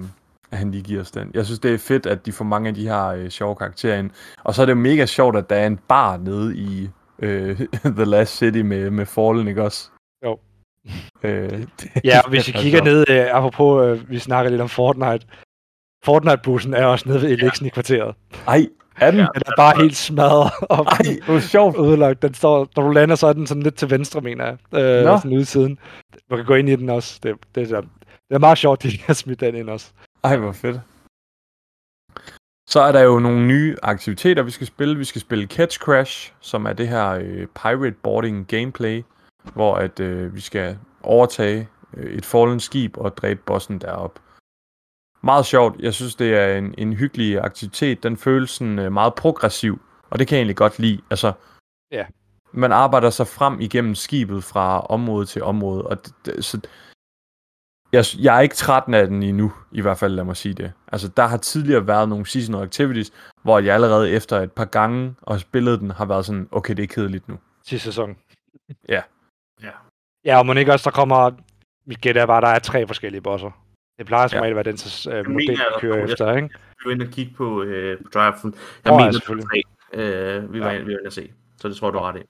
at 0.51 0.57
han 0.57 0.71
lige 0.71 0.83
giver 0.83 1.01
os 1.01 1.11
den. 1.11 1.31
Jeg 1.33 1.45
synes, 1.45 1.59
det 1.59 1.73
er 1.73 1.77
fedt, 1.77 2.05
at 2.05 2.25
de 2.25 2.31
får 2.31 2.45
mange 2.45 2.69
af 2.69 2.75
de 2.75 2.87
her 2.87 3.05
øh, 3.07 3.29
sjove 3.29 3.55
karakterer 3.55 3.99
ind. 3.99 4.09
Og 4.43 4.53
så 4.55 4.61
er 4.61 4.65
det 4.65 4.73
jo 4.73 4.77
mega 4.79 5.05
sjovt, 5.05 5.35
at 5.37 5.49
der 5.49 5.55
er 5.55 5.67
en 5.67 5.77
bar 5.87 6.17
nede 6.17 6.57
i 6.57 6.89
øh, 7.19 7.59
The 7.97 8.05
Last 8.05 8.37
City 8.37 8.57
med, 8.59 8.89
med 8.89 9.05
Fallen, 9.05 9.47
ikke 9.47 9.63
også? 9.63 9.89
Jo. 10.25 10.37
Øh, 11.23 11.49
det, 11.81 11.89
Ja, 12.03 12.19
og 12.23 12.29
hvis 12.29 12.47
I 12.47 12.51
det 12.51 12.57
er 12.57 12.61
kigger 12.61 12.77
sjovt. 12.85 13.09
ned, 13.09 13.09
øh, 13.09 13.25
apropos, 13.35 13.85
øh, 13.85 14.09
vi 14.09 14.19
snakker 14.19 14.49
lidt 14.51 14.61
om 14.61 14.69
Fortnite. 14.69 15.25
Fortnite-bussen 16.05 16.73
er 16.73 16.85
også 16.85 17.09
nede 17.09 17.21
ved 17.21 17.29
Elixen 17.29 17.65
i 17.65 17.69
kvarteret. 17.69 18.15
Ej, 18.47 18.67
er 18.97 19.11
den? 19.11 19.19
Ja. 19.19 19.25
Den 19.33 19.41
er 19.45 19.51
bare 19.57 19.81
helt 19.81 19.95
smadret 19.97 20.51
og 20.61 20.85
Ej, 20.85 20.97
det 20.97 21.19
var 21.27 21.39
sjovt. 21.39 21.77
udlagt. 21.77 22.21
Den 22.21 22.33
står, 22.33 22.67
når 22.75 22.83
du 22.83 22.89
lander, 22.89 23.15
så 23.15 23.27
er 23.27 23.33
den 23.33 23.47
sådan 23.47 23.63
lidt 23.63 23.75
til 23.75 23.89
venstre, 23.89 24.21
mener 24.21 24.45
jeg. 24.45 24.81
Øh, 24.81 25.05
Nå. 25.05 25.17
sådan 25.17 25.37
ude 25.37 25.45
siden. 25.45 25.77
Du 26.31 26.35
kan 26.35 26.45
gå 26.45 26.53
ind 26.55 26.69
i 26.69 26.75
den 26.75 26.89
også. 26.89 27.19
Det, 27.23 27.35
det, 27.55 27.71
er, 27.71 27.81
det 28.29 28.35
er 28.35 28.39
meget 28.39 28.57
sjovt, 28.57 28.85
at 28.85 28.91
de 28.91 28.97
har 29.07 29.13
smidt 29.13 29.39
den 29.39 29.55
ind 29.55 29.69
også. 29.69 29.91
Ej, 30.23 30.37
hvor 30.37 30.51
fedt. 30.51 30.81
Så 32.69 32.79
er 32.81 32.91
der 32.91 33.01
jo 33.01 33.19
nogle 33.19 33.47
nye 33.47 33.75
aktiviteter, 33.83 34.43
vi 34.43 34.51
skal 34.51 34.67
spille. 34.67 34.97
Vi 34.97 35.03
skal 35.03 35.21
spille 35.21 35.47
Catch 35.47 35.79
Crash, 35.79 36.33
som 36.39 36.65
er 36.65 36.73
det 36.73 36.87
her 36.87 37.09
øh, 37.09 37.47
pirate 37.47 37.95
boarding 38.03 38.47
gameplay, 38.47 39.03
hvor 39.53 39.75
at 39.75 39.99
øh, 39.99 40.35
vi 40.35 40.41
skal 40.41 40.77
overtage 41.03 41.69
øh, 41.93 42.13
et 42.13 42.25
fallen 42.25 42.59
skib 42.59 42.97
og 42.97 43.17
dræbe 43.17 43.41
bossen 43.45 43.79
derop. 43.81 44.19
Meget 45.21 45.45
sjovt. 45.45 45.79
Jeg 45.79 45.93
synes, 45.93 46.15
det 46.15 46.35
er 46.35 46.57
en, 46.57 46.75
en 46.77 46.93
hyggelig 46.93 47.39
aktivitet. 47.39 48.03
Den 48.03 48.17
føles 48.17 48.49
sådan, 48.49 48.79
øh, 48.79 48.91
meget 48.91 49.15
progressiv, 49.15 49.81
og 50.09 50.19
det 50.19 50.27
kan 50.27 50.35
jeg 50.35 50.39
egentlig 50.39 50.55
godt 50.57 50.79
lide. 50.79 51.01
Altså, 51.09 51.33
Ja. 51.91 52.05
man 52.51 52.71
arbejder 52.71 53.09
sig 53.09 53.27
frem 53.27 53.59
igennem 53.61 53.95
skibet 53.95 54.43
fra 54.43 54.79
område 54.81 55.25
til 55.25 55.43
område, 55.43 55.83
og 55.87 56.05
det, 56.05 56.13
det, 56.25 56.45
så 56.45 56.59
jeg, 57.93 58.05
jeg 58.19 58.37
er 58.37 58.41
ikke 58.41 58.55
træt 58.55 58.83
af 58.93 59.07
den 59.07 59.23
endnu, 59.23 59.53
i 59.71 59.81
hvert 59.81 59.97
fald 59.97 60.13
lad 60.13 60.23
mig 60.23 60.37
sige 60.37 60.53
det. 60.53 60.71
Altså, 60.91 61.07
der 61.07 61.23
har 61.27 61.37
tidligere 61.37 61.87
været 61.87 62.09
nogle 62.09 62.25
seasonal 62.25 62.63
activities, 62.63 63.11
hvor 63.43 63.59
jeg 63.59 63.73
allerede 63.75 64.11
efter 64.11 64.39
et 64.39 64.51
par 64.51 64.65
gange 64.65 65.15
og 65.21 65.39
spillet 65.39 65.79
den, 65.79 65.91
har 65.91 66.05
været 66.05 66.25
sådan, 66.25 66.47
okay, 66.51 66.73
det 66.73 66.83
er 66.83 66.87
kedeligt 66.87 67.27
nu. 67.29 67.37
Sidste 67.63 67.85
sæson. 67.85 68.17
Ja. 68.89 69.01
Ja. 69.63 69.69
Ja, 70.25 70.39
og 70.39 70.45
må 70.45 70.53
ikke 70.53 70.71
også, 70.73 70.89
der 70.89 70.95
kommer... 70.95 71.31
Mit 71.87 72.01
gæt 72.01 72.17
er 72.17 72.25
bare, 72.25 72.41
der 72.41 72.47
er 72.47 72.59
tre 72.59 72.87
forskellige 72.87 73.21
bosser. 73.21 73.51
Det 73.97 74.05
plejer 74.05 74.27
som 74.27 74.37
Ja. 74.37 74.41
regel 74.43 74.51
at 74.51 74.55
være 74.55 74.63
den 74.71 74.77
så, 74.77 75.11
øh, 75.11 75.15
mener, 75.15 75.29
model, 75.29 75.47
der 75.57 75.79
kører 75.79 75.93
kommer- 75.93 76.11
efter, 76.13 76.35
ikke? 76.35 76.49
Vi 76.49 76.85
var 76.85 76.91
inde 76.91 77.05
og 77.05 77.11
kigge 77.11 77.33
på, 77.37 77.63
øh, 77.63 77.97
på 77.97 78.09
draften. 78.13 78.53
Jeg 78.85 78.91
ja, 78.91 78.97
mener, 78.97 79.11
selvfølgelig. 79.11 79.47
tre, 79.49 79.61
øh, 79.93 80.53
vi 80.53 80.59
var, 80.59 80.71
Ja. 80.71 80.77
vi 80.77 80.85
var 80.93 80.99
inde 80.99 81.07
at 81.07 81.13
se. 81.13 81.31
Så 81.57 81.67
det 81.69 81.77
tror 81.77 81.87
jeg, 81.87 81.93
du 81.93 81.99
har 81.99 82.09
ret 82.11 82.17
i. 82.21 82.23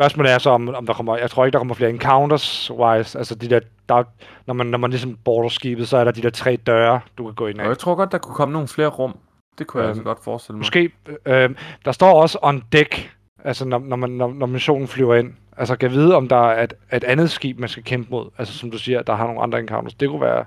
Spørgsmålet 0.00 0.32
er 0.32 0.38
så, 0.38 0.50
om, 0.50 0.68
om 0.68 0.86
der 0.86 0.92
kommer... 0.94 1.16
Jeg 1.16 1.30
tror 1.30 1.44
ikke, 1.44 1.52
der 1.52 1.58
kommer 1.58 1.74
flere 1.74 1.90
encounters-wise. 1.90 3.18
Altså, 3.18 3.34
de 3.34 3.48
der, 3.50 3.60
der, 3.88 4.04
når, 4.46 4.54
man, 4.54 4.66
når 4.66 4.78
man 4.78 4.90
ligesom 4.90 5.16
border 5.24 5.48
skibet, 5.48 5.88
så 5.88 5.96
er 5.96 6.04
der 6.04 6.10
de 6.10 6.22
der 6.22 6.30
tre 6.30 6.56
døre, 6.56 7.00
du 7.18 7.24
kan 7.24 7.34
gå 7.34 7.46
ind 7.46 7.58
Og 7.58 7.64
af. 7.64 7.68
jeg 7.68 7.78
tror 7.78 7.94
godt, 7.94 8.12
der 8.12 8.18
kunne 8.18 8.34
komme 8.34 8.52
nogle 8.52 8.68
flere 8.68 8.88
rum. 8.88 9.16
Det 9.58 9.66
kunne 9.66 9.80
jeg 9.82 9.88
Øhm, 9.88 9.90
altså 9.90 10.02
godt 10.02 10.24
forestille 10.24 10.54
mig. 10.54 10.60
Måske, 10.60 10.90
øh, 11.26 11.50
der 11.84 11.92
står 11.92 12.22
også 12.22 12.38
on 12.42 12.62
deck, 12.72 13.16
altså 13.44 13.64
når, 13.64 13.78
når, 13.78 13.96
man, 13.96 14.10
når, 14.10 14.32
når 14.32 14.46
missionen 14.46 14.88
flyver 14.88 15.14
ind. 15.14 15.32
Altså 15.56 15.76
kan 15.76 15.90
vide, 15.90 16.14
om 16.16 16.28
der 16.28 16.36
er 16.50 16.62
et, 16.64 16.74
et 16.92 17.04
andet 17.04 17.30
skib, 17.30 17.58
man 17.58 17.68
skal 17.68 17.84
kæmpe 17.84 18.10
mod. 18.10 18.30
Altså 18.38 18.58
som 18.58 18.70
du 18.70 18.78
siger, 18.78 19.02
der 19.02 19.14
har 19.14 19.26
nogle 19.26 19.42
andre 19.42 19.58
encounters. 19.60 19.94
Det 19.94 20.08
kunne 20.08 20.20
være, 20.20 20.44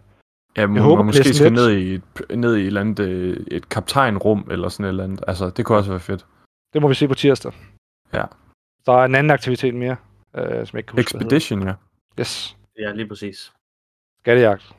Ja, 0.57 0.67
må, 0.67 0.80
håber, 0.80 0.95
man 0.95 1.05
måske 1.05 1.34
skal 1.34 1.53
ned 1.53 1.71
i, 1.71 1.93
et, 1.93 2.01
ned 2.38 2.55
i 2.55 2.61
et, 2.61 2.67
eller 2.67 2.81
andet, 2.81 2.99
øh, 2.99 3.38
et 3.51 3.69
kaptajnrum 3.69 4.47
eller 4.51 4.69
sådan 4.69 4.84
et 4.85 4.89
eller 4.89 5.03
andet. 5.03 5.23
Altså, 5.27 5.49
det 5.49 5.65
kunne 5.65 5.77
også 5.77 5.89
være 5.89 5.99
fedt. 5.99 6.26
Det 6.73 6.81
må 6.81 6.88
vi 6.88 6.93
se 6.93 7.07
på 7.07 7.13
tirsdag. 7.13 7.51
Ja. 8.13 8.23
Der 8.85 8.93
er 8.93 9.06
en 9.06 9.15
anden 9.15 9.31
aktivitet 9.31 9.76
mere, 9.76 9.95
øh, 10.35 10.43
som 10.45 10.51
jeg 10.53 10.77
ikke 10.77 10.88
kan 10.88 10.97
huske, 10.97 11.18
Expedition, 11.18 11.68
ja. 11.68 11.73
Yes. 12.19 12.57
Ja, 12.80 12.91
lige 12.91 13.07
præcis. 13.07 13.53
Skattejagt. 14.19 14.73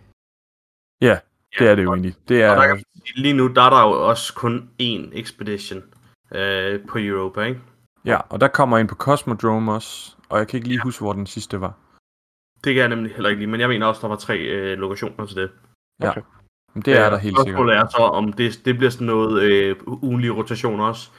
Det 1.59 1.69
er 1.69 1.75
det 1.75 1.83
jo 1.83 1.93
egentlig. 1.93 2.15
Det 2.29 2.51
Og 2.51 2.57
der 2.57 2.63
er, 2.63 2.67
kan, 2.67 2.85
lige 3.17 3.35
nu, 3.35 3.47
der 3.47 3.63
er 3.63 3.71
der 3.71 3.83
jo 3.83 4.09
også 4.09 4.35
kun 4.35 4.71
én 4.83 5.19
Expedition 5.19 5.83
øh, 6.35 6.87
på 6.89 6.99
Europa, 6.99 7.43
ikke? 7.43 7.61
ja, 8.05 8.19
og 8.29 8.41
der 8.41 8.49
kommer 8.49 8.79
en 8.79 8.87
på 8.87 8.95
Cosmodrome 8.95 9.73
også, 9.73 10.17
og 10.29 10.39
jeg 10.39 10.49
kan 10.49 10.57
ikke 10.57 10.69
lige 10.69 10.81
huske, 10.83 11.05
hvor 11.05 11.13
den 11.13 11.27
sidste 11.27 11.61
var. 11.61 11.75
Det 12.65 12.75
kan 12.75 12.81
jeg 12.81 12.89
nemlig 12.89 13.13
heller 13.13 13.29
ikke 13.29 13.41
lige, 13.41 13.51
men 13.51 13.61
jeg 13.61 13.69
mener 13.69 13.87
også, 13.87 14.01
der 14.01 14.09
var 14.09 14.17
tre 14.17 14.39
øh, 14.39 14.79
lokationer 14.79 15.27
til 15.27 15.37
det. 15.37 15.51
Men 16.75 16.83
det 16.83 16.97
er 16.97 17.11
der 17.11 17.17
helt 17.17 17.37
sikkert. 17.39 17.47
Spørgsmålet 17.47 17.77
er 17.77 17.89
så, 17.89 18.03
om 18.03 18.33
det, 18.33 18.61
det 18.65 18.77
bliver 18.77 18.91
sådan 18.91 19.07
noget 19.07 19.43
øh, 19.43 19.77
ugenlig 19.87 20.37
rotation 20.37 20.81
også, 20.81 21.11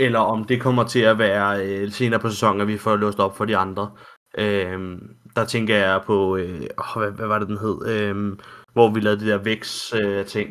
eller 0.00 0.18
om 0.18 0.44
det 0.44 0.60
kommer 0.60 0.84
til 0.84 1.00
at 1.00 1.18
være 1.18 1.66
øh, 1.66 1.90
senere 1.90 2.20
på 2.20 2.30
sæsonen, 2.30 2.60
at 2.60 2.68
vi 2.68 2.78
får 2.78 2.96
låst 2.96 3.18
op 3.18 3.36
for 3.36 3.44
de 3.44 3.56
andre. 3.56 3.90
Øh, 4.38 4.98
der 5.36 5.44
tænker 5.44 5.76
jeg 5.76 6.00
på, 6.06 6.36
øh, 6.36 6.60
hvad, 6.96 7.10
hvad 7.10 7.26
var 7.26 7.38
det 7.38 7.48
den 7.48 7.58
hed, 7.58 7.86
øh, 7.88 8.36
hvor 8.72 8.90
vi 8.90 9.00
lavede 9.00 9.20
de 9.20 9.30
der 9.30 9.38
vækst-ting, 9.38 10.50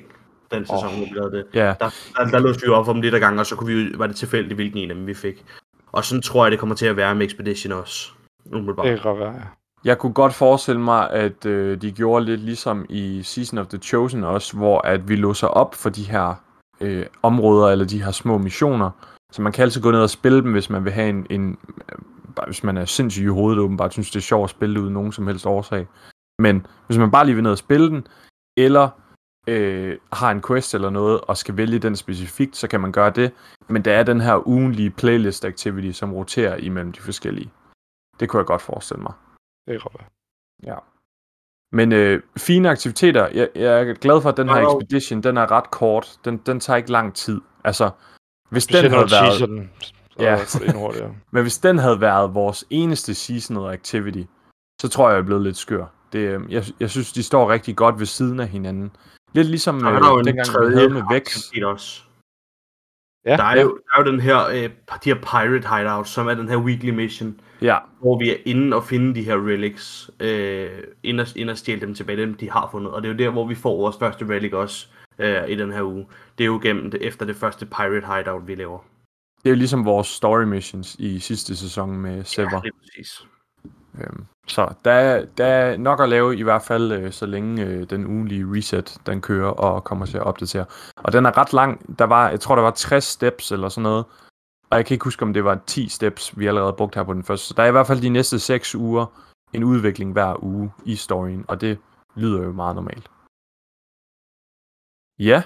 den 0.52 0.66
sæson, 0.66 0.90
Åh. 0.90 0.98
hvor 0.98 1.06
vi 1.06 1.12
lavede 1.16 1.38
det. 1.38 1.46
Ja, 1.54 1.74
Der, 1.80 1.90
der, 2.18 2.26
der 2.26 2.40
låste 2.40 2.62
vi 2.66 2.72
op 2.72 2.86
for 2.86 2.94
dem 2.94 3.02
lidt 3.02 3.16
ad 3.16 3.20
gangen, 3.20 3.40
og 3.40 3.46
så 3.46 3.56
kunne 3.56 3.76
vi, 3.76 3.92
var 3.98 4.08
det 4.08 4.16
tilfældigt, 4.16 4.56
hvilken 4.56 4.78
en 4.78 4.90
af 4.90 4.96
dem 4.96 5.08
vi 5.08 5.14
fik. 5.14 5.46
Og 5.92 6.06
sådan 6.06 6.22
tror 6.22 6.46
jeg, 6.46 6.52
det 6.52 6.60
kommer 6.60 6.76
til 6.76 6.86
at 6.86 6.98
være 6.98 7.16
med 7.16 7.26
Expedition 7.26 7.74
også. 7.74 8.10
Umiddelbart. 8.46 8.86
Det 8.86 9.02
kan 9.02 9.20
være, 9.20 9.34
jeg 9.86 9.98
kunne 9.98 10.14
godt 10.14 10.34
forestille 10.34 10.82
mig, 10.82 11.12
at 11.12 11.46
øh, 11.46 11.82
de 11.82 11.92
gjorde 11.92 12.26
lidt 12.26 12.42
ligesom 12.42 12.86
i 12.90 13.24
Season 13.24 13.60
of 13.60 13.68
the 13.68 13.78
Chosen 13.78 14.24
også, 14.24 14.58
hvor 14.58 14.88
at 14.88 15.10
vi 15.10 15.16
låser 15.16 15.48
op 15.48 15.76
for 15.76 15.90
de 15.90 16.04
her 16.04 16.34
øh, 16.82 17.06
områder, 17.24 17.68
eller 17.70 17.86
de 17.86 18.04
her 18.04 18.12
små 18.12 18.38
missioner. 18.38 18.92
Så 19.32 19.42
man 19.42 19.52
kan 19.52 19.64
altid 19.64 19.82
gå 19.82 19.92
ned 19.92 20.02
og 20.02 20.10
spille 20.10 20.42
dem, 20.42 20.52
hvis 20.52 20.70
man 20.70 20.84
vil 20.86 20.94
have 20.94 21.10
en, 21.10 21.28
en 21.30 21.58
øh, 21.90 22.46
hvis 22.46 22.64
man 22.64 22.78
er 22.78 22.86
sindssyg 22.86 23.24
i 23.24 23.28
hovedet, 23.28 23.60
åbenbart 23.60 23.94
synes, 23.94 24.12
det 24.12 24.20
er 24.20 24.22
sjovt 24.22 24.44
at 24.44 24.50
spille 24.50 24.76
det 24.76 24.82
uden 24.82 24.94
nogen 24.94 25.12
som 25.12 25.28
helst 25.28 25.46
årsag. 25.46 25.88
Men 26.40 26.68
hvis 26.88 26.98
man 26.98 27.12
bare 27.12 27.26
lige 27.26 27.36
vil 27.36 27.44
ned 27.44 27.52
og 27.52 27.58
spille 27.58 27.90
den, 27.90 28.08
eller 28.58 28.90
øh, 29.48 29.98
har 30.14 30.32
en 30.32 30.42
quest 30.42 30.76
eller 30.76 30.90
noget, 30.90 31.22
og 31.22 31.38
skal 31.38 31.58
vælge 31.58 31.80
den 31.80 31.96
specifikt, 31.96 32.56
så 32.56 32.68
kan 32.68 32.82
man 32.82 32.92
gøre 32.92 33.10
det. 33.10 33.32
Men 33.68 33.86
der 33.86 33.94
er 33.94 34.04
den 34.04 34.22
her 34.22 34.48
ugenlige 34.48 34.90
playlist 34.90 35.46
activity, 35.46 35.92
som 35.92 36.14
roterer 36.14 36.56
imellem 36.56 36.92
de 36.92 37.00
forskellige. 37.00 37.52
Det 38.20 38.30
kunne 38.30 38.40
jeg 38.40 38.48
godt 38.48 38.62
forestille 38.62 39.04
mig. 39.04 39.14
Det 39.68 39.72
kan 39.74 39.80
godt 39.80 39.94
være. 40.00 40.10
Men 41.72 41.92
øh, 41.92 42.22
fine 42.38 42.70
aktiviteter. 42.70 43.28
Jeg, 43.28 43.50
jeg 43.56 43.82
er 43.82 43.94
glad 43.94 44.22
for, 44.22 44.30
at 44.30 44.38
den 44.38 44.50
her 44.50 44.68
expedition, 44.68 45.24
den 45.24 45.38
er 45.38 45.52
ret 45.52 45.72
kort. 45.72 46.20
Den, 46.26 46.38
den 46.38 46.60
tager 46.60 46.78
ikke 46.78 46.92
lang 46.92 47.14
tid. 47.14 47.42
Altså, 47.64 47.90
hvis 48.50 48.68
den 48.68 48.92
havde 48.92 49.08
været, 49.12 49.34
så 49.34 49.66
Ja. 50.20 50.38
endnu 50.66 50.92
men 51.32 51.42
hvis 51.42 51.58
den 51.58 51.78
havde 51.78 52.02
været 52.02 52.34
vores 52.34 52.66
eneste 52.70 53.14
seasonal 53.14 53.74
activity, 53.74 54.22
så 54.82 54.88
tror 54.90 55.08
jeg, 55.10 55.14
jeg 55.16 55.22
er 55.22 55.26
blevet 55.26 55.44
lidt 55.44 55.58
skør. 55.58 55.86
Det, 56.14 56.20
øh, 56.20 56.42
jeg, 56.50 56.64
jeg 56.80 56.90
synes, 56.90 57.12
de 57.14 57.24
står 57.24 57.52
rigtig 57.52 57.76
godt 57.76 58.00
ved 58.00 58.06
siden 58.06 58.40
af 58.40 58.48
hinanden. 58.48 58.92
Lidt 59.34 59.48
ligesom 59.48 59.88
øh, 59.88 59.94
er 59.96 60.00
der 60.00 60.10
jo 60.10 60.20
en 60.20 60.26
dengang, 60.26 60.48
vi 60.48 60.54
tredje 60.54 60.76
havde 60.76 60.90
med 60.90 61.02
Vex. 61.12 61.52
også. 61.66 62.02
Ja, 63.26 63.38
Der 63.38 63.44
er, 63.44 63.56
ja. 63.56 63.62
jo, 63.62 63.78
der 63.78 64.00
er 64.02 64.06
jo 64.06 64.12
den 64.12 64.20
her, 64.20 64.48
øh, 64.48 64.64
de 65.04 65.10
her 65.14 65.16
Pirate 65.16 65.68
Hideouts, 65.76 66.10
som 66.10 66.28
er 66.28 66.34
den 66.34 66.50
her 66.50 66.58
weekly 66.58 66.90
mission, 66.90 67.40
Ja, 67.62 67.78
hvor 68.02 68.20
vi 68.20 68.30
er 68.32 68.36
inde 68.46 68.76
og 68.78 68.84
finde 68.84 69.16
de 69.16 69.24
her 69.24 69.36
relics, 69.48 70.12
øh, 70.20 70.70
ind, 71.04 71.20
og, 71.22 71.28
ind 71.36 71.50
og 71.50 71.58
stjæle 71.58 71.82
dem 71.82 71.96
tilbage, 71.96 72.22
dem 72.22 72.34
de 72.34 72.52
har 72.52 72.70
fundet. 72.72 72.92
Og 72.92 73.02
det 73.02 73.10
er 73.10 73.14
jo 73.14 73.18
der, 73.18 73.30
hvor 73.30 73.48
vi 73.48 73.56
får 73.56 73.78
vores 73.78 73.98
første 74.00 74.26
relic 74.26 74.54
også 74.54 74.88
øh, 75.20 75.50
i 75.50 75.56
den 75.56 75.74
her 75.74 75.82
uge. 75.84 76.08
Det 76.38 76.44
er 76.44 76.48
jo 76.48 76.60
gennem 76.64 76.92
det, 76.92 77.02
efter 77.08 77.26
det 77.26 77.36
første 77.36 77.66
Pirate 77.66 78.08
Hideout, 78.16 78.48
vi 78.48 78.56
laver. 78.56 78.80
det 79.44 79.46
er 79.46 79.50
jo 79.50 79.56
ligesom 79.56 79.86
vores 79.86 80.08
story 80.08 80.44
missions 80.44 80.96
i 81.00 81.20
sidste 81.20 81.56
sæson 81.56 81.90
med 81.98 82.24
Sever. 82.24 82.50
Ja, 82.52 82.60
det 82.60 82.68
er 82.68 82.78
præcis. 82.80 83.26
Øhm, 84.02 84.26
så 84.48 84.74
der, 84.86 84.92
er- 84.92 85.26
der 85.38 85.46
er 85.46 85.78
nok 85.78 86.00
at 86.02 86.10
lave, 86.10 86.38
i 86.38 86.42
hvert 86.42 86.62
fald 86.62 86.92
øh, 86.92 87.12
så 87.12 87.26
længe 87.26 87.66
øh, 87.66 87.90
den 87.90 88.06
ugenlige 88.08 88.46
reset, 88.58 88.98
den 89.06 89.22
kører 89.22 89.50
og 89.50 89.84
kommer 89.84 90.06
til 90.06 90.18
at 90.18 90.24
opdatere. 90.24 90.66
Og 90.98 91.14
den 91.14 91.26
er 91.26 91.38
ret 91.38 91.54
lang. 91.54 92.00
Der 92.00 92.06
var, 92.06 92.30
jeg 92.30 92.40
tror, 92.40 92.56
der 92.56 92.62
var 92.62 92.72
60 92.72 93.04
steps 93.04 93.52
eller 93.52 93.70
sådan 93.70 93.84
noget. 93.84 94.06
Og 94.70 94.78
jeg 94.78 94.86
kan 94.86 94.96
ikke 94.96 95.04
huske, 95.04 95.24
om 95.24 95.34
det 95.34 95.44
var 95.44 95.60
10 95.68 95.90
steps, 95.90 96.40
vi 96.40 96.48
allerede 96.48 96.74
brugte 96.74 96.98
her 96.98 97.04
på 97.04 97.14
den 97.14 97.24
første. 97.24 97.48
Så 97.48 97.54
der 97.58 97.64
er 97.64 97.68
i 97.68 97.72
hvert 97.72 97.88
fald 97.88 98.02
de 98.02 98.10
næste 98.10 98.40
6 98.40 98.76
uger 98.76 99.06
en 99.54 99.64
udvikling 99.64 100.12
hver 100.14 100.44
uge 100.44 100.72
i 100.86 100.96
storyen, 100.96 101.46
og 101.48 101.62
det 101.62 101.78
lyder 102.16 102.44
jo 102.44 102.52
meget 102.52 102.76
normalt. 102.76 103.10
Ja. 105.20 105.44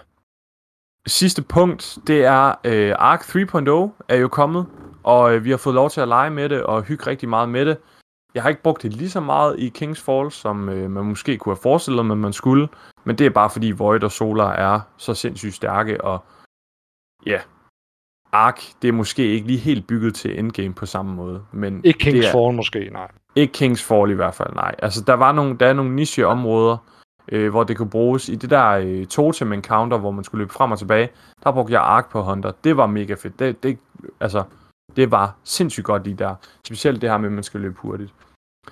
Sidste 1.08 1.42
punkt, 1.42 1.98
det 2.08 2.26
er 2.26 2.56
øh, 2.64 2.96
Arc 3.00 3.36
3.0 3.36 4.06
er 4.10 4.16
jo 4.16 4.28
kommet, 4.28 4.66
og 5.04 5.36
øh, 5.36 5.44
vi 5.44 5.50
har 5.50 5.58
fået 5.58 5.76
lov 5.76 5.90
til 5.90 6.02
at 6.02 6.08
lege 6.08 6.30
med 6.30 6.50
det 6.50 6.64
og 6.64 6.84
hygge 6.84 7.08
rigtig 7.08 7.30
meget 7.30 7.50
med 7.50 7.66
det. 7.66 7.78
Jeg 8.36 8.44
har 8.44 8.50
ikke 8.50 8.62
brugt 8.62 8.82
det 8.84 8.94
lige 8.94 9.10
så 9.10 9.20
meget 9.20 9.60
i 9.60 9.72
King's 9.78 10.04
Fall, 10.06 10.32
som 10.32 10.70
øh, 10.70 10.92
man 10.92 11.06
måske 11.06 11.38
kunne 11.38 11.56
have 11.56 11.62
forestillet 11.62 12.06
mig, 12.06 12.18
man 12.18 12.34
skulle. 12.34 12.68
Men 13.04 13.18
det 13.18 13.26
er 13.26 13.30
bare 13.30 13.50
fordi 13.50 13.72
Void 13.72 14.04
og 14.04 14.12
Solar 14.12 14.52
er 14.52 14.80
så 14.98 15.14
sindssygt 15.14 15.54
stærke, 15.54 16.04
og 16.04 16.24
ja, 17.26 17.42
Ark, 18.32 18.62
det 18.82 18.88
er 18.88 18.92
måske 18.92 19.28
ikke 19.28 19.48
lige 19.48 19.60
helt 19.60 19.88
bygget 19.88 20.16
til 20.16 20.40
endgame 20.40 20.74
på 20.74 20.86
samme 20.86 21.14
måde. 21.14 21.46
Men 21.52 21.82
Ikke 21.84 22.10
King's 22.10 22.28
er, 22.28 22.32
Fall 22.32 22.56
måske, 22.56 22.90
nej. 22.92 23.12
Ikke 23.36 23.66
King's 23.66 23.88
Fall 23.88 24.12
i 24.12 24.14
hvert 24.14 24.34
fald, 24.34 24.54
nej. 24.54 24.76
Altså, 24.80 25.04
der 25.08 25.14
var 25.14 25.32
nogle, 25.32 25.58
der 25.58 25.68
er 25.68 25.74
nogle 25.74 25.96
nicheområder, 25.96 26.78
øh, 27.32 27.50
hvor 27.50 27.64
det 27.64 27.78
kunne 27.78 27.90
bruges. 27.90 28.30
I 28.30 28.36
det 28.36 28.50
der 28.50 28.70
øh, 28.70 29.06
totem 29.08 29.54
encounter, 29.54 29.98
hvor 29.98 30.12
man 30.12 30.24
skulle 30.24 30.42
løbe 30.42 30.54
frem 30.54 30.72
og 30.72 30.80
tilbage, 30.80 31.10
der 31.44 31.52
brugte 31.52 31.74
jeg 31.74 31.82
Ark 31.82 32.10
på 32.12 32.24
Hunter. 32.24 32.52
Det 32.64 32.78
var 32.78 32.88
mega 32.88 33.14
fedt. 33.14 33.40
Det, 33.40 33.64
det, 33.64 33.78
altså, 34.20 34.44
det 34.96 35.12
var 35.12 35.36
sindssygt 35.44 35.86
godt 35.86 36.04
lige 36.04 36.16
der. 36.18 36.36
Specielt 36.66 37.02
det 37.02 37.10
her 37.10 37.18
med, 37.18 37.30
at 37.30 37.34
man 37.34 37.44
skal 37.44 37.60
løbe 37.60 37.76
hurtigt. 37.80 38.14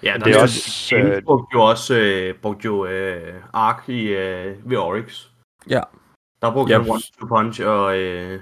Ja, 0.03 0.17
Det 0.25 0.35
er 0.35 0.41
også, 0.41 0.95
øh, 0.95 1.23
brugte 1.23 1.53
jo 1.53 1.61
også 1.61 1.95
øh, 1.99 2.35
brugte 2.35 2.65
jo, 2.65 2.85
øh, 2.85 3.33
Ark 3.53 3.89
i, 3.89 4.01
øh, 4.07 4.69
ved 4.69 4.77
Oryx. 4.77 5.27
Ja. 5.69 5.81
Der 6.41 6.51
brugte 6.53 6.73
Ja, 6.73 6.79
han 6.81 6.91
one 6.91 7.01
two 7.19 7.27
punch 7.27 7.61
og 7.65 7.97
øh, 7.97 8.39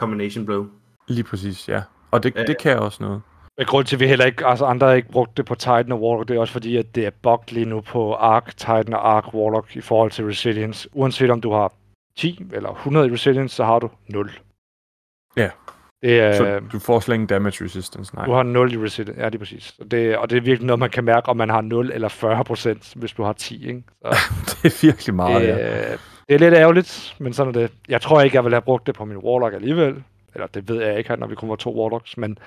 combination 0.00 0.46
blow. 0.46 0.66
Lige 1.08 1.24
præcis, 1.24 1.68
ja. 1.68 1.82
Og 2.10 2.22
det, 2.22 2.34
Ja. 2.36 2.44
det 2.44 2.58
kan 2.58 2.78
også 2.78 3.02
noget. 3.02 3.22
Men 3.62 3.66
grund 3.66 3.86
til, 3.86 3.96
at 3.96 4.00
vi 4.00 4.06
heller 4.06 4.24
ikke, 4.24 4.46
altså 4.46 4.64
andre 4.64 4.96
ikke 4.96 5.08
brugt 5.08 5.36
det 5.36 5.44
på 5.44 5.54
Titan 5.54 5.92
og 5.92 6.02
Warlock, 6.02 6.28
det 6.28 6.36
er 6.36 6.40
også 6.40 6.52
fordi, 6.52 6.76
at 6.76 6.94
det 6.94 7.06
er 7.06 7.10
bugged 7.22 7.54
lige 7.54 7.66
nu 7.66 7.80
på 7.80 8.14
Ark, 8.14 8.56
Titan 8.56 8.94
og 8.94 9.16
Ark 9.16 9.34
Warlock 9.34 9.76
i 9.76 9.80
forhold 9.80 10.10
til 10.10 10.24
Resilience. 10.24 10.88
Uanset 10.92 11.30
om 11.30 11.40
du 11.40 11.52
har 11.52 11.72
10 12.16 12.46
eller 12.52 12.70
100 12.70 13.08
i 13.08 13.12
Resilience, 13.12 13.56
så 13.56 13.64
har 13.64 13.78
du 13.78 13.90
0. 14.08 14.30
Ja. 15.36 15.50
Det 16.02 16.20
er, 16.20 16.32
Så 16.32 16.60
du 16.72 16.78
får 16.78 17.00
slet 17.00 17.14
ingen 17.14 17.26
damage 17.26 17.64
resistance, 17.64 18.14
nej. 18.14 18.26
du 18.26 18.32
har 18.32 18.42
0 18.42 18.72
i 18.72 18.76
Resilience, 18.76 19.22
ja, 19.22 19.26
det 19.26 19.34
er 19.34 19.38
præcis. 19.38 19.74
Og 19.80 19.90
det, 19.90 20.16
og 20.16 20.30
det 20.30 20.36
er 20.36 20.40
virkelig 20.40 20.66
noget, 20.66 20.78
man 20.78 20.90
kan 20.90 21.04
mærke, 21.04 21.28
om 21.28 21.36
man 21.36 21.50
har 21.50 21.60
0 21.60 21.90
eller 21.94 22.08
40 22.08 22.44
procent, 22.44 22.92
hvis 22.96 23.12
du 23.12 23.22
har 23.22 23.32
10, 23.32 23.68
ikke? 23.68 23.82
Så, 24.02 24.16
det 24.62 24.72
er 24.72 24.86
virkelig 24.86 25.14
meget, 25.14 25.42
det, 25.42 25.48
ja. 25.48 25.92
øh, 25.92 25.98
det 26.28 26.34
er 26.34 26.38
lidt 26.38 26.54
ærgerligt, 26.54 27.16
men 27.18 27.32
sådan 27.32 27.54
er 27.54 27.60
det. 27.60 27.70
Jeg 27.88 28.00
tror 28.00 28.20
ikke, 28.20 28.36
jeg 28.36 28.44
vil 28.44 28.52
have 28.52 28.62
brugt 28.62 28.86
det 28.86 28.94
på 28.94 29.04
min 29.04 29.16
Warlock 29.16 29.54
alligevel. 29.54 30.02
Eller 30.34 30.46
det 30.46 30.68
ved 30.68 30.82
jeg 30.82 30.98
ikke, 30.98 31.16
når 31.16 31.26
vi 31.26 31.34
kommer 31.34 31.56
to 31.56 31.80
Warlocks, 31.80 32.16
men 32.16 32.38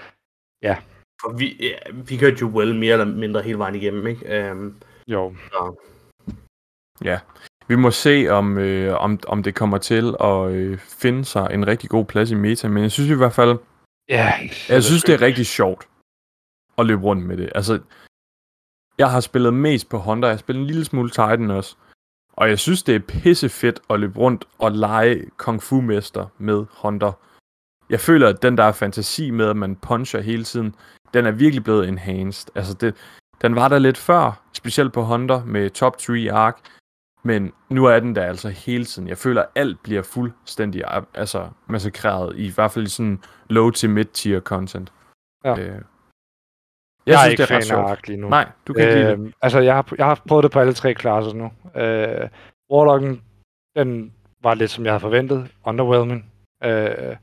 For 1.21 1.37
vi, 1.37 1.57
ja, 1.59 1.77
vi 1.93 2.17
kørte 2.17 2.37
jo 2.41 2.47
well 2.47 2.75
mere 2.75 2.93
eller 2.93 3.05
mindre 3.05 3.41
hele 3.41 3.57
vejen 3.57 3.75
igennem, 3.75 4.07
ikke? 4.07 4.51
Um, 4.51 4.75
jo, 5.07 5.35
så, 5.51 5.75
Vi 7.67 7.75
må 7.75 7.91
se, 7.91 8.27
om, 8.29 8.57
øh, 8.57 9.01
om, 9.01 9.19
om 9.27 9.43
det 9.43 9.55
kommer 9.55 9.77
til 9.77 10.15
at 10.19 10.51
øh, 10.51 10.79
finde 10.79 11.25
sig 11.25 11.47
en 11.51 11.67
rigtig 11.67 11.89
god 11.89 12.05
plads 12.05 12.31
i 12.31 12.35
meta, 12.35 12.67
men 12.67 12.83
jeg 12.83 12.91
synes 12.91 13.09
i 13.09 13.13
hvert 13.13 13.33
fald, 13.33 13.57
ja. 14.09 14.33
jeg 14.69 14.83
synes, 14.83 15.03
det 15.03 15.13
er 15.13 15.21
rigtig 15.21 15.45
sjovt 15.45 15.87
at 16.77 16.85
løbe 16.85 17.03
rundt 17.03 17.25
med 17.25 17.37
det. 17.37 17.51
Altså, 17.55 17.79
jeg 18.97 19.11
har 19.11 19.19
spillet 19.19 19.53
mest 19.53 19.89
på 19.89 19.97
Honda, 19.97 20.27
jeg 20.27 20.35
har 20.35 20.39
spillet 20.39 20.61
en 20.61 20.67
lille 20.67 20.85
smule 20.85 21.09
Titan 21.09 21.51
også, 21.51 21.75
og 22.33 22.49
jeg 22.49 22.59
synes, 22.59 22.83
det 22.83 22.95
er 22.95 22.99
pisse 22.99 23.49
fedt 23.49 23.79
at 23.89 23.99
løbe 23.99 24.19
rundt 24.19 24.45
og 24.57 24.71
lege 24.71 25.25
Kung 25.37 25.63
Fu-mester 25.63 26.25
med 26.37 26.65
Honda. 26.71 27.11
Jeg 27.89 27.99
føler, 27.99 28.29
at 28.29 28.41
den 28.41 28.57
der 28.57 28.71
fantasi 28.71 29.31
med, 29.31 29.49
at 29.49 29.57
man 29.57 29.75
puncher 29.75 30.21
hele 30.21 30.43
tiden, 30.43 30.75
den 31.15 31.25
er 31.25 31.31
virkelig 31.31 31.63
blevet 31.63 31.87
enhanced. 31.87 32.51
Altså, 32.55 32.73
det, 32.73 32.95
den 33.41 33.55
var 33.55 33.67
der 33.67 33.79
lidt 33.79 33.97
før, 33.97 34.41
specielt 34.53 34.93
på 34.93 35.01
Honda 35.01 35.39
med 35.45 35.69
Top 35.69 35.97
3 35.97 36.31
Arc, 36.31 36.57
men 37.23 37.53
nu 37.69 37.85
er 37.85 37.99
den 37.99 38.15
der 38.15 38.25
altså 38.25 38.49
hele 38.49 38.85
tiden. 38.85 39.07
Jeg 39.07 39.17
føler, 39.17 39.41
at 39.41 39.47
alt 39.55 39.83
bliver 39.83 40.01
fuldstændig 40.01 40.83
altså, 41.13 41.49
massakreret, 41.67 42.35
i 42.37 42.49
hvert 42.49 42.71
fald 42.71 42.85
i 42.85 42.89
sådan 42.89 43.21
low 43.49 43.69
til 43.69 43.89
mid 43.89 44.05
tier 44.05 44.39
content. 44.39 44.93
Ja. 45.43 45.51
Øh, 45.51 45.57
jeg, 45.67 45.81
Jeg, 47.05 47.13
er 47.13 47.17
synes, 47.17 47.31
ikke 47.31 47.43
det 47.43 47.51
er 47.51 47.61
fan 47.61 47.77
af. 47.79 47.89
Ark 47.91 48.07
lige 48.07 48.17
nu. 48.17 48.29
Nej, 48.29 48.51
du 48.67 48.73
kan 48.73 48.83
ikke 48.83 48.95
lide 48.95 49.07
det. 49.07 49.13
Øhm, 49.13 49.33
altså, 49.41 49.59
jeg 49.59 49.75
har, 49.75 49.93
jeg 49.97 50.05
har 50.05 50.21
prøvet 50.27 50.43
det 50.43 50.51
på 50.51 50.59
alle 50.59 50.73
tre 50.73 50.93
klasser 50.93 51.33
nu. 51.33 51.45
Øh, 51.81 52.29
Warlocken, 52.71 53.21
den 53.75 54.13
var 54.43 54.53
lidt 54.53 54.71
som 54.71 54.85
jeg 54.85 54.93
havde 54.93 55.01
forventet. 55.01 55.51
Underwhelming. 55.65 56.31
Øh, 56.63 57.15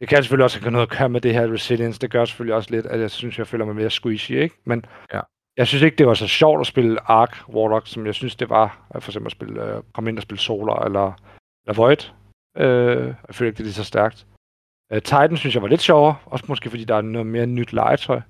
det 0.00 0.08
kan 0.08 0.22
selvfølgelig 0.22 0.44
også 0.44 0.60
have 0.60 0.70
noget 0.70 0.90
at 0.90 0.98
gøre 0.98 1.08
med 1.08 1.20
det 1.20 1.32
her 1.34 1.52
resilience. 1.52 2.00
Det 2.00 2.10
gør 2.10 2.24
selvfølgelig 2.24 2.54
også 2.54 2.70
lidt, 2.70 2.86
at 2.86 3.00
jeg 3.00 3.10
synes, 3.10 3.38
jeg 3.38 3.46
føler 3.46 3.64
mig 3.64 3.76
mere 3.76 3.90
squishy, 3.90 4.32
ikke? 4.32 4.56
Men 4.64 4.84
Ja. 5.12 5.20
Jeg 5.56 5.66
synes 5.66 5.82
ikke, 5.82 5.96
det 5.96 6.06
var 6.06 6.14
så 6.14 6.26
sjovt 6.28 6.60
at 6.60 6.66
spille 6.66 7.10
Ark 7.10 7.48
Warlock, 7.48 7.86
som 7.86 8.06
jeg 8.06 8.14
synes, 8.14 8.36
det 8.36 8.50
var. 8.50 8.86
at 8.90 9.02
For 9.02 9.10
eksempel 9.10 9.28
at 9.28 9.32
spille, 9.32 9.64
øh, 9.64 9.82
komme 9.94 10.10
ind 10.10 10.18
og 10.18 10.22
spille 10.22 10.40
Solar 10.40 10.84
eller, 10.84 11.12
eller 11.66 11.74
Void. 11.74 12.10
Øh, 12.56 13.14
jeg 13.26 13.34
føler 13.34 13.48
ikke, 13.48 13.56
det 13.56 13.62
er 13.62 13.64
lige 13.64 13.74
så 13.74 13.84
stærkt. 13.84 14.26
Øh, 14.92 15.02
Titan 15.02 15.36
synes 15.36 15.54
jeg 15.54 15.62
var 15.62 15.68
lidt 15.68 15.80
sjovere, 15.80 16.16
også 16.24 16.44
måske 16.48 16.70
fordi 16.70 16.84
der 16.84 16.94
er 16.96 17.00
noget 17.00 17.26
mere 17.26 17.46
nyt 17.46 17.72
legetøj. 17.72 18.20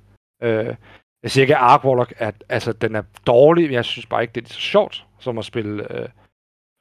Øh, 0.43 0.75
jeg 1.23 1.31
siger 1.31 1.43
ikke, 1.43 1.57
at 1.57 1.63
Ark 1.63 1.85
Warlock 1.85 2.15
er, 2.19 2.31
altså, 2.49 2.73
den 2.73 2.95
er 2.95 3.03
dårlig, 3.27 3.65
men 3.65 3.73
jeg 3.73 3.85
synes 3.85 4.07
bare 4.07 4.23
ikke, 4.23 4.33
det 4.33 4.41
er 4.41 4.45
lige 4.45 4.55
så 4.55 4.61
sjovt, 4.61 5.07
som 5.19 5.39
at 5.39 5.45
spille 5.45 5.99
øh, 5.99 6.09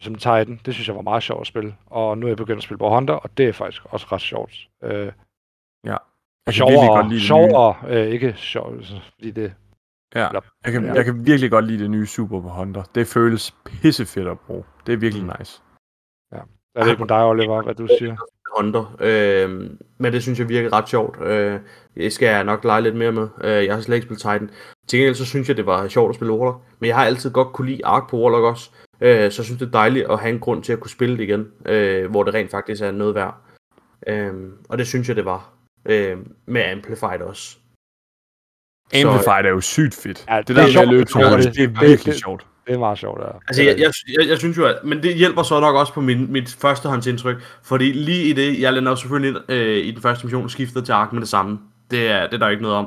som 0.06 0.16
Titan. 0.16 0.60
Det 0.66 0.74
synes 0.74 0.88
jeg 0.88 0.96
var 0.96 1.02
meget 1.02 1.24
sjovt 1.24 1.42
at 1.42 1.48
spille. 1.48 1.76
Og 1.86 2.18
nu 2.18 2.26
er 2.26 2.30
jeg 2.30 2.38
begyndt 2.38 2.58
at 2.58 2.64
spille 2.64 2.78
på 2.80 2.90
Hunter, 2.90 3.14
og 3.14 3.38
det 3.38 3.46
er 3.48 3.54
faktisk 3.54 3.82
også 3.86 4.08
ret 4.12 4.22
sjovt. 4.22 4.54
Øh, 4.84 5.12
Ja. 5.86 5.98
Jeg 6.48 6.54
kan 6.54 6.68
virkelig 6.68 6.88
godt 6.90 6.96
sjovere, 6.96 7.04
lide 7.04 7.04
det 7.04 7.12
nye. 7.12 7.20
sjovere 7.20 7.76
øh, 7.88 8.08
ikke 8.08 8.34
sjovt, 8.38 8.86
fordi 9.14 9.32
det... 9.32 9.54
Ja. 10.16 10.28
Jeg 10.66 10.74
kan, 10.74 10.86
ja. 10.86 10.94
jeg 10.94 11.06
kan 11.06 11.26
virkelig 11.26 11.52
godt 11.52 11.66
lide 11.66 11.84
det 11.84 11.92
nye 11.92 12.06
Super 12.06 12.42
på 12.42 12.50
Hunter. 12.50 12.84
Det 12.96 13.08
føles 13.08 13.56
pissefedt 13.66 14.28
at 14.28 14.40
bruge. 14.40 14.64
Det 14.86 14.94
er 14.94 14.98
virkelig 14.98 15.24
Mm. 15.26 15.32
nice. 15.40 15.62
Jeg 16.76 16.84
ved 16.86 16.92
ikke 16.92 17.00
med 17.02 17.08
dig, 17.08 17.24
Oliver, 17.26 17.62
hvad 17.64 17.76
du 17.76 17.88
siger. 18.00 18.16
Hunter. 18.58 18.96
Øh, 19.00 19.50
men 19.98 20.14
det 20.14 20.24
synes 20.24 20.40
jeg 20.40 20.50
virker 20.50 20.74
ret 20.74 20.90
sjovt. 20.90 21.22
Øh, 21.22 21.60
det 21.96 22.14
skal 22.14 22.26
jeg 22.28 22.44
nok 22.44 22.64
lege 22.64 22.82
lidt 22.82 22.96
mere 22.96 23.12
med. 23.12 23.28
Øh, 23.44 23.66
jeg 23.66 23.74
har 23.76 23.82
slet 23.82 23.96
ikke 23.96 24.06
spillet 24.06 24.22
Titan. 24.22 24.50
Til 24.88 25.00
gengæld 25.00 25.16
så 25.16 25.26
synes 25.26 25.48
jeg, 25.48 25.58
det 25.58 25.66
var 25.66 25.88
sjovt 25.88 26.10
at 26.10 26.16
spille 26.16 26.34
Warlock. 26.34 26.58
Men 26.80 26.88
jeg 26.88 26.96
har 26.96 27.06
altid 27.06 27.32
godt 27.32 27.54
kunne 27.54 27.68
lide 27.70 27.86
Ark 27.86 28.10
på 28.10 28.18
Warlock 28.22 28.44
også. 28.44 28.70
Øh, 29.02 29.32
så 29.32 29.42
jeg 29.42 29.46
synes 29.46 29.60
det 29.60 29.66
er 29.68 29.72
dejligt 29.72 30.06
at 30.12 30.20
have 30.20 30.34
en 30.34 30.40
grund 30.40 30.64
til 30.64 30.74
at 30.74 30.80
kunne 30.80 30.92
spille 30.92 31.18
det 31.18 31.24
igen. 31.24 31.48
Øh, 31.66 32.12
hvor 32.12 32.24
det 32.24 32.34
rent 32.34 32.52
faktisk 32.52 32.82
er 32.82 32.92
noget 32.92 33.16
værd. 33.16 33.36
Øh, 34.08 34.34
og 34.70 34.78
det 34.78 34.88
synes 34.88 35.08
jeg, 35.08 35.16
det 35.16 35.26
var. 35.26 35.50
Øh, 35.86 36.18
med 36.46 36.64
Amplified 36.64 37.22
også. 37.22 37.58
Amplified 38.94 39.46
er 39.46 39.50
jo 39.50 39.62
sygt 39.62 39.96
fedt. 40.04 40.26
Ja, 40.30 40.38
det, 40.38 40.48
det 40.48 40.56
der 40.56 40.62
er 40.62 40.66
med 40.66 40.72
at 40.72 40.74
sjovt, 40.74 40.90
løbe 40.90 41.06
det 41.06 41.16
er 41.16 41.38
det, 41.38 41.56
det 41.56 41.64
er 41.64 41.68
Det- 41.68 41.82
virkelig 41.90 42.14
det- 42.14 42.22
sjovt. 42.22 42.46
Det 42.68 42.74
er 42.74 42.80
meget 42.80 42.98
sjovt, 42.98 43.22
ja. 43.22 43.28
Altså, 43.48 43.64
jeg, 43.64 43.80
jeg, 43.80 43.92
jeg, 44.20 44.30
jeg 44.30 44.38
synes 44.38 44.58
jo, 44.58 44.66
at, 44.66 44.76
men 44.84 45.04
det 45.04 45.16
hjælper 45.16 45.44
så 45.44 45.60
nok 45.60 45.76
også 45.76 45.94
på 45.94 46.02
min, 46.02 46.32
mit 46.32 46.50
førstehåndsindtryk, 46.62 47.36
fordi 47.64 47.92
lige 47.92 48.24
i 48.24 48.34
det, 48.34 48.60
jeg 48.62 48.74
lander 48.74 48.92
jo 48.92 48.96
selvfølgelig 48.96 49.30
ind, 49.36 49.52
øh, 49.52 49.78
i 49.78 49.92
den 49.92 50.02
første 50.02 50.26
mission, 50.26 50.50
skiftet 50.50 50.86
til 50.86 50.92
Ark 50.92 51.14
med 51.14 51.22
det 51.22 51.30
samme. 51.30 51.60
Det 51.92 52.08
er, 52.08 52.24
det 52.26 52.34
er 52.34 52.38
der 52.38 52.46
jo 52.46 52.52
ikke 52.52 52.62
noget 52.64 52.78
om. 52.78 52.86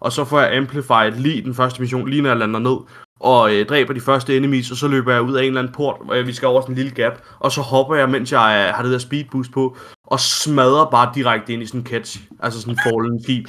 Og 0.00 0.12
så 0.12 0.24
får 0.24 0.40
jeg 0.40 0.56
Amplified 0.56 1.12
lige 1.12 1.42
den 1.42 1.54
første 1.54 1.80
mission, 1.80 2.08
lige 2.08 2.22
når 2.22 2.30
jeg 2.30 2.38
lander 2.38 2.60
ned, 2.60 2.76
og 3.20 3.54
øh, 3.54 3.66
dræber 3.66 3.94
de 3.94 4.00
første 4.00 4.36
enemies, 4.36 4.70
og 4.70 4.76
så 4.76 4.88
løber 4.88 5.12
jeg 5.12 5.22
ud 5.22 5.34
af 5.34 5.42
en 5.42 5.46
eller 5.46 5.60
anden 5.60 5.74
port, 5.74 5.96
hvor 6.04 6.22
vi 6.22 6.32
skal 6.32 6.48
over 6.48 6.60
sådan 6.60 6.72
en 6.72 6.76
lille 6.76 6.90
gap, 6.90 7.12
og 7.38 7.52
så 7.52 7.60
hopper 7.60 7.94
jeg, 7.94 8.10
mens 8.10 8.32
jeg 8.32 8.66
øh, 8.68 8.74
har 8.74 8.82
det 8.82 8.92
der 8.92 8.98
speed 8.98 9.24
boost 9.32 9.52
på, 9.52 9.76
og 10.04 10.20
smadrer 10.20 10.90
bare 10.90 11.12
direkte 11.14 11.52
ind 11.52 11.62
i 11.62 11.66
sådan 11.66 11.80
en 11.80 11.86
catch, 11.86 12.20
altså 12.40 12.60
sådan 12.60 12.74
en 12.74 12.78
fallen 12.84 13.22
skib. 13.22 13.48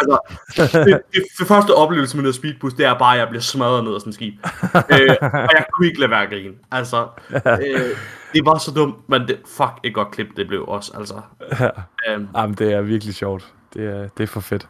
Altså, 0.00 0.18
det, 0.56 1.00
det, 1.14 1.22
det, 1.38 1.46
første 1.46 1.74
oplevelse 1.74 2.16
med 2.16 2.26
det 2.26 2.34
speed 2.34 2.54
boost, 2.60 2.76
det 2.76 2.86
er 2.86 2.98
bare, 2.98 3.14
at 3.14 3.20
jeg 3.20 3.28
bliver 3.28 3.42
smadret 3.42 3.84
ned 3.84 3.94
af 3.94 4.00
sådan 4.00 4.08
en 4.08 4.14
skib. 4.14 4.34
øh, 4.74 5.16
og 5.20 5.50
jeg 5.56 5.64
kunne 5.72 5.86
ikke 5.86 6.00
lade 6.00 6.10
være 6.10 6.22
at 6.22 6.28
grine. 6.28 6.54
Altså, 6.72 7.06
øh, 7.34 7.96
det 8.32 8.44
var 8.46 8.58
så 8.58 8.70
dumt, 8.70 9.08
men 9.08 9.28
det, 9.28 9.38
fuck, 9.56 9.72
et 9.84 9.94
godt 9.94 10.10
klip 10.10 10.26
det 10.36 10.48
blev 10.48 10.64
også, 10.68 10.92
altså. 10.98 11.14
Øhm, 12.08 12.28
Jamen, 12.36 12.54
det 12.54 12.72
er 12.72 12.80
virkelig 12.80 13.14
sjovt. 13.14 13.52
Det 13.74 13.86
er, 13.86 14.08
det 14.08 14.22
er 14.22 14.26
for 14.26 14.40
fedt. 14.40 14.68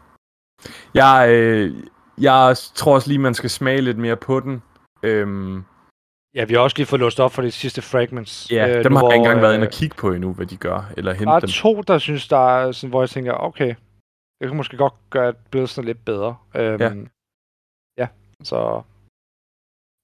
Jeg, 0.95 1.27
øh, 1.31 1.75
jeg 2.21 2.57
tror 2.75 2.95
også 2.95 3.09
lige, 3.09 3.19
man 3.19 3.35
skal 3.35 3.51
smage 3.51 3.81
lidt 3.81 3.99
mere 3.99 4.17
på 4.17 4.41
den. 4.41 4.63
Øhm, 5.03 5.65
Ja, 6.35 6.45
vi 6.45 6.55
har 6.55 6.61
også 6.61 6.77
lige 6.77 6.87
fået 6.87 7.01
låst 7.01 7.21
op 7.21 7.33
for 7.33 7.43
de 7.43 7.51
sidste 7.51 7.83
fragments. 7.83 8.51
ja, 8.51 8.79
øh, 8.79 8.85
dem 8.85 8.93
nu, 8.93 8.99
har 8.99 9.05
jeg 9.07 9.15
ikke 9.15 9.23
engang 9.25 9.43
været 9.43 9.55
inde 9.55 9.65
øh, 9.65 9.69
og 9.69 9.73
kigge 9.73 9.97
på 9.97 10.13
endnu, 10.13 10.33
hvad 10.33 10.47
de 10.47 10.57
gør, 10.57 10.93
eller 10.97 11.13
Der 11.13 11.19
hente 11.19 11.33
er 11.33 11.41
dem. 11.41 11.49
to, 11.49 11.81
der 11.83 11.99
synes, 11.99 12.29
der 12.29 12.57
er 12.59 12.73
sådan, 12.73 12.91
hvor 12.91 13.03
jeg 13.03 13.11
tænker, 13.11 13.33
okay, 13.33 13.75
det 14.41 14.49
kan 14.49 14.57
måske 14.57 14.77
godt 14.77 14.95
gøre 15.11 15.33
billedet 15.51 15.85
lidt 15.85 16.05
bedre. 16.05 16.37
Øhm, 16.57 16.81
Ja. 16.81 16.93
Ja, 17.99 18.09
så... 18.43 18.83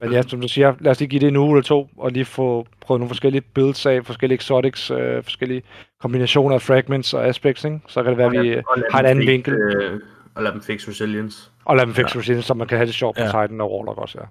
Men 0.02 0.12
ja, 0.12 0.22
som 0.22 0.40
du 0.40 0.48
siger, 0.48 0.74
lad 0.80 0.90
os 0.90 1.00
lige 1.00 1.08
give 1.08 1.20
det 1.20 1.28
en 1.28 1.36
uge 1.36 1.50
eller 1.50 1.62
to, 1.62 1.88
og 1.96 2.10
lige 2.12 2.24
få 2.24 2.66
prøvet 2.80 3.00
nogle 3.00 3.08
forskellige 3.10 3.42
builds 3.54 3.86
af, 3.86 4.06
forskellige 4.06 4.36
exotics, 4.36 4.90
øh, 4.90 5.22
forskellige 5.22 5.62
kombinationer 6.00 6.54
af 6.54 6.62
fragments 6.62 7.14
og 7.14 7.26
aspects, 7.26 7.64
ikke? 7.64 7.80
Så 7.88 8.02
kan 8.02 8.10
det 8.10 8.18
være, 8.18 8.26
at 8.36 8.42
vi 8.42 8.48
øh, 8.48 8.62
har 8.90 8.98
en 8.98 9.04
dem 9.04 9.10
anden 9.10 9.26
vinkel. 9.26 9.54
Øh, 9.54 10.00
og 10.34 10.42
lad 10.42 10.52
dem 10.52 10.62
fix 10.62 10.88
resilience. 10.88 11.50
og 11.64 11.76
lad 11.76 11.86
dem 11.86 11.94
fikse 11.94 12.32
ja. 12.32 12.40
så 12.40 12.54
man 12.54 12.68
kan 12.68 12.78
have 12.78 12.86
det 12.86 12.94
sjovt 12.94 13.16
på 13.16 13.22
Ja. 13.22 13.26
Titan 13.42 13.60
og 13.60 13.72
Warlock 13.72 13.98
også, 13.98 14.18
ja. 14.20 14.26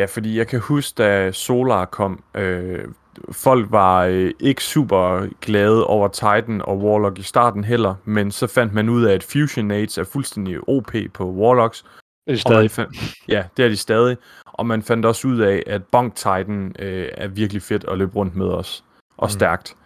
Ja, 0.00 0.04
fordi 0.04 0.38
jeg 0.38 0.46
kan 0.48 0.60
huske, 0.60 0.94
da 1.02 1.32
Solar 1.32 1.84
kom, 1.84 2.24
øh, 2.34 2.84
folk 3.32 3.70
var 3.70 4.04
øh, 4.04 4.30
ikke 4.40 4.64
super 4.64 5.28
glade 5.40 5.86
over 5.86 6.08
Titan 6.08 6.62
og 6.62 6.78
Warlock 6.78 7.18
i 7.18 7.22
starten 7.22 7.64
heller, 7.64 7.94
men 8.04 8.30
så 8.30 8.46
fandt 8.46 8.72
man 8.72 8.88
ud 8.88 9.04
af, 9.04 9.14
at 9.14 9.22
Fusion 9.22 9.66
Nades 9.66 9.98
er 9.98 10.04
fuldstændig 10.04 10.68
OP 10.68 10.92
på 11.14 11.30
Warlocks. 11.32 11.82
Det 11.82 11.88
er 12.26 12.30
man 12.32 12.38
stadig. 12.38 12.70
fandt, 12.70 12.96
ja, 13.28 13.44
det 13.56 13.64
er 13.64 13.68
de 13.68 13.76
stadig. 13.76 14.16
Og 14.44 14.66
man 14.66 14.82
fandt 14.82 15.06
også 15.06 15.28
ud 15.28 15.38
af, 15.38 15.62
at 15.66 15.84
Bonk 15.84 16.14
Titan 16.14 16.76
øh, 16.78 17.08
er 17.12 17.28
virkelig 17.28 17.62
fedt 17.62 17.84
at 17.84 17.98
løbe 17.98 18.16
rundt 18.16 18.36
med 18.36 18.46
os. 18.48 18.84
Og 19.16 19.26
Mm. 19.26 19.30
stærkt. 19.30 19.76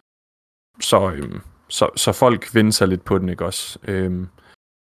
Så, 0.80 1.10
øhm, 1.10 1.40
så, 1.68 1.88
så 1.96 2.12
folk 2.12 2.54
vender 2.54 2.72
sig 2.72 2.88
lidt 2.88 3.04
på 3.04 3.18
den, 3.18 3.28
ikke 3.28 3.44
også? 3.44 3.78
Øhm, 3.84 4.28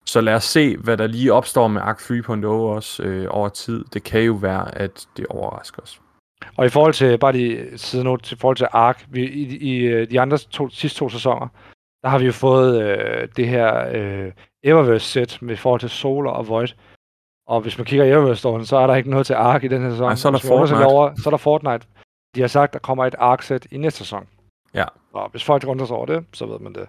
så 0.05 0.21
lad 0.21 0.35
os 0.35 0.43
se, 0.43 0.77
hvad 0.77 0.97
der 0.97 1.07
lige 1.07 1.33
opstår 1.33 1.67
med 1.67 1.81
Arc 1.81 2.11
3.0 2.11 2.45
også 2.47 3.03
øh, 3.03 3.27
over 3.29 3.49
tid. 3.49 3.85
Det 3.93 4.03
kan 4.03 4.21
jo 4.21 4.33
være, 4.33 4.77
at 4.77 5.07
det 5.17 5.25
overrasker 5.25 5.81
os. 5.81 6.01
Og 6.57 6.65
i 6.65 6.69
forhold 6.69 6.93
til, 6.93 7.17
bare 7.17 7.31
lige 7.31 7.77
siden 7.77 8.05
nu, 8.05 8.17
til 8.17 8.37
forhold 8.37 8.57
til 8.57 8.67
Ark, 8.71 9.05
vi, 9.09 9.25
i, 9.25 9.57
i 9.57 9.79
øh, 9.79 10.09
de 10.11 10.21
andre 10.21 10.37
to, 10.37 10.69
sidste 10.69 10.99
to 10.99 11.09
sæsoner, 11.09 11.47
der 12.03 12.09
har 12.09 12.19
vi 12.19 12.25
jo 12.25 12.31
fået 12.31 12.83
øh, 12.83 13.27
det 13.35 13.47
her 13.47 13.87
øh, 13.93 14.31
Eververse-sæt 14.63 15.37
med 15.41 15.53
i 15.53 15.57
forhold 15.57 15.79
til 15.79 15.89
Solar 15.89 16.31
og 16.31 16.47
Void. 16.47 16.69
Og 17.47 17.61
hvis 17.61 17.77
man 17.77 17.85
kigger 17.85 18.05
i 18.05 18.11
Eververse-storen, 18.11 18.65
så 18.65 18.77
er 18.77 18.87
der 18.87 18.95
ikke 18.95 19.09
noget 19.09 19.25
til 19.25 19.33
Ark 19.33 19.63
i 19.63 19.67
den 19.67 19.81
her 19.81 19.89
sæson. 19.89 20.07
Nej, 20.07 20.15
så 20.15 20.27
er 20.27 20.31
der 20.31 20.39
Fortnite. 20.39 20.85
Over, 20.85 21.15
så 21.15 21.29
er 21.29 21.31
der 21.31 21.37
Fortnite. 21.37 21.87
De 22.35 22.41
har 22.41 22.47
sagt, 22.47 22.73
der 22.73 22.79
kommer 22.79 23.05
et 23.05 23.15
Ark-sæt 23.17 23.67
i 23.71 23.77
næste 23.77 23.97
sæson. 23.97 24.27
Ja. 24.73 24.85
Og 25.13 25.29
hvis 25.29 25.43
folk 25.43 25.63
undrer 25.67 25.85
sig 25.85 25.95
over 25.95 26.05
det, 26.05 26.25
så 26.33 26.45
ved 26.45 26.59
man 26.59 26.73
det. 26.73 26.87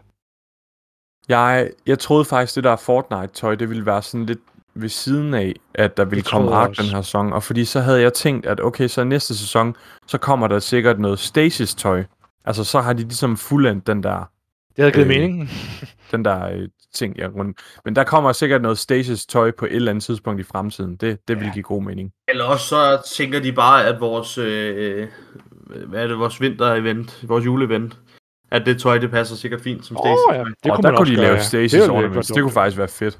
Jeg, 1.28 1.70
jeg 1.86 1.99
troede 1.99 2.24
faktisk, 2.24 2.57
det 2.57 2.65
der 2.65 2.77
Fortnite-tøj, 2.77 3.55
det 3.55 3.69
ville 3.69 3.86
være 3.86 4.03
sådan 4.03 4.27
lidt 4.27 4.40
ved 4.74 4.89
siden 4.89 5.35
af, 5.35 5.55
at 5.74 5.97
der 5.97 6.05
ville 6.05 6.23
komme 6.23 6.51
Ark 6.55 6.77
den 6.77 6.85
her 6.85 7.03
sæson. 7.03 7.32
Og 7.32 7.43
fordi 7.43 7.65
så 7.65 7.81
havde 7.81 8.01
jeg 8.01 8.12
tænkt, 8.12 8.47
at 8.47 8.61
okay, 8.61 8.89
så 8.89 9.05
næste 9.05 9.36
sæson, 9.39 9.77
så 10.07 10.19
kommer 10.19 10.49
der 10.49 10.59
sikkert 10.59 11.01
noget 11.01 11.19
Stasis-tøj. 11.19 12.05
Altså, 12.44 12.65
så 12.65 12.81
har 12.81 12.93
de 12.93 13.03
ligesom 13.03 13.36
fuldendt 13.36 13.86
den 13.86 14.03
der, 14.03 14.16
Det 14.77 14.82
havde 14.85 14.93
givet 14.93 15.05
Øh, 15.05 15.09
mening. 15.09 15.51
den 16.12 16.24
der 16.24 16.47
øh, 16.49 16.69
ting, 16.94 17.19
jeg 17.19 17.35
rundt. 17.35 17.59
Men 17.85 17.97
der 17.97 18.05
kommer 18.05 18.32
sikkert 18.32 18.62
noget 18.62 18.78
Stasis-tøj 18.78 19.51
på 19.59 19.65
et 19.66 19.74
eller 19.77 19.90
andet 19.90 20.05
tidspunkt 20.05 20.40
i 20.40 20.44
fremtiden. 20.44 20.97
Det, 20.97 21.19
det 21.28 21.36
vil 21.40 21.47
Ja. 21.47 21.53
give 21.53 21.62
god 21.62 21.82
mening. 21.82 22.11
Eller 22.28 22.44
også 22.44 22.66
så 22.66 23.03
tænker 23.16 23.40
de 23.40 23.53
bare, 23.53 23.86
at 23.86 24.01
vores, 24.01 24.39
øh, 24.39 25.09
hvad 25.86 26.03
er 26.03 26.07
det, 26.07 26.19
vores 26.19 26.40
vinter-event, 26.40 27.27
vores 27.28 27.44
juleevent, 27.44 27.99
at 28.53 28.66
det 28.66 28.81
tøj, 28.81 28.99
det 28.99 29.11
passer 29.11 29.37
sikkert 29.37 29.61
fint 29.61 29.87
som 29.87 29.97
Åh 29.97 30.01
Stasis. 30.03 30.19
oh, 30.31 30.35
ja, 30.37 30.45
det 30.45 30.55
det 30.65 30.70
og 30.70 30.77
kunne 30.77 30.83
der 30.83 30.89
man 30.91 30.97
kunne 30.97 31.03
også 31.03 31.12
de 31.12 31.16
lave 31.16 31.35
ja. 31.35 31.43
Stasis 31.43 31.73
Det 31.83 31.91
ornaments. 31.91 32.31
være 32.31 32.35
Det 32.37 32.43
kunne 32.43 32.53
faktisk 32.53 32.79
være 32.79 32.89
fedt. 32.89 33.19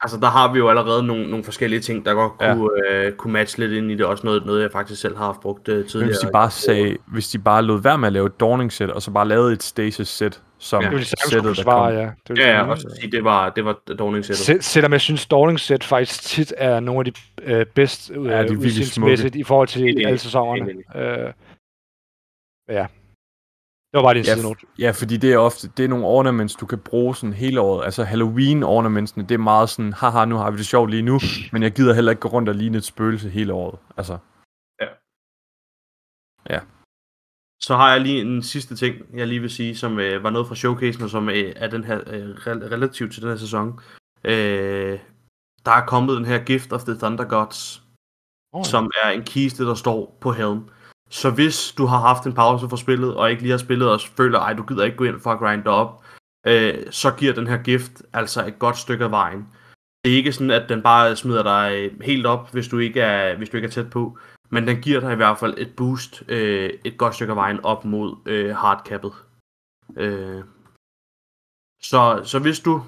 Altså, 0.00 0.16
der 0.20 0.26
har 0.26 0.52
vi 0.52 0.58
jo 0.58 0.68
allerede 0.68 1.02
nogle, 1.06 1.30
nogle 1.30 1.44
forskellige 1.44 1.80
ting, 1.80 2.04
der 2.04 2.14
godt 2.14 2.32
Ja. 2.40 2.54
kunne, 2.54 2.70
øh, 2.90 3.12
kunne 3.12 3.32
matche 3.32 3.58
lidt 3.66 3.72
ind 3.72 3.90
i 3.90 3.94
det. 3.94 4.06
Også 4.06 4.26
noget, 4.26 4.46
noget 4.46 4.62
jeg 4.62 4.72
faktisk 4.72 5.00
selv 5.00 5.16
har 5.16 5.24
haft 5.24 5.40
brugt 5.40 5.68
øh, 5.68 5.76
Men 5.76 5.86
tidligere. 5.86 6.08
hvis 6.08 6.18
de 6.18 6.28
bare 6.32 6.50
sagde, 6.50 6.96
hvis 7.06 7.28
de 7.28 7.38
bare 7.38 7.62
lod 7.62 7.80
være 7.82 7.98
med 7.98 8.06
at 8.06 8.12
lave 8.12 8.26
et 8.26 8.40
Dawning-sæt, 8.40 8.90
og 8.90 9.02
så 9.02 9.10
bare 9.10 9.28
lavede 9.28 9.52
et 9.52 9.62
Stasis-sæt, 9.62 10.42
som 10.58 10.82
Det 10.82 10.90
ville 10.90 11.02
de 11.04 11.08
sagtens 11.08 11.30
sættet, 11.30 11.42
kunne 11.42 11.54
der 11.56 11.62
svare, 11.62 11.92
kom. 11.92 12.00
ja. 12.00 12.10
Det 12.34 12.38
Ja, 12.38 12.56
ja, 12.56 12.62
kunne. 12.62 12.72
og 12.72 12.78
så 12.78 12.96
sige, 13.00 13.10
det 13.12 13.24
var, 13.24 13.50
det 13.50 13.64
var 13.64 13.76
dawning-sættet. 13.98 14.44
Sel- 14.46 14.62
Selvom 14.62 14.92
jeg 14.92 15.00
synes, 15.00 15.20
Stallings 15.20 15.62
sæt 15.62 15.84
faktisk 15.84 16.22
tit 16.22 16.52
er 16.56 16.80
nogle 16.80 17.00
af 17.00 17.04
de 17.04 17.12
øh, 17.42 17.66
bedst 17.66 18.10
øh, 18.14 18.26
Ja, 18.26 18.30
de 18.30 18.38
virkelig 18.48 18.58
udseendsmæssigt 18.58 19.36
i 19.36 19.42
forhold 19.42 19.68
til 19.68 20.06
alle 20.06 20.18
sæsonerne. 20.18 20.72
Øh, 20.96 21.32
ja. 22.68 22.86
Det 23.90 23.98
var 23.98 24.02
bare 24.02 24.14
din 24.14 24.24
Ja, 24.24 24.34
sidenote. 24.34 24.66
Ja, 24.78 24.90
fordi 24.90 25.16
det 25.16 25.32
er 25.32 25.38
ofte 25.38 25.68
det 25.76 25.84
er 25.84 25.88
nogle 25.88 26.04
ornaments, 26.06 26.54
du 26.54 26.66
kan 26.66 26.78
bruge 26.78 27.16
sådan 27.16 27.32
hele 27.32 27.60
året. 27.60 27.84
Altså 27.84 28.04
Halloween 28.04 28.62
ornamentsene, 28.62 29.22
det 29.28 29.34
er 29.34 29.38
meget 29.38 29.68
sådan, 29.70 29.92
haha, 29.92 30.24
nu 30.24 30.36
har 30.36 30.50
vi 30.50 30.58
det 30.58 30.66
sjovt 30.66 30.90
lige 30.90 31.02
nu, 31.02 31.20
men 31.52 31.62
jeg 31.62 31.72
gider 31.72 31.94
heller 31.94 32.10
ikke 32.12 32.20
gå 32.20 32.28
rundt 32.28 32.48
og 32.48 32.54
ligne 32.54 32.78
et 32.78 32.84
spøgelse 32.84 33.28
hele 33.28 33.52
året. 33.52 33.78
Altså, 33.96 34.18
Så 37.60 37.76
har 37.76 37.92
jeg 37.92 38.00
lige 38.00 38.20
en 38.20 38.42
sidste 38.42 38.76
ting, 38.76 38.96
jeg 39.14 39.26
lige 39.26 39.40
vil 39.40 39.50
sige, 39.50 39.76
som 39.76 39.98
øh, 39.98 40.22
var 40.22 40.30
noget 40.30 40.48
fra 40.48 40.54
showcasen, 40.54 41.02
og 41.02 41.10
som 41.10 41.28
øh, 41.28 41.52
er 41.56 41.68
den 41.70 41.84
her, 41.84 41.98
øh, 42.06 42.30
rel- 42.30 42.72
relativt 42.74 43.12
til 43.12 43.22
den 43.22 43.30
her 43.30 43.36
sæson. 43.36 43.80
Øh, 44.24 44.98
der 45.64 45.70
er 45.70 45.86
kommet 45.86 46.16
den 46.16 46.24
her 46.24 46.44
Gift 46.44 46.72
of 46.72 46.84
the 46.84 46.94
Thunder 46.98 47.24
Gods, 47.24 47.82
Oh, 48.52 48.64
som 48.64 48.90
er 49.04 49.10
en 49.10 49.24
kiste, 49.24 49.64
der 49.64 49.74
står 49.74 50.18
på 50.20 50.32
helm. 50.32 50.68
Så 51.10 51.30
hvis 51.30 51.72
du 51.78 51.86
har 51.86 52.00
haft 52.00 52.26
en 52.26 52.34
pause 52.34 52.68
for 52.68 52.76
spillet, 52.76 53.16
og 53.16 53.30
ikke 53.30 53.42
lige 53.42 53.50
har 53.50 53.58
spillet, 53.58 53.90
og 53.90 54.00
føler, 54.16 54.38
ej, 54.38 54.52
du 54.52 54.62
gider 54.62 54.84
ikke 54.84 54.96
gå 54.96 55.04
ind 55.04 55.20
for 55.20 55.32
at 55.32 55.38
grinde 55.38 55.70
op, 55.70 56.04
øh, 56.46 56.74
så 56.90 57.10
giver 57.10 57.32
den 57.32 57.46
her 57.46 57.62
gift 57.62 58.02
altså 58.12 58.46
et 58.46 58.58
godt 58.58 58.76
stykke 58.76 59.04
af 59.04 59.10
vejen. 59.10 59.48
Det 60.04 60.12
er 60.12 60.16
ikke 60.16 60.32
sådan, 60.32 60.50
at 60.50 60.68
den 60.68 60.82
bare 60.82 61.16
smider 61.16 61.42
dig 61.42 61.72
øh, 61.76 62.00
helt 62.00 62.26
op, 62.26 62.52
hvis 62.52 62.68
du 62.68 62.78
ikke 62.78 63.00
er, 63.00 63.36
hvis 63.36 63.48
du 63.48 63.56
ikke 63.56 63.66
er 63.66 63.70
tæt 63.70 63.90
på, 63.90 64.18
men 64.50 64.66
den 64.66 64.82
giver 64.82 65.00
dig 65.00 65.12
i 65.12 65.16
hvert 65.16 65.38
fald 65.38 65.54
et 65.58 65.76
boost, 65.76 66.22
øh, 66.28 66.70
et 66.84 66.98
godt 66.98 67.14
stykke 67.14 67.30
af 67.30 67.36
vejen 67.36 67.60
op 67.64 67.84
mod 67.84 68.16
øh, 68.26 68.56
hardcappet. 68.56 69.12
Øh, 69.96 70.44
så, 71.82 72.20
så 72.24 72.38
hvis 72.38 72.60
du 72.60 72.82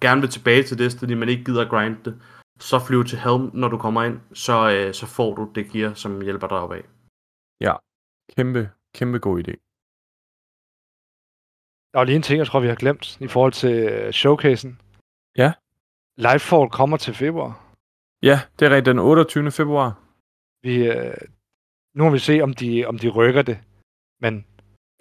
gerne 0.00 0.20
vil 0.20 0.30
tilbage 0.30 0.62
til 0.62 0.78
Destiny, 0.78 1.12
men 1.12 1.28
ikke 1.28 1.44
gider 1.44 1.62
at 1.62 1.70
grinde 1.70 1.98
det, 2.04 2.20
så 2.60 2.78
flyv 2.78 3.04
til 3.04 3.18
Helm, 3.18 3.50
når 3.54 3.68
du 3.68 3.78
kommer 3.78 4.02
ind, 4.02 4.20
så, 4.32 4.70
øh, 4.70 4.94
så 4.94 5.06
får 5.06 5.34
du 5.34 5.50
det 5.54 5.70
gear, 5.70 5.94
som 5.94 6.20
hjælper 6.20 6.46
dig 6.46 6.58
opad. 6.58 6.82
Kæmpe, 8.36 8.70
kæmpe 8.94 9.18
god 9.18 9.38
idé. 9.38 9.54
Der 11.92 11.98
var 11.98 12.04
lige 12.04 12.16
en 12.16 12.22
ting, 12.22 12.38
jeg 12.38 12.46
tror, 12.46 12.60
vi 12.60 12.68
har 12.68 12.74
glemt 12.74 13.20
i 13.20 13.28
forhold 13.28 13.52
til 13.52 13.74
øh, 13.88 14.12
showcasen. 14.12 14.80
Ja. 15.36 15.52
Lightfall 16.16 16.70
kommer 16.70 16.96
til 16.96 17.14
februar. 17.14 17.52
Ja, 18.22 18.40
det 18.58 18.66
er 18.66 18.70
rigtigt. 18.70 18.86
Den 18.86 18.98
28. 18.98 19.50
februar. 19.50 19.98
Vi, 20.62 20.74
øh, 20.90 21.14
nu 21.94 22.04
må 22.04 22.10
vi 22.10 22.18
se, 22.18 22.40
om 22.42 22.54
de, 22.54 22.84
om 22.86 22.98
de 22.98 23.08
rykker 23.08 23.42
det. 23.42 23.58
Men 24.20 24.46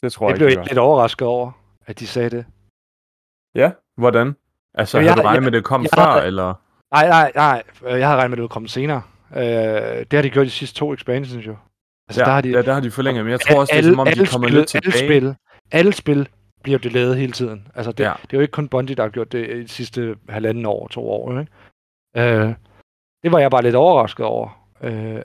Det 0.01 0.11
tror 0.13 0.25
jeg 0.27 0.31
jeg 0.31 0.37
blev 0.39 0.49
ikke, 0.49 0.63
lidt 0.67 0.77
overrasket 0.77 1.27
over, 1.27 1.51
at 1.85 1.99
de 1.99 2.07
sagde 2.07 2.29
det. 2.29 2.45
Ja, 3.55 3.71
hvordan? 3.97 4.35
Altså, 4.73 4.97
har 4.97 5.05
jeg 5.05 5.17
du 5.17 5.21
har- 5.21 5.27
regnet 5.27 5.43
med, 5.43 5.47
at 5.47 5.53
det 5.53 5.63
kom 5.63 5.81
jeg 5.83 5.89
før, 5.95 6.01
har- 6.03 6.21
eller? 6.21 6.53
Nej, 6.91 7.07
nej, 7.07 7.31
nej. 7.35 7.63
øh, 7.83 7.99
Jeg 7.99 8.07
havde 8.07 8.19
regnet 8.19 8.29
med, 8.31 8.37
at 8.37 8.41
det 8.43 8.51
komme 8.51 8.67
senere. 8.67 9.01
Øh, 9.35 10.05
det 10.05 10.13
har 10.13 10.21
de 10.21 10.29
gjort 10.29 10.45
de 10.45 10.51
sidste 10.51 10.75
to 10.79 10.93
expansions 10.93 11.47
jo. 11.47 11.57
Altså, 12.09 12.21
Ja, 12.21 12.25
der 12.25 12.31
har 12.31 12.41
de, 12.41 12.49
ja, 12.49 12.61
der 12.61 12.73
har 12.73 12.79
de 12.79 12.91
forlænget, 12.91 13.23
men 13.25 13.31
jeg 13.31 13.39
tror 13.41 13.59
også, 13.59 13.71
det 13.71 13.75
er 13.75 13.77
alle, 13.77 13.91
som 13.91 13.99
om, 13.99 14.05
de 14.05 14.11
alle 14.11 14.25
kommer 14.27 14.47
spil, 14.47 14.57
lidt 14.59 14.75
Alle 14.75 14.91
tilbage. 14.91 15.07
spil, 15.19 15.35
alle 15.71 15.93
spil 15.93 16.27
bliver 16.63 16.79
jo 16.85 16.89
lavet 16.89 17.17
hele 17.17 17.31
tiden. 17.31 17.67
Altså, 17.75 17.91
det, 17.91 18.03
ja. 18.03 18.13
det 18.21 18.33
er 18.33 18.37
jo 18.37 18.41
ikke 18.41 18.51
kun 18.51 18.67
Bungie, 18.67 18.95
der 18.95 19.03
har 19.03 19.09
gjort 19.09 19.31
det 19.31 19.49
i 19.49 19.61
de 19.61 19.67
sidste 19.67 20.15
halvanden 20.29 20.65
år, 20.65 20.87
to 20.87 21.09
år. 21.09 21.39
Ikke? 21.39 21.51
Øh, 22.17 22.53
det 23.23 23.31
var 23.31 23.39
jeg 23.39 23.51
bare 23.51 23.61
lidt 23.63 23.75
overrasket 23.75 24.25
over. 24.25 24.65
Øh, 24.83 25.21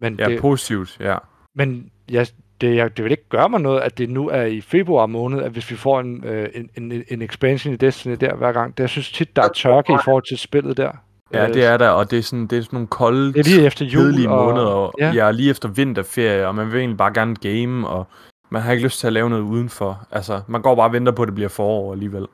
men 0.00 0.16
Ja, 0.18 0.28
det, 0.28 0.40
positivt, 0.40 0.96
ja. 1.00 1.16
men 1.54 1.90
ja, 2.10 2.24
det, 2.60 2.76
jeg, 2.76 2.96
det 2.96 3.04
vil 3.04 3.10
ikke 3.12 3.28
gøre 3.28 3.48
mig 3.48 3.60
noget, 3.60 3.80
at 3.80 3.98
det 3.98 4.10
nu 4.10 4.28
er 4.28 4.42
i 4.42 4.60
februar 4.60 5.06
måned, 5.06 5.42
at 5.42 5.52
hvis 5.52 5.70
vi 5.70 5.76
får 5.76 6.00
en, 6.00 6.24
øh, 6.24 6.48
en, 6.54 6.70
en, 6.92 7.04
en 7.08 7.22
expansion 7.22 7.74
i 7.74 7.76
Destiny 7.76 8.16
der 8.20 8.34
hver 8.34 8.52
gang. 8.52 8.76
Det, 8.76 8.80
jeg 8.80 8.88
synes 8.90 9.12
tit, 9.12 9.36
der 9.36 9.42
er 9.42 9.48
tørke 9.54 9.92
i 9.92 9.96
forhold 10.04 10.22
til 10.28 10.38
spillet 10.38 10.76
der. 10.76 10.92
Ja, 11.32 11.48
Øh, 11.48 11.54
det 11.54 11.64
er 11.64 11.76
der, 11.76 11.88
og 11.88 12.10
det 12.10 12.18
er 12.18 12.22
sådan, 12.22 12.46
det 12.46 12.58
er 12.58 12.62
sådan 12.62 12.76
nogle 12.76 12.88
kolde, 12.88 13.32
det 13.32 13.40
er 13.40 13.44
lige 13.44 13.66
efter 13.66 13.84
jul. 13.84 14.26
og, 14.26 14.44
måneder, 14.46 14.66
og 14.66 14.94
ja. 14.98 15.06
ja. 15.06 15.24
ja, 15.24 15.30
lige 15.30 15.50
efter 15.50 15.68
vinterferie, 15.68 16.46
og 16.46 16.54
man 16.54 16.72
vil 16.72 16.78
egentlig 16.78 16.98
bare 16.98 17.12
gerne 17.14 17.36
game, 17.36 17.88
og 17.88 18.06
man 18.50 18.62
har 18.62 18.72
ikke 18.72 18.84
lyst 18.84 19.00
til 19.00 19.06
at 19.06 19.12
lave 19.12 19.30
noget 19.30 19.42
udenfor. 19.42 20.06
Altså, 20.10 20.40
man 20.46 20.62
går 20.62 20.74
bare 20.74 20.88
og 20.88 20.92
venter 20.92 21.12
på, 21.12 21.22
at 21.22 21.26
det 21.26 21.34
bliver 21.34 21.48
forår 21.48 21.92
alligevel. 21.92 22.26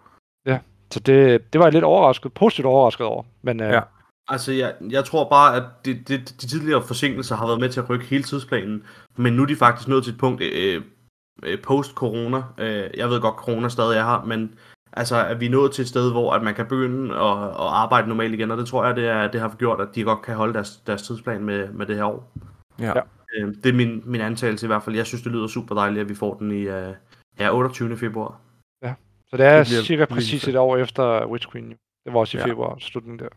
Så 0.91 1.01
det, 1.01 1.53
det 1.53 1.59
var 1.59 1.65
jeg 1.67 1.73
lidt 1.73 1.85
overrasket, 1.85 2.33
positivt 2.33 2.67
overrasket 2.67 3.07
over. 3.07 3.23
Men 3.43 3.61
øh, 3.63 3.69
Ja. 3.69 3.75
ja. 3.75 3.81
Altså, 4.29 4.53
jeg, 4.53 4.75
jeg 4.91 5.05
tror 5.05 5.29
bare, 5.29 5.57
at 5.57 5.63
det, 5.85 6.09
det, 6.09 6.35
de 6.41 6.47
tidligere 6.47 6.83
forsinkelser 6.83 7.37
har 7.37 7.47
været 7.47 7.61
med 7.61 7.69
til 7.69 7.81
at 7.81 7.91
rykke 7.91 8.05
hele 8.05 8.23
tidsplanen, 8.23 8.83
men 9.17 9.33
nu 9.33 9.43
er 9.43 9.47
de 9.47 9.57
faktisk 9.57 9.89
nået 9.89 10.05
til 10.05 10.13
et 10.13 10.19
punkt 10.19 10.43
øh, 10.43 10.83
øh, 11.43 11.59
post-corona. 11.63 12.43
Øh, 12.59 12.91
jeg 12.97 13.11
ved 13.11 13.21
godt, 13.21 13.35
corona 13.35 13.69
stadig 13.69 13.99
er 13.99 14.05
her, 14.05 14.25
men 14.27 14.55
altså, 14.93 15.27
at 15.27 15.41
vi 15.41 15.47
er 15.47 15.51
nået 15.51 15.73
til 15.73 15.83
et 15.83 15.89
sted, 15.89 16.11
hvor 16.11 16.33
at 16.33 16.43
man 16.43 16.55
kan 16.55 16.67
begynde 16.67 17.15
at, 17.15 17.43
at 17.43 17.55
arbejde 17.57 18.09
normalt 18.09 18.35
igen, 18.35 18.51
og 18.51 18.59
det 18.59 18.67
tror 18.67 18.87
jeg, 18.87 18.97
det, 18.97 19.09
er, 19.09 19.31
det 19.31 19.41
har 19.41 19.55
gjort, 19.59 19.81
at 19.81 19.89
de 19.95 20.03
godt 20.03 20.23
kan 20.23 20.35
holde 20.35 20.55
deres, 20.55 20.77
deres 20.87 21.03
tidsplan 21.03 21.45
med, 21.45 21.69
med 21.73 21.87
det 21.87 21.97
her 21.97 22.05
år. 22.05 22.33
Ja. 22.81 22.87
Ja. 22.87 23.01
Øh, 23.39 23.55
det 23.65 23.67
er 23.67 23.73
min, 23.73 24.03
min 24.05 24.21
antagelse 24.21 24.67
i 24.67 24.69
hvert 24.69 24.83
fald. 24.83 24.97
Jeg 24.97 25.07
synes, 25.07 25.23
det 25.23 25.33
lyder 25.33 25.47
super 25.47 25.75
dejligt, 25.75 26.01
at 26.01 26.09
vi 26.09 26.15
får 26.15 26.35
den 26.35 26.51
i 26.53 26.61
øh, 26.61 26.95
ja, 27.39 27.55
28. 27.55 27.97
februar. 27.97 28.41
Så 29.31 29.37
det 29.37 29.47
er 29.47 29.59
Det 29.59 29.67
bliver 29.67 29.83
cirka 29.83 30.05
præcis 30.05 30.49
et 30.49 30.57
år 30.57 30.77
efter 30.77 31.27
Witch 31.27 31.51
Queen. 31.53 31.69
Det 32.05 32.13
var 32.13 32.19
også 32.19 32.39
i 32.39 32.41
Ja. 32.41 32.47
februar, 32.47 32.77
slutningen 32.79 33.19
der. 33.19 33.29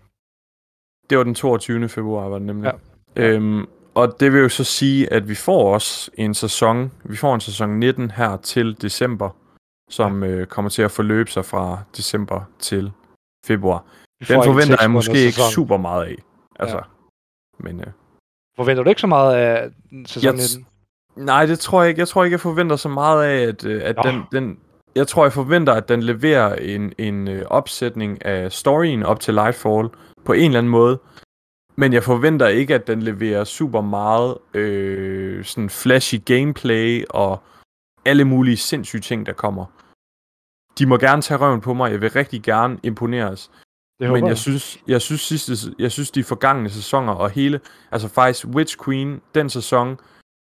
Det 1.10 1.18
var 1.18 1.24
den 1.24 1.36
22. 1.36 1.90
februar, 1.90 2.28
var 2.30 2.38
det 2.38 2.48
nemlig. 2.48 2.74
Ja. 3.16 3.28
Øhm, 3.28 3.66
og 3.96 4.20
det 4.20 4.34
vil 4.34 4.42
jo 4.42 4.50
så 4.50 4.64
sige, 4.64 5.14
at 5.14 5.30
vi 5.30 5.36
får 5.36 5.74
også 5.74 6.12
en 6.14 6.34
sæson, 6.34 6.92
vi 7.04 7.16
får 7.16 7.36
en 7.36 7.42
sæson 7.42 7.80
19 7.80 8.12
her 8.12 8.38
til 8.38 8.82
december, 8.82 9.30
som 9.92 10.24
øh, 10.24 10.48
kommer 10.48 10.70
til 10.70 10.82
at 10.82 10.92
forløbe 10.92 11.32
sig 11.32 11.46
fra 11.46 11.80
december 11.98 12.42
til 12.60 12.92
februar. 13.46 13.84
Den 14.28 14.44
forventer 14.44 14.78
jeg 14.82 14.92
måske 14.92 15.18
ikke 15.20 15.32
sæson. 15.32 15.52
super 15.52 15.78
meget 15.78 16.06
af. 16.06 16.16
Altså, 16.60 16.76
Ja. 16.78 16.82
men 17.60 17.80
øh, 17.80 17.88
Forventer 18.56 18.84
du 18.84 18.90
ikke 18.90 19.02
så 19.02 19.08
meget 19.08 19.36
af 19.36 19.70
sæson 20.06 20.24
Jeg 20.24 20.34
19? 20.34 21.26
Nej, 21.26 21.46
det 21.46 21.60
tror 21.60 21.82
jeg 21.82 21.90
ikke. 21.90 22.00
Jeg 22.00 22.08
tror 22.08 22.24
ikke, 22.24 22.34
jeg 22.34 22.40
forventer 22.40 22.76
så 22.76 22.90
meget 22.90 23.24
af, 23.26 23.48
at, 23.48 23.66
øh, 23.66 23.82
at 23.86 23.96
den, 24.04 24.24
den... 24.32 24.60
Jeg 24.96 25.08
tror, 25.08 25.26
jeg 25.26 25.34
forventer, 25.34 25.74
at 25.74 25.90
den 25.90 26.04
leverer 26.04 26.56
en, 26.56 26.94
en 26.98 27.28
øh, 27.28 27.46
opsætning 27.50 28.26
af 28.26 28.52
storyen 28.52 29.04
op 29.04 29.20
til 29.20 29.34
Lightfall 29.34 29.90
på 30.26 30.34
en 30.34 30.44
eller 30.46 30.58
anden 30.58 30.72
måde. 30.72 31.00
Men 31.76 31.94
jeg 31.94 32.04
forventer 32.04 32.48
ikke, 32.48 32.76
at 32.76 32.88
den 32.88 33.02
leverer 33.02 33.44
super 33.44 33.82
meget 33.82 34.38
øh, 34.54 35.46
sådan 35.46 35.70
flashy 35.70 36.16
gameplay 36.26 37.06
og 37.10 37.44
alle 38.06 38.26
mulige 38.26 38.58
sindssyge 38.58 39.02
ting, 39.02 39.26
der 39.26 39.34
kommer. 39.34 39.66
De 40.78 40.86
må 40.86 40.98
gerne 40.98 41.22
tage 41.22 41.38
røven 41.38 41.62
på 41.62 41.74
mig. 41.74 41.92
Jeg 41.92 42.02
vil 42.02 42.10
rigtig 42.10 42.44
gerne 42.44 42.80
imponeres. 42.84 43.52
Det 44.00 44.12
Men 44.12 44.28
jeg 44.28 44.38
synes, 44.38 44.78
jeg 44.88 45.02
synes, 45.02 45.22
sidste, 45.22 45.76
jeg 45.80 45.92
synes 45.92 46.12
de 46.12 46.24
forgangne 46.24 46.70
sæsoner 46.70 47.14
og 47.14 47.30
hele, 47.30 47.60
altså 47.92 48.08
faktisk 48.08 48.48
Witch 48.48 48.78
Queen, 48.86 49.22
den 49.36 49.50
sæson, 49.50 50.00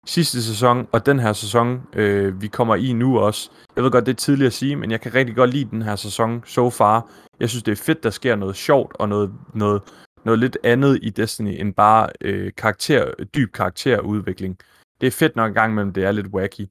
sidste 0.05 0.43
sæson 0.43 0.87
og 0.91 1.05
den 1.05 1.19
her 1.19 1.33
sæson, 1.33 1.81
øh, 1.93 2.41
vi 2.41 2.47
kommer 2.47 2.75
i 2.75 2.93
nu 2.93 3.19
også. 3.19 3.51
Jeg 3.75 3.83
ved 3.83 3.91
godt, 3.91 4.05
det 4.05 4.11
er 4.11 4.15
tidligt 4.15 4.47
at 4.47 4.53
sige, 4.53 4.75
men 4.75 4.91
jeg 4.91 5.01
kan 5.01 5.13
rigtig 5.13 5.35
godt 5.35 5.49
lide 5.49 5.69
den 5.69 5.81
her 5.81 5.95
sæson 5.95 6.43
so 6.45 6.69
far. 6.69 7.09
Jeg 7.39 7.49
synes, 7.49 7.63
det 7.63 7.71
er 7.71 7.83
fedt, 7.83 8.03
der 8.03 8.09
sker 8.09 8.35
noget 8.35 8.55
sjovt 8.55 8.95
og 8.99 9.09
noget, 9.09 9.33
noget, 9.53 9.81
noget 10.23 10.39
lidt 10.39 10.57
andet 10.63 10.99
i 11.01 11.09
Destiny, 11.09 11.59
end 11.59 11.73
bare 11.73 12.09
øh, 12.21 12.51
karakter, 12.57 13.13
dyb 13.35 13.51
karakterudvikling. 13.51 14.57
Det 15.01 15.07
er 15.07 15.11
fedt 15.11 15.35
nok 15.35 15.47
en 15.47 15.53
gang 15.53 15.71
imellem, 15.71 15.93
det 15.93 16.03
er 16.03 16.11
lidt 16.11 16.27
wacky. 16.27 16.69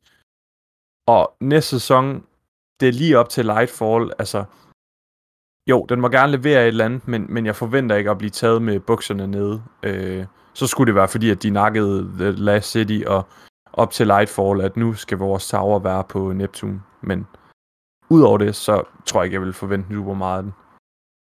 Og 1.06 1.36
næste 1.40 1.70
sæson, 1.70 2.24
det 2.80 2.88
er 2.88 2.92
lige 2.92 3.18
op 3.18 3.28
til 3.28 3.44
Lightfall, 3.44 4.12
altså 4.18 4.44
jo, 5.70 5.86
den 5.88 6.00
må 6.00 6.08
gerne 6.08 6.32
levere 6.32 6.62
et 6.62 6.66
eller 6.68 6.84
andet, 6.84 7.08
men, 7.08 7.26
men 7.28 7.46
jeg 7.46 7.56
forventer 7.56 7.96
ikke 7.96 8.10
at 8.10 8.18
blive 8.18 8.30
taget 8.30 8.62
med 8.62 8.80
bukserne 8.80 9.26
nede. 9.26 9.62
Øh, 9.82 10.26
så 10.54 10.66
skulle 10.66 10.86
det 10.86 10.94
være, 10.94 11.08
fordi 11.08 11.30
at 11.30 11.42
de 11.42 11.50
nakkede 11.50 12.12
The 12.18 12.30
Last 12.30 12.70
City 12.70 13.00
og 13.06 13.26
op 13.72 13.90
til 13.90 14.06
Lightfall, 14.06 14.60
at 14.60 14.76
nu 14.76 14.94
skal 14.94 15.18
vores 15.18 15.48
tower 15.48 15.78
være 15.78 16.04
på 16.04 16.32
Neptun. 16.32 16.82
Men 17.00 17.26
udover 18.10 18.38
det, 18.38 18.54
så 18.56 18.84
tror 19.06 19.20
jeg 19.20 19.24
ikke, 19.24 19.34
jeg 19.34 19.42
vil 19.42 19.52
forvente 19.52 19.88
super 19.94 20.14
meget 20.14 20.36
af 20.36 20.42
den. 20.42 20.52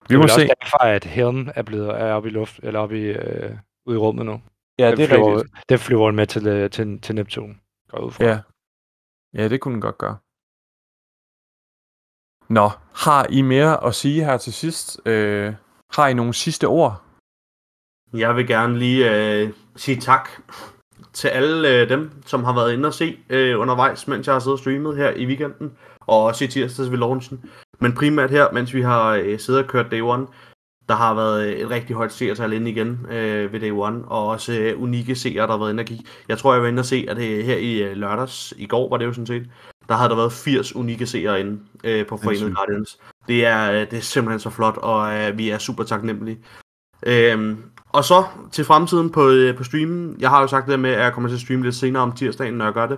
Vi 0.09 0.15
det 0.15 0.15
er 0.15 0.21
må 0.21 0.27
se. 0.27 0.47
derfor, 0.47 0.83
at 0.83 1.03
Helm 1.03 1.49
er 1.55 1.61
blevet 1.63 1.89
er 1.89 2.13
oppe 2.13 2.29
i 2.29 2.31
luft, 2.31 2.59
eller 2.63 2.79
oppe 2.79 2.99
i, 2.99 3.03
øh, 3.03 3.57
ude 3.85 3.95
i 3.95 3.99
rummet 3.99 4.25
nu. 4.25 4.41
Ja, 4.79 4.95
den 4.95 5.07
flyver, 5.07 5.43
Den 5.69 5.79
flyver 5.79 6.11
med 6.11 6.27
til, 6.27 6.47
øh, 6.47 6.69
til, 6.69 7.01
til 7.01 7.15
Neptun. 7.15 7.61
Går 7.89 7.99
ud 7.99 8.11
fra. 8.11 8.23
Ja. 8.23 8.39
ja, 9.33 9.49
det 9.49 9.61
kunne 9.61 9.73
den 9.73 9.81
godt 9.81 9.97
gøre. 9.97 10.17
Nå, 12.49 12.69
har 12.93 13.25
I 13.29 13.41
mere 13.41 13.83
at 13.83 13.95
sige 13.95 14.23
her 14.23 14.37
til 14.37 14.53
sidst? 14.53 15.01
Øh, 15.05 15.53
har 15.93 16.07
I 16.07 16.13
nogle 16.13 16.33
sidste 16.33 16.67
ord? 16.67 17.01
Jeg 18.13 18.35
vil 18.35 18.47
gerne 18.47 18.79
lige 18.79 19.15
øh, 19.15 19.49
sige 19.75 20.01
tak 20.01 20.29
til 21.13 21.27
alle 21.27 21.69
øh, 21.69 21.89
dem, 21.89 22.11
som 22.25 22.43
har 22.43 22.53
været 22.53 22.73
inde 22.73 22.87
og 22.87 22.93
se 22.93 23.17
øh, 23.29 23.59
undervejs, 23.59 24.07
mens 24.07 24.27
jeg 24.27 24.35
har 24.35 24.39
siddet 24.39 24.53
og 24.53 24.59
streamet 24.59 24.97
her 24.97 25.09
i 25.11 25.25
weekenden, 25.25 25.71
og 25.99 26.23
også 26.23 26.43
i 26.45 26.47
tirsdags 26.47 26.91
ved 26.91 26.97
launchen. 26.97 27.45
Men 27.79 27.93
primært 27.95 28.31
her, 28.31 28.51
mens 28.51 28.73
vi 28.73 28.81
har 28.81 29.09
øh, 29.09 29.39
siddet 29.39 29.63
og 29.63 29.69
kørt 29.69 29.91
Day 29.91 30.01
One, 30.01 30.27
der 30.89 30.95
har 30.95 31.13
været 31.13 31.47
øh, 31.47 31.53
et 31.53 31.69
rigtig 31.69 31.95
højt 31.95 32.11
seertal 32.11 32.53
inde 32.53 32.71
igen 32.71 33.05
øh, 33.09 33.53
ved 33.53 33.59
Day 33.59 33.71
One, 33.71 34.05
og 34.05 34.27
også 34.27 34.53
øh, 34.53 34.81
unikke 34.81 35.15
seere, 35.15 35.47
der 35.47 35.51
har 35.51 35.59
været 35.59 35.71
inde 35.71 35.81
og 35.81 35.87
kigge. 35.87 36.05
Jeg 36.27 36.37
tror, 36.37 36.53
jeg 36.53 36.61
var 36.61 36.67
inde 36.67 36.79
og 36.79 36.85
se, 36.85 37.05
at 37.09 37.17
øh, 37.17 37.45
her 37.45 37.57
i 37.57 37.83
øh, 37.83 37.97
lørdags, 37.97 38.53
i 38.57 38.65
går 38.65 38.89
var 38.89 38.97
det 38.97 39.05
jo 39.05 39.13
sådan 39.13 39.27
set, 39.27 39.49
der 39.89 39.95
havde 39.95 40.09
der 40.09 40.15
været 40.15 40.33
80 40.33 40.75
unikke 40.75 41.07
seere 41.07 41.39
inde 41.39 41.59
øh, 41.83 42.05
på 42.05 42.17
Sindssygt. 42.17 42.55
Guardians. 42.55 42.99
Det 43.27 43.45
er, 43.45 43.71
øh, 43.71 43.79
det 43.79 43.93
er 43.93 44.01
simpelthen 44.01 44.39
så 44.39 44.49
flot, 44.49 44.77
og 44.77 45.15
øh, 45.15 45.37
vi 45.37 45.49
er 45.49 45.57
super 45.57 45.83
taknemmelige. 45.83 46.39
Øhm, 47.05 47.57
og 47.89 48.03
så 48.03 48.25
til 48.51 48.65
fremtiden 48.65 49.09
på, 49.09 49.29
øh, 49.29 49.57
på 49.57 49.63
streamen. 49.63 50.15
Jeg 50.19 50.29
har 50.29 50.41
jo 50.41 50.47
sagt 50.47 50.67
det 50.67 50.79
med, 50.79 50.89
at 50.89 51.01
jeg 51.01 51.13
kommer 51.13 51.29
til 51.29 51.35
at 51.35 51.41
streame 51.41 51.63
lidt 51.63 51.75
senere 51.75 52.03
om 52.03 52.11
tirsdagen, 52.11 52.53
når 52.53 52.65
jeg 52.65 52.73
gør 52.73 52.87
det. 52.87 52.97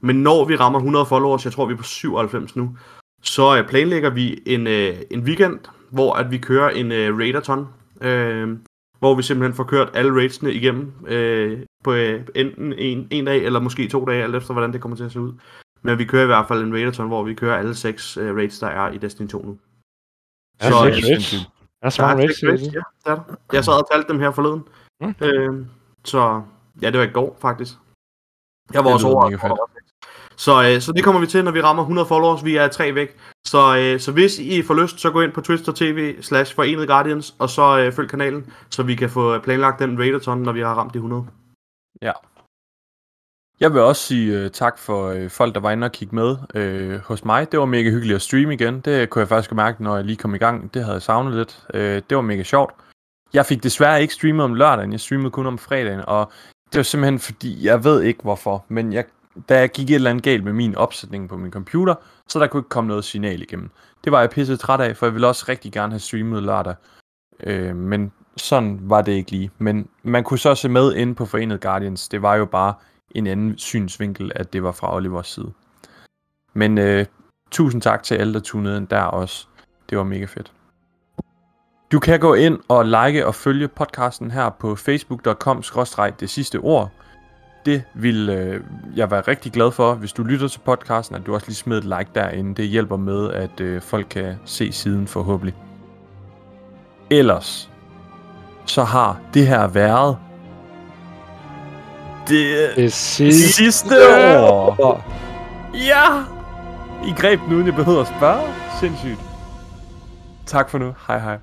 Men 0.00 0.16
når 0.16 0.44
vi 0.44 0.56
rammer 0.56 0.78
100 0.78 1.06
followers, 1.06 1.44
jeg 1.44 1.52
tror 1.52 1.66
vi 1.66 1.72
er 1.72 1.76
på 1.76 1.82
97 1.82 2.56
nu, 2.56 2.76
så 3.22 3.56
øh, 3.56 3.68
planlægger 3.68 4.10
vi 4.10 4.42
en, 4.46 4.66
øh, 4.66 4.96
en 5.10 5.20
weekend, 5.20 5.58
hvor 5.90 6.14
at 6.14 6.30
vi 6.30 6.38
kører 6.38 6.70
en 6.70 6.92
øh, 6.92 7.18
raidathon. 7.18 7.68
Øh, 8.00 8.58
hvor 8.98 9.14
vi 9.14 9.22
simpelthen 9.22 9.54
får 9.54 9.64
kørt 9.64 9.90
alle 9.94 10.12
raidsene 10.20 10.52
igennem 10.52 10.92
øh, 11.06 11.58
på 11.84 11.92
øh, 11.92 12.26
enten 12.34 12.72
en, 12.72 13.08
en 13.10 13.24
dag, 13.24 13.44
eller 13.44 13.60
måske 13.60 13.88
to 13.88 14.04
dage, 14.04 14.22
alt 14.22 14.34
efter 14.34 14.52
hvordan 14.52 14.72
det 14.72 14.80
kommer 14.80 14.96
til 14.96 15.04
at 15.04 15.12
se 15.12 15.20
ud. 15.20 15.32
Men 15.84 15.98
vi 15.98 16.04
kører 16.04 16.22
i 16.22 16.26
hvert 16.26 16.48
fald 16.48 16.62
en 16.62 16.74
raidathon, 16.74 17.08
hvor 17.08 17.22
vi 17.22 17.34
kører 17.34 17.58
alle 17.58 17.74
seks 17.74 18.16
øh, 18.16 18.36
raids, 18.36 18.58
der 18.58 18.66
er 18.66 18.90
i 18.90 18.98
Destiny 18.98 19.28
2 19.28 19.42
nu. 19.42 19.58
Er 20.60 20.70
der 20.70 20.76
Så, 20.76 20.94
seks 20.94 21.06
øh, 21.06 21.10
raids? 21.10 21.34
Er 21.34 21.46
der 21.82 21.90
så 21.90 22.02
mange 22.02 22.22
raids? 22.22 22.44
raids, 22.44 22.62
ja, 22.62 22.66
det 22.66 22.84
er 23.06 23.14
der. 23.14 23.34
Jeg 23.52 23.64
sad 23.64 23.72
og 23.72 23.88
talte 23.92 24.12
dem 24.12 24.20
her 24.20 24.30
forleden. 24.30 24.62
Mm. 25.00 25.14
Øh, 25.20 25.66
så 26.04 26.42
ja, 26.82 26.90
det 26.90 26.98
var 26.98 27.04
i 27.06 27.10
går 27.10 27.38
faktisk. 27.40 27.74
Jeg 28.72 28.84
var 28.84 28.90
Det 28.90 28.94
også 28.94 29.08
over. 29.08 29.68
Så, 30.36 30.62
øh, 30.74 30.80
så 30.80 30.92
det 30.92 31.04
kommer 31.04 31.20
vi 31.20 31.26
til, 31.26 31.44
når 31.44 31.52
vi 31.52 31.60
rammer 31.62 31.82
100 31.82 32.06
followers. 32.06 32.44
Vi 32.44 32.56
er 32.56 32.68
tre 32.68 32.94
væk. 32.94 33.16
Så, 33.46 33.76
øh, 33.78 34.00
så 34.00 34.12
hvis 34.12 34.38
I 34.38 34.62
får 34.62 34.74
lyst, 34.74 35.00
så 35.00 35.10
gå 35.10 35.20
ind 35.20 35.32
på 35.32 35.40
twitch.tv 35.40 36.22
slash 36.22 36.54
forenet 36.54 36.88
Guardians, 36.88 37.34
og 37.38 37.50
så 37.50 37.78
øh, 37.78 37.92
følg 37.92 38.10
kanalen, 38.10 38.52
så 38.70 38.82
vi 38.82 38.94
kan 38.94 39.10
få 39.10 39.38
planlagt 39.38 39.78
den 39.78 39.98
raidathon, 39.98 40.42
når 40.42 40.52
vi 40.52 40.60
har 40.60 40.74
ramt 40.74 40.94
de 40.94 40.98
100. 40.98 41.26
Jeg 43.60 43.72
vil 43.72 43.80
også 43.80 44.02
sige 44.02 44.44
uh, 44.44 44.50
tak 44.50 44.78
for 44.78 45.12
uh, 45.12 45.30
folk, 45.30 45.54
der 45.54 45.60
var 45.60 45.70
inde 45.70 45.84
og 45.84 45.92
kigge 45.92 46.14
med 46.14 46.36
uh, 46.54 47.00
hos 47.00 47.24
mig. 47.24 47.52
Det 47.52 47.60
var 47.60 47.66
mega 47.66 47.90
hyggeligt 47.90 48.16
at 48.16 48.22
streame 48.22 48.54
igen. 48.54 48.80
Det 48.80 49.10
kunne 49.10 49.20
jeg 49.20 49.28
faktisk 49.28 49.52
mærke, 49.52 49.82
når 49.82 49.96
jeg 49.96 50.04
lige 50.04 50.16
kom 50.16 50.34
i 50.34 50.38
gang. 50.38 50.74
Det 50.74 50.82
havde 50.82 50.94
jeg 50.94 51.02
savnet 51.02 51.34
lidt. 51.34 51.66
Uh, 51.74 51.80
det 51.80 52.16
var 52.16 52.20
mega 52.20 52.42
sjovt. 52.42 52.74
Jeg 53.34 53.46
fik 53.46 53.62
desværre 53.62 54.02
ikke 54.02 54.14
streamet 54.14 54.44
om 54.44 54.54
lørdagen, 54.54 54.92
jeg 54.92 55.00
streamede 55.00 55.30
kun 55.30 55.46
om 55.46 55.58
fredagen, 55.58 56.00
og 56.06 56.32
det 56.72 56.76
var 56.76 56.82
simpelthen 56.82 57.18
fordi, 57.18 57.66
jeg 57.66 57.84
ved 57.84 58.02
ikke 58.02 58.22
hvorfor, 58.22 58.64
men 58.68 58.92
jeg, 58.92 59.04
da 59.48 59.58
jeg 59.58 59.70
gik 59.70 59.90
et 59.90 59.94
eller 59.94 60.10
andet 60.10 60.24
galt 60.24 60.44
med 60.44 60.52
min 60.52 60.76
opsætning 60.76 61.28
på 61.28 61.36
min 61.36 61.52
computer, 61.52 61.94
så 62.28 62.38
der 62.38 62.46
kunne 62.46 62.60
ikke 62.60 62.68
komme 62.68 62.88
noget 62.88 63.04
signal 63.04 63.42
igennem. 63.42 63.70
Det 64.04 64.12
var 64.12 64.20
jeg 64.20 64.30
pisse 64.30 64.56
træt 64.56 64.80
af, 64.80 64.96
for 64.96 65.06
jeg 65.06 65.12
ville 65.14 65.26
også 65.26 65.44
rigtig 65.48 65.72
gerne 65.72 65.92
have 65.92 66.00
streamet 66.00 66.42
lørdag. 66.42 66.74
Øh, 67.42 67.76
men 67.76 68.12
sådan 68.36 68.78
var 68.82 69.02
det 69.02 69.12
ikke 69.12 69.30
lige. 69.30 69.50
Men 69.58 69.88
man 70.02 70.24
kunne 70.24 70.38
så 70.38 70.54
se 70.54 70.68
med 70.68 70.94
inde 70.94 71.14
på 71.14 71.26
Forenet 71.26 71.60
Guardians. 71.60 72.08
Det 72.08 72.22
var 72.22 72.34
jo 72.34 72.44
bare 72.44 72.74
en 73.10 73.26
anden 73.26 73.58
synsvinkel, 73.58 74.32
at 74.34 74.52
det 74.52 74.62
var 74.62 74.72
fra 74.72 74.94
Olivers 74.94 75.28
side. 75.28 75.52
Men 76.54 76.78
øh, 76.78 77.06
tusind 77.50 77.82
tak 77.82 78.02
til 78.02 78.14
alle, 78.14 78.34
der 78.34 78.40
tunede 78.40 78.76
ind 78.76 78.88
der 78.88 79.02
også. 79.02 79.46
Det 79.90 79.98
var 79.98 80.04
mega 80.04 80.24
fedt. 80.24 80.52
Du 81.92 81.98
kan 81.98 82.20
gå 82.20 82.34
ind 82.34 82.58
og 82.68 82.84
like 82.84 83.26
og 83.26 83.34
følge 83.34 83.68
podcasten 83.68 84.30
her 84.30 84.50
på 84.50 84.76
facebook.com 84.76 85.62
det 86.20 86.30
sidste 86.30 86.58
ord. 86.58 86.90
Det 87.66 87.82
vil 87.94 88.28
øh, 88.28 88.64
jeg 88.96 89.10
være 89.10 89.20
rigtig 89.20 89.52
glad 89.52 89.70
for, 89.70 89.94
hvis 89.94 90.12
du 90.12 90.22
lytter 90.22 90.48
til 90.48 90.60
podcasten, 90.60 91.16
at 91.16 91.26
du 91.26 91.34
også 91.34 91.46
lige 91.46 91.56
smider 91.56 91.80
et 91.80 91.84
like 91.84 92.10
derinde. 92.14 92.54
Det 92.54 92.68
hjælper 92.68 92.96
med, 92.96 93.30
at 93.30 93.60
øh, 93.60 93.82
folk 93.82 94.06
kan 94.10 94.36
se 94.44 94.72
siden 94.72 95.06
forhåbentlig. 95.06 95.54
Ellers, 97.10 97.70
så 98.66 98.84
har 98.84 99.20
det 99.34 99.46
her 99.46 99.66
været 99.66 100.18
det 102.28 102.76
Det 102.76 102.92
sidste, 102.92 103.52
sidste 103.52 103.94
år. 104.38 105.04
Ja! 105.74 106.22
I 107.08 107.12
greb 107.16 107.40
den 107.40 107.52
uden 107.54 107.66
jeg 107.66 107.74
behøver 107.74 108.00
at 108.00 108.06
spørge. 108.18 108.42
Sindssygt. 108.80 109.20
Tak 110.46 110.70
for 110.70 110.78
nu. 110.78 110.94
Hej 111.06 111.18
hej. 111.18 111.38